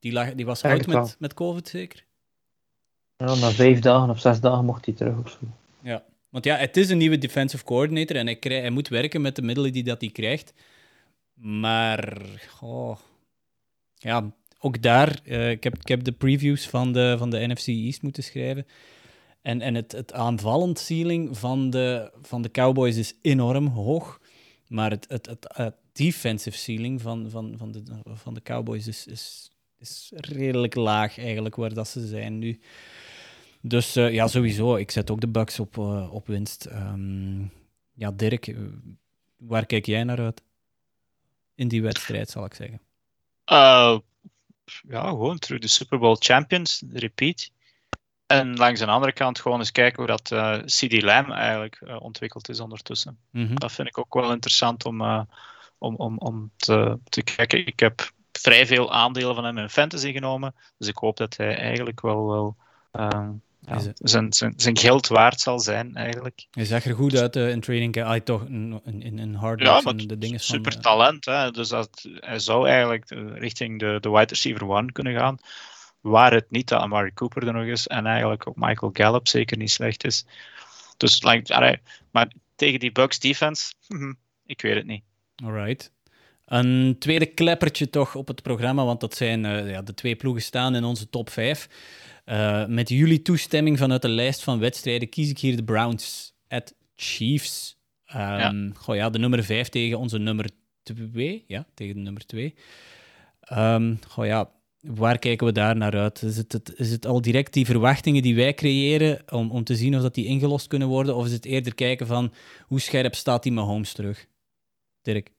die, 0.00 0.12
lag, 0.12 0.34
die 0.34 0.46
was 0.46 0.64
uit 0.64 0.86
met, 0.86 1.16
met 1.18 1.34
COVID 1.34 1.68
zeker? 1.68 2.04
Ja, 3.16 3.34
na 3.34 3.50
vijf 3.50 3.78
dagen 3.80 4.10
of 4.10 4.20
zes 4.20 4.40
dagen 4.40 4.64
mocht 4.64 4.84
hij 4.84 4.94
terug 4.94 5.18
of 5.18 5.30
zo. 5.30 5.38
Ja. 5.80 6.04
Want 6.28 6.44
ja, 6.44 6.56
het 6.56 6.76
is 6.76 6.90
een 6.90 6.98
nieuwe 6.98 7.18
defensive 7.18 7.64
coordinator 7.64 8.16
en 8.16 8.38
hij, 8.40 8.70
moet 8.70 8.88
werken 8.88 9.20
met 9.20 9.36
de 9.36 9.42
middelen 9.42 9.72
die 9.72 9.82
dat 9.82 10.00
hij 10.00 10.10
krijgt. 10.10 10.52
Maar, 11.34 12.18
ja, 13.94 14.32
ook 14.58 14.82
daar, 14.82 15.20
eh, 15.24 15.50
ik, 15.50 15.64
heb, 15.64 15.78
ik 15.78 15.88
heb 15.88 16.04
de 16.04 16.12
previews 16.12 16.68
van 16.68 16.92
de, 16.92 17.14
van 17.18 17.30
de 17.30 17.46
NFC 17.46 17.66
East 17.66 18.02
moeten 18.02 18.22
schrijven. 18.22 18.66
En, 19.42 19.60
en 19.60 19.74
het, 19.74 19.92
het 19.92 20.12
aanvallend 20.12 20.78
ceiling 20.78 21.38
van 21.38 21.70
de, 21.70 22.12
van 22.22 22.42
de 22.42 22.50
Cowboys 22.50 22.96
is 22.96 23.14
enorm 23.22 23.66
hoog. 23.66 24.20
Maar 24.66 24.90
het, 24.90 25.06
het, 25.08 25.26
het, 25.26 25.46
het 25.54 25.74
defensive 25.92 26.56
ceiling 26.56 27.02
van, 27.02 27.30
van, 27.30 27.54
van, 27.56 27.72
de, 27.72 27.82
van 28.04 28.34
de 28.34 28.42
Cowboys 28.42 28.86
is, 28.86 29.06
is, 29.06 29.50
is 29.78 30.12
redelijk 30.14 30.74
laag 30.74 31.18
eigenlijk, 31.18 31.56
waar 31.56 31.74
dat 31.74 31.88
ze 31.88 32.06
zijn 32.06 32.38
nu. 32.38 32.60
Dus 33.60 33.96
eh, 33.96 34.12
ja, 34.12 34.26
sowieso. 34.26 34.76
Ik 34.76 34.90
zet 34.90 35.10
ook 35.10 35.20
de 35.20 35.28
Bucks 35.28 35.60
op, 35.60 35.78
eh, 35.78 36.14
op 36.14 36.26
winst. 36.26 36.64
Ehm, 36.64 37.40
ja, 37.94 38.10
Dirk, 38.10 38.46
eh, 38.46 38.56
waar 39.36 39.66
kijk 39.66 39.86
jij 39.86 40.04
naar 40.04 40.18
uit? 40.20 40.42
In 41.54 41.68
die 41.68 41.82
wedstrijd, 41.82 42.30
zal 42.30 42.44
ik 42.44 42.54
zeggen. 42.54 42.80
Uh, 43.52 43.98
ja, 44.88 45.08
gewoon 45.08 45.38
terug 45.38 45.60
de 45.60 45.68
Super 45.68 45.98
Bowl 45.98 46.16
champions, 46.18 46.82
repeat. 46.92 47.50
En 48.26 48.56
langs 48.56 48.80
de 48.80 48.86
andere 48.86 49.12
kant 49.12 49.40
gewoon 49.40 49.58
eens 49.58 49.72
kijken 49.72 49.96
hoe 49.96 50.16
dat 50.16 50.22
CD 50.64 51.02
Lamb 51.02 51.30
eigenlijk 51.30 51.80
ontwikkeld 52.00 52.48
is 52.48 52.60
ondertussen. 52.60 53.18
Mhm. 53.30 53.54
Dat 53.54 53.72
vind 53.72 53.88
ik 53.88 53.98
ook 53.98 54.14
wel 54.14 54.32
interessant 54.32 54.84
om, 54.84 55.26
om, 55.78 55.96
om, 55.96 56.18
om 56.18 56.50
te, 56.56 56.98
te 57.04 57.22
kijken. 57.22 57.66
Ik 57.66 57.80
heb 57.80 58.12
vrij 58.32 58.66
veel 58.66 58.92
aandelen 58.92 59.34
van 59.34 59.44
hem 59.44 59.58
in 59.58 59.68
fantasy 59.68 60.12
genomen, 60.12 60.54
dus 60.78 60.88
ik 60.88 60.96
hoop 60.96 61.16
dat 61.16 61.36
hij 61.36 61.56
eigenlijk 61.56 62.00
wel, 62.00 62.26
wel 62.26 62.56
eh, 62.90 63.28
ja, 63.68 63.92
zijn, 63.94 64.32
zijn, 64.32 64.52
zijn 64.56 64.78
geld 64.78 65.06
waard 65.06 65.40
zal 65.40 65.60
zijn 65.60 65.94
eigenlijk. 65.94 66.46
Hij 66.50 66.64
zag 66.64 66.84
er 66.84 66.94
goed 66.94 67.16
uit 67.16 67.36
eh, 67.36 67.48
in 67.48 67.60
training. 67.60 68.02
Ah, 68.02 68.20
toch 68.20 68.44
in, 68.46 68.80
in, 68.84 69.18
in 69.18 69.34
hard 69.34 69.60
Ja, 69.60 69.80
en 69.80 69.96
de 69.96 70.18
dingen 70.18 70.40
van... 70.40 70.56
super 70.56 70.72
eh, 70.72 70.80
talent. 70.80 71.24
Hè? 71.24 71.50
Dus 71.50 71.68
dat, 71.68 72.08
hij 72.14 72.38
zou 72.38 72.68
eigenlijk 72.68 73.10
eh, 73.10 73.18
richting 73.34 73.78
de, 73.78 73.98
de 74.00 74.10
wide 74.10 74.26
receiver 74.26 74.68
one 74.68 74.92
kunnen 74.92 75.14
gaan. 75.14 75.36
Waar 76.00 76.32
het 76.32 76.50
niet 76.50 76.68
dat 76.68 76.80
Amari 76.80 77.14
Cooper 77.14 77.46
er 77.46 77.52
nog 77.52 77.64
is 77.64 77.86
en 77.86 78.06
eigenlijk 78.06 78.48
ook 78.48 78.56
Michael 78.56 78.90
Gallup 78.94 79.28
zeker 79.28 79.56
niet 79.56 79.70
slecht 79.70 80.04
is. 80.04 80.26
Dus, 80.96 81.22
like, 81.22 81.54
allee, 81.54 81.78
maar 82.10 82.32
tegen 82.56 82.80
die 82.80 82.92
Bucks 82.92 83.18
defense, 83.18 83.72
hm, 83.86 84.12
ik 84.46 84.62
weet 84.62 84.74
het 84.74 84.86
niet. 84.86 85.02
Alright. 85.44 85.92
Een 86.48 86.96
tweede 86.98 87.26
kleppertje 87.26 87.90
toch 87.90 88.14
op 88.14 88.28
het 88.28 88.42
programma, 88.42 88.84
want 88.84 89.00
dat 89.00 89.14
zijn 89.14 89.44
eh, 89.44 89.70
ja, 89.70 89.82
de 89.82 89.94
twee 89.94 90.16
ploegen 90.16 90.42
staan 90.42 90.74
in 90.74 90.84
onze 90.84 91.10
top 91.10 91.30
5. 91.30 91.68
Eh, 92.28 92.66
met 92.66 92.88
jullie 92.88 93.22
toestemming 93.22 93.78
vanuit 93.78 94.02
de 94.02 94.08
lijst 94.08 94.42
van 94.42 94.58
wedstrijden 94.58 95.08
kies 95.08 95.30
ik 95.30 95.38
hier 95.38 95.56
de 95.56 95.64
Browns 95.64 96.34
at 96.48 96.74
Chiefs. 96.96 97.78
Ehm, 98.04 98.70
Goh, 98.74 98.94
ja, 98.96 99.10
de 99.10 99.18
nummer 99.18 99.44
5 99.44 99.68
tegen 99.68 99.98
onze 99.98 100.18
nummer 100.18 100.48
2. 100.82 101.44
Ja, 101.46 101.66
tegen 101.74 101.94
de 101.94 102.00
nummer 102.00 102.26
2. 102.26 102.54
goh, 104.08 104.26
ja, 104.26 104.50
waar 104.80 105.18
kijken 105.18 105.46
we 105.46 105.52
daar 105.52 105.76
naar 105.76 105.96
uit? 105.96 106.22
Is 106.22 106.36
het, 106.36 106.52
het- 106.52 106.72
is 106.76 106.90
het 106.90 107.06
al 107.06 107.20
direct 107.20 107.52
die 107.52 107.66
verwachtingen 107.66 108.22
die 108.22 108.34
wij 108.34 108.54
creëren 108.54 109.22
om, 109.32 109.50
om 109.50 109.64
te 109.64 109.76
zien 109.76 109.96
of 109.96 110.02
dat 110.02 110.14
die 110.14 110.26
ingelost 110.26 110.66
kunnen 110.66 110.88
worden? 110.88 111.16
Of 111.16 111.26
is 111.26 111.32
het 111.32 111.44
eerder 111.44 111.74
kijken 111.74 112.06
van 112.06 112.32
hoe 112.66 112.80
scherp 112.80 113.14
staat 113.14 113.42
die 113.42 113.52
Mahomes 113.52 113.92
terug? 113.92 114.26
Dirk? 115.02 115.30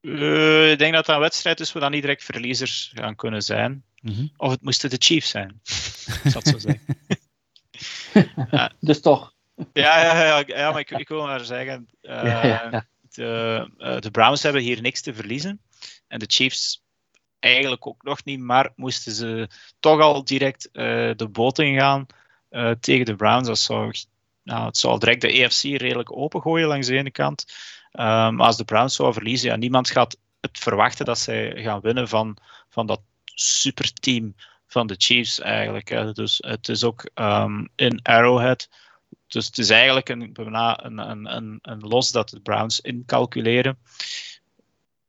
Eh, 0.00 0.70
ik 0.70 0.78
denk 0.78 0.92
dat 0.94 1.06
dat 1.06 1.14
een 1.14 1.20
wedstrijd 1.20 1.60
is 1.60 1.72
waar 1.72 1.82
dan 1.82 1.90
niet 1.90 2.00
direct 2.02 2.24
verliezers 2.24 2.92
gaan 2.94 3.16
kunnen 3.16 3.42
zijn. 3.42 3.84
Mhm. 4.10 4.26
Of 4.36 4.50
het 4.50 4.62
moesten 4.62 4.90
de 4.90 4.96
Chiefs 4.98 5.28
zijn. 5.30 5.60
Ik 6.24 6.30
zal 6.30 6.40
het 6.42 6.48
zo 6.48 6.58
zeggen. 6.68 6.96
Dus 8.80 9.00
toch. 9.00 9.34
Ja, 9.72 10.00
ja, 10.02 10.24
ja, 10.24 10.42
ja 10.46 10.70
maar 10.70 10.80
ik, 10.80 10.90
ik 10.90 11.08
wil 11.08 11.22
maar 11.22 11.44
zeggen. 11.44 11.88
eh, 12.00 12.22
Ja, 12.22 12.46
ja, 12.46 12.68
ja. 12.70 12.86
De, 13.10 13.70
eh, 13.78 13.98
de 13.98 14.10
Browns 14.10 14.42
hebben 14.42 14.62
hier 14.62 14.80
niks 14.80 15.00
te 15.02 15.14
verliezen. 15.14 15.60
En 16.08 16.18
de 16.18 16.24
Chiefs 16.28 16.82
eigenlijk 17.38 17.86
ook 17.86 18.02
nog 18.02 18.24
niet, 18.24 18.40
maar 18.40 18.72
moesten 18.76 19.12
ze 19.12 19.48
toch 19.80 20.00
al 20.00 20.24
direct 20.24 20.70
eh, 20.70 21.10
de 21.16 21.28
boot 21.28 21.58
ingaan 21.58 22.06
eh, 22.48 22.70
tegen 22.80 23.04
de 23.06 23.16
Browns. 23.16 23.46
Dat 23.48 23.58
zou, 23.58 23.92
nou, 24.42 24.66
het 24.66 24.76
zou 24.78 24.98
direct 24.98 25.20
de 25.20 25.32
EFC 25.32 25.62
redelijk 25.62 26.16
opengooien 26.16 26.68
langs 26.68 26.86
de 26.86 26.96
ene 26.96 27.10
kant. 27.10 27.44
Maar 27.92 28.38
als 28.38 28.56
de 28.56 28.64
Browns 28.64 28.94
zouden 28.94 29.20
verliezen, 29.20 29.48
ja, 29.50 29.56
niemand 29.56 29.90
gaat 29.90 30.16
het 30.40 30.58
verwachten 30.58 31.04
dat 31.04 31.18
zij 31.18 31.62
gaan 31.62 31.80
winnen 31.80 32.08
van, 32.08 32.36
van 32.68 32.86
dat 32.86 33.00
superteam 33.40 34.34
van 34.66 34.86
de 34.86 34.94
Chiefs 34.98 35.40
eigenlijk. 35.40 35.88
Hè. 35.88 36.12
Dus 36.12 36.38
het 36.40 36.68
is 36.68 36.84
ook 36.84 37.10
ehm, 37.14 37.66
in 37.76 38.00
Arrowhead. 38.02 38.68
Dus 39.26 39.46
het 39.46 39.58
is 39.58 39.70
eigenlijk 39.70 40.08
een, 40.08 40.30
een, 40.34 41.26
een, 41.36 41.58
een, 41.62 41.80
los 41.80 42.10
dat 42.10 42.28
de 42.28 42.40
Browns 42.40 42.80
incalculeren. 42.80 43.78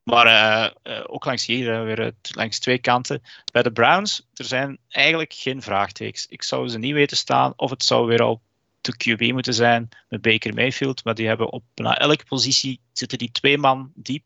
Maar 0.04 0.26
eh, 0.26 0.98
eh, 0.98 1.04
ook 1.08 1.26
langs 1.26 1.46
hier, 1.46 1.74
hè, 1.74 1.84
weer 1.84 2.14
langs 2.36 2.60
twee 2.60 2.80
kanten. 2.80 3.22
Bij 3.52 3.64
de 3.64 3.72
Browns, 3.72 4.28
er 4.34 4.46
zijn 4.46 4.78
eigenlijk 4.90 5.34
geen 5.34 5.62
vraagtekens. 5.62 6.26
Ik 6.26 6.44
zou 6.44 6.68
ze 6.68 6.78
niet 6.78 6.94
weten 6.94 7.18
staan 7.18 7.54
of 7.56 7.70
het 7.70 7.84
zou 7.84 8.08
weer 8.08 8.22
al 8.22 8.42
de 8.82 8.94
QB 8.98 9.32
moeten 9.32 9.54
zijn 9.54 9.90
met 10.10 10.22
Baker 10.22 10.54
Mayfield. 10.54 11.04
Maar 11.04 11.16
die 11.16 11.28
hebben 11.28 11.52
op 11.52 11.64
bijna 11.74 11.98
elke 11.98 12.26
positie 12.26 12.80
zitten 12.94 13.18
die 13.18 13.32
twee 13.32 13.58
man 13.58 13.92
diep. 13.96 14.24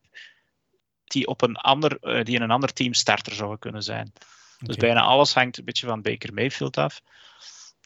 Die, 1.14 1.28
op 1.28 1.42
een 1.42 1.56
ander, 1.56 1.98
eh, 2.00 2.24
die 2.24 2.36
in 2.36 2.42
een 2.42 2.52
ander 2.52 2.74
team 2.74 2.94
starter 2.94 3.34
zouden 3.34 3.60
kunnen 3.60 3.84
zijn. 3.84 4.14
Dus 4.60 4.76
bijna 4.76 5.02
alles 5.02 5.34
hangt 5.34 5.58
een 5.58 5.66
beetje 5.66 5.88
van 5.88 6.02
Baker 6.02 6.34
Mayfield 6.34 6.78
af. 6.78 7.02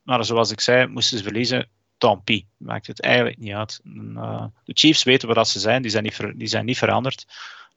Maar 0.04 0.26
zoals 0.26 0.52
ik 0.52 0.60
zei, 0.60 0.88
moesten 0.88 1.18
ze 1.18 1.24
verliezen, 1.24 1.70
tant 1.98 2.24
pis. 2.24 2.44
Maakt 2.58 2.88
het 2.88 3.02
eigenlijk 3.02 3.38
niet 3.38 3.54
uit. 3.54 3.80
En, 3.84 4.14
eh, 4.16 4.46
de 4.64 4.74
Chiefs 4.74 5.04
weten 5.04 5.28
wat 5.28 5.38
dat 5.38 5.48
ze 5.48 5.60
zijn, 5.60 5.82
die 5.82 5.92
zijn 5.92 6.04
niet, 6.04 6.16
ver- 6.16 6.38
die 6.38 6.48
zijn 6.48 6.66
niet 6.66 6.78
veranderd. 6.78 7.26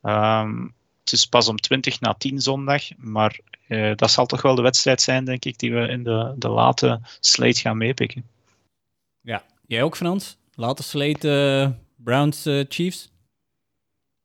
Ehm, 0.02 0.62
het 1.00 1.12
is 1.12 1.26
pas 1.26 1.48
om 1.48 1.56
20 1.56 2.00
na 2.00 2.14
10 2.14 2.40
zondag, 2.40 2.82
maar 2.96 3.40
eh, 3.68 3.92
dat 3.96 4.10
zal 4.10 4.26
toch 4.26 4.42
wel 4.42 4.54
de 4.54 4.62
wedstrijd 4.62 5.00
zijn, 5.00 5.24
denk 5.24 5.44
ik, 5.44 5.58
die 5.58 5.72
we 5.72 5.88
in 5.88 6.04
de, 6.04 6.34
de 6.36 6.48
late 6.48 7.00
slate 7.20 7.60
gaan 7.60 7.76
meepikken. 7.76 8.28
Ja, 9.20 9.44
jij 9.66 9.82
ook 9.82 9.96
Frans? 9.96 10.36
Later 10.54 10.84
slate 10.84 11.74
Browns 11.96 12.48
Chiefs? 12.68 13.10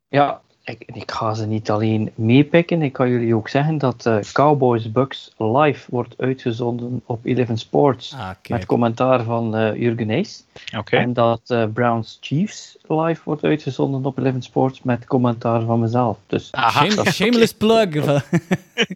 Ja, 0.07 0.41
ik, 0.65 0.83
ik 0.85 1.11
ga 1.11 1.33
ze 1.33 1.47
niet 1.47 1.69
alleen 1.69 2.11
meepikken. 2.15 2.81
Ik 2.81 2.93
kan 2.93 3.09
jullie 3.09 3.35
ook 3.35 3.49
zeggen 3.49 3.77
dat 3.77 4.05
eh, 4.05 4.17
Cowboys 4.33 4.91
Bucks 4.91 5.33
live 5.37 5.85
wordt 5.91 6.13
uitgezonden 6.17 7.01
op 7.05 7.25
Eleven 7.25 7.57
Sports. 7.57 8.13
Ah, 8.13 8.29
Met 8.47 8.65
commentaar 8.65 9.23
van 9.23 9.55
eh 9.55 9.75
Jurgen 9.75 10.09
Hees. 10.09 10.43
En 10.89 11.13
dat 11.13 11.41
eh, 11.47 11.65
Browns 11.73 12.17
Chiefs 12.21 12.77
live 12.87 13.21
wordt 13.23 13.43
uitgezonden 13.43 14.05
op 14.05 14.17
Eleven 14.17 14.41
Sports 14.41 14.81
met 14.83 15.05
commentaar 15.05 15.61
van 15.61 15.79
mezelf. 15.79 16.17
Dus 16.27 16.51
Aha, 16.51 16.89
Shame- 16.89 17.11
shameless 17.11 17.53
plug. 17.53 17.93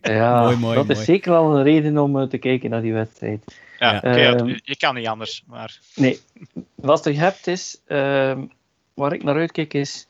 ja, 0.02 0.42
Mooi, 0.44 0.58
mooi, 0.58 0.76
dat 0.76 0.86
mooi. 0.88 1.00
is 1.00 1.06
zeker 1.06 1.34
al 1.34 1.58
een 1.58 1.64
reden 1.64 1.98
om 1.98 2.30
te 2.30 2.38
kijken 2.38 2.70
naar 2.70 2.82
die 2.82 2.94
wedstrijd. 2.94 3.44
Ja, 3.80 3.94
ja, 3.94 4.02
Ehm, 4.02 4.46
je- 4.48 4.62
je 4.64 4.78
kan 4.78 4.96
niet 4.96 5.08
anders. 5.08 5.44
Maar 5.48 5.80
Nee, 5.96 6.20
wat 6.76 7.04
je 7.04 7.14
hebt 7.14 7.48
is, 7.48 7.82
ehm, 7.88 8.40
waar 8.94 9.14
ik 9.14 9.24
naar 9.24 9.36
uitkijk 9.36 9.74
is, 9.74 10.08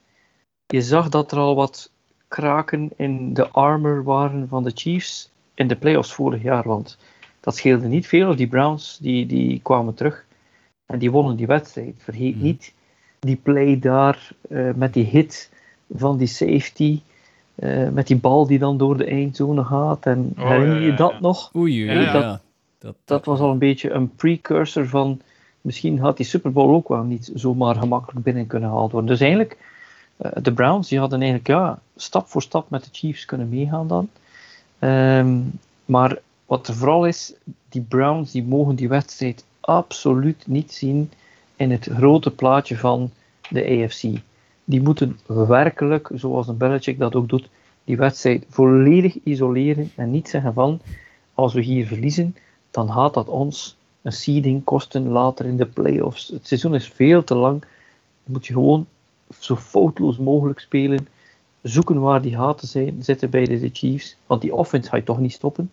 je 0.73 0.81
zag 0.81 1.09
dat 1.09 1.31
er 1.31 1.37
al 1.37 1.55
wat 1.55 1.91
kraken 2.27 2.89
in 2.95 3.33
de 3.33 3.49
armor 3.49 4.03
waren 4.03 4.47
van 4.47 4.63
de 4.63 4.71
Chiefs 4.75 5.29
in 5.53 5.67
de 5.67 5.75
playoffs 5.75 6.13
vorig 6.13 6.41
jaar, 6.41 6.63
want 6.67 6.97
dat 7.39 7.55
scheelde 7.55 7.87
niet 7.87 8.07
veel. 8.07 8.35
Die 8.35 8.47
Browns 8.47 8.97
die, 9.01 9.25
die 9.25 9.59
kwamen 9.63 9.93
terug 9.93 10.25
en 10.85 10.99
die 10.99 11.11
wonnen 11.11 11.35
die 11.35 11.47
wedstrijd. 11.47 11.93
Vergeet 11.97 12.35
Mhm. 12.35 12.43
niet 12.43 12.73
die 13.19 13.35
play 13.35 13.79
daar 13.79 14.29
eh, 14.49 14.69
met 14.75 14.93
die 14.93 15.05
hit 15.05 15.51
van 15.95 16.17
die 16.17 16.27
safety, 16.27 17.01
eh, 17.55 17.89
met 17.89 18.07
die 18.07 18.17
bal 18.17 18.47
die 18.47 18.59
dan 18.59 18.77
door 18.77 18.97
de 18.97 19.05
eindzone 19.05 19.63
gaat. 19.63 20.05
En 20.05 20.33
Oh, 20.37 20.47
herinner 20.49 20.81
je 20.81 20.89
ja, 20.91 20.95
dat 20.95 21.11
ja. 21.11 21.19
nog? 21.19 21.51
Oei, 21.55 21.83
oei, 21.83 21.91
Ja, 21.93 22.01
ja. 22.01 22.11
dat- 22.11 22.41
Dat, 22.79 22.95
Dat 23.05 23.25
was 23.25 23.39
al 23.39 23.51
een 23.51 23.57
beetje 23.57 23.91
een 23.91 24.15
precursor 24.15 24.87
van 24.87 25.21
misschien 25.61 25.99
had 25.99 26.17
die 26.17 26.25
Super 26.25 26.51
Bowl 26.51 26.73
ook 26.73 26.87
wel 26.87 27.03
niet 27.03 27.31
zomaar 27.33 27.75
gemakkelijk 27.75 28.23
binnen 28.25 28.47
kunnen 28.47 28.69
gehaald 28.69 28.91
worden. 28.91 29.09
Dus 29.09 29.19
eigenlijk, 29.19 29.57
de 30.19 30.53
Browns 30.53 30.87
die 30.87 30.99
hadden 30.99 31.19
eigenlijk 31.19 31.49
ja, 31.49 31.79
stap 31.95 32.27
voor 32.27 32.41
stap 32.41 32.69
met 32.69 32.83
de 32.83 32.89
Chiefs 32.91 33.25
kunnen 33.25 33.49
meegaan 33.49 33.87
dan. 33.87 34.09
Ehm, 34.79 35.39
maar 35.85 36.19
wat 36.45 36.67
er 36.67 36.73
vooral 36.73 37.05
is, 37.05 37.33
die 37.69 37.81
Browns 37.81 38.31
die 38.31 38.43
mogen 38.43 38.75
die 38.75 38.89
wedstrijd 38.89 39.45
absoluut 39.59 40.47
niet 40.47 40.71
zien 40.71 41.11
in 41.55 41.71
het 41.71 41.89
grote 41.93 42.31
plaatje 42.31 42.77
van 42.77 43.11
de 43.49 43.65
AFC. 43.65 44.21
Die 44.65 44.81
moeten 44.81 45.19
werkelijk, 45.25 46.09
zoals 46.13 46.47
een 46.47 46.57
Belichick 46.57 46.99
dat 46.99 47.15
ook 47.15 47.29
doet, 47.29 47.49
die 47.83 47.97
wedstrijd 47.97 48.45
volledig 48.49 49.17
isoleren 49.23 49.91
en 49.95 50.11
niet 50.11 50.29
zeggen 50.29 50.53
van 50.53 50.81
als 51.33 51.53
we 51.53 51.61
hier 51.61 51.87
verliezen, 51.87 52.35
dan 52.71 52.91
gaat 52.91 53.13
dat 53.13 53.27
ons 53.27 53.77
een 54.01 54.11
seeding 54.11 54.63
kosten 54.63 55.07
later 55.07 55.45
in 55.45 55.57
de 55.57 55.65
playoffs. 55.65 56.27
Het 56.27 56.47
seizoen 56.47 56.75
is 56.75 56.87
veel 56.87 57.23
te 57.23 57.35
lang. 57.35 57.59
Dan 58.23 58.33
moet 58.33 58.47
je 58.47 58.53
gewoon 58.53 58.87
zo 59.39 59.55
foutloos 59.55 60.17
mogelijk 60.17 60.59
spelen. 60.59 61.07
Zoeken 61.61 61.99
waar 61.99 62.21
die 62.21 62.35
gaten 62.35 62.67
zijn, 62.67 63.03
zitten 63.03 63.29
bij 63.29 63.45
de 63.45 63.69
Chiefs. 63.73 64.17
Want 64.25 64.41
die 64.41 64.55
offense 64.55 64.89
ga 64.89 64.95
je 64.97 65.03
toch 65.03 65.19
niet 65.19 65.33
stoppen. 65.33 65.71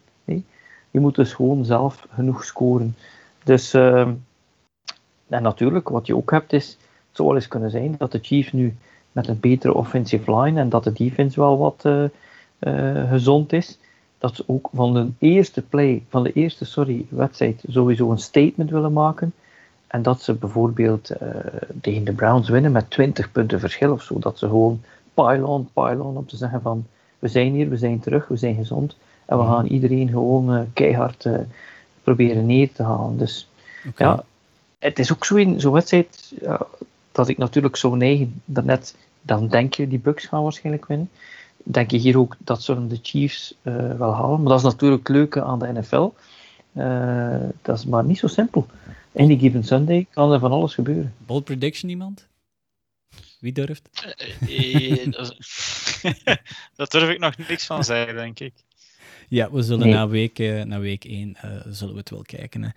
Je 0.96 1.02
moet 1.02 1.14
dus 1.14 1.34
gewoon 1.34 1.64
zelf 1.64 2.06
genoeg 2.10 2.44
scoren. 2.44 2.96
Dus, 3.44 3.74
uh, 3.74 4.08
en 5.28 5.42
natuurlijk, 5.42 5.88
wat 5.88 6.06
je 6.06 6.16
ook 6.16 6.30
hebt 6.30 6.52
is, 6.52 6.68
het 6.68 7.16
zou 7.16 7.28
wel 7.28 7.36
eens 7.36 7.48
kunnen 7.48 7.70
zijn 7.70 7.94
dat 7.98 8.12
de 8.12 8.18
Chiefs 8.22 8.52
nu 8.52 8.76
met 9.12 9.28
een 9.28 9.40
betere 9.40 9.74
offensive 9.74 10.40
line 10.40 10.60
en 10.60 10.68
dat 10.68 10.84
de 10.84 10.92
defense 10.92 11.40
wel 11.40 11.58
wat 11.58 11.82
uh, 11.86 12.04
uh, 12.60 13.10
gezond 13.10 13.52
is, 13.52 13.78
dat 14.18 14.34
ze 14.36 14.44
ook 14.46 14.68
van 14.72 14.94
de 14.94 15.10
eerste 15.18 15.62
play, 15.62 16.04
van 16.08 16.22
de 16.22 16.32
eerste 16.32 16.64
sorry, 16.64 17.06
wedstrijd 17.08 17.64
sowieso 17.68 18.10
een 18.10 18.18
statement 18.18 18.70
willen 18.70 18.92
maken. 18.92 19.32
En 19.96 20.02
dat 20.02 20.22
ze 20.22 20.34
bijvoorbeeld 20.34 21.10
uh, 21.10 21.28
tegen 21.80 22.04
de 22.04 22.12
Browns 22.12 22.48
winnen 22.48 22.72
met 22.72 22.90
20 22.90 23.32
punten 23.32 23.60
verschil 23.60 23.92
of 23.92 24.02
zo. 24.02 24.18
Dat 24.18 24.38
ze 24.38 24.46
gewoon 24.46 24.82
pile-on, 25.14 25.68
pile-on 25.72 26.16
om 26.16 26.26
te 26.26 26.36
zeggen 26.36 26.60
van 26.62 26.86
we 27.18 27.28
zijn 27.28 27.52
hier, 27.52 27.68
we 27.68 27.76
zijn 27.76 28.00
terug, 28.00 28.28
we 28.28 28.36
zijn 28.36 28.54
gezond. 28.54 28.96
En 29.24 29.36
we 29.36 29.42
mhm. 29.42 29.52
gaan 29.52 29.66
iedereen 29.66 30.08
gewoon 30.08 30.54
uh, 30.54 30.60
keihard 30.72 31.24
uh, 31.24 31.38
proberen 32.02 32.46
neer 32.46 32.72
te 32.72 32.82
halen. 32.82 33.18
Dus 33.18 33.48
okay. 33.88 34.06
ja, 34.06 34.24
het 34.78 34.98
is 34.98 35.12
ook 35.12 35.24
zo'n 35.24 35.60
zo 35.60 35.72
wedstrijd 35.72 36.32
ja, 36.40 36.66
dat 37.12 37.28
ik 37.28 37.38
natuurlijk 37.38 37.76
zo 37.76 37.94
neigen 37.94 38.40
daarnet, 38.44 38.96
dan 39.22 39.48
denk 39.48 39.74
je 39.74 39.88
die 39.88 39.98
Bucks 39.98 40.26
gaan 40.26 40.42
waarschijnlijk 40.42 40.86
winnen 40.86 41.10
denk 41.68 41.90
je 41.90 41.96
hier 41.96 42.18
ook 42.18 42.36
dat 42.38 42.62
zullen 42.62 42.88
de 42.88 42.98
Chiefs 43.02 43.54
wel 43.98 44.14
halen. 44.14 44.40
Maar 44.40 44.48
dat 44.48 44.58
is 44.58 44.64
natuurlijk 44.64 45.08
het 45.08 45.16
leuke 45.16 45.42
aan 45.42 45.58
de 45.58 45.72
NFL. 45.72 46.10
Eh, 46.76 47.48
dat 47.62 47.76
is 47.78 47.84
maar 47.84 48.04
niet 48.04 48.18
zo 48.18 48.26
simpel. 48.26 48.66
Any 49.16 49.38
given 49.38 49.64
Sunday 49.64 50.06
kan 50.10 50.32
er 50.32 50.38
van 50.38 50.50
alles 50.52 50.74
gebeuren. 50.74 51.14
Bold 51.26 51.44
prediction 51.44 51.90
iemand? 51.90 52.28
Wie 53.40 53.52
durft? 53.52 53.88
Uh, 54.48 54.96
dat 56.76 56.90
durf 56.90 57.08
ik 57.08 57.18
nog 57.18 57.36
niks 57.48 57.66
van 57.66 57.84
zeggen, 57.84 58.14
denk 58.14 58.40
ik. 58.40 58.52
Ja, 59.28 59.50
we 59.50 59.62
zullen 59.62 59.86
nee. 59.86 59.94
na, 59.94 60.08
week, 60.08 60.38
na 60.64 60.78
week 60.78 61.04
1 61.04 61.36
zullen 61.68 61.94
we 61.94 62.00
het 62.00 62.10
wel 62.10 62.22
kijken. 62.22 62.62
Hè. 62.62 62.68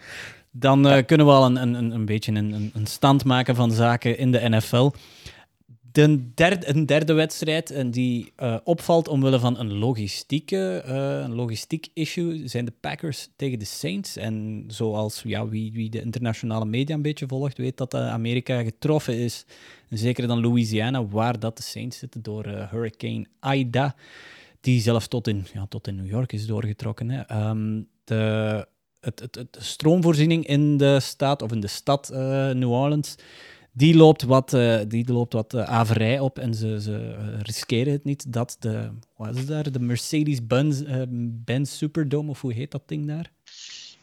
Dan 0.51 0.83
ja. 0.83 1.01
kunnen 1.01 1.25
we 1.25 1.31
al 1.31 1.45
een, 1.45 1.55
een, 1.55 1.91
een 1.91 2.05
beetje 2.05 2.31
een, 2.31 2.71
een 2.73 2.87
stand 2.87 3.23
maken 3.23 3.55
van 3.55 3.71
zaken 3.71 4.17
in 4.17 4.31
de 4.31 4.49
NFL 4.49 4.89
de 6.07 6.33
derde, 6.33 6.69
een 6.69 6.85
derde 6.85 7.13
wedstrijd 7.13 7.71
en 7.71 7.91
die 7.91 8.31
uh, 8.39 8.57
opvalt 8.63 9.07
omwille 9.07 9.39
van 9.39 9.59
een 9.59 9.73
logistieke, 9.73 10.83
uh, 10.87 11.35
logistiek 11.35 11.87
issue 11.93 12.47
zijn 12.47 12.65
de 12.65 12.73
Packers 12.79 13.29
tegen 13.35 13.59
de 13.59 13.65
Saints. 13.65 14.15
En 14.15 14.63
zoals 14.67 15.21
ja, 15.25 15.47
wie, 15.47 15.71
wie 15.71 15.89
de 15.89 16.01
internationale 16.01 16.65
media 16.65 16.95
een 16.95 17.01
beetje 17.01 17.27
volgt, 17.27 17.57
weet 17.57 17.77
dat 17.77 17.93
uh, 17.93 18.11
Amerika 18.11 18.63
getroffen 18.63 19.17
is. 19.17 19.45
zeker 19.89 20.27
dan 20.27 20.41
Louisiana, 20.41 21.05
waar 21.05 21.39
dat 21.39 21.57
de 21.57 21.63
Saints 21.63 21.97
zitten 21.97 22.21
door 22.21 22.45
Hurricane 22.47 23.25
Ida, 23.53 23.95
die 24.61 24.81
zelfs 24.81 25.07
tot 25.07 25.27
in, 25.27 25.45
ja, 25.53 25.65
tot 25.69 25.87
in 25.87 25.95
New 25.95 26.09
York 26.09 26.31
is 26.33 26.45
doorgetrokken. 26.45 27.09
Hè. 27.09 27.49
Um, 27.49 27.87
de, 28.03 28.67
het, 28.99 29.19
het, 29.19 29.35
het, 29.35 29.57
stroomvoorziening 29.59 30.47
in 30.47 30.77
de 30.77 30.99
staat, 30.99 31.41
of 31.41 31.51
in 31.51 31.59
de 31.59 31.67
stad 31.67 32.09
New 32.53 32.71
Orleans 32.71 33.15
die 33.79 33.95
loopt 33.95 34.23
wat, 34.23 34.53
uh, 34.53 34.79
die 34.87 35.11
loopt 35.11 35.33
wat 35.33 35.53
uh, 35.53 35.63
averij 35.63 36.19
op 36.19 36.39
en 36.39 36.53
ze, 36.53 36.81
ze 36.81 37.15
uh, 37.19 37.39
riskeren 37.41 37.93
het 37.93 38.03
niet 38.03 38.33
dat 38.33 38.55
de, 38.59 38.89
wat 39.15 39.35
is 39.35 39.45
daar, 39.45 39.71
de 39.71 39.79
Mercedes-Benz 39.79 40.81
Benz 41.45 41.71
Superdome, 41.71 42.29
of 42.29 42.41
hoe 42.41 42.53
heet 42.53 42.71
dat 42.71 42.87
ding 42.87 43.07
daar? 43.07 43.31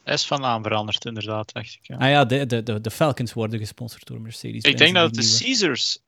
Is 0.03 0.27
van 0.27 0.41
naam 0.41 0.63
veranderd, 0.63 1.05
inderdaad, 1.05 1.53
dacht 1.53 1.73
ik. 1.73 1.79
Ja. 1.81 1.95
Ah 1.97 2.09
ja, 2.09 2.25
de, 2.25 2.45
de, 2.45 2.81
de, 2.81 2.91
Falcons 2.91 3.33
worden 3.33 3.59
gesponsord 3.59 4.07
door 4.07 4.21
Mercedes. 4.21 4.63
Ik 4.63 4.77
denk 4.77 4.95
dat 4.95 5.15
het 5.15 5.25
de 5.25 5.37
Caesars 5.43 5.99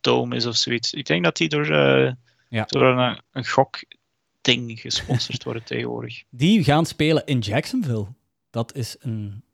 Dome 0.00 0.36
is 0.36 0.46
of 0.46 0.56
zoiets. 0.56 0.92
Ik 0.92 1.06
denk 1.06 1.24
dat 1.24 1.36
die 1.36 1.48
door, 1.48 1.66
ja. 2.48 2.64
door 2.66 2.82
een, 2.82 3.20
een 3.32 3.46
gokding 3.46 4.80
gesponsord 4.80 5.44
worden 5.44 5.64
tegenwoordig. 5.72 6.22
Die 6.30 6.64
gaan 6.64 6.86
spelen 6.86 7.26
in 7.26 7.38
Jacksonville. 7.38 8.06
Dat 8.50 8.74
is 8.74 8.96
een 8.98 9.44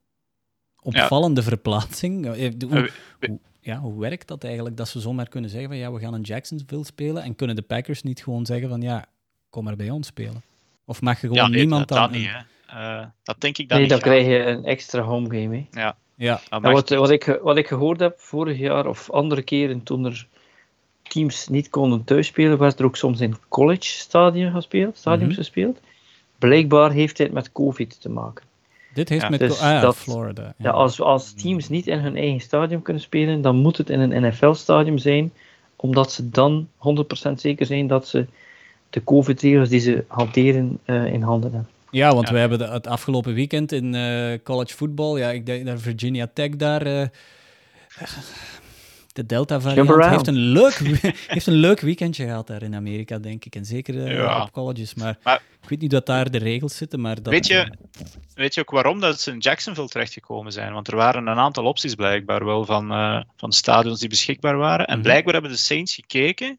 opvallende 0.83 1.41
ja. 1.41 1.47
verplaatsing. 1.47 2.27
Hoe, 2.27 2.91
hoe, 3.21 3.39
ja, 3.61 3.79
hoe 3.79 4.01
werkt 4.01 4.29
dat 4.29 4.45
eigenlijk? 4.45 4.77
Dat 4.77 4.89
ze 4.89 5.01
zomaar 5.01 5.29
kunnen 5.29 5.51
zeggen 5.51 5.69
van 5.69 5.79
ja, 5.79 5.93
we 5.93 6.01
gaan 6.01 6.15
in 6.15 6.21
Jacksonville 6.21 6.85
spelen 6.85 7.23
en 7.23 7.37
kunnen 7.37 7.57
de 7.57 7.63
Packers 7.63 8.03
niet 8.03 8.23
gewoon 8.23 8.47
zeggen 8.47 8.69
van 8.69 8.83
ja, 8.83 9.07
kom 9.51 9.65
maar 9.65 9.77
bij 9.77 9.91
ons 9.91 10.07
spelen? 10.07 10.43
Of 10.85 11.01
mag 11.01 11.21
je 11.21 11.27
gewoon 11.27 11.43
ja, 11.43 11.49
nee, 11.49 11.61
niemand 11.61 11.89
dat, 11.89 11.99
dan... 11.99 12.13
Dat, 12.13 12.21
niet, 12.21 12.31
uh, 12.75 13.05
dat 13.23 13.41
denk 13.41 13.59
ik 13.59 13.69
dan 13.69 13.79
nee, 13.79 13.87
niet. 13.87 14.01
dan 14.01 14.11
krijg 14.11 14.27
je 14.27 14.39
een 14.39 14.65
extra 14.65 15.01
home 15.01 15.41
game. 15.41 15.57
Hè. 15.71 15.81
Ja. 15.81 15.97
Ja. 16.15 16.41
wat, 16.61 16.89
wat, 16.89 17.11
ik, 17.11 17.39
wat 17.43 17.57
ik 17.57 17.67
gehoord 17.67 18.01
heb 18.01 18.21
vorig 18.21 18.59
jaar 18.59 18.87
of 18.87 19.11
andere 19.11 19.43
keren 19.43 19.83
toen 19.83 20.05
er 20.05 20.27
teams 21.03 21.49
niet 21.49 21.71
konden 21.71 22.05
thuisspelen, 22.05 22.59
werd 22.59 22.79
er 22.79 22.85
ook 22.85 22.97
soms 22.97 23.21
in 23.21 23.37
college 23.49 23.89
stadium 23.89 24.53
gespeeld, 24.53 24.97
stadiums 24.97 25.23
mm 25.23 25.35
-hmm. 25.35 25.45
gespeeld. 25.45 25.81
Blijkbaar 26.39 26.91
heeft 26.91 27.17
dit 27.17 27.33
met 27.33 27.53
COVID 27.53 28.01
te 28.01 28.09
maken. 28.09 28.45
Dit 28.95 29.09
heeft 29.09 29.23
ja, 29.23 29.29
met 29.29 29.39
dus 29.39 29.61
ah, 29.61 29.81
dat, 29.81 29.97
Florida. 29.97 30.43
Ja. 30.43 30.53
ja. 30.57 30.71
als, 30.71 31.01
als 31.01 31.33
teams 31.33 31.69
niet 31.69 31.87
in 31.87 31.99
hun 31.99 32.17
eigen 32.17 32.41
stadium 32.41 32.83
kunnen 32.83 33.03
spelen, 33.03 33.43
dan 33.43 33.57
moet 33.57 33.77
het 33.77 33.91
in 33.91 34.01
een 34.01 34.27
NFL-stadium 34.27 34.99
zijn, 34.99 35.33
omdat 35.77 36.13
ze 36.13 36.29
dan 36.31 36.69
100% 37.29 37.33
zeker 37.37 37.67
zijn 37.67 37.87
dat 37.87 38.09
ze 38.09 38.27
de 38.91 39.05
COVID-regels 39.05 39.69
die 39.69 39.81
ze 39.81 40.05
hanteren 40.07 40.79
uh, 40.87 41.13
in 41.13 41.23
handen 41.23 41.53
hebben. 41.53 41.71
Ja, 41.91 42.15
want 42.15 42.27
ja. 42.29 42.35
we 42.35 42.41
hebben 42.41 42.59
de, 42.59 42.69
het 42.69 42.87
afgelopen 42.87 43.35
weekend 43.35 43.73
in 43.73 43.95
uh, 43.95 44.39
college 44.43 44.75
football, 44.75 45.19
ja, 45.19 45.31
ik 45.31 45.47
denk 45.47 45.67
dat 45.67 45.81
Virginia 45.81 46.31
Tech 46.35 46.57
daar. 46.57 46.87
Uh, 46.87 47.03
de 49.13 49.27
Delta 49.27 49.61
variant 49.61 50.05
heeft 50.05 50.27
een, 50.27 50.35
leuk, 50.35 50.75
heeft 51.27 51.47
een 51.47 51.55
leuk 51.55 51.81
weekendje 51.81 52.25
gehad 52.25 52.47
daar 52.47 52.63
in 52.63 52.75
Amerika, 52.75 53.19
denk 53.19 53.45
ik. 53.45 53.55
En 53.55 53.65
zeker 53.65 53.95
uh, 53.95 54.13
ja. 54.17 54.43
op 54.43 54.53
colleges. 54.53 54.95
Maar, 54.95 55.19
maar, 55.23 55.43
ik 55.63 55.69
weet 55.69 55.81
niet 55.81 55.91
dat 55.91 56.07
daar 56.07 56.31
de 56.31 56.39
regels 56.39 56.77
zitten. 56.77 57.01
Maar 57.01 57.23
dat, 57.23 57.33
weet, 57.33 57.47
je, 57.47 57.73
weet 58.35 58.55
je 58.55 58.61
ook 58.61 58.71
waarom 58.71 59.01
dat 59.01 59.21
ze 59.21 59.31
in 59.31 59.39
Jacksonville 59.39 59.89
terechtgekomen 59.89 60.53
zijn? 60.53 60.73
Want 60.73 60.89
er 60.89 60.97
waren 60.97 61.27
een 61.27 61.39
aantal 61.39 61.65
opties 61.65 61.95
blijkbaar 61.95 62.45
wel 62.45 62.65
van, 62.65 62.93
uh, 62.93 63.23
van 63.37 63.53
stadions 63.53 64.01
die 64.01 64.09
beschikbaar 64.09 64.57
waren. 64.57 64.87
En 64.87 64.95
-hmm. 64.95 65.03
blijkbaar 65.03 65.33
hebben 65.33 65.51
de 65.51 65.57
Saints 65.57 65.95
gekeken. 65.95 66.59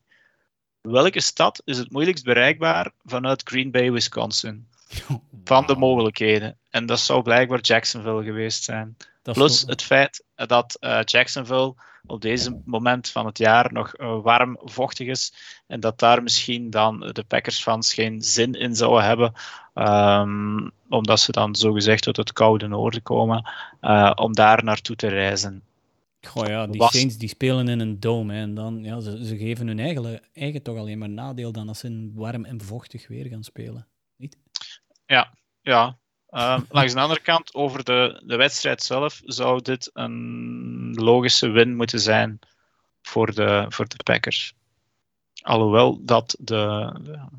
Welke 0.81 1.21
stad 1.21 1.61
is 1.65 1.77
het 1.77 1.91
moeilijkst 1.91 2.23
bereikbaar 2.23 2.91
vanuit 3.03 3.41
Green 3.43 3.71
Bay, 3.71 3.91
Wisconsin? 3.91 4.67
Wow. 5.07 5.21
Van 5.43 5.65
de 5.65 5.75
mogelijkheden. 5.75 6.57
En 6.69 6.85
dat 6.85 6.99
zou 6.99 7.21
blijkbaar 7.21 7.59
Jacksonville 7.59 8.23
geweest 8.23 8.63
zijn. 8.63 8.97
Dat 9.21 9.35
Plus 9.35 9.61
het 9.61 9.81
feit 9.81 10.23
dat 10.35 10.77
uh, 10.79 10.99
Jacksonville 11.03 11.75
op 12.05 12.21
deze 12.21 12.61
moment 12.65 13.09
van 13.09 13.25
het 13.25 13.37
jaar 13.37 13.73
nog 13.73 13.99
uh, 13.99 14.21
warm, 14.21 14.57
vochtig 14.61 15.07
is. 15.07 15.33
En 15.67 15.79
dat 15.79 15.99
daar 15.99 16.23
misschien 16.23 16.69
dan 16.69 16.99
de 16.99 17.23
Packers-fans 17.23 17.93
geen 17.93 18.21
zin 18.21 18.53
in 18.53 18.75
zouden 18.75 19.03
hebben. 19.03 19.33
Um, 19.73 20.71
omdat 20.89 21.19
ze 21.19 21.31
dan 21.31 21.55
zogezegd 21.55 22.07
uit 22.07 22.17
het 22.17 22.33
koude 22.33 22.67
noorden 22.67 23.01
komen. 23.03 23.51
Uh, 23.81 24.11
om 24.15 24.33
daar 24.33 24.63
naartoe 24.63 24.95
te 24.95 25.07
reizen. 25.07 25.63
Goh 26.21 26.47
ja, 26.47 26.67
die. 26.67 26.83
Saints 26.83 27.17
die 27.17 27.29
spelen 27.29 27.67
in 27.67 27.79
een 27.79 27.99
dome. 27.99 28.33
Hè, 28.33 28.41
en 28.41 28.53
dan, 28.53 28.83
ja, 28.83 28.99
ze, 28.99 29.25
ze 29.25 29.37
geven 29.37 29.67
hun 29.67 29.79
eigen, 29.79 30.21
eigen 30.33 30.61
toch 30.61 30.77
alleen 30.77 30.97
maar 30.97 31.09
nadeel 31.09 31.51
dan 31.51 31.67
als 31.67 31.79
ze 31.79 31.87
in 31.87 32.11
warm 32.15 32.45
en 32.45 32.61
vochtig 32.61 33.07
weer 33.07 33.25
gaan 33.25 33.43
spelen. 33.43 33.87
Niet? 34.15 34.37
Ja, 35.05 35.33
ja, 35.61 35.97
Uh, 36.33 36.59
langs 36.69 36.93
de 36.93 36.99
andere 36.99 37.19
kant, 37.19 37.53
over 37.53 37.83
de, 37.83 38.21
de 38.25 38.35
wedstrijd 38.35 38.83
zelf, 38.83 39.21
zou 39.25 39.61
dit 39.61 39.89
een 39.93 40.93
logische 40.93 41.49
win 41.49 41.75
moeten 41.75 41.99
zijn 41.99 42.39
voor 43.01 43.33
de, 43.33 43.65
voor 43.69 43.87
de 43.87 44.03
Packers. 44.03 44.53
Alhoewel 45.41 46.05
dat, 46.05 46.35
de, 46.39 46.93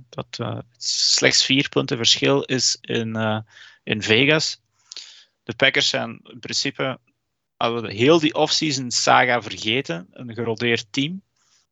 dat 0.08 0.38
uh, 0.40 0.58
slechts 0.76 1.44
vier 1.44 1.68
punten 1.68 1.96
verschil 1.96 2.42
is 2.42 2.78
in, 2.80 3.16
uh, 3.16 3.38
in 3.82 4.02
Vegas. 4.02 4.60
De 5.42 5.54
Packers 5.54 5.88
zijn 5.88 6.20
in 6.22 6.40
principe, 6.40 6.98
we 7.56 7.92
heel 7.92 8.18
die 8.18 8.34
offseason 8.34 8.90
saga 8.90 9.42
vergeten, 9.42 10.08
een 10.12 10.34
gerodeerd 10.34 10.86
team 10.90 11.22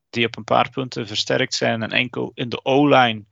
die 0.09 0.25
op 0.25 0.37
een 0.37 0.43
paar 0.43 0.69
punten 0.69 1.07
versterkt 1.07 1.53
zijn 1.53 1.83
en 1.83 1.91
enkel 1.91 2.31
in 2.33 2.49
de 2.49 2.63
O-line 2.63 3.23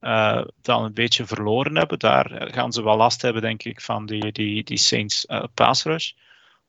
uh, 0.00 0.44
dan 0.62 0.84
een 0.84 0.94
beetje 0.94 1.26
verloren 1.26 1.76
hebben. 1.76 1.98
Daar 1.98 2.48
gaan 2.52 2.72
ze 2.72 2.82
wel 2.82 2.96
last 2.96 3.22
hebben, 3.22 3.42
denk 3.42 3.62
ik, 3.62 3.80
van 3.80 4.06
die, 4.06 4.32
die, 4.32 4.64
die 4.64 4.78
Saints 4.78 5.24
uh, 5.28 5.44
pass 5.54 5.82
rush. 5.82 6.12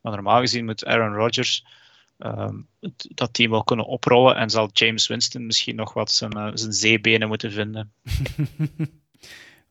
Maar 0.02 0.14
normaal 0.14 0.40
gezien 0.40 0.66
moet 0.66 0.86
Aaron 0.86 1.16
Rodgers 1.16 1.66
ehm, 2.18 2.56
dat 3.00 3.34
team 3.34 3.52
wel 3.52 3.64
kunnen 3.64 3.86
oprollen 3.86 4.36
en 4.36 4.50
zal 4.50 4.70
James 4.74 5.08
Winston 5.08 5.46
misschien 5.46 5.76
nog 5.76 5.94
wat 5.94 6.12
zijn, 6.12 6.38
uh, 6.38 6.50
zijn 6.54 6.74
zeebenen 6.74 7.28
moeten 7.28 7.52
vinden. 7.52 7.94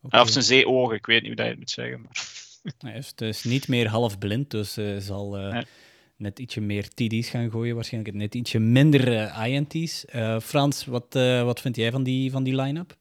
okay. 0.03 0.21
Of 0.23 0.29
zijn 0.29 0.45
zeeogen, 0.45 0.97
ik 0.97 1.07
weet 1.07 1.23
niet 1.23 1.27
hoe 1.27 1.37
dat 1.37 1.45
je 1.45 1.51
het 1.51 1.61
moet 1.61 1.71
zeggen. 1.71 2.01
Maar... 2.01 2.39
Hij 2.91 2.99
is 2.99 3.15
dus 3.15 3.45
niet 3.45 3.69
meer 3.69 3.89
half 3.89 4.19
blind, 4.19 4.51
dus 4.51 4.79
zal 4.99 5.55
net 6.17 6.39
ietsje 6.39 6.61
meer 6.61 6.89
TD's 6.89 7.29
gaan 7.29 7.51
gooien, 7.51 7.75
waarschijnlijk 7.75 8.15
net 8.15 8.35
ietsje 8.35 8.59
minder 8.59 9.35
INT's. 9.47 10.05
Frans, 10.43 10.85
wat, 10.85 11.15
wat 11.45 11.61
vind 11.61 11.77
jij 11.77 11.91
van 11.91 12.03
die, 12.03 12.31
van 12.31 12.43
die 12.43 12.55
line-up? 12.55 12.99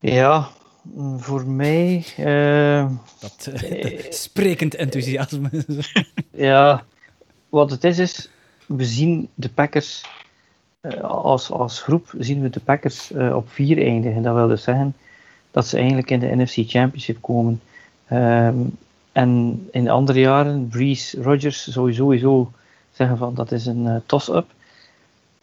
Ja, 0.00 0.48
voor 1.16 1.46
mij. 1.46 2.04
Uh, 2.18 2.90
dat, 3.20 3.48
uh, 3.64 4.10
sprekend 4.10 4.74
enthousiasme. 4.74 5.50
ja, 6.30 6.84
wat 7.48 7.70
het 7.70 7.84
is, 7.84 7.98
is. 7.98 8.30
We 8.66 8.84
zien 8.84 9.28
de 9.34 9.48
Packers. 9.48 10.04
Uh, 10.82 11.00
als, 11.00 11.50
als 11.50 11.82
groep 11.82 12.14
zien 12.18 12.42
we 12.42 12.50
de 12.50 12.60
Packers 12.60 13.10
op 13.10 13.50
vier 13.50 13.82
eindigen. 13.82 14.22
Dat 14.22 14.34
wil 14.34 14.48
dus 14.48 14.62
zeggen 14.62 14.96
dat 15.50 15.66
ze 15.66 15.76
eigenlijk 15.76 16.10
in 16.10 16.20
de 16.20 16.36
NFC 16.36 16.54
Championship 16.54 17.16
komen. 17.20 17.60
Um, 18.12 18.78
en 19.12 19.60
in 19.70 19.88
andere 19.88 20.20
jaren, 20.20 20.68
Breeze 20.68 21.22
Rodgers 21.22 21.72
sowieso 21.72 22.52
zeggen 22.92 23.16
van 23.18 23.34
dat 23.34 23.52
is 23.52 23.66
een 23.66 24.02
toss-up. 24.06 24.46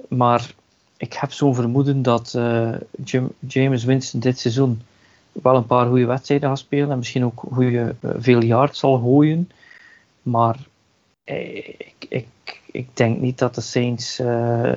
Maar 0.08 0.54
ik 1.04 1.14
heb 1.14 1.32
zo'n 1.32 1.56
vermoeden 1.56 2.02
dat 2.02 2.38
Jim, 3.04 3.32
James 3.40 3.84
Winston 3.84 4.20
dit 4.20 4.40
seizoen 4.40 4.82
wel 5.42 5.56
een 5.56 5.66
paar 5.66 5.88
goede 5.88 6.06
wedstrijden 6.06 6.50
gaat 6.50 6.60
spelen 6.60 6.92
en 6.92 6.98
misschien 6.98 7.26
ook 7.26 7.44
goede, 7.52 7.96
uh, 8.00 8.12
veel 8.18 8.44
yards 8.44 8.80
zal 8.80 8.98
gooien. 8.98 9.52
Maar 10.22 10.58
eh, 11.24 11.58
ik, 11.68 12.06
ik, 12.10 12.62
ik 12.72 12.88
denk 12.94 13.20
niet 13.20 13.38
dat 13.38 13.56
de 13.56 13.62
Saints, 13.62 14.20
uh, 14.20 14.72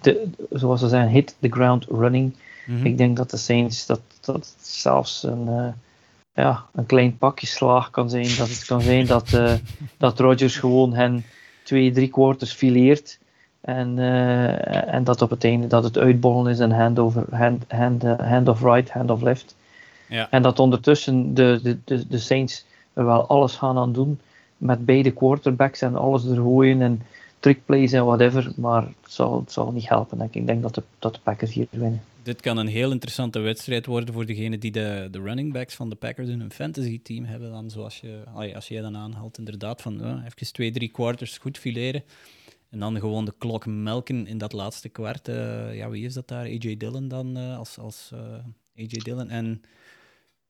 de, 0.00 0.28
zoals 0.50 0.80
ze 0.80 0.88
zeggen, 0.88 1.10
hit 1.10 1.36
the 1.40 1.48
ground 1.48 1.86
running. 1.88 2.34
Mm-hmm. 2.66 2.86
Ik 2.86 2.98
denk 2.98 3.16
dat 3.16 3.30
de 3.30 3.36
Saints 3.36 3.86
dat, 3.86 4.00
dat 4.20 4.54
zelfs 4.60 5.22
een, 5.22 5.46
uh, 5.48 5.68
ja, 6.34 6.64
een 6.72 6.86
klein 6.86 7.18
pakje 7.18 7.46
slaag 7.46 7.90
kan 7.90 8.10
zijn. 8.10 8.36
Dat 8.36 8.48
het 8.48 8.64
kan 8.64 8.80
zijn 8.80 9.06
dat, 9.06 9.32
uh, 9.32 9.54
dat 9.96 10.18
Rodgers 10.18 10.56
gewoon 10.56 10.94
hen 10.94 11.24
twee, 11.62 11.92
drie 11.92 12.08
quarters 12.08 12.52
fileert. 12.52 13.18
En, 13.60 13.96
uh, 13.96 14.94
en 14.94 15.04
dat 15.04 15.22
op 15.22 15.30
het 15.30 15.44
einde 15.44 15.66
dat 15.66 15.84
het 15.84 15.98
uitbollen 15.98 16.52
is 16.52 16.58
en 16.58 16.70
hand, 16.70 16.98
over, 16.98 17.24
hand, 17.30 17.64
hand, 17.68 18.02
hand 18.02 18.48
of 18.48 18.62
right, 18.62 18.90
hand 18.90 19.10
of 19.10 19.22
left. 19.22 19.56
Ja. 20.08 20.30
En 20.30 20.42
dat 20.42 20.58
ondertussen 20.58 21.34
de, 21.34 21.60
de, 21.62 21.78
de, 21.84 22.06
de 22.08 22.18
Saints 22.18 22.64
er 22.92 23.04
wel 23.04 23.26
alles 23.26 23.56
gaan 23.56 23.78
aan 23.78 23.92
doen 23.92 24.20
met 24.56 24.84
beide 24.84 25.10
quarterbacks 25.10 25.80
en 25.80 25.96
alles 25.96 26.24
er 26.24 26.36
gooien 26.36 26.82
en 26.82 27.02
trickplays 27.38 27.92
en 27.92 28.04
whatever. 28.04 28.52
Maar 28.56 28.82
het 28.82 29.12
zal, 29.12 29.40
het 29.40 29.52
zal 29.52 29.72
niet 29.72 29.88
helpen, 29.88 30.18
denk 30.18 30.34
ik. 30.34 30.40
Ik 30.40 30.46
denk 30.46 30.62
dat 30.62 30.74
de, 30.74 30.82
dat 30.98 31.14
de 31.14 31.20
Packers 31.22 31.52
hier 31.52 31.66
winnen. 31.70 32.02
Dit 32.22 32.40
kan 32.40 32.56
een 32.56 32.66
heel 32.66 32.90
interessante 32.90 33.38
wedstrijd 33.38 33.86
worden 33.86 34.14
voor 34.14 34.26
degene 34.26 34.58
die 34.58 34.70
de, 34.70 35.08
de 35.10 35.20
running 35.20 35.52
backs 35.52 35.74
van 35.74 35.88
de 35.88 35.96
Packers 35.96 36.28
in 36.28 36.40
hun 36.40 36.52
fantasy 36.52 37.00
team 37.02 37.24
hebben. 37.24 37.50
Dan 37.50 37.70
zoals 37.70 38.00
je, 38.00 38.22
als 38.54 38.68
je 38.68 38.80
dan 38.80 38.96
aanhaalt, 38.96 39.38
inderdaad, 39.38 39.82
van 39.82 40.00
uh, 40.00 40.24
even 40.24 40.52
twee, 40.52 40.70
drie 40.70 40.88
quarters 40.88 41.38
goed 41.38 41.58
fileren. 41.58 42.02
En 42.70 42.78
dan 42.78 42.98
gewoon 42.98 43.24
de 43.24 43.34
klok 43.38 43.66
melken 43.66 44.26
in 44.26 44.38
dat 44.38 44.52
laatste 44.52 44.88
kwart. 44.88 45.28
Uh, 45.28 45.76
ja, 45.76 45.88
wie 45.88 46.04
is 46.04 46.14
dat 46.14 46.28
daar? 46.28 46.44
AJ 46.44 46.76
Dillon 46.76 47.08
dan 47.08 47.38
uh, 47.38 47.58
als, 47.58 47.78
als 47.78 48.10
AJ 48.76 48.86
Dillon. 48.86 49.30
En 49.30 49.62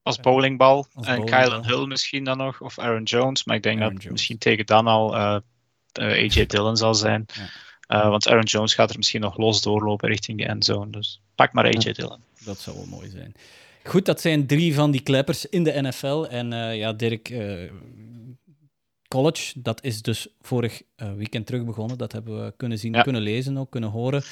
als 0.03 0.21
bowlingbal. 0.21 0.87
Als 0.95 1.07
en 1.07 1.25
Kylan 1.25 1.67
Hill 1.67 1.87
misschien 1.87 2.25
dan 2.25 2.37
nog, 2.37 2.61
of 2.61 2.79
Aaron 2.79 3.03
Jones. 3.03 3.45
Maar 3.45 3.57
ik 3.57 3.63
denk 3.63 3.79
Aaron 3.79 3.93
dat 3.93 4.03
Jones. 4.03 4.17
misschien 4.17 4.39
tegen 4.39 4.67
dan 4.67 4.87
al 4.87 5.15
AJ 5.93 6.47
Dillon 6.47 6.77
zal 6.77 6.95
zijn. 6.95 7.27
Ja. 7.89 8.09
Want 8.09 8.29
Aaron 8.29 8.45
Jones 8.45 8.75
gaat 8.75 8.91
er 8.91 8.97
misschien 8.97 9.21
nog 9.21 9.37
los 9.37 9.63
doorlopen 9.63 10.09
richting 10.09 10.39
de 10.39 10.47
endzone. 10.47 10.91
Dus 10.91 11.21
pak 11.35 11.53
maar 11.53 11.65
AJ 11.65 11.93
Dillon. 11.93 12.23
Dat 12.45 12.59
zou 12.59 12.77
wel 12.77 12.87
mooi 12.87 13.09
zijn. 13.09 13.35
Goed, 13.85 14.07
dat 14.07 14.21
zijn 14.21 14.47
drie 14.47 14.75
van 14.75 14.91
die 14.91 15.03
kleppers 15.03 15.47
in 15.47 15.65
de 15.65 15.83
NFL. 15.83 16.27
En 16.31 16.77
ja, 16.77 16.93
Dirk, 16.93 17.29
college, 19.11 19.53
dat 19.61 19.85
is 19.85 20.03
dus 20.03 20.29
vorig 20.41 20.83
weekend 21.17 21.47
terug 21.47 21.65
begonnen. 21.65 21.99
Dat 21.99 22.13
hebben 22.13 22.45
we 22.45 22.53
kunnen 22.57 22.79
zien, 22.79 22.93
ja. 22.93 23.03
kunnen 23.03 23.23
lezen, 23.23 23.59
ook 23.59 23.71
kunnen 23.71 23.91
horen 23.91 24.23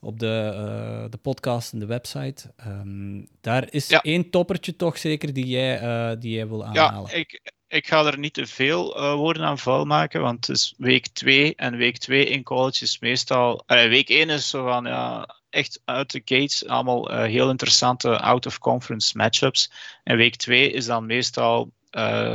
op 0.00 0.18
de, 0.18 0.50
uh, 0.54 1.10
de 1.10 1.16
podcast 1.16 1.72
en 1.72 1.78
de 1.78 1.86
website. 1.86 2.54
Um, 2.66 3.28
daar 3.40 3.72
is 3.72 3.88
ja. 3.88 4.02
één 4.02 4.30
toppertje 4.30 4.76
toch 4.76 4.98
zeker 4.98 5.32
die 5.32 5.46
jij, 5.46 5.82
uh, 5.82 6.20
die 6.20 6.34
jij 6.34 6.48
wil 6.48 6.64
aanhalen. 6.64 7.10
Ja, 7.10 7.16
ik, 7.16 7.52
ik 7.68 7.86
ga 7.86 8.04
er 8.04 8.18
niet 8.18 8.34
te 8.34 8.46
veel 8.46 8.98
uh, 8.98 9.14
woorden 9.14 9.42
aan 9.42 9.58
vuil 9.58 9.84
maken, 9.84 10.20
want 10.20 10.46
het 10.46 10.56
is 10.56 10.74
week 10.76 11.06
2 11.06 11.54
en 11.54 11.76
week 11.76 11.98
2 11.98 12.24
in 12.24 12.42
college 12.42 12.84
is 12.84 12.98
meestal. 12.98 13.62
week 13.66 14.08
1 14.08 14.30
is 14.30 14.50
zo 14.50 14.64
van 14.64 14.84
ja, 14.84 15.28
echt 15.50 15.80
uit 15.84 16.10
de 16.10 16.22
gates 16.24 16.66
allemaal 16.66 17.12
heel 17.12 17.50
interessante 17.50 18.18
out-of-conference 18.18 19.16
matchups. 19.16 19.70
En 20.04 20.16
week 20.16 20.36
2 20.36 20.70
is 20.70 20.86
dan 20.86 21.06
meestal. 21.06 21.70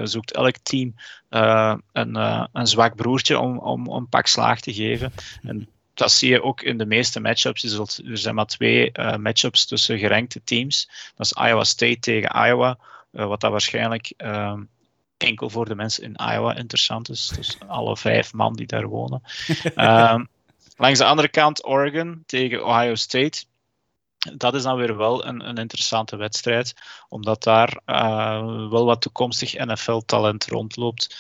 zoekt 0.04 0.32
elk 0.32 0.58
team 0.64 0.96
een, 1.30 2.16
een 2.54 2.68
zwak 2.68 2.96
broertje 2.96 3.40
om, 3.40 3.58
om, 3.58 3.88
om 3.88 3.96
een 3.96 4.10
pak 4.10 4.28
slaag 4.28 4.60
te 4.60 4.74
geven. 4.74 5.14
En 5.44 5.68
dat 5.94 6.12
zie 6.12 6.30
je 6.30 6.44
ook 6.44 6.62
in 6.62 6.78
de 6.78 6.86
meeste 6.86 7.20
matchups. 7.20 7.64
Er 7.64 8.18
zijn 8.18 8.36
maar 8.36 8.46
twee 8.46 8.92
matchups 9.18 9.66
tussen 9.66 10.00
gerankte 10.00 10.44
teams. 10.44 10.90
Dat 11.16 11.26
is 11.26 11.32
Iowa 11.48 11.64
State 11.64 12.00
tegen 12.00 12.46
Iowa. 12.46 12.78
Wat 13.12 13.42
dat 13.42 13.52
waarschijnlijk 13.52 14.14
enkel 15.24 15.50
voor 15.50 15.66
de 15.66 15.76
mensen 15.76 16.04
in 16.04 16.20
Iowa 16.34 16.56
interessant 16.56 17.10
is. 17.10 17.32
Dus 17.36 17.58
alle 17.68 17.98
vijf 17.98 18.34
man 18.34 18.54
die 18.54 18.68
daar 18.68 18.88
wonen. 18.88 19.22
Ehm, 19.76 20.24
langs 20.78 21.00
de 21.00 21.06
andere 21.06 21.28
kant 21.28 21.66
Oregon 21.66 22.24
tegen 22.26 22.66
Ohio 22.66 22.96
State. 22.96 23.46
Dat 24.36 24.56
is 24.56 24.64
dan 24.64 24.78
weer 24.78 24.98
wel 24.98 25.26
een, 25.26 25.48
een 25.48 25.58
interessante 25.58 26.16
wedstrijd, 26.16 26.74
omdat 27.10 27.44
daar 27.44 27.80
uh, 27.86 28.70
wel 28.70 28.86
wat 28.86 29.02
toekomstig 29.02 29.54
NFL-talent 29.54 30.46
rondloopt. 30.46 31.18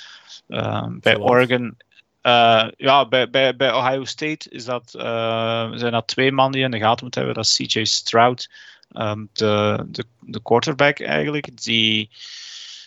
Ehm, 0.48 1.00
bij 1.00 1.18
Oregon 1.18 1.78
uh, 2.24 2.68
ja, 2.78 3.08
bij, 3.08 3.30
bij, 3.30 3.56
bij 3.56 3.74
Ohio 3.74 4.04
State 4.04 4.50
is 4.50 4.66
dat, 4.66 4.94
uh, 4.98 5.72
zijn 5.74 5.92
dat 5.92 6.08
twee 6.08 6.32
mannen 6.32 6.54
die 6.54 6.64
in 6.64 6.72
de 6.72 6.80
gaten 6.80 7.04
moeten 7.04 7.24
hebben. 7.24 7.44
Dat 7.44 7.52
is 7.52 7.68
CJ 7.68 7.84
Stroud, 7.84 8.50
um, 8.92 9.30
de, 9.34 9.84
de, 9.88 10.06
de 10.20 10.42
quarterback 10.42 11.00
eigenlijk, 11.00 11.64
die 11.64 12.10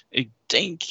ik 0.08 0.30
denk 0.46 0.82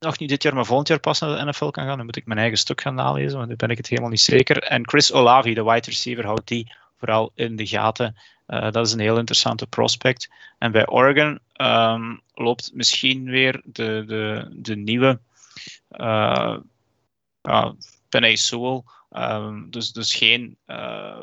nog 0.00 0.18
niet 0.18 0.28
dit 0.28 0.42
jaar, 0.42 0.54
maar 0.54 0.66
volgend 0.66 0.88
jaar 0.88 1.00
pas 1.00 1.20
naar 1.20 1.38
de 1.38 1.44
NFL 1.44 1.68
kan 1.68 1.84
gaan. 1.84 1.96
Dan 1.96 2.06
moet 2.06 2.16
ik 2.16 2.26
mijn 2.26 2.38
eigen 2.38 2.58
stuk 2.58 2.80
gaan 2.80 2.94
nalezen, 2.94 3.36
want 3.36 3.48
nu 3.48 3.56
ben 3.56 3.68
ik 3.68 3.76
het 3.76 3.88
helemaal 3.88 4.10
niet 4.10 4.20
zeker. 4.20 4.62
En 4.62 4.88
Chris 4.88 5.12
Olavi, 5.12 5.54
de 5.54 5.64
wide 5.64 5.86
receiver, 5.86 6.24
houdt 6.24 6.48
die 6.48 6.72
vooral 6.96 7.32
in 7.34 7.56
de 7.56 7.66
gaten. 7.66 8.16
Uh, 8.48 8.70
dat 8.70 8.86
is 8.86 8.92
een 8.92 9.00
heel 9.00 9.18
interessante 9.18 9.66
prospect. 9.66 10.30
En 10.58 10.72
bij 10.72 10.88
Oregon 10.88 11.38
um, 11.56 12.20
loopt 12.34 12.70
misschien 12.74 13.24
weer 13.24 13.60
de, 13.64 14.04
de, 14.06 14.48
de 14.52 14.76
nieuwe 14.76 15.20
uh, 15.90 16.56
ja, 17.42 17.74
Penny 18.08 18.36
Sewell. 18.36 18.82
Um, 19.12 19.70
dus, 19.70 19.92
dus 19.92 20.14
geen, 20.14 20.56
uh, 20.66 21.20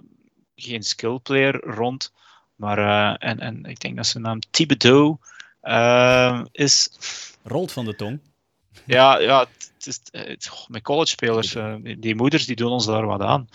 geen 0.56 0.84
skill 0.84 1.20
player 1.20 1.56
rond. 1.56 2.14
Maar, 2.56 2.80
uh, 2.80 3.30
en, 3.30 3.40
en 3.40 3.66
ik 3.66 3.80
denk 3.80 3.96
dat 3.96 4.08
zijn 4.08 4.24
naam 4.24 4.40
Thibodeau 4.50 5.18
uh, 5.64 6.42
is. 6.52 6.90
Rolt 7.44 7.72
van 7.72 7.86
de 7.86 7.96
tong. 7.96 8.20
Ja, 8.86 9.20
ja 9.20 9.40
het 9.40 9.88
is, 9.88 10.00
het, 10.12 10.50
met 10.68 10.82
college 10.82 11.08
spelers, 11.08 11.56
uh, 11.56 11.76
die 11.98 12.16
moeders 12.16 12.46
die 12.46 12.56
doen 12.56 12.72
ons 12.72 12.86
daar 12.86 13.06
wat 13.06 13.22
aan. 13.22 13.40
Um, 13.40 13.48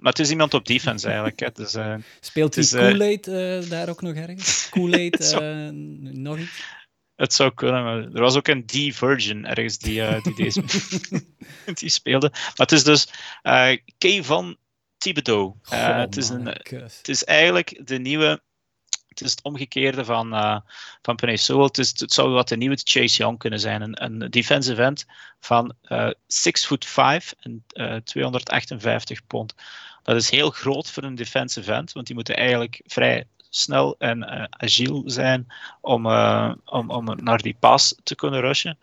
maar 0.00 0.12
het 0.12 0.18
is 0.18 0.30
iemand 0.30 0.54
op 0.54 0.66
defense 0.66 1.06
eigenlijk. 1.06 1.40
Hè. 1.40 1.48
Dus, 1.52 1.74
uh, 1.74 1.94
Speelt 2.20 2.54
die 2.54 2.68
Kool-Aid 2.68 3.26
uh, 3.26 3.70
daar 3.70 3.88
ook 3.88 4.02
nog 4.02 4.14
ergens? 4.14 4.68
Kool-Aid, 4.70 5.36
nog 6.12 6.38
iets? 6.38 6.74
Het 7.16 7.32
zou 7.32 7.54
kunnen, 7.54 7.84
maar 7.84 7.98
er 7.98 8.20
was 8.20 8.36
ook 8.36 8.48
een 8.48 8.66
D-Virgin 8.66 9.46
ergens 9.46 9.78
die, 9.78 10.20
die 10.22 10.34
deze 10.34 10.62
die 11.80 11.90
speelde. 11.90 12.28
Maar 12.30 12.52
het 12.56 12.72
is 12.72 12.84
dus 12.84 13.08
uh, 13.42 13.76
Kevin 13.98 14.56
Thibodeau. 14.98 15.54
Het, 15.68 16.16
is 16.16 16.28
een, 16.28 16.46
het 16.46 17.08
is 17.08 17.24
eigenlijk 17.24 17.80
de 17.84 17.98
nieuwe. 17.98 18.42
Het 19.18 19.26
is 19.26 19.30
het 19.30 19.42
omgekeerde 19.42 20.04
van, 20.04 20.34
uh, 20.34 20.58
van 21.02 21.16
Penny. 21.16 21.38
Het, 21.46 21.78
is, 21.78 22.00
het 22.00 22.12
zou 22.12 22.30
wat 22.30 22.48
de 22.48 22.56
nieuwe 22.56 22.80
Chase 22.84 23.16
Young 23.16 23.38
kunnen 23.38 23.60
zijn. 23.60 23.82
Een, 23.82 24.04
een 24.04 24.30
defensive 24.30 24.82
end 24.82 25.06
van 25.40 25.74
uh, 25.88 26.10
6 26.26 26.66
foot 26.66 26.84
5 26.84 27.34
en 27.40 27.64
uh, 27.72 27.96
258 27.96 29.26
pond. 29.26 29.54
Dat 30.02 30.16
is 30.16 30.30
heel 30.30 30.50
groot 30.50 30.90
voor 30.90 31.02
een 31.02 31.14
defensive 31.14 31.72
end, 31.72 31.92
want 31.92 32.06
die 32.06 32.14
moeten 32.14 32.36
eigenlijk 32.36 32.80
vrij 32.86 33.26
snel 33.50 33.94
en 33.98 34.48
agiel 34.50 35.02
zijn 35.06 35.46
om, 35.80 36.06
om, 36.64 36.90
om 36.90 37.16
naar 37.16 37.38
die 37.38 37.56
pas 37.60 37.94
te 38.02 38.14
kunnen 38.14 38.40
rushen. 38.40 38.78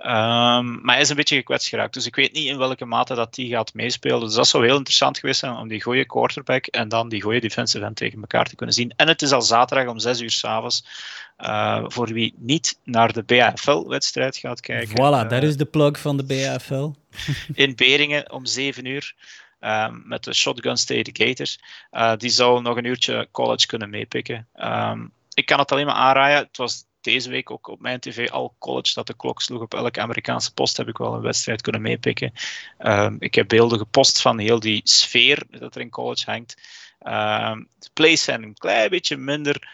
Ehm, 0.00 0.80
maar 0.80 0.94
hij 0.94 1.00
is 1.00 1.08
een 1.08 1.16
beetje 1.16 1.36
gekwetst 1.36 1.68
geraakt. 1.68 1.94
Dus 1.94 2.06
ik 2.06 2.14
weet 2.14 2.32
niet 2.32 2.46
in 2.46 2.58
welke 2.58 2.84
mate 2.84 3.14
dat 3.14 3.34
die 3.34 3.50
gaat 3.50 3.74
meespelen. 3.74 4.20
Dus 4.20 4.34
dat 4.34 4.48
zou 4.48 4.64
heel 4.64 4.76
interessant 4.76 5.18
geweest 5.18 5.40
zijn 5.40 5.56
om 5.56 5.68
die 5.68 5.82
goede 5.82 6.06
quarterback 6.06 6.66
en 6.66 6.88
dan 6.88 7.08
die 7.08 7.22
goede 7.22 7.40
defensive 7.40 7.84
end 7.84 7.96
tegen 7.96 8.20
elkaar 8.20 8.44
te 8.44 8.56
kunnen 8.56 8.74
zien. 8.74 8.92
En 8.96 9.08
het 9.08 9.22
is 9.22 9.32
al 9.32 9.42
zaterdag 9.42 9.86
om 9.86 9.98
6 9.98 10.20
uur 10.20 10.30
s'avonds. 10.30 10.84
Uh, 11.38 11.84
voor 11.86 12.06
wie 12.06 12.34
niet 12.36 12.78
naar 12.84 13.12
de 13.12 13.22
BAFL-wedstrijd 13.22 14.36
gaat 14.36 14.60
kijken. 14.60 14.90
Voilà, 14.90 15.24
uh, 15.24 15.28
dat 15.28 15.42
is 15.42 15.56
de 15.56 15.64
plug 15.64 16.00
van 16.00 16.16
de 16.16 16.24
BAFL. 16.24 16.90
in 17.64 17.74
Beringen 17.74 18.32
om 18.32 18.46
7 18.46 18.84
uur. 18.84 19.14
Um, 19.60 20.02
met 20.04 20.24
de 20.24 20.34
Shotgun 20.34 20.76
State 20.76 21.10
Gators. 21.12 21.58
Uh, 21.92 22.16
die 22.16 22.30
zou 22.30 22.62
nog 22.62 22.76
een 22.76 22.84
uurtje 22.84 23.28
college 23.30 23.66
kunnen 23.66 23.90
meepikken. 23.90 24.48
Um, 24.62 25.12
ik 25.34 25.46
kan 25.46 25.58
het 25.58 25.72
alleen 25.72 25.86
maar 25.86 25.94
aanraaien. 25.94 26.38
Het 26.38 26.56
was 26.56 26.84
deze 27.00 27.30
week 27.30 27.50
ook 27.50 27.68
op 27.68 27.80
mijn 27.80 28.00
tv 28.00 28.30
al 28.30 28.54
college 28.58 28.94
dat 28.94 29.06
de 29.06 29.16
klok 29.16 29.42
sloeg 29.42 29.62
op 29.62 29.74
elke 29.74 30.00
Amerikaanse 30.00 30.54
post 30.54 30.76
heb 30.76 30.88
ik 30.88 30.96
wel 30.96 31.14
een 31.14 31.20
wedstrijd 31.20 31.62
kunnen 31.62 31.82
meepikken. 31.82 32.32
Um, 32.78 33.16
ik 33.18 33.34
heb 33.34 33.48
beelden 33.48 33.78
gepost 33.78 34.20
van 34.20 34.38
heel 34.38 34.60
die 34.60 34.80
sfeer 34.84 35.42
dat 35.50 35.74
er 35.74 35.80
in 35.80 35.90
college 35.90 36.30
hangt. 36.30 36.56
Um, 37.02 37.68
de 37.78 37.90
plays 37.92 38.22
zijn 38.22 38.42
een 38.42 38.54
klein 38.54 38.90
beetje 38.90 39.16
minder 39.16 39.68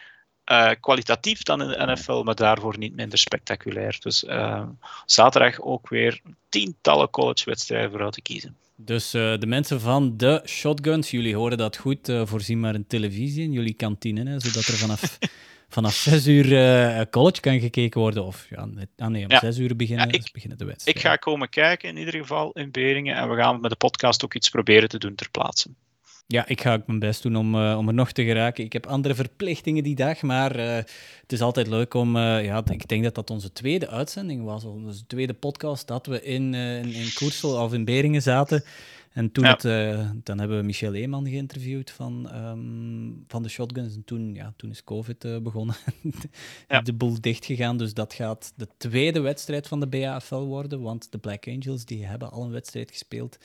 uh, 0.47 0.71
kwalitatief 0.81 1.43
dan 1.43 1.63
in 1.63 1.69
de 1.69 1.93
NFL, 1.93 2.23
maar 2.23 2.35
daarvoor 2.35 2.79
niet 2.79 2.95
minder 2.95 3.19
spectaculair. 3.19 3.97
Dus 4.01 4.25
uh, 4.25 4.63
zaterdag 5.07 5.61
ook 5.61 5.89
weer 5.89 6.21
tientallen 6.49 7.11
collegewedstrijden 7.11 7.91
voor 7.91 8.03
uit 8.03 8.13
te 8.13 8.23
kiezen. 8.23 8.57
Dus 8.77 9.15
uh, 9.15 9.39
de 9.39 9.47
mensen 9.47 9.81
van 9.81 10.17
de 10.17 10.43
Shotguns, 10.45 11.11
jullie 11.11 11.37
horen 11.37 11.59
dat 11.59 11.77
goed, 11.77 12.13
voorzien 12.25 12.61
maar 12.61 12.75
een 12.75 12.87
televisie 12.87 13.43
in 13.43 13.53
jullie 13.53 13.75
kantine, 13.75 14.31
hè, 14.31 14.41
zodat 14.41 14.67
er 14.67 14.75
vanaf 14.75 15.19
vanaf 15.69 15.95
6 15.95 16.27
uur 16.27 16.53
uh, 16.53 17.01
college 17.11 17.41
kan 17.41 17.61
gekeken 17.61 18.01
worden. 18.01 18.25
Of 18.25 18.47
ja, 18.51 18.69
ah 18.97 19.09
nee, 19.09 19.25
om 19.25 19.31
ja. 19.31 19.39
6 19.39 19.59
uur 19.59 19.77
beginnen, 19.77 20.07
ja, 20.07 20.13
ik, 20.13 20.33
beginnen 20.33 20.59
de 20.59 20.65
wedstrijd. 20.65 20.97
Ik 20.97 21.03
ga 21.03 21.17
komen 21.17 21.49
kijken 21.49 21.89
in 21.89 21.97
ieder 21.97 22.15
geval 22.15 22.53
in 22.53 22.71
Beringen. 22.71 23.17
En 23.17 23.31
we 23.31 23.37
gaan 23.37 23.61
met 23.61 23.71
de 23.71 23.77
podcast 23.77 24.25
ook 24.25 24.35
iets 24.35 24.49
proberen 24.49 24.89
te 24.89 24.99
doen 24.99 25.15
ter 25.15 25.31
plaatse. 25.31 25.69
Ja, 26.29 26.47
ik 26.47 26.61
ga 26.61 26.75
ook 26.75 26.87
mijn 26.87 26.99
best 26.99 27.23
doen 27.23 27.37
om, 27.37 27.55
uh, 27.55 27.79
om 27.79 27.89
er 27.89 27.95
nog 27.95 28.13
te 28.13 28.25
geraken. 28.25 28.65
Ik 28.65 28.73
heb 28.73 28.87
andere 28.87 29.15
verplichtingen 29.15 29.83
die 29.83 29.95
dag, 29.95 30.23
maar 30.23 30.59
uh, 30.59 30.75
het 31.21 31.33
is 31.33 31.41
altijd 31.41 31.67
leuk 31.67 31.95
om... 31.95 32.17
Uh, 32.17 32.45
ja, 32.45 32.63
ik 32.67 32.89
denk 32.89 33.05
dat 33.05 33.15
dat 33.15 33.31
onze 33.31 33.53
tweede 33.53 33.89
uitzending 33.89 34.45
was, 34.45 34.65
onze 34.65 35.07
tweede 35.07 35.35
podcast, 35.35 35.87
dat 35.89 36.07
we 36.07 36.23
in, 36.23 36.55
in, 36.55 36.93
in 36.93 37.13
Koersel 37.15 37.63
of 37.63 37.73
in 37.73 37.85
Beringen 37.85 38.23
zaten. 38.23 38.65
En 39.17 39.33
toen 39.33 39.45
het, 39.45 39.65
uh, 39.65 40.11
dan 40.23 40.39
hebben 40.39 40.59
we 40.59 40.65
Michel 40.65 40.95
Eeman 40.95 41.29
geïnterviewd 41.29 41.91
van, 41.91 42.35
um, 42.35 43.25
van 43.29 43.43
de 43.43 43.49
Shotguns. 43.49 43.95
En 43.95 44.05
toen, 44.05 44.35
ja, 44.35 44.53
toen 44.57 44.71
is 44.71 44.85
COVID 44.85 45.25
uh, 45.25 45.39
begonnen. 45.39 45.77
ja. 46.69 46.81
De 46.81 46.93
boel 46.93 47.21
dicht 47.21 47.45
gegaan. 47.45 47.77
Dus 47.77 47.95
dat 47.95 48.15
gaat 48.15 48.53
de 48.57 48.69
tweede 48.77 49.21
wedstrijd 49.21 49.69
van 49.69 49.81
de 49.81 49.87
BAFL 49.87 50.35
worden. 50.35 50.83
Want 50.83 51.13
de 51.13 51.19
Black 51.19 51.49
Angels 51.49 51.85
die 51.85 52.07
hebben 52.07 52.31
al 52.31 52.43
een 52.43 52.51
wedstrijd 52.51 52.91
gespeeld. 52.91 53.39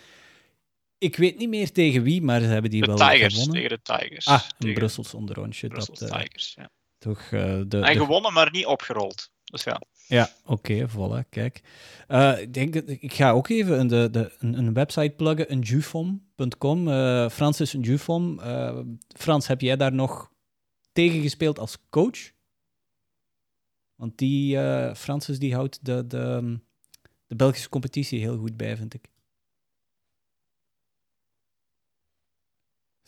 Ik 0.98 1.16
weet 1.16 1.38
niet 1.38 1.50
meer 1.50 1.72
tegen 1.72 2.04
wie, 2.04 2.22
maar 2.22 2.40
ze 2.42 2.46
hebben 2.46 2.72
die 2.72 2.82
de 2.82 2.88
wel 2.88 2.96
Tigers, 2.96 3.34
gewonnen. 3.34 3.62
Tegen 3.62 3.70
de 3.70 3.98
Tigers. 3.98 4.28
Ah, 4.28 4.40
tegen 4.40 4.68
een 4.68 4.74
Brussels 4.74 5.14
onderrondje. 5.14 5.68
Brussels 5.68 6.00
dat, 6.00 6.10
uh, 6.10 6.18
Tigers, 6.18 6.54
ja. 6.54 6.70
Toch, 6.98 7.30
de, 7.30 7.66
en 7.70 7.70
de... 7.70 7.86
gewonnen, 7.86 8.34
maar 8.34 8.52
niet 8.52 8.66
opgerold. 8.66 9.32
Dus 9.44 9.64
ja. 9.64 9.82
Ja, 10.08 10.30
oké, 10.46 10.86
okay, 10.86 10.90
voilà, 10.90 11.30
kijk. 11.30 11.62
Uh, 12.08 12.42
ik, 12.42 12.54
denk, 12.54 12.76
ik 12.76 13.14
ga 13.14 13.32
ook 13.32 13.50
even 13.50 13.88
de, 13.88 14.10
de, 14.12 14.32
een, 14.40 14.58
een 14.58 14.74
website 14.74 15.14
pluggen, 15.18 15.50
enjufom.com. 15.50 16.88
Uh, 16.88 17.30
Frans 17.30 17.60
is 17.60 17.74
een 17.74 17.82
Jufom. 17.82 18.40
Uh, 18.40 18.80
Frans, 19.08 19.48
heb 19.48 19.62
jij 19.62 19.78
daar 19.78 19.94
nog 19.94 20.32
tegen 20.92 21.22
gespeeld 21.22 21.60
als 21.60 21.78
coach? 21.90 22.32
Want 23.96 24.18
die, 24.18 24.58
Francis, 24.96 25.40
die 25.40 25.54
houdt 25.56 25.86
de, 25.86 26.08
de, 26.08 26.58
de 27.28 27.36
Belgische 27.36 27.70
competitie 27.70 28.20
heel 28.20 28.38
goed 28.38 28.58
bij, 28.58 28.78
vind 28.78 28.94
ik. 28.94 29.10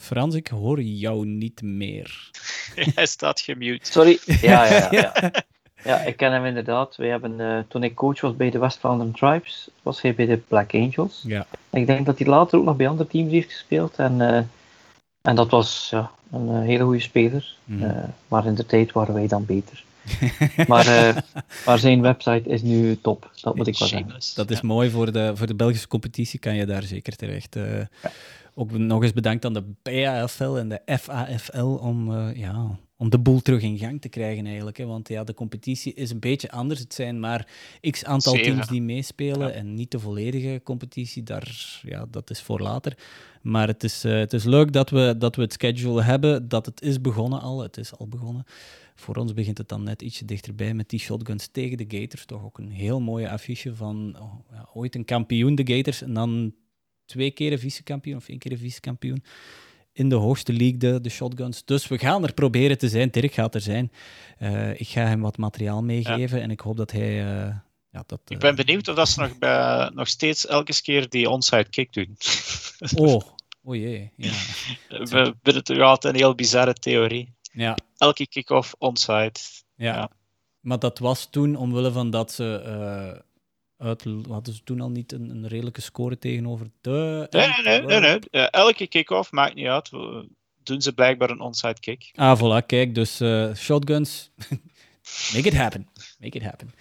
Frans, 0.03 0.36
ik 0.36 0.48
hoor 0.48 0.82
jou 0.82 1.26
niet 1.26 1.61
meer. 1.61 2.32
Hij 2.95 3.06
staat 3.06 3.40
gemute. 3.40 3.91
Sorry. 3.91 4.20
Ja, 4.26 4.65
ja, 4.65 4.90
ja. 4.91 5.14
ja. 5.22 5.32
Ja, 5.84 5.99
ik 5.99 6.18
ken 6.18 6.31
hem 6.31 6.45
inderdaad. 6.45 6.95
Wij 6.95 7.10
hebben, 7.10 7.39
uh, 7.39 7.60
toen 7.68 7.84
ik 7.84 7.95
coach 7.95 8.22
was 8.22 8.35
bij 8.35 8.49
de 8.49 8.60
West 8.60 8.77
Vlaanderen 8.77 9.14
Tribes, 9.14 9.69
was 9.81 10.01
hij 10.01 10.15
bij 10.15 10.26
de 10.26 10.38
Black 10.38 10.73
Angels. 10.73 11.23
Ja. 11.27 11.45
Ik 11.69 11.85
denk 11.85 12.05
dat 12.05 12.18
hij 12.18 12.27
later 12.27 12.60
ook 12.60 12.65
nog 12.65 12.76
bij 12.76 12.88
andere 12.88 13.10
teams 13.10 13.31
heeft 13.31 13.51
gespeeld. 13.51 13.95
En, 13.95 14.19
uh, 14.19 14.38
en 15.22 15.35
dat 15.35 15.49
was 15.49 15.88
ja, 15.91 16.11
een 16.31 16.47
uh, 16.49 16.60
hele 16.60 16.84
goede 16.84 16.99
speler. 16.99 17.55
Mm. 17.64 17.93
maar 18.27 18.45
in 18.45 18.55
de 18.55 18.65
tijd 18.65 18.91
waren 18.91 19.14
wij 19.14 19.27
dan 19.27 19.45
beter. 19.45 19.84
maar, 20.68 21.23
maar 21.65 21.80
zijn 21.80 22.01
website 22.01 22.49
is 22.49 22.61
nu 22.61 22.99
top, 23.01 23.31
dat 23.41 23.55
moet 23.55 23.68
ik 23.68 23.77
wel 23.77 23.88
zeggen. 23.88 24.14
Dat 24.35 24.51
is 24.51 24.60
ja. 24.60 24.68
mooi 24.68 24.89
voor 24.89 25.11
de, 25.11 25.31
voor 25.35 25.47
de 25.47 25.55
Belgische 25.55 25.88
competitie, 25.88 26.39
kan 26.39 26.55
je 26.55 26.65
daar 26.65 26.84
zeker 26.84 27.15
terecht. 27.15 27.55
Ja. 27.55 27.89
Ook 28.55 28.72
nog 28.72 29.03
eens 29.03 29.14
bedankt 29.14 29.45
aan 29.45 29.53
de 29.53 29.73
BAFL 29.81 30.55
en 30.55 30.69
de 30.69 30.97
FAFL 30.99 31.65
om 31.65 32.11
ja, 32.34 32.77
om 32.98 33.10
de 33.10 33.20
boel 33.20 33.41
terug 33.41 33.61
in 33.61 33.78
gang 33.78 34.02
te 34.02 34.10
krijgen 34.10 34.45
eigenlijk. 34.45 34.78
Hè. 34.78 34.86
Want 34.86 35.07
ja, 35.07 35.24
de 35.24 35.34
competitie 35.34 35.94
is 35.94 36.10
een 36.11 36.20
beetje 36.20 36.52
anders. 36.52 36.80
Het 36.80 36.94
zijn 36.94 37.20
maar 37.20 37.48
x 37.90 38.03
aantal 38.06 38.34
Zeven. 38.36 38.52
teams 38.52 38.68
die 38.68 38.82
meespelen 38.82 39.48
Ja. 39.48 39.53
en 39.53 39.74
niet 39.74 39.91
de 39.91 39.99
volledige 39.99 40.61
competitie. 40.64 41.24
Daar, 41.24 41.80
ja, 41.86 42.06
dat 42.10 42.30
is 42.30 42.41
voor 42.41 42.60
later. 42.60 42.98
Maar 43.41 43.68
het 43.68 43.84
is, 43.84 44.03
eh, 44.03 44.14
het 44.14 44.34
is 44.34 44.44
leuk 44.44 44.74
dat 44.74 44.90
we, 44.90 45.15
dat 45.18 45.36
we 45.36 45.41
het 45.41 45.53
schedule 45.53 46.02
hebben, 46.02 46.48
dat 46.48 46.65
het 46.65 46.82
is 46.82 47.02
begonnen 47.02 47.41
al. 47.41 47.61
Het 47.61 47.78
is 47.78 47.95
al 47.98 48.07
begonnen. 48.07 48.44
Voor 48.95 49.15
ons 49.15 49.34
begint 49.34 49.57
het 49.57 49.70
dan 49.70 49.84
net 49.84 50.02
ietsje 50.02 50.26
dichterbij 50.26 50.74
met 50.74 50.90
die 50.90 50.99
shotguns 50.99 51.48
tegen 51.48 51.78
de 51.78 51.86
Gators. 51.98 52.26
Toch 52.26 52.44
ook 52.44 52.57
een 52.57 52.72
heel 52.72 53.02
mooie 53.02 53.30
affiche 53.30 53.76
van 53.76 54.15
oh, 54.20 54.34
ja, 54.52 54.70
ooit 54.74 54.95
een 54.95 55.06
kampioen, 55.06 55.56
de 55.56 55.74
Gators, 55.76 56.02
en 56.02 56.14
dan 56.14 56.53
twee 57.06 57.32
keer 57.32 57.52
een 57.52 57.60
vice-kampioen 57.60 58.18
of 58.18 58.30
één 58.30 58.38
keer 58.40 58.52
een 58.52 58.57
vice-kampioen 58.57 59.24
in 59.94 60.10
de 60.10 60.15
hoogste 60.15 60.53
league, 60.53 60.78
de, 60.78 61.02
de 61.02 61.10
shotguns. 61.10 61.65
Dus 61.65 61.88
we 61.88 61.98
gaan 61.98 62.24
er 62.24 62.34
proberen 62.34 62.78
te 62.78 62.90
zijn. 62.90 63.10
Dirk 63.10 63.34
gaat 63.34 63.56
er 63.56 63.61
zijn. 63.61 63.91
Uh, 64.40 64.80
ik 64.80 64.88
ga 64.88 65.02
hem 65.06 65.22
wat 65.22 65.38
materiaal 65.38 65.84
meegeven 65.84 66.38
ja. 66.38 66.44
en 66.44 66.52
ik 66.52 66.60
hoop 66.60 66.78
dat 66.78 66.91
hij... 66.91 67.26
Uh, 67.26 67.56
ja, 67.90 68.03
dat, 68.06 68.20
ik 68.28 68.40
ben 68.40 68.56
benieuwd 68.56 68.88
of 68.88 68.95
dat 68.95 69.10
ze 69.10 69.20
nog, 69.20 69.38
bij, 69.38 69.91
nog 69.94 70.07
steeds 70.07 70.48
elke 70.48 70.82
keer 70.82 71.10
die 71.10 71.30
onside 71.30 71.70
kick 71.70 71.94
doen. 71.94 72.18
oh, 73.06 73.22
oh 73.64 73.76
jee. 73.76 74.11
Ja. 74.15 74.32
We 74.88 75.36
vinden 75.41 75.64
het 75.64 75.70
altijd 75.70 76.14
een 76.14 76.20
heel 76.20 76.36
bizarre 76.36 76.74
theorie. 76.74 77.34
Ja. 77.52 77.78
Elke 77.98 78.28
kick-off 78.28 78.76
onside. 78.78 79.40
Ja. 79.76 79.94
ja. 79.95 80.10
Maar 80.60 80.80
dat 80.80 80.99
was 80.99 81.30
toen 81.30 81.56
omwille 81.56 81.91
van 81.91 82.10
dat 82.10 82.32
ze... 82.32 83.24
Uit, 83.84 84.05
hadden 84.27 84.53
ze 84.53 84.64
toen 84.64 84.81
al 84.81 84.89
niet 84.89 85.11
een, 85.11 85.30
een 85.30 85.47
redelijke 85.47 85.81
score 85.81 86.18
tegenover 86.18 86.68
de... 86.81 87.27
Nee, 87.30 87.47
nee, 87.47 87.81
nee. 87.81 87.99
nee, 87.99 88.19
nee. 88.31 88.49
elke 88.49 88.88
kick-off 88.88 89.31
maakt 89.31 89.55
niet 89.55 89.68
uit. 89.68 89.89
Doen 90.64 90.81
ze 90.81 90.93
blijkbaar 90.93 91.30
een 91.30 91.39
onside 91.39 91.80
kick. 91.80 92.11
Ah, 92.15 92.39
voilà, 92.39 92.65
kijk. 92.65 92.95
Dus 92.95 93.22
uh, 93.22 93.53
shotguns, 93.55 94.31
make 95.34 95.47
it 95.47 95.53
happen. 95.53 95.88
Make 96.19 96.38
it 96.38 96.43
happen. 96.43 96.73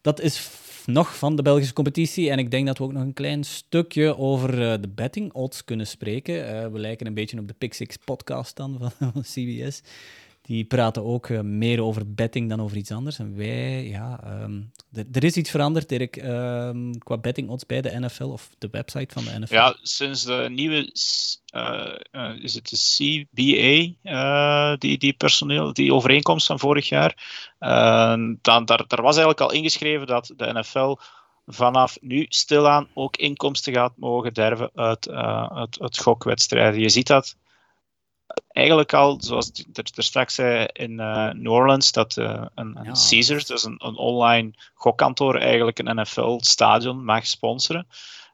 Dat 0.00 0.20
is 0.20 0.50
nog 0.86 1.16
van 1.16 1.36
de 1.36 1.42
Belgische 1.42 1.72
competitie. 1.72 2.30
En 2.30 2.38
ik 2.38 2.50
denk 2.50 2.66
dat 2.66 2.78
we 2.78 2.84
ook 2.84 2.92
nog 2.92 3.02
een 3.02 3.12
klein 3.12 3.44
stukje 3.44 4.16
over 4.16 4.54
uh, 4.54 4.74
de 4.80 4.88
betting 4.88 5.32
odds 5.32 5.64
kunnen 5.64 5.86
spreken. 5.86 6.34
Uh, 6.34 6.66
we 6.72 6.78
lijken 6.78 7.06
een 7.06 7.14
beetje 7.14 7.38
op 7.38 7.48
de 7.48 7.54
Pick 7.54 7.74
Six 7.74 7.96
podcast 7.96 8.56
dan 8.56 8.76
van, 8.78 8.92
van 9.12 9.22
CBS. 9.22 9.82
Die 10.48 10.64
praten 10.64 11.04
ook 11.04 11.28
uh, 11.28 11.40
meer 11.40 11.82
over 11.82 12.14
betting 12.14 12.48
dan 12.48 12.60
over 12.60 12.76
iets 12.76 12.90
anders. 12.90 13.18
En 13.18 13.36
wij, 13.36 13.86
ja, 13.86 14.20
um, 14.42 14.72
er 15.12 15.24
is 15.24 15.36
iets 15.36 15.50
veranderd, 15.50 15.88
Dirk, 15.88 16.16
um, 16.16 16.98
qua 16.98 17.18
betting 17.18 17.48
odds 17.48 17.66
bij 17.66 17.80
de 17.80 18.00
NFL 18.00 18.24
of 18.24 18.50
de 18.58 18.68
website 18.70 19.12
van 19.12 19.24
de 19.24 19.38
NFL. 19.38 19.54
Ja, 19.54 19.76
sinds 19.82 20.24
de 20.24 20.48
nieuwe, 20.50 20.92
uh, 21.54 21.94
uh, 22.12 22.42
is 22.44 22.54
het 22.54 22.68
de 22.68 23.26
CBA, 23.26 24.76
die, 24.76 24.98
die 24.98 25.12
personeel, 25.12 25.72
die 25.72 25.94
overeenkomst 25.94 26.46
van 26.46 26.58
vorig 26.58 26.88
jaar, 26.88 27.16
dan, 28.40 28.64
daar, 28.64 28.84
daar 28.86 29.02
was 29.02 29.16
eigenlijk 29.16 29.40
al 29.40 29.52
ingeschreven 29.52 30.06
dat 30.06 30.32
de 30.36 30.52
NFL 30.52 30.96
vanaf 31.46 31.98
nu 32.00 32.26
stilaan 32.28 32.88
ook 32.94 33.16
inkomsten 33.16 33.72
gaat 33.74 33.92
mogen 33.96 34.34
derven 34.34 34.70
uit, 34.74 35.10
uit, 35.10 35.80
uit 35.80 35.98
gokwedstrijden. 35.98 36.80
Je 36.80 36.88
ziet 36.88 37.06
dat 37.06 37.36
eigenlijk 38.48 38.92
al, 38.92 39.16
zoals 39.20 39.50
er, 39.72 39.84
er 39.94 40.02
straks 40.02 40.34
zei 40.34 40.68
in 40.72 40.90
uh, 40.90 41.30
New 41.32 41.52
Orleans, 41.52 41.92
dat 41.92 42.16
uh, 42.16 42.44
een, 42.54 42.76
een 42.76 42.84
ja. 42.84 42.92
Caesars, 43.08 43.46
dus 43.46 43.64
een, 43.64 43.76
een 43.78 43.96
online 43.96 44.50
gokkantoor, 44.74 45.34
eigenlijk 45.34 45.78
een 45.78 46.00
NFL-stadion 46.00 47.04
mag 47.04 47.26
sponsoren. 47.26 47.86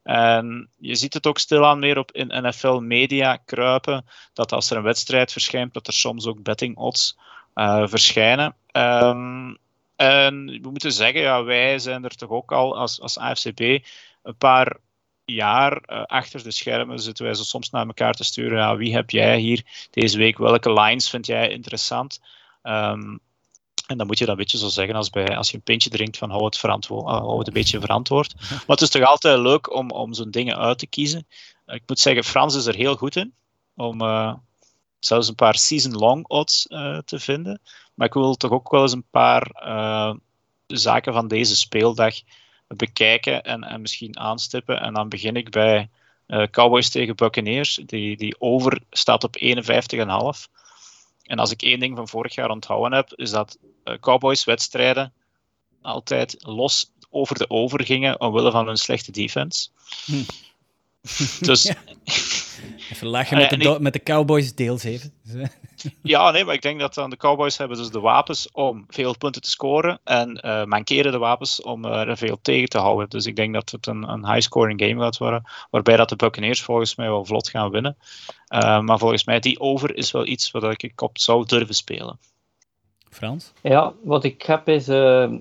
En 0.03 0.69
je 0.77 0.95
ziet 0.95 1.15
het 1.15 1.27
ook 1.27 1.39
stilaan 1.39 1.79
meer 1.79 1.99
op 1.99 2.13
in 2.13 2.47
NFL-media 2.47 3.37
kruipen, 3.37 4.05
dat 4.33 4.53
als 4.53 4.71
er 4.71 4.77
een 4.77 4.83
wedstrijd 4.83 5.33
verschijnt, 5.33 5.75
dat 5.75 5.87
er 5.87 5.93
soms 5.93 6.27
ook 6.27 6.43
betting 6.43 6.77
odds 6.77 7.19
uh, 7.55 7.87
verschijnen. 7.87 8.55
Um, 8.73 9.59
en 9.97 10.47
we 10.47 10.71
moeten 10.71 10.93
zeggen, 10.93 11.21
ja, 11.21 11.45
wij 11.45 11.79
zijn 11.79 12.05
er 12.05 12.17
toch 12.17 12.31
ook 12.31 12.53
al 12.53 12.77
als, 12.77 13.01
als 13.01 13.19
AFCB 13.19 13.61
een 14.23 14.37
paar 14.39 14.77
jaar 15.25 15.83
uh, 15.87 16.03
achter 16.03 16.43
de 16.43 16.51
schermen 16.51 16.99
zitten 17.01 17.25
wij 17.25 17.35
zo 17.35 17.43
soms 17.43 17.71
naar 17.71 17.87
elkaar 17.87 18.15
te 18.15 18.25
sturen. 18.25 18.59
Ja, 18.59 18.77
wie 18.77 18.95
heb 18.95 19.11
jij 19.11 19.39
hier 19.39 19.89
deze 19.91 20.19
week? 20.19 20.39
Welke 20.39 20.73
lines 20.73 21.11
vind 21.11 21.27
jij 21.27 21.49
interessant? 21.49 22.21
Um, 22.63 23.21
En 23.87 23.97
dan 23.97 24.07
moet 24.07 24.19
je 24.19 24.25
dat 24.25 24.35
een 24.35 24.41
beetje 24.41 24.59
zo 24.59 24.69
zeggen 24.69 24.95
als, 24.95 25.11
bij, 25.11 25.37
als 25.37 25.51
je 25.51 25.57
een 25.57 25.63
pintje 25.63 25.91
drinkt 25.91 26.19
van 26.19 26.31
hou 26.31 26.45
het, 26.45 26.59
verantwoord, 26.59 27.07
uh, 27.07 27.19
hou 27.19 27.39
het 27.39 27.47
een 27.47 27.53
beetje 27.53 27.81
verantwoord. 27.81 28.35
Maar 28.49 28.63
het 28.67 28.81
is 28.81 28.91
toch 28.91 29.03
altijd 29.03 29.39
leuk 29.39 29.75
om, 29.75 29.91
om 29.91 30.15
zo'n 30.15 30.31
dingen 30.31 30.57
uit 30.57 30.79
te 30.79 30.87
kiezen. 30.87 31.27
ik 31.67 31.83
moet 31.87 31.99
zeggen, 31.99 32.25
Frans 32.25 32.55
is 32.55 32.67
er 32.67 32.75
heel 32.75 32.97
goed 32.97 33.17
in. 33.17 33.35
Om 33.77 34.03
uh, 34.03 34.35
zelfs 34.99 35.29
een 35.29 35.35
paar 35.35 35.57
season-long 35.57 36.27
odds 36.29 36.67
uh, 36.69 36.99
te 36.99 37.19
vinden. 37.19 37.61
Maar 37.95 38.07
ik 38.07 38.15
wil 38.15 38.35
toch 38.35 38.51
ook 38.51 38.71
wel 38.71 38.83
eens 38.83 38.93
een 38.93 39.11
paar 39.11 39.43
zaken 40.67 41.13
van 41.13 41.29
deze 41.29 41.57
speeldag 41.57 42.15
bekijken 42.67 43.43
en, 43.43 43.63
en 43.63 43.81
misschien 43.81 44.19
aanstippen. 44.19 44.81
En 44.81 44.95
dan 44.95 45.09
begin 45.09 45.37
ik 45.37 45.51
bij 45.51 45.91
Cowboys 46.51 46.91
tegen 46.91 47.17
Buccaneers. 47.17 47.81
Die, 47.87 48.17
die 48.17 48.41
over 48.41 48.81
staat 48.91 49.25
op 49.25 49.37
51,5. 49.43 50.53
En 51.25 51.39
als 51.39 51.51
ik 51.51 51.63
één 51.63 51.81
ding 51.81 51.97
van 51.97 52.09
vorig 52.09 52.35
jaar 52.35 52.51
onthouden 52.51 52.93
heb, 52.93 53.13
is 53.15 53.31
dat 53.31 53.59
uh, 53.85 53.95
Cowboys-wedstrijden 54.01 55.13
altijd 55.83 56.37
los 56.39 56.91
over 57.11 57.39
de 57.39 57.51
over 57.51 57.85
gingen 57.85 58.21
omwille 58.21 58.51
van 58.51 58.67
hun 58.67 58.77
slechte 58.77 59.13
defense. 59.13 59.69
Hm. 60.05 60.23
Dus, 61.41 61.63
Even 62.91 63.07
lachen 63.07 63.37
met, 63.37 63.51
de, 63.51 63.77
met 63.81 63.93
de 63.93 64.03
Cowboys 64.03 64.55
deel 64.55 64.79
7. 64.79 65.13
ja, 66.03 66.31
nee, 66.31 66.45
maar 66.45 66.55
ik 66.55 66.63
denk 66.63 66.81
dat 66.81 66.95
dan 66.95 67.11
de 67.11 67.17
Cowboys 67.17 67.57
hebben 67.57 67.77
dus 67.77 67.91
de 67.91 68.01
wapens 68.01 68.49
om 68.53 68.85
veel 68.89 69.17
punten 69.19 69.43
te 69.43 69.51
scoren 69.51 70.01
en 70.05 70.41
uh, 70.45 70.65
mankeren 70.65 71.13
de 71.13 71.19
wapens 71.19 71.63
om 71.63 71.85
er 71.85 72.17
veel 72.17 72.39
tegen 72.43 72.69
te 72.69 72.79
houden. 72.79 73.09
Dus 73.09 73.27
ik 73.27 73.37
denk 73.37 73.55
dat 73.55 73.71
het 73.71 73.87
een, 73.87 74.09
een 74.09 74.33
high-scoring 74.33 74.81
game 74.81 75.01
gaat 75.01 75.19
worden, 75.19 75.45
waarbij 75.71 75.97
dat 75.97 76.09
de 76.09 76.17
Buccaneers 76.17 76.63
volgens 76.63 76.97
mij 76.97 77.09
wel 77.09 77.25
vlot 77.25 77.49
gaan 77.49 77.71
winnen. 77.71 77.97
Uh, 78.49 78.81
maar 78.81 78.99
volgens 78.99 79.25
mij, 79.25 79.41
die 79.41 79.61
over 79.61 79.97
is 79.97 80.11
wel 80.11 80.27
iets 80.27 80.51
wat 80.51 80.83
ik 80.83 81.03
op 81.03 81.19
zou 81.19 81.47
durven 81.47 81.75
spelen. 81.75 82.19
Frans? 83.11 83.53
Ja, 83.63 83.93
wat 84.03 84.25
ik 84.25 84.43
heb 84.43 84.69
is, 84.69 84.89
uh, 84.89 85.33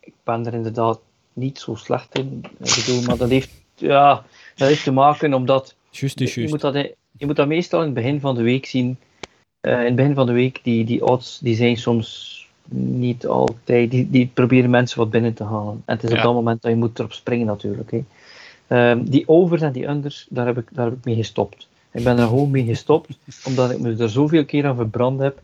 ik 0.00 0.14
ben 0.24 0.46
er 0.46 0.54
inderdaad 0.54 0.98
niet 1.32 1.58
zo 1.58 1.74
slecht 1.74 2.18
in. 2.18 2.44
Ik 2.58 2.74
bedoel, 2.74 3.02
maar 3.02 3.16
dat 3.16 3.28
heeft, 3.28 3.50
ja, 3.74 4.24
dat 4.54 4.68
heeft 4.68 4.84
te 4.84 4.92
maken 4.92 5.34
omdat 5.34 5.74
je, 5.98 6.46
moet 6.48 6.60
dat, 6.60 6.74
je 7.16 7.26
moet 7.26 7.36
dat 7.36 7.46
meestal 7.46 7.80
in 7.80 7.86
het 7.86 7.94
begin 7.94 8.20
van 8.20 8.34
de 8.34 8.42
week 8.42 8.66
zien. 8.66 8.96
Uh, 9.60 9.78
in 9.78 9.84
het 9.84 9.96
begin 9.96 10.14
van 10.14 10.26
de 10.26 10.32
week, 10.32 10.60
die, 10.62 10.84
die 10.84 11.06
odds 11.06 11.38
die 11.38 11.54
zijn 11.54 11.76
soms 11.76 12.34
niet 12.70 13.26
altijd, 13.26 13.90
die, 13.90 14.10
die 14.10 14.30
proberen 14.34 14.70
mensen 14.70 14.98
wat 14.98 15.10
binnen 15.10 15.34
te 15.34 15.44
halen. 15.44 15.82
En 15.84 15.94
het 15.94 16.02
is 16.04 16.10
ja. 16.10 16.16
op 16.16 16.22
dat 16.22 16.34
moment 16.34 16.62
dat 16.62 16.70
je 16.70 16.76
moet 16.76 16.98
erop 16.98 17.12
springen 17.12 17.46
natuurlijk. 17.46 17.90
Hè. 17.90 18.04
Um, 18.90 19.10
die 19.10 19.28
overs 19.28 19.62
en 19.62 19.72
die 19.72 19.88
unders, 19.88 20.26
daar 20.30 20.46
heb, 20.46 20.58
ik, 20.58 20.68
daar 20.72 20.84
heb 20.84 20.94
ik 20.94 21.04
mee 21.04 21.14
gestopt. 21.14 21.68
Ik 21.92 22.04
ben 22.04 22.18
er 22.18 22.26
gewoon 22.26 22.50
mee 22.50 22.64
gestopt, 22.64 23.18
omdat 23.44 23.70
ik 23.70 23.78
me 23.78 23.96
er 23.96 24.10
zoveel 24.10 24.44
keer 24.44 24.66
aan 24.66 24.76
verbrand 24.76 25.20
heb. 25.20 25.40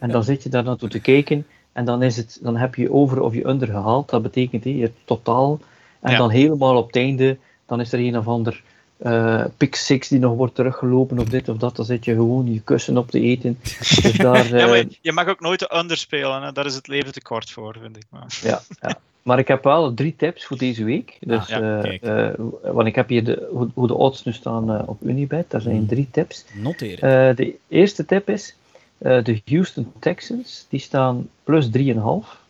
En 0.00 0.10
dan 0.10 0.24
zit 0.24 0.42
je 0.42 0.48
daar 0.48 0.64
naartoe 0.64 0.88
te 0.88 1.00
kijken 1.00 1.46
en 1.72 1.84
dan, 1.84 2.02
is 2.02 2.16
het, 2.16 2.38
dan 2.42 2.56
heb 2.56 2.74
je 2.74 2.92
over 2.92 3.20
of 3.20 3.34
je 3.34 3.48
under 3.48 3.68
gehaald. 3.68 4.10
Dat 4.10 4.22
betekent 4.22 4.64
je 4.64 4.90
totaal. 5.04 5.58
En 6.00 6.12
ja. 6.12 6.18
dan 6.18 6.30
helemaal 6.30 6.76
op 6.76 6.86
het 6.86 6.96
einde, 6.96 7.36
dan 7.66 7.80
is 7.80 7.92
er 7.92 7.98
een 7.98 8.18
of 8.18 8.28
ander 8.28 8.62
uh, 9.04 9.44
pick 9.56 9.76
6 9.76 10.08
die 10.08 10.18
nog 10.18 10.36
wordt 10.36 10.54
teruggelopen 10.54 11.18
of 11.18 11.28
dit 11.28 11.48
of 11.48 11.56
dat. 11.56 11.76
Dan 11.76 11.84
zit 11.84 12.04
je 12.04 12.14
gewoon 12.14 12.52
je 12.52 12.60
kussen 12.60 12.96
op 12.96 13.10
te 13.10 13.20
eten. 13.20 13.58
Dus 13.62 14.12
daar, 14.16 14.52
uh, 14.52 14.58
ja, 14.58 14.66
maar 14.66 14.84
je 15.00 15.12
mag 15.12 15.28
ook 15.28 15.40
nooit 15.40 15.58
de 15.58 15.76
under 15.76 15.96
spelen. 15.96 16.42
Hè? 16.42 16.52
Daar 16.52 16.66
is 16.66 16.74
het 16.74 16.86
leven 16.86 17.12
te 17.12 17.22
kort 17.22 17.50
voor, 17.50 17.76
vind 17.80 17.96
ik. 17.96 18.04
Maar. 18.08 18.38
Ja, 18.42 18.60
ja. 18.80 18.98
Maar 19.22 19.38
ik 19.38 19.48
heb 19.48 19.64
wel 19.64 19.94
drie 19.94 20.14
tips 20.16 20.44
voor 20.44 20.58
deze 20.58 20.84
week. 20.84 21.16
Dus, 21.20 21.38
ah, 21.38 21.48
ja, 21.48 22.28
uh, 22.28 22.34
want 22.62 22.86
ik 22.86 22.94
heb 22.94 23.08
hier 23.08 23.24
de, 23.24 23.48
hoe, 23.50 23.70
hoe 23.74 23.86
de 23.86 23.94
odds 23.94 24.24
nu 24.24 24.32
staan 24.32 24.70
uh, 24.70 24.82
op 24.86 25.02
Unibet. 25.02 25.50
Daar 25.50 25.60
zijn 25.60 25.86
drie 25.86 26.08
tips. 26.10 26.44
Noteren. 26.54 27.30
Uh, 27.30 27.36
de 27.36 27.54
eerste 27.68 28.04
tip 28.04 28.28
is 28.28 28.56
de 28.98 29.40
Houston 29.44 29.92
Texans. 29.98 30.66
Die 30.68 30.80
staan 30.80 31.28
plus 31.44 31.66
3,5. 31.66 31.72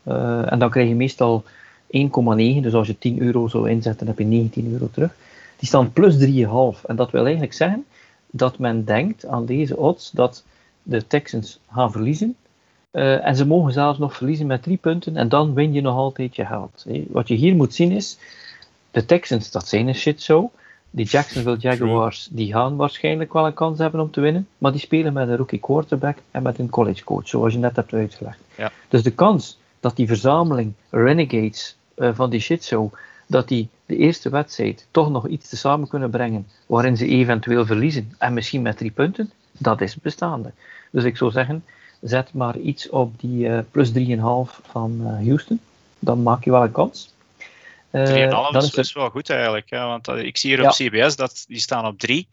en 0.04 0.58
dan 0.58 0.70
krijg 0.70 0.88
je 0.88 0.94
meestal 0.94 1.44
1,9. 1.44 1.50
Dus 2.60 2.74
als 2.74 2.86
je 2.86 2.98
10 2.98 3.20
euro 3.20 3.48
zou 3.48 3.70
inzetten, 3.70 4.06
dan 4.06 4.14
heb 4.16 4.18
je 4.18 4.36
19 4.36 4.72
euro 4.72 4.88
terug. 4.92 5.14
Die 5.56 5.68
staan 5.68 5.92
plus 5.92 6.16
3,5. 6.16 6.86
En 6.86 6.96
dat 6.96 7.10
wil 7.10 7.22
eigenlijk 7.22 7.52
zeggen 7.52 7.84
dat 8.30 8.58
men 8.58 8.84
denkt 8.84 9.26
aan 9.26 9.46
deze 9.46 9.76
odds 9.76 10.10
dat 10.10 10.44
de 10.82 11.06
Texans 11.06 11.60
gaan 11.70 11.92
verliezen. 11.92 12.36
Uh, 12.92 13.26
en 13.26 13.36
ze 13.36 13.46
mogen 13.46 13.72
zelfs 13.72 13.98
nog 13.98 14.16
verliezen 14.16 14.46
met 14.46 14.62
drie 14.62 14.76
punten 14.76 15.16
en 15.16 15.28
dan 15.28 15.54
win 15.54 15.72
je 15.72 15.80
nog 15.80 15.96
altijd 15.96 16.36
je 16.36 16.44
geld. 16.44 16.84
Hè. 16.88 17.04
Wat 17.08 17.28
je 17.28 17.34
hier 17.34 17.56
moet 17.56 17.74
zien 17.74 17.90
is, 17.90 18.18
de 18.90 19.04
Texans, 19.04 19.50
dat 19.50 19.68
zijn 19.68 19.88
een 19.88 19.94
shit 19.94 20.22
show. 20.22 20.46
Die 20.90 21.06
Jacksonville 21.06 21.56
Jaguars, 21.56 22.28
die 22.30 22.52
gaan 22.52 22.76
waarschijnlijk 22.76 23.32
wel 23.32 23.46
een 23.46 23.54
kans 23.54 23.78
hebben 23.78 24.00
om 24.00 24.10
te 24.10 24.20
winnen, 24.20 24.48
maar 24.58 24.72
die 24.72 24.80
spelen 24.80 25.12
met 25.12 25.28
een 25.28 25.36
rookie 25.36 25.58
quarterback 25.58 26.18
en 26.30 26.42
met 26.42 26.58
een 26.58 26.70
college 26.70 27.04
coach, 27.04 27.28
zoals 27.28 27.52
je 27.52 27.58
net 27.58 27.76
hebt 27.76 27.92
uitgelegd. 27.92 28.38
Ja. 28.56 28.72
Dus 28.88 29.02
de 29.02 29.10
kans 29.10 29.58
dat 29.80 29.96
die 29.96 30.06
verzameling 30.06 30.72
Renegades 30.90 31.76
uh, 31.96 32.10
van 32.12 32.30
die 32.30 32.40
shit 32.40 32.64
show, 32.64 32.92
dat 33.26 33.48
die 33.48 33.68
de 33.86 33.96
eerste 33.96 34.28
wedstrijd 34.28 34.86
toch 34.90 35.10
nog 35.10 35.28
iets 35.28 35.48
te 35.48 35.56
samen 35.56 35.88
kunnen 35.88 36.10
brengen 36.10 36.46
waarin 36.66 36.96
ze 36.96 37.06
eventueel 37.06 37.66
verliezen 37.66 38.14
en 38.18 38.34
misschien 38.34 38.62
met 38.62 38.76
drie 38.76 38.90
punten, 38.90 39.32
dat 39.52 39.80
is 39.80 39.96
bestaande. 39.96 40.52
Dus 40.90 41.04
ik 41.04 41.16
zou 41.16 41.30
zeggen, 41.30 41.64
zet 42.00 42.32
maar 42.32 42.58
iets 42.58 42.88
op 42.88 43.20
die 43.20 43.46
uh, 43.46 43.58
plus 43.70 43.92
3,5 43.92 43.94
van 44.70 45.00
uh, 45.00 45.26
Houston. 45.26 45.60
Dan 45.98 46.22
maak 46.22 46.44
je 46.44 46.50
wel 46.50 46.62
een 46.62 46.72
kans. 46.72 47.12
Uh, 47.90 48.52
3,5 48.52 48.56
is, 48.56 48.74
is 48.74 48.92
wel 48.92 49.10
goed 49.10 49.30
eigenlijk. 49.30 49.70
Hè? 49.70 49.84
Want 49.84 50.08
ik 50.08 50.36
zie 50.36 50.50
hier 50.50 50.60
ja. 50.60 50.68
op 50.68 50.74
CBS 50.74 51.16
dat 51.16 51.44
die 51.48 51.58
staan 51.58 51.86
op 51.86 51.98
3. 51.98 52.28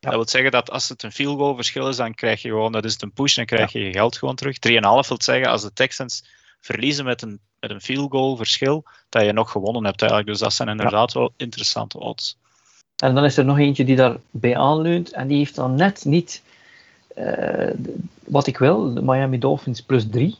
Ja. 0.00 0.10
Dat 0.10 0.14
wil 0.14 0.28
zeggen 0.28 0.50
dat 0.50 0.70
als 0.70 0.88
het 0.88 1.02
een 1.02 1.12
field 1.12 1.38
goal 1.38 1.54
verschil 1.54 1.88
is, 1.88 1.96
dan 1.96 2.14
krijg 2.14 2.42
je 2.42 2.48
gewoon, 2.48 2.72
dat 2.72 2.84
is 2.84 2.92
het 2.92 3.02
een 3.02 3.12
push, 3.12 3.34
dan 3.34 3.44
krijg 3.44 3.72
je 3.72 3.84
je 3.84 3.92
geld 3.92 4.16
gewoon 4.16 4.34
terug. 4.34 4.56
3,5 4.68 4.72
wil 4.80 5.16
zeggen 5.18 5.48
als 5.48 5.62
de 5.62 5.72
Texans 5.72 6.24
verliezen 6.60 7.04
met 7.04 7.22
een, 7.22 7.40
met 7.60 7.70
een 7.70 7.80
field 7.80 8.10
goal 8.10 8.36
verschil, 8.36 8.84
dat 9.08 9.24
je 9.24 9.32
nog 9.32 9.50
gewonnen 9.50 9.84
hebt 9.84 10.00
eigenlijk. 10.00 10.30
Dus 10.30 10.40
dat 10.40 10.52
zijn 10.52 10.68
inderdaad 10.68 11.12
wel 11.12 11.32
interessante 11.36 11.98
odds. 11.98 12.36
En 12.96 13.14
dan 13.14 13.24
is 13.24 13.36
er 13.36 13.44
nog 13.44 13.58
eentje 13.58 13.84
die 13.84 13.96
daarbij 13.96 14.56
aanleunt 14.56 15.12
en 15.12 15.28
die 15.28 15.36
heeft 15.36 15.54
dan 15.54 15.74
net 15.74 16.04
niet 16.04 16.42
uh, 17.18 17.70
wat 18.24 18.46
ik 18.46 18.58
wil, 18.58 18.94
de 18.94 19.02
Miami 19.02 19.38
Dolphins 19.38 19.82
plus 19.82 20.08
3. 20.10 20.36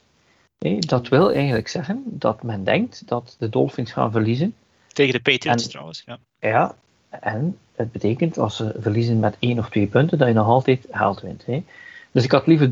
Hey, 0.59 0.77
dat 0.79 1.09
wil 1.09 1.33
eigenlijk 1.33 1.69
zeggen 1.69 2.03
dat 2.07 2.43
men 2.43 2.65
denkt 2.65 3.03
dat 3.07 3.37
de 3.39 3.49
Dolphins 3.49 3.93
gaan 3.93 4.13
verliezen. 4.13 4.55
Tegen 4.93 5.13
de 5.13 5.21
Patriots 5.21 5.65
en, 5.65 5.71
trouwens, 5.71 6.03
ja. 6.07 6.19
Ja, 6.41 6.75
en 7.09 7.59
het 7.75 7.93
betekent 7.93 8.39
als 8.39 8.57
ze 8.57 8.75
verliezen 8.79 9.19
met 9.19 9.37
1 9.39 9.59
of 9.59 9.69
2 9.69 9.87
punten, 9.87 10.19
dat 10.19 10.29
je 10.29 10.35
nog 10.35 10.47
altijd 10.47 10.87
geld 10.91 11.21
wint. 11.21 11.45
Dus 12.19 12.27
ik 12.27 12.33
had 12.33 12.47
liever 12.47 12.69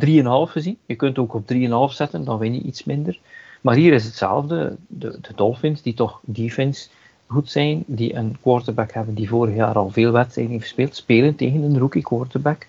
3,5 0.49 0.53
gezien. 0.53 0.79
Je 0.87 0.95
kunt 0.95 1.19
ook 1.19 1.35
op 1.35 1.53
3,5 1.53 1.95
zetten, 1.95 2.25
dan 2.25 2.39
win 2.39 2.55
je 2.55 2.61
iets 2.61 2.85
minder. 2.85 3.19
Maar 3.61 3.75
hier 3.75 3.93
is 3.93 4.05
hetzelfde. 4.05 4.77
De, 4.87 5.19
de 5.21 5.33
Dolphins, 5.35 5.83
die 5.83 5.95
toch 5.95 6.21
defense 6.25 6.89
goed 7.27 7.51
zijn, 7.51 7.85
die 7.87 8.15
een 8.15 8.37
quarterback 8.43 8.93
hebben 8.93 9.15
die 9.15 9.29
vorig 9.29 9.55
jaar 9.55 9.75
al 9.75 9.91
veel 9.91 10.13
wedstrijden 10.13 10.53
heeft 10.53 10.65
gespeeld, 10.65 10.97
spelen 10.97 11.37
tegen 11.37 11.63
een 11.63 11.79
rookie 11.79 12.03
quarterback 12.03 12.67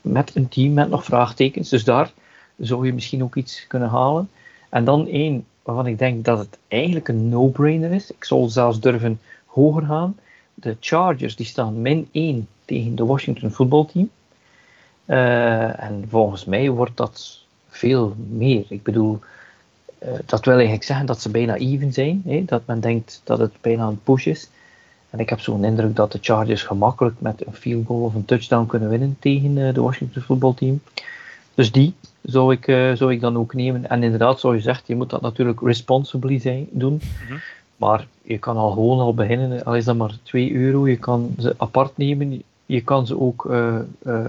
met 0.00 0.36
een 0.36 0.48
team 0.48 0.72
met 0.72 0.88
nog 0.88 1.04
vraagtekens. 1.04 1.68
Dus 1.68 1.84
daar 1.84 2.12
zou 2.58 2.86
je 2.86 2.92
misschien 2.92 3.22
ook 3.22 3.34
iets 3.34 3.64
kunnen 3.68 3.88
halen. 3.88 4.30
En 4.68 4.84
dan 4.84 5.06
één 5.06 5.44
waarvan 5.62 5.86
ik 5.86 5.98
denk 5.98 6.24
dat 6.24 6.38
het 6.38 6.58
eigenlijk 6.68 7.08
een 7.08 7.28
no-brainer 7.28 7.92
is. 7.92 8.10
Ik 8.10 8.24
zal 8.24 8.48
zelfs 8.48 8.80
durven 8.80 9.20
hoger 9.46 9.82
gaan. 9.82 10.16
De 10.54 10.76
Chargers 10.80 11.36
die 11.36 11.46
staan 11.46 11.82
min 11.82 12.08
1 12.12 12.48
tegen 12.64 12.94
de 12.94 13.04
Washington 13.04 13.50
voetbalteam. 13.50 14.10
Uh, 15.10 15.82
en 15.82 16.04
volgens 16.08 16.44
mij 16.44 16.70
wordt 16.70 16.96
dat 16.96 17.38
veel 17.68 18.14
meer. 18.28 18.64
Ik 18.68 18.82
bedoel, 18.82 19.18
uh, 20.02 20.08
dat 20.26 20.44
wil 20.44 20.54
eigenlijk 20.54 20.84
zeggen 20.84 21.06
dat 21.06 21.20
ze 21.20 21.30
bijna 21.30 21.56
even 21.56 21.92
zijn. 21.92 22.22
Hè? 22.26 22.44
Dat 22.46 22.62
men 22.66 22.80
denkt 22.80 23.20
dat 23.24 23.38
het 23.38 23.52
bijna 23.60 23.86
een 23.86 24.00
push 24.02 24.26
is. 24.26 24.48
En 25.10 25.18
ik 25.18 25.28
heb 25.28 25.40
zo'n 25.40 25.64
indruk 25.64 25.96
dat 25.96 26.12
de 26.12 26.18
Chargers 26.20 26.62
gemakkelijk 26.62 27.20
met 27.20 27.46
een 27.46 27.54
field 27.54 27.86
goal 27.86 28.00
of 28.00 28.14
een 28.14 28.24
touchdown 28.24 28.66
kunnen 28.66 28.88
winnen 28.88 29.16
tegen 29.18 29.56
uh, 29.56 29.74
de 29.74 29.80
Washington 29.80 30.22
voetbalteam. 30.22 30.80
Dus 31.54 31.72
die 31.72 31.94
zou 32.22 32.52
ik, 32.52 32.64
zou 32.96 33.12
ik 33.12 33.20
dan 33.20 33.36
ook 33.36 33.54
nemen. 33.54 33.88
En 33.88 34.02
inderdaad, 34.02 34.40
zoals 34.40 34.56
je 34.56 34.62
zegt, 34.62 34.86
je 34.86 34.96
moet 34.96 35.10
dat 35.10 35.20
natuurlijk 35.20 35.60
responsibly 35.60 36.38
zijn, 36.38 36.66
doen. 36.70 36.92
Mm 36.92 37.00
-hmm. 37.28 37.40
Maar 37.76 38.06
je 38.22 38.38
kan 38.38 38.56
al 38.56 38.70
gewoon 38.70 39.00
al 39.00 39.14
beginnen, 39.14 39.64
al 39.64 39.76
is 39.76 39.84
dat 39.84 39.96
maar 39.96 40.18
2 40.22 40.52
euro, 40.52 40.88
je 40.88 40.96
kan 40.96 41.34
ze 41.38 41.54
apart 41.56 41.96
nemen. 41.96 42.42
Je 42.70 42.80
kan 42.80 43.06
ze 43.06 43.20
ook, 43.20 43.44
uh, 43.44 43.78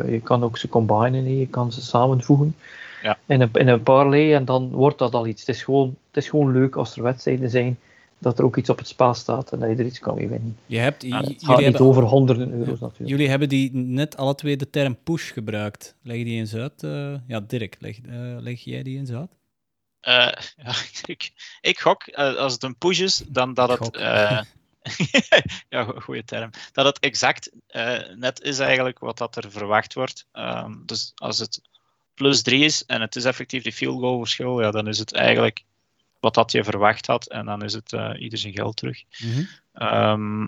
je 0.07 0.21
kan 0.23 0.43
ook 0.43 0.57
ze 0.57 0.67
combinen, 0.67 1.37
je 1.37 1.47
kan 1.47 1.71
ze 1.71 1.81
samenvoegen 1.81 2.55
ja. 3.03 3.17
in, 3.25 3.41
een, 3.41 3.49
in 3.53 3.67
een 3.67 3.83
parlay 3.83 4.33
en 4.33 4.45
dan 4.45 4.69
wordt 4.69 4.97
dat 4.97 5.13
al 5.13 5.27
iets. 5.27 5.41
Het 5.41 5.55
is 5.55 5.63
gewoon, 5.63 5.95
het 6.07 6.23
is 6.23 6.29
gewoon 6.29 6.51
leuk 6.51 6.75
als 6.75 6.95
er 6.95 7.03
wedstrijden 7.03 7.49
zijn 7.49 7.77
dat 8.17 8.39
er 8.39 8.45
ook 8.45 8.57
iets 8.57 8.69
op 8.69 8.77
het 8.77 8.87
spel 8.87 9.13
staat 9.13 9.51
en 9.51 9.59
dat 9.59 9.69
je 9.69 9.75
er 9.75 9.85
iets 9.85 9.99
kan 9.99 10.15
mee 10.15 10.27
winnen. 10.27 10.57
Je 10.65 10.77
hebt, 10.77 11.03
ja, 11.03 11.17
het 11.17 11.43
gaat 11.43 11.57
niet 11.57 11.65
hebben, 11.65 11.81
over 11.81 12.03
honderden 12.03 12.51
euro's 12.51 12.79
ja, 12.79 12.85
natuurlijk. 12.85 13.09
Jullie 13.09 13.29
hebben 13.29 13.49
die 13.49 13.71
net 13.73 14.17
alle 14.17 14.35
twee 14.35 14.57
de 14.57 14.69
term 14.69 14.97
push 15.03 15.33
gebruikt. 15.33 15.95
Leg 16.01 16.17
je 16.17 16.23
die 16.23 16.39
eens 16.39 16.55
uit? 16.55 16.83
Uh, 16.83 17.13
ja, 17.27 17.39
Dirk, 17.39 17.75
leg, 17.79 17.99
uh, 18.05 18.37
leg 18.39 18.59
jij 18.59 18.83
die 18.83 18.97
eens 18.97 19.11
uit? 19.11 19.29
Uh, 20.07 20.31
ja, 20.65 20.73
ik, 21.05 21.31
ik 21.61 21.79
gok, 21.79 22.09
als 22.13 22.53
het 22.53 22.63
een 22.63 22.77
push 22.77 22.99
is, 22.99 23.23
dan 23.27 23.53
dat 23.53 23.79
het... 23.79 23.97
ja, 25.69 25.83
goede 25.83 26.23
term. 26.23 26.49
Dat 26.71 26.85
het 26.85 26.99
exact 26.99 27.51
net 28.15 28.41
is 28.41 28.59
eigenlijk 28.59 28.99
wat 28.99 29.17
dat 29.17 29.35
er 29.35 29.51
verwacht 29.51 29.93
wordt. 29.93 30.25
Um, 30.33 30.83
dus 30.85 31.11
als 31.15 31.39
het 31.39 31.61
plus 32.13 32.41
3 32.41 32.63
is 32.63 32.85
en 32.85 33.01
het 33.01 33.15
is 33.15 33.25
effectief 33.25 33.63
die 33.63 33.71
field 33.73 33.99
goal 33.99 34.17
verschil, 34.19 34.61
ja, 34.61 34.71
dan 34.71 34.87
is 34.87 34.97
het 34.99 35.13
eigenlijk 35.13 35.63
wat 36.19 36.33
dat 36.33 36.51
je 36.51 36.63
verwacht 36.63 37.07
had. 37.07 37.27
En 37.27 37.45
dan 37.45 37.63
is 37.63 37.73
het 37.73 37.91
uh, 37.91 38.09
ieder 38.19 38.39
zijn 38.39 38.53
geld 38.53 38.75
terug. 38.75 39.03
Mhm. 39.19 39.43
Ehm, 39.73 40.47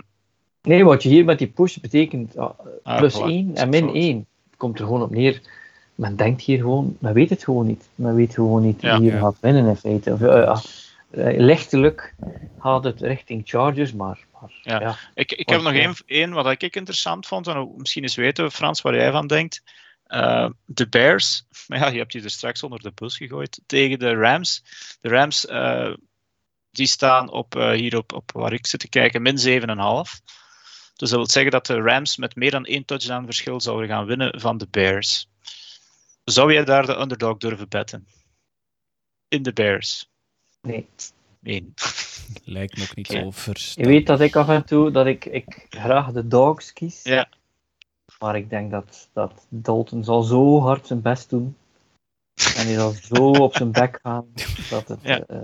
Nee, 0.61 0.83
wat 0.83 1.03
je 1.03 1.09
hier 1.09 1.25
met 1.25 1.37
die 1.37 1.47
push 1.47 1.77
betekent, 1.77 2.37
ah, 2.37 2.59
Ah, 2.83 2.97
plus 2.97 3.15
voilà. 3.15 3.23
1 3.23 3.55
en 3.55 3.69
min 3.69 3.83
fout. 3.83 3.95
1. 3.95 4.17
Het 4.49 4.57
komt 4.57 4.79
er 4.79 4.85
gewoon 4.85 5.01
op 5.01 5.11
neer. 5.11 5.41
Men 5.95 6.15
denkt 6.15 6.41
hier 6.41 6.57
gewoon, 6.57 6.97
men 6.99 7.13
weet 7.13 7.29
het 7.29 7.43
gewoon 7.43 7.65
niet. 7.65 7.87
Men 7.95 8.15
weet 8.15 8.33
gewoon 8.33 8.61
niet 8.63 8.81
Ja. 8.81 8.93
wie 8.99 9.01
hier 9.09 9.13
Ja. 9.19 9.19
gaat 9.19 9.37
winnen 9.39 9.65
in 9.65 9.75
feite. 9.75 10.13
Of, 10.13 10.21
eh, 10.21 10.27
ah, 10.29 10.57
eh, 10.57 10.63
lichtelijk 11.15 12.15
gaat 12.59 12.83
het 12.83 13.01
richting 13.01 13.41
Chargers, 13.45 13.93
maar, 13.93 14.19
maar 14.31 14.51
Ja. 14.61 14.79
ja. 14.79 14.97
Ik, 15.13 15.31
ik 15.31 15.49
heb 15.49 15.61
nog 15.61 15.73
één, 15.73 15.95
één 16.05 16.31
wat 16.31 16.61
ik 16.61 16.75
interessant 16.75 17.27
vond, 17.27 17.47
en 17.47 17.73
misschien 17.77 18.03
eens 18.03 18.15
weten, 18.15 18.51
Frans, 18.51 18.81
waar 18.81 18.95
jij 18.95 19.11
van 19.11 19.27
denkt. 19.27 19.63
Eh, 20.03 20.49
de 20.65 20.89
Bears, 20.89 21.45
maar 21.67 21.79
ja, 21.79 21.87
je 21.87 21.97
hebt 21.97 22.11
die 22.11 22.23
er 22.23 22.29
straks 22.29 22.63
onder 22.63 22.81
de 22.81 22.91
bus 22.91 23.17
gegooid, 23.17 23.61
tegen 23.65 23.99
de 23.99 24.15
Rams. 24.15 24.63
De 25.01 25.09
Rams, 25.09 25.45
eh, 25.45 25.93
die 26.71 26.87
staan 26.87 27.31
op, 27.31 27.55
eh, 27.55 27.71
hier 27.71 27.97
op, 27.97 28.13
op 28.13 28.31
waar 28.31 28.53
ik 28.53 28.67
zit 28.67 28.79
te 28.79 28.89
kijken, 28.89 29.21
min 29.21 29.37
7,5. 29.37 30.21
Dus 30.95 31.09
dat 31.09 31.19
wil 31.19 31.29
zeggen 31.29 31.51
dat 31.51 31.65
de 31.65 31.81
Rams 31.81 32.17
met 32.17 32.35
meer 32.35 32.51
dan 32.51 32.65
één 32.65 32.85
touchdown 32.85 33.25
verschil 33.25 33.61
zouden 33.61 33.87
gaan 33.87 34.05
winnen 34.05 34.39
van 34.39 34.57
de 34.57 34.67
Bears. 34.67 35.29
Zou 36.23 36.53
jij 36.53 36.63
daar 36.63 36.85
de 36.85 36.99
underdog 36.99 37.37
durven 37.37 37.69
betten? 37.69 38.07
In 39.27 39.43
de 39.43 39.53
Bears? 39.53 40.11
Nee. 40.67 40.87
Nee. 41.39 41.73
Lijkt 42.43 42.77
me 42.77 42.83
ook 42.83 42.95
niet 42.95 43.07
Ja. 43.11 43.19
zo 43.19 43.25
Je 43.25 43.31
verstandig. 43.31 43.91
weet 43.93 44.07
dat 44.07 44.19
ik 44.19 44.35
af 44.35 44.49
en 44.49 44.65
toe 44.65 44.91
dat 44.91 45.05
ik, 45.05 45.25
ik 45.25 45.65
graag 45.69 46.11
de 46.11 46.27
Dogs 46.27 46.73
kies. 46.73 46.99
Ja. 47.03 47.29
Maar 48.19 48.35
ik 48.35 48.49
denk 48.49 48.71
dat, 48.71 49.09
dat 49.13 49.45
Dalton 49.49 50.03
zal 50.03 50.23
zo 50.23 50.59
hard 50.61 50.87
zijn 50.87 51.01
best 51.01 51.29
doen. 51.29 51.55
En 52.55 52.65
hij 52.65 52.73
zal 52.73 52.91
zo 52.91 53.29
op 53.29 53.55
zijn 53.55 53.71
bek 53.81 53.99
gaan 54.01 54.25
dat 54.69 54.87
het, 54.87 54.99
Ja. 55.01 55.19
eh, 55.25 55.37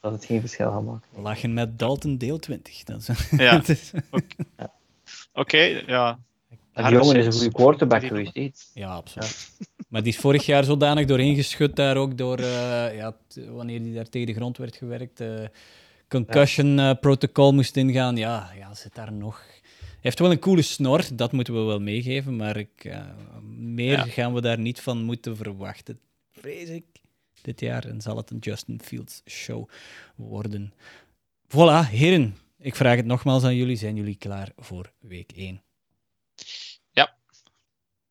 dat 0.00 0.12
het 0.12 0.24
geen 0.24 0.40
verschil 0.40 0.70
gaat 0.70 0.82
maken. 0.84 1.22
Lachen 1.22 1.54
met 1.54 1.78
Dalton 1.78 2.16
deel 2.18 2.38
20. 2.38 2.82
Dat 2.84 3.08
is, 3.08 3.30
Ja. 3.30 3.62
Oké, 5.32 5.58
ja. 5.86 6.18
Die 6.76 6.90
jongen 6.90 7.16
is 7.16 7.26
een 7.26 7.32
goede 7.32 7.52
quarterback 7.52 8.04
geweest. 8.04 8.70
ja, 8.74 8.94
absoluut. 8.94 9.50
Maar 9.88 10.02
die 10.02 10.12
is 10.12 10.18
vorig 10.18 10.46
jaar 10.46 10.64
zodanig 10.64 11.06
doorheen 11.06 11.34
geschud 11.34 11.76
daar 11.76 11.96
ook 11.96 12.18
door, 12.18 12.38
eh, 12.38 12.96
ja, 12.96 13.16
wanneer 13.48 13.82
die 13.82 13.94
daar 13.94 14.08
tegen 14.08 14.26
de 14.26 14.34
grond 14.34 14.56
werd 14.56 14.76
gewerkt, 14.76 15.20
eh, 15.20 15.44
concussion 16.08 16.78
eh, 16.78 16.90
protocol 17.00 17.52
moest 17.52 17.76
ingaan. 17.76 18.16
Ja, 18.16 18.50
ja, 18.58 18.74
zit 18.74 18.94
daar 18.94 19.12
nog. 19.12 19.42
Hij 19.80 20.00
heeft 20.00 20.18
wel 20.18 20.30
een 20.30 20.38
coole 20.38 20.62
snor, 20.62 21.04
dat 21.12 21.32
moeten 21.32 21.54
we 21.54 21.60
wel 21.60 21.80
meegeven, 21.80 22.36
maar 22.36 22.56
ik, 22.56 22.98
meer 23.56 23.96
Ja. 23.96 24.04
gaan 24.04 24.34
we 24.34 24.40
daar 24.40 24.58
niet 24.58 24.80
van 24.80 25.02
moeten 25.02 25.36
verwachten, 25.36 26.00
vrees 26.32 26.68
ik. 26.68 26.84
Dit 27.42 27.60
jaar 27.60 27.84
en 27.84 28.00
zal 28.00 28.16
het 28.16 28.30
een 28.30 28.38
Justin 28.38 28.80
Fields 28.84 29.22
show 29.24 29.68
worden. 30.16 30.72
Voilà, 31.48 31.88
heren. 31.90 32.36
Ik 32.58 32.74
vraag 32.74 32.96
het 32.96 33.06
nogmaals 33.06 33.44
aan 33.44 33.56
jullie. 33.56 33.76
Zijn 33.76 33.96
jullie 33.96 34.16
klaar 34.16 34.52
voor 34.56 34.92
week 35.00 35.32
1? 35.36 35.60
Ja. 36.90 37.14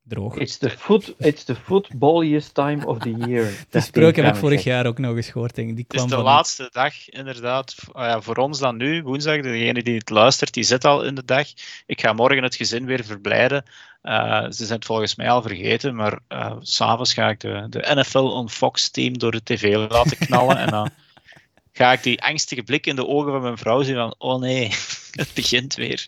Droog. 0.03 0.35
It's 0.37 0.57
the, 0.57 0.69
foot, 0.69 1.13
it's 1.17 1.43
the 1.43 1.55
footballiest 1.55 2.53
time 2.53 2.85
of 2.85 2.97
the 2.99 3.11
year. 3.11 3.51
Die 3.69 3.81
spreuk 3.81 4.15
heb 4.15 4.25
ik 4.25 4.35
vorig 4.35 4.63
jaar 4.63 4.85
ook 4.85 4.97
nog 4.97 5.15
eens 5.15 5.29
gehoord. 5.29 5.55
denk 5.55 5.69
ik. 5.69 5.75
Die 5.75 5.85
Het 5.87 5.93
is 5.93 5.99
kwam 5.99 6.09
de 6.11 6.15
van- 6.15 6.25
laatste 6.33 6.69
dag, 6.71 7.09
inderdaad. 7.09 7.75
Ah 7.91 8.05
ja, 8.07 8.21
voor 8.21 8.35
ons 8.35 8.59
dan 8.59 8.77
nu, 8.77 9.03
woensdag. 9.03 9.41
Degene 9.41 9.83
die 9.83 9.97
het 9.97 10.09
luistert, 10.09 10.53
die 10.53 10.63
zit 10.63 10.85
al 10.85 11.03
in 11.03 11.15
de 11.15 11.25
dag. 11.25 11.47
Ik 11.85 12.01
ga 12.01 12.13
morgen 12.13 12.43
het 12.43 12.55
gezin 12.55 12.85
weer 12.85 13.03
verblijden. 13.05 13.63
Eh, 14.01 14.43
ze 14.43 14.65
zijn 14.65 14.77
het 14.79 14.85
volgens 14.85 15.15
mij 15.15 15.29
al 15.29 15.41
vergeten, 15.41 15.95
maar 15.95 16.19
eh, 16.27 16.55
s 16.61 16.75
s'avonds 16.75 17.13
ga 17.13 17.29
ik 17.29 17.39
de, 17.39 17.65
de 17.69 17.91
NFL 17.95 18.17
on 18.17 18.49
Fox 18.49 18.89
team 18.89 19.17
door 19.17 19.31
de 19.31 19.43
tv 19.43 19.75
laten 19.89 20.17
knallen. 20.17 20.57
en 20.57 20.67
dan 20.69 20.89
ga 21.77 21.91
ik 21.93 22.03
die 22.03 22.21
angstige 22.23 22.63
blik 22.63 22.85
in 22.85 22.95
de 22.95 23.07
ogen 23.07 23.31
van 23.31 23.41
mijn 23.41 23.57
vrouw 23.57 23.81
zien 23.83 23.95
van, 23.95 24.15
oh 24.17 24.39
nee, 24.39 24.69
het 25.11 25.31
begint 25.33 25.75
weer. 25.75 26.07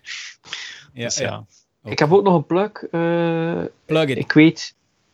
Ja, 0.94 1.04
Dus 1.04 1.18
ja. 1.18 1.24
ja. 1.24 1.46
Ik 1.90 2.00
heb 2.00 2.12
ook 2.12 2.24
nog 2.24 2.36
een 2.36 2.46
plug. 2.46 2.72
eh, 2.92 3.62
Plug 3.86 4.08
it. 4.10 4.18
ik 4.18 4.32
weet, 4.32 4.74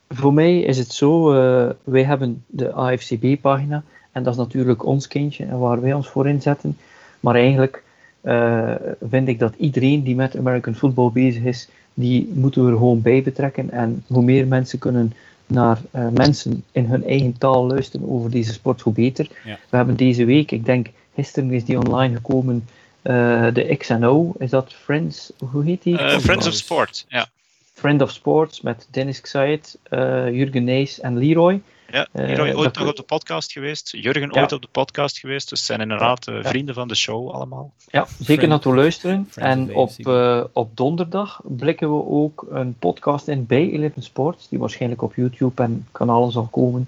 voor 0.09 0.33
mij 0.33 0.59
is 0.59 0.77
het 0.77 0.91
zo, 0.93 1.33
eh, 1.33 1.69
wij 1.83 2.03
hebben 2.03 2.43
de 2.47 2.73
AFCB-pagina 2.73 3.83
en 4.11 4.23
dat 4.23 4.33
is 4.33 4.39
natuurlijk 4.39 4.85
ons 4.85 5.07
kindje 5.07 5.45
en 5.45 5.59
waar 5.59 5.81
wij 5.81 5.93
ons 5.93 6.07
voor 6.07 6.27
inzetten. 6.27 6.77
Maar 7.19 7.35
eigenlijk 7.35 7.83
eh, 8.21 8.71
vind 9.09 9.27
ik 9.27 9.39
dat 9.39 9.53
iedereen 9.57 10.03
die 10.03 10.15
met 10.15 10.37
American 10.37 10.75
football 10.75 11.11
bezig 11.11 11.43
is, 11.43 11.69
die 11.93 12.31
moeten 12.33 12.65
we 12.65 12.71
er 12.71 12.77
gewoon 12.77 13.01
bij 13.01 13.23
betrekken. 13.23 13.71
En 13.71 14.03
hoe 14.07 14.23
meer 14.23 14.47
mensen 14.47 14.79
kunnen 14.79 15.13
naar 15.47 15.81
mensen 16.11 16.63
in 16.71 16.85
hun 16.85 17.03
eigen 17.03 17.37
taal 17.37 17.67
luisteren 17.67 18.09
over 18.09 18.31
deze 18.31 18.53
sport, 18.53 18.81
hoe 18.81 18.93
beter. 18.93 19.27
Ja. 19.45 19.59
We 19.69 19.75
hebben 19.77 19.95
deze 19.95 20.25
week, 20.25 20.51
ik 20.51 20.65
denk 20.65 20.87
gisteren 21.15 21.51
is 21.51 21.65
die 21.65 21.79
online 21.79 22.15
gekomen, 22.15 22.67
de 23.03 23.75
XNO, 23.77 24.33
is 24.37 24.49
dat 24.49 24.73
Friends, 24.73 25.31
hoe 25.51 25.63
heet 25.63 25.83
die? 25.83 25.97
Eh, 25.97 26.17
Friends 26.19 26.47
of 26.47 26.53
Sport, 26.53 27.05
ja. 27.07 27.27
Friend 27.73 28.01
of 28.01 28.11
Sports 28.11 28.61
met 28.61 28.87
Dennis 28.91 29.21
Xayet, 29.21 29.77
eh 29.83 30.29
Jurgen 30.31 30.63
Nees 30.63 30.99
en 30.99 31.17
Leroy. 31.17 31.61
Ja, 31.91 32.07
Eh, 32.11 32.25
Leroy 32.25 32.51
ooit 32.53 32.77
nog 32.77 32.87
op 32.89 32.95
de 32.95 33.01
podcast 33.03 33.51
geweest. 33.51 33.91
Jurgen 33.91 34.29
Ja. 34.33 34.41
ooit 34.41 34.51
op 34.51 34.61
de 34.61 34.67
podcast 34.71 35.19
geweest. 35.19 35.49
Dus 35.49 35.65
zijn 35.65 35.81
inderdaad 35.81 36.27
eh, 36.27 36.35
Ja. 36.35 36.49
vrienden 36.49 36.75
van 36.75 36.87
de 36.87 36.95
show 36.95 37.29
allemaal. 37.31 37.73
Ja, 37.91 38.07
zeker 38.19 38.47
naartoe 38.47 38.75
luisteren. 38.75 39.27
Friends 39.29 39.51
En 39.69 39.75
op, 39.75 39.91
eh, 39.99 40.43
op 40.53 40.77
donderdag 40.77 41.41
blikken 41.43 41.89
we 41.97 42.05
ook 42.09 42.45
een 42.51 42.75
podcast 42.79 43.27
in 43.27 43.45
bij 43.45 43.69
Eleven 43.71 44.01
Sports, 44.03 44.49
die 44.49 44.59
waarschijnlijk 44.59 45.01
op 45.01 45.15
YouTube 45.15 45.63
en 45.63 45.87
kanalen 45.91 46.31
zal 46.31 46.47
komen. 46.51 46.87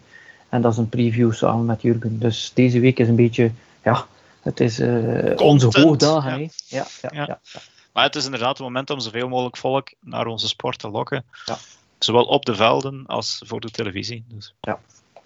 En 0.49 0.61
dat 0.61 0.71
is 0.71 0.77
een 0.77 0.89
preview 0.89 1.33
samen 1.33 1.65
met 1.65 1.81
Jurgen. 1.81 2.19
Dus 2.19 2.51
deze 2.53 2.79
week 2.79 2.99
is 2.99 3.07
een 3.07 3.15
beetje, 3.15 3.51
ja, 3.83 4.05
het 4.45 4.59
is 4.59 4.79
eh, 4.79 5.33
onze 5.35 5.67
hoogdagen. 5.81 6.31
ja. 6.31 6.37
hè. 6.37 6.41
Ja, 6.41 6.47
ja, 6.67 6.85
Ja. 7.01 7.09
ja. 7.11 7.25
ja. 7.27 7.61
Maar 7.93 8.03
het 8.03 8.15
is 8.15 8.25
inderdaad 8.25 8.57
het 8.57 8.67
moment 8.67 8.89
om 8.89 8.99
zoveel 8.99 9.27
mogelijk 9.27 9.57
volk 9.57 9.93
naar 10.01 10.27
onze 10.27 10.47
sport 10.47 10.79
te 10.79 10.89
lokken. 10.89 11.25
Ja. 11.45 11.57
Zowel 11.99 12.23
op 12.23 12.45
de 12.45 12.55
velden 12.55 13.05
als 13.05 13.41
voor 13.45 13.59
de 13.59 13.71
televisie. 13.71 14.23
Dus. 14.27 14.53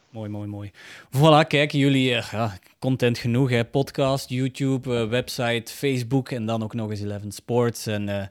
Mooi, 0.10 0.30
mooi, 0.30 0.48
mooi. 0.48 0.72
Voilà, 1.18 1.48
kijk, 1.48 1.72
jullie 1.72 2.16
eh, 2.16 2.32
ja, 2.32 2.58
content 2.80 3.18
genoeg. 3.18 3.50
Hè? 3.50 3.66
Podcast, 3.66 4.30
YouTube, 4.30 4.98
eh, 4.98 5.08
website, 5.08 5.74
Facebook 5.74 6.30
en 6.30 6.46
dan 6.46 6.64
ook 6.64 6.74
nog 6.74 6.90
eens 6.90 7.02
Eleven 7.02 7.32
Sports. 7.32 7.88
En 7.88 8.10
eh, 8.10 8.28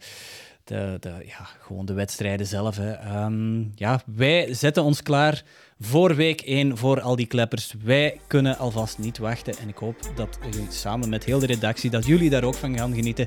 de, 0.69 0.97
de, 1.01 1.11
ja, 1.27 1.49
gewoon 1.61 1.87
de 1.87 1.93
wedstrijden 1.93 2.47
zelf. 2.47 2.77
Hè. 2.77 2.93
Ehm, 2.93 3.61
ja, 3.75 4.01
wij 4.15 4.55
zetten 4.55 4.83
ons 4.83 5.03
klaar 5.03 5.43
voor 5.81 6.15
week 6.15 6.41
1 6.41 6.77
voor 6.77 7.01
al 7.01 7.17
die 7.17 7.27
kleppers. 7.27 7.75
Wij 7.85 8.21
kunnen 8.27 8.59
alvast 8.59 8.99
niet 8.99 9.19
wachten. 9.19 9.59
En 9.59 9.69
ik 9.69 9.77
hoop 9.77 9.97
dat 10.17 10.39
jullie 10.51 10.71
samen 10.71 11.09
met 11.09 11.25
heel 11.25 11.39
de 11.39 11.47
redactie, 11.47 11.91
dat 11.91 12.07
jullie 12.07 12.31
daar 12.31 12.45
ook 12.45 12.55
van 12.55 12.77
gaan 12.77 12.95
genieten. 12.95 13.27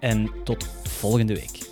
En 0.00 0.30
tot 0.44 0.68
volgende 0.82 1.34
week. 1.34 1.64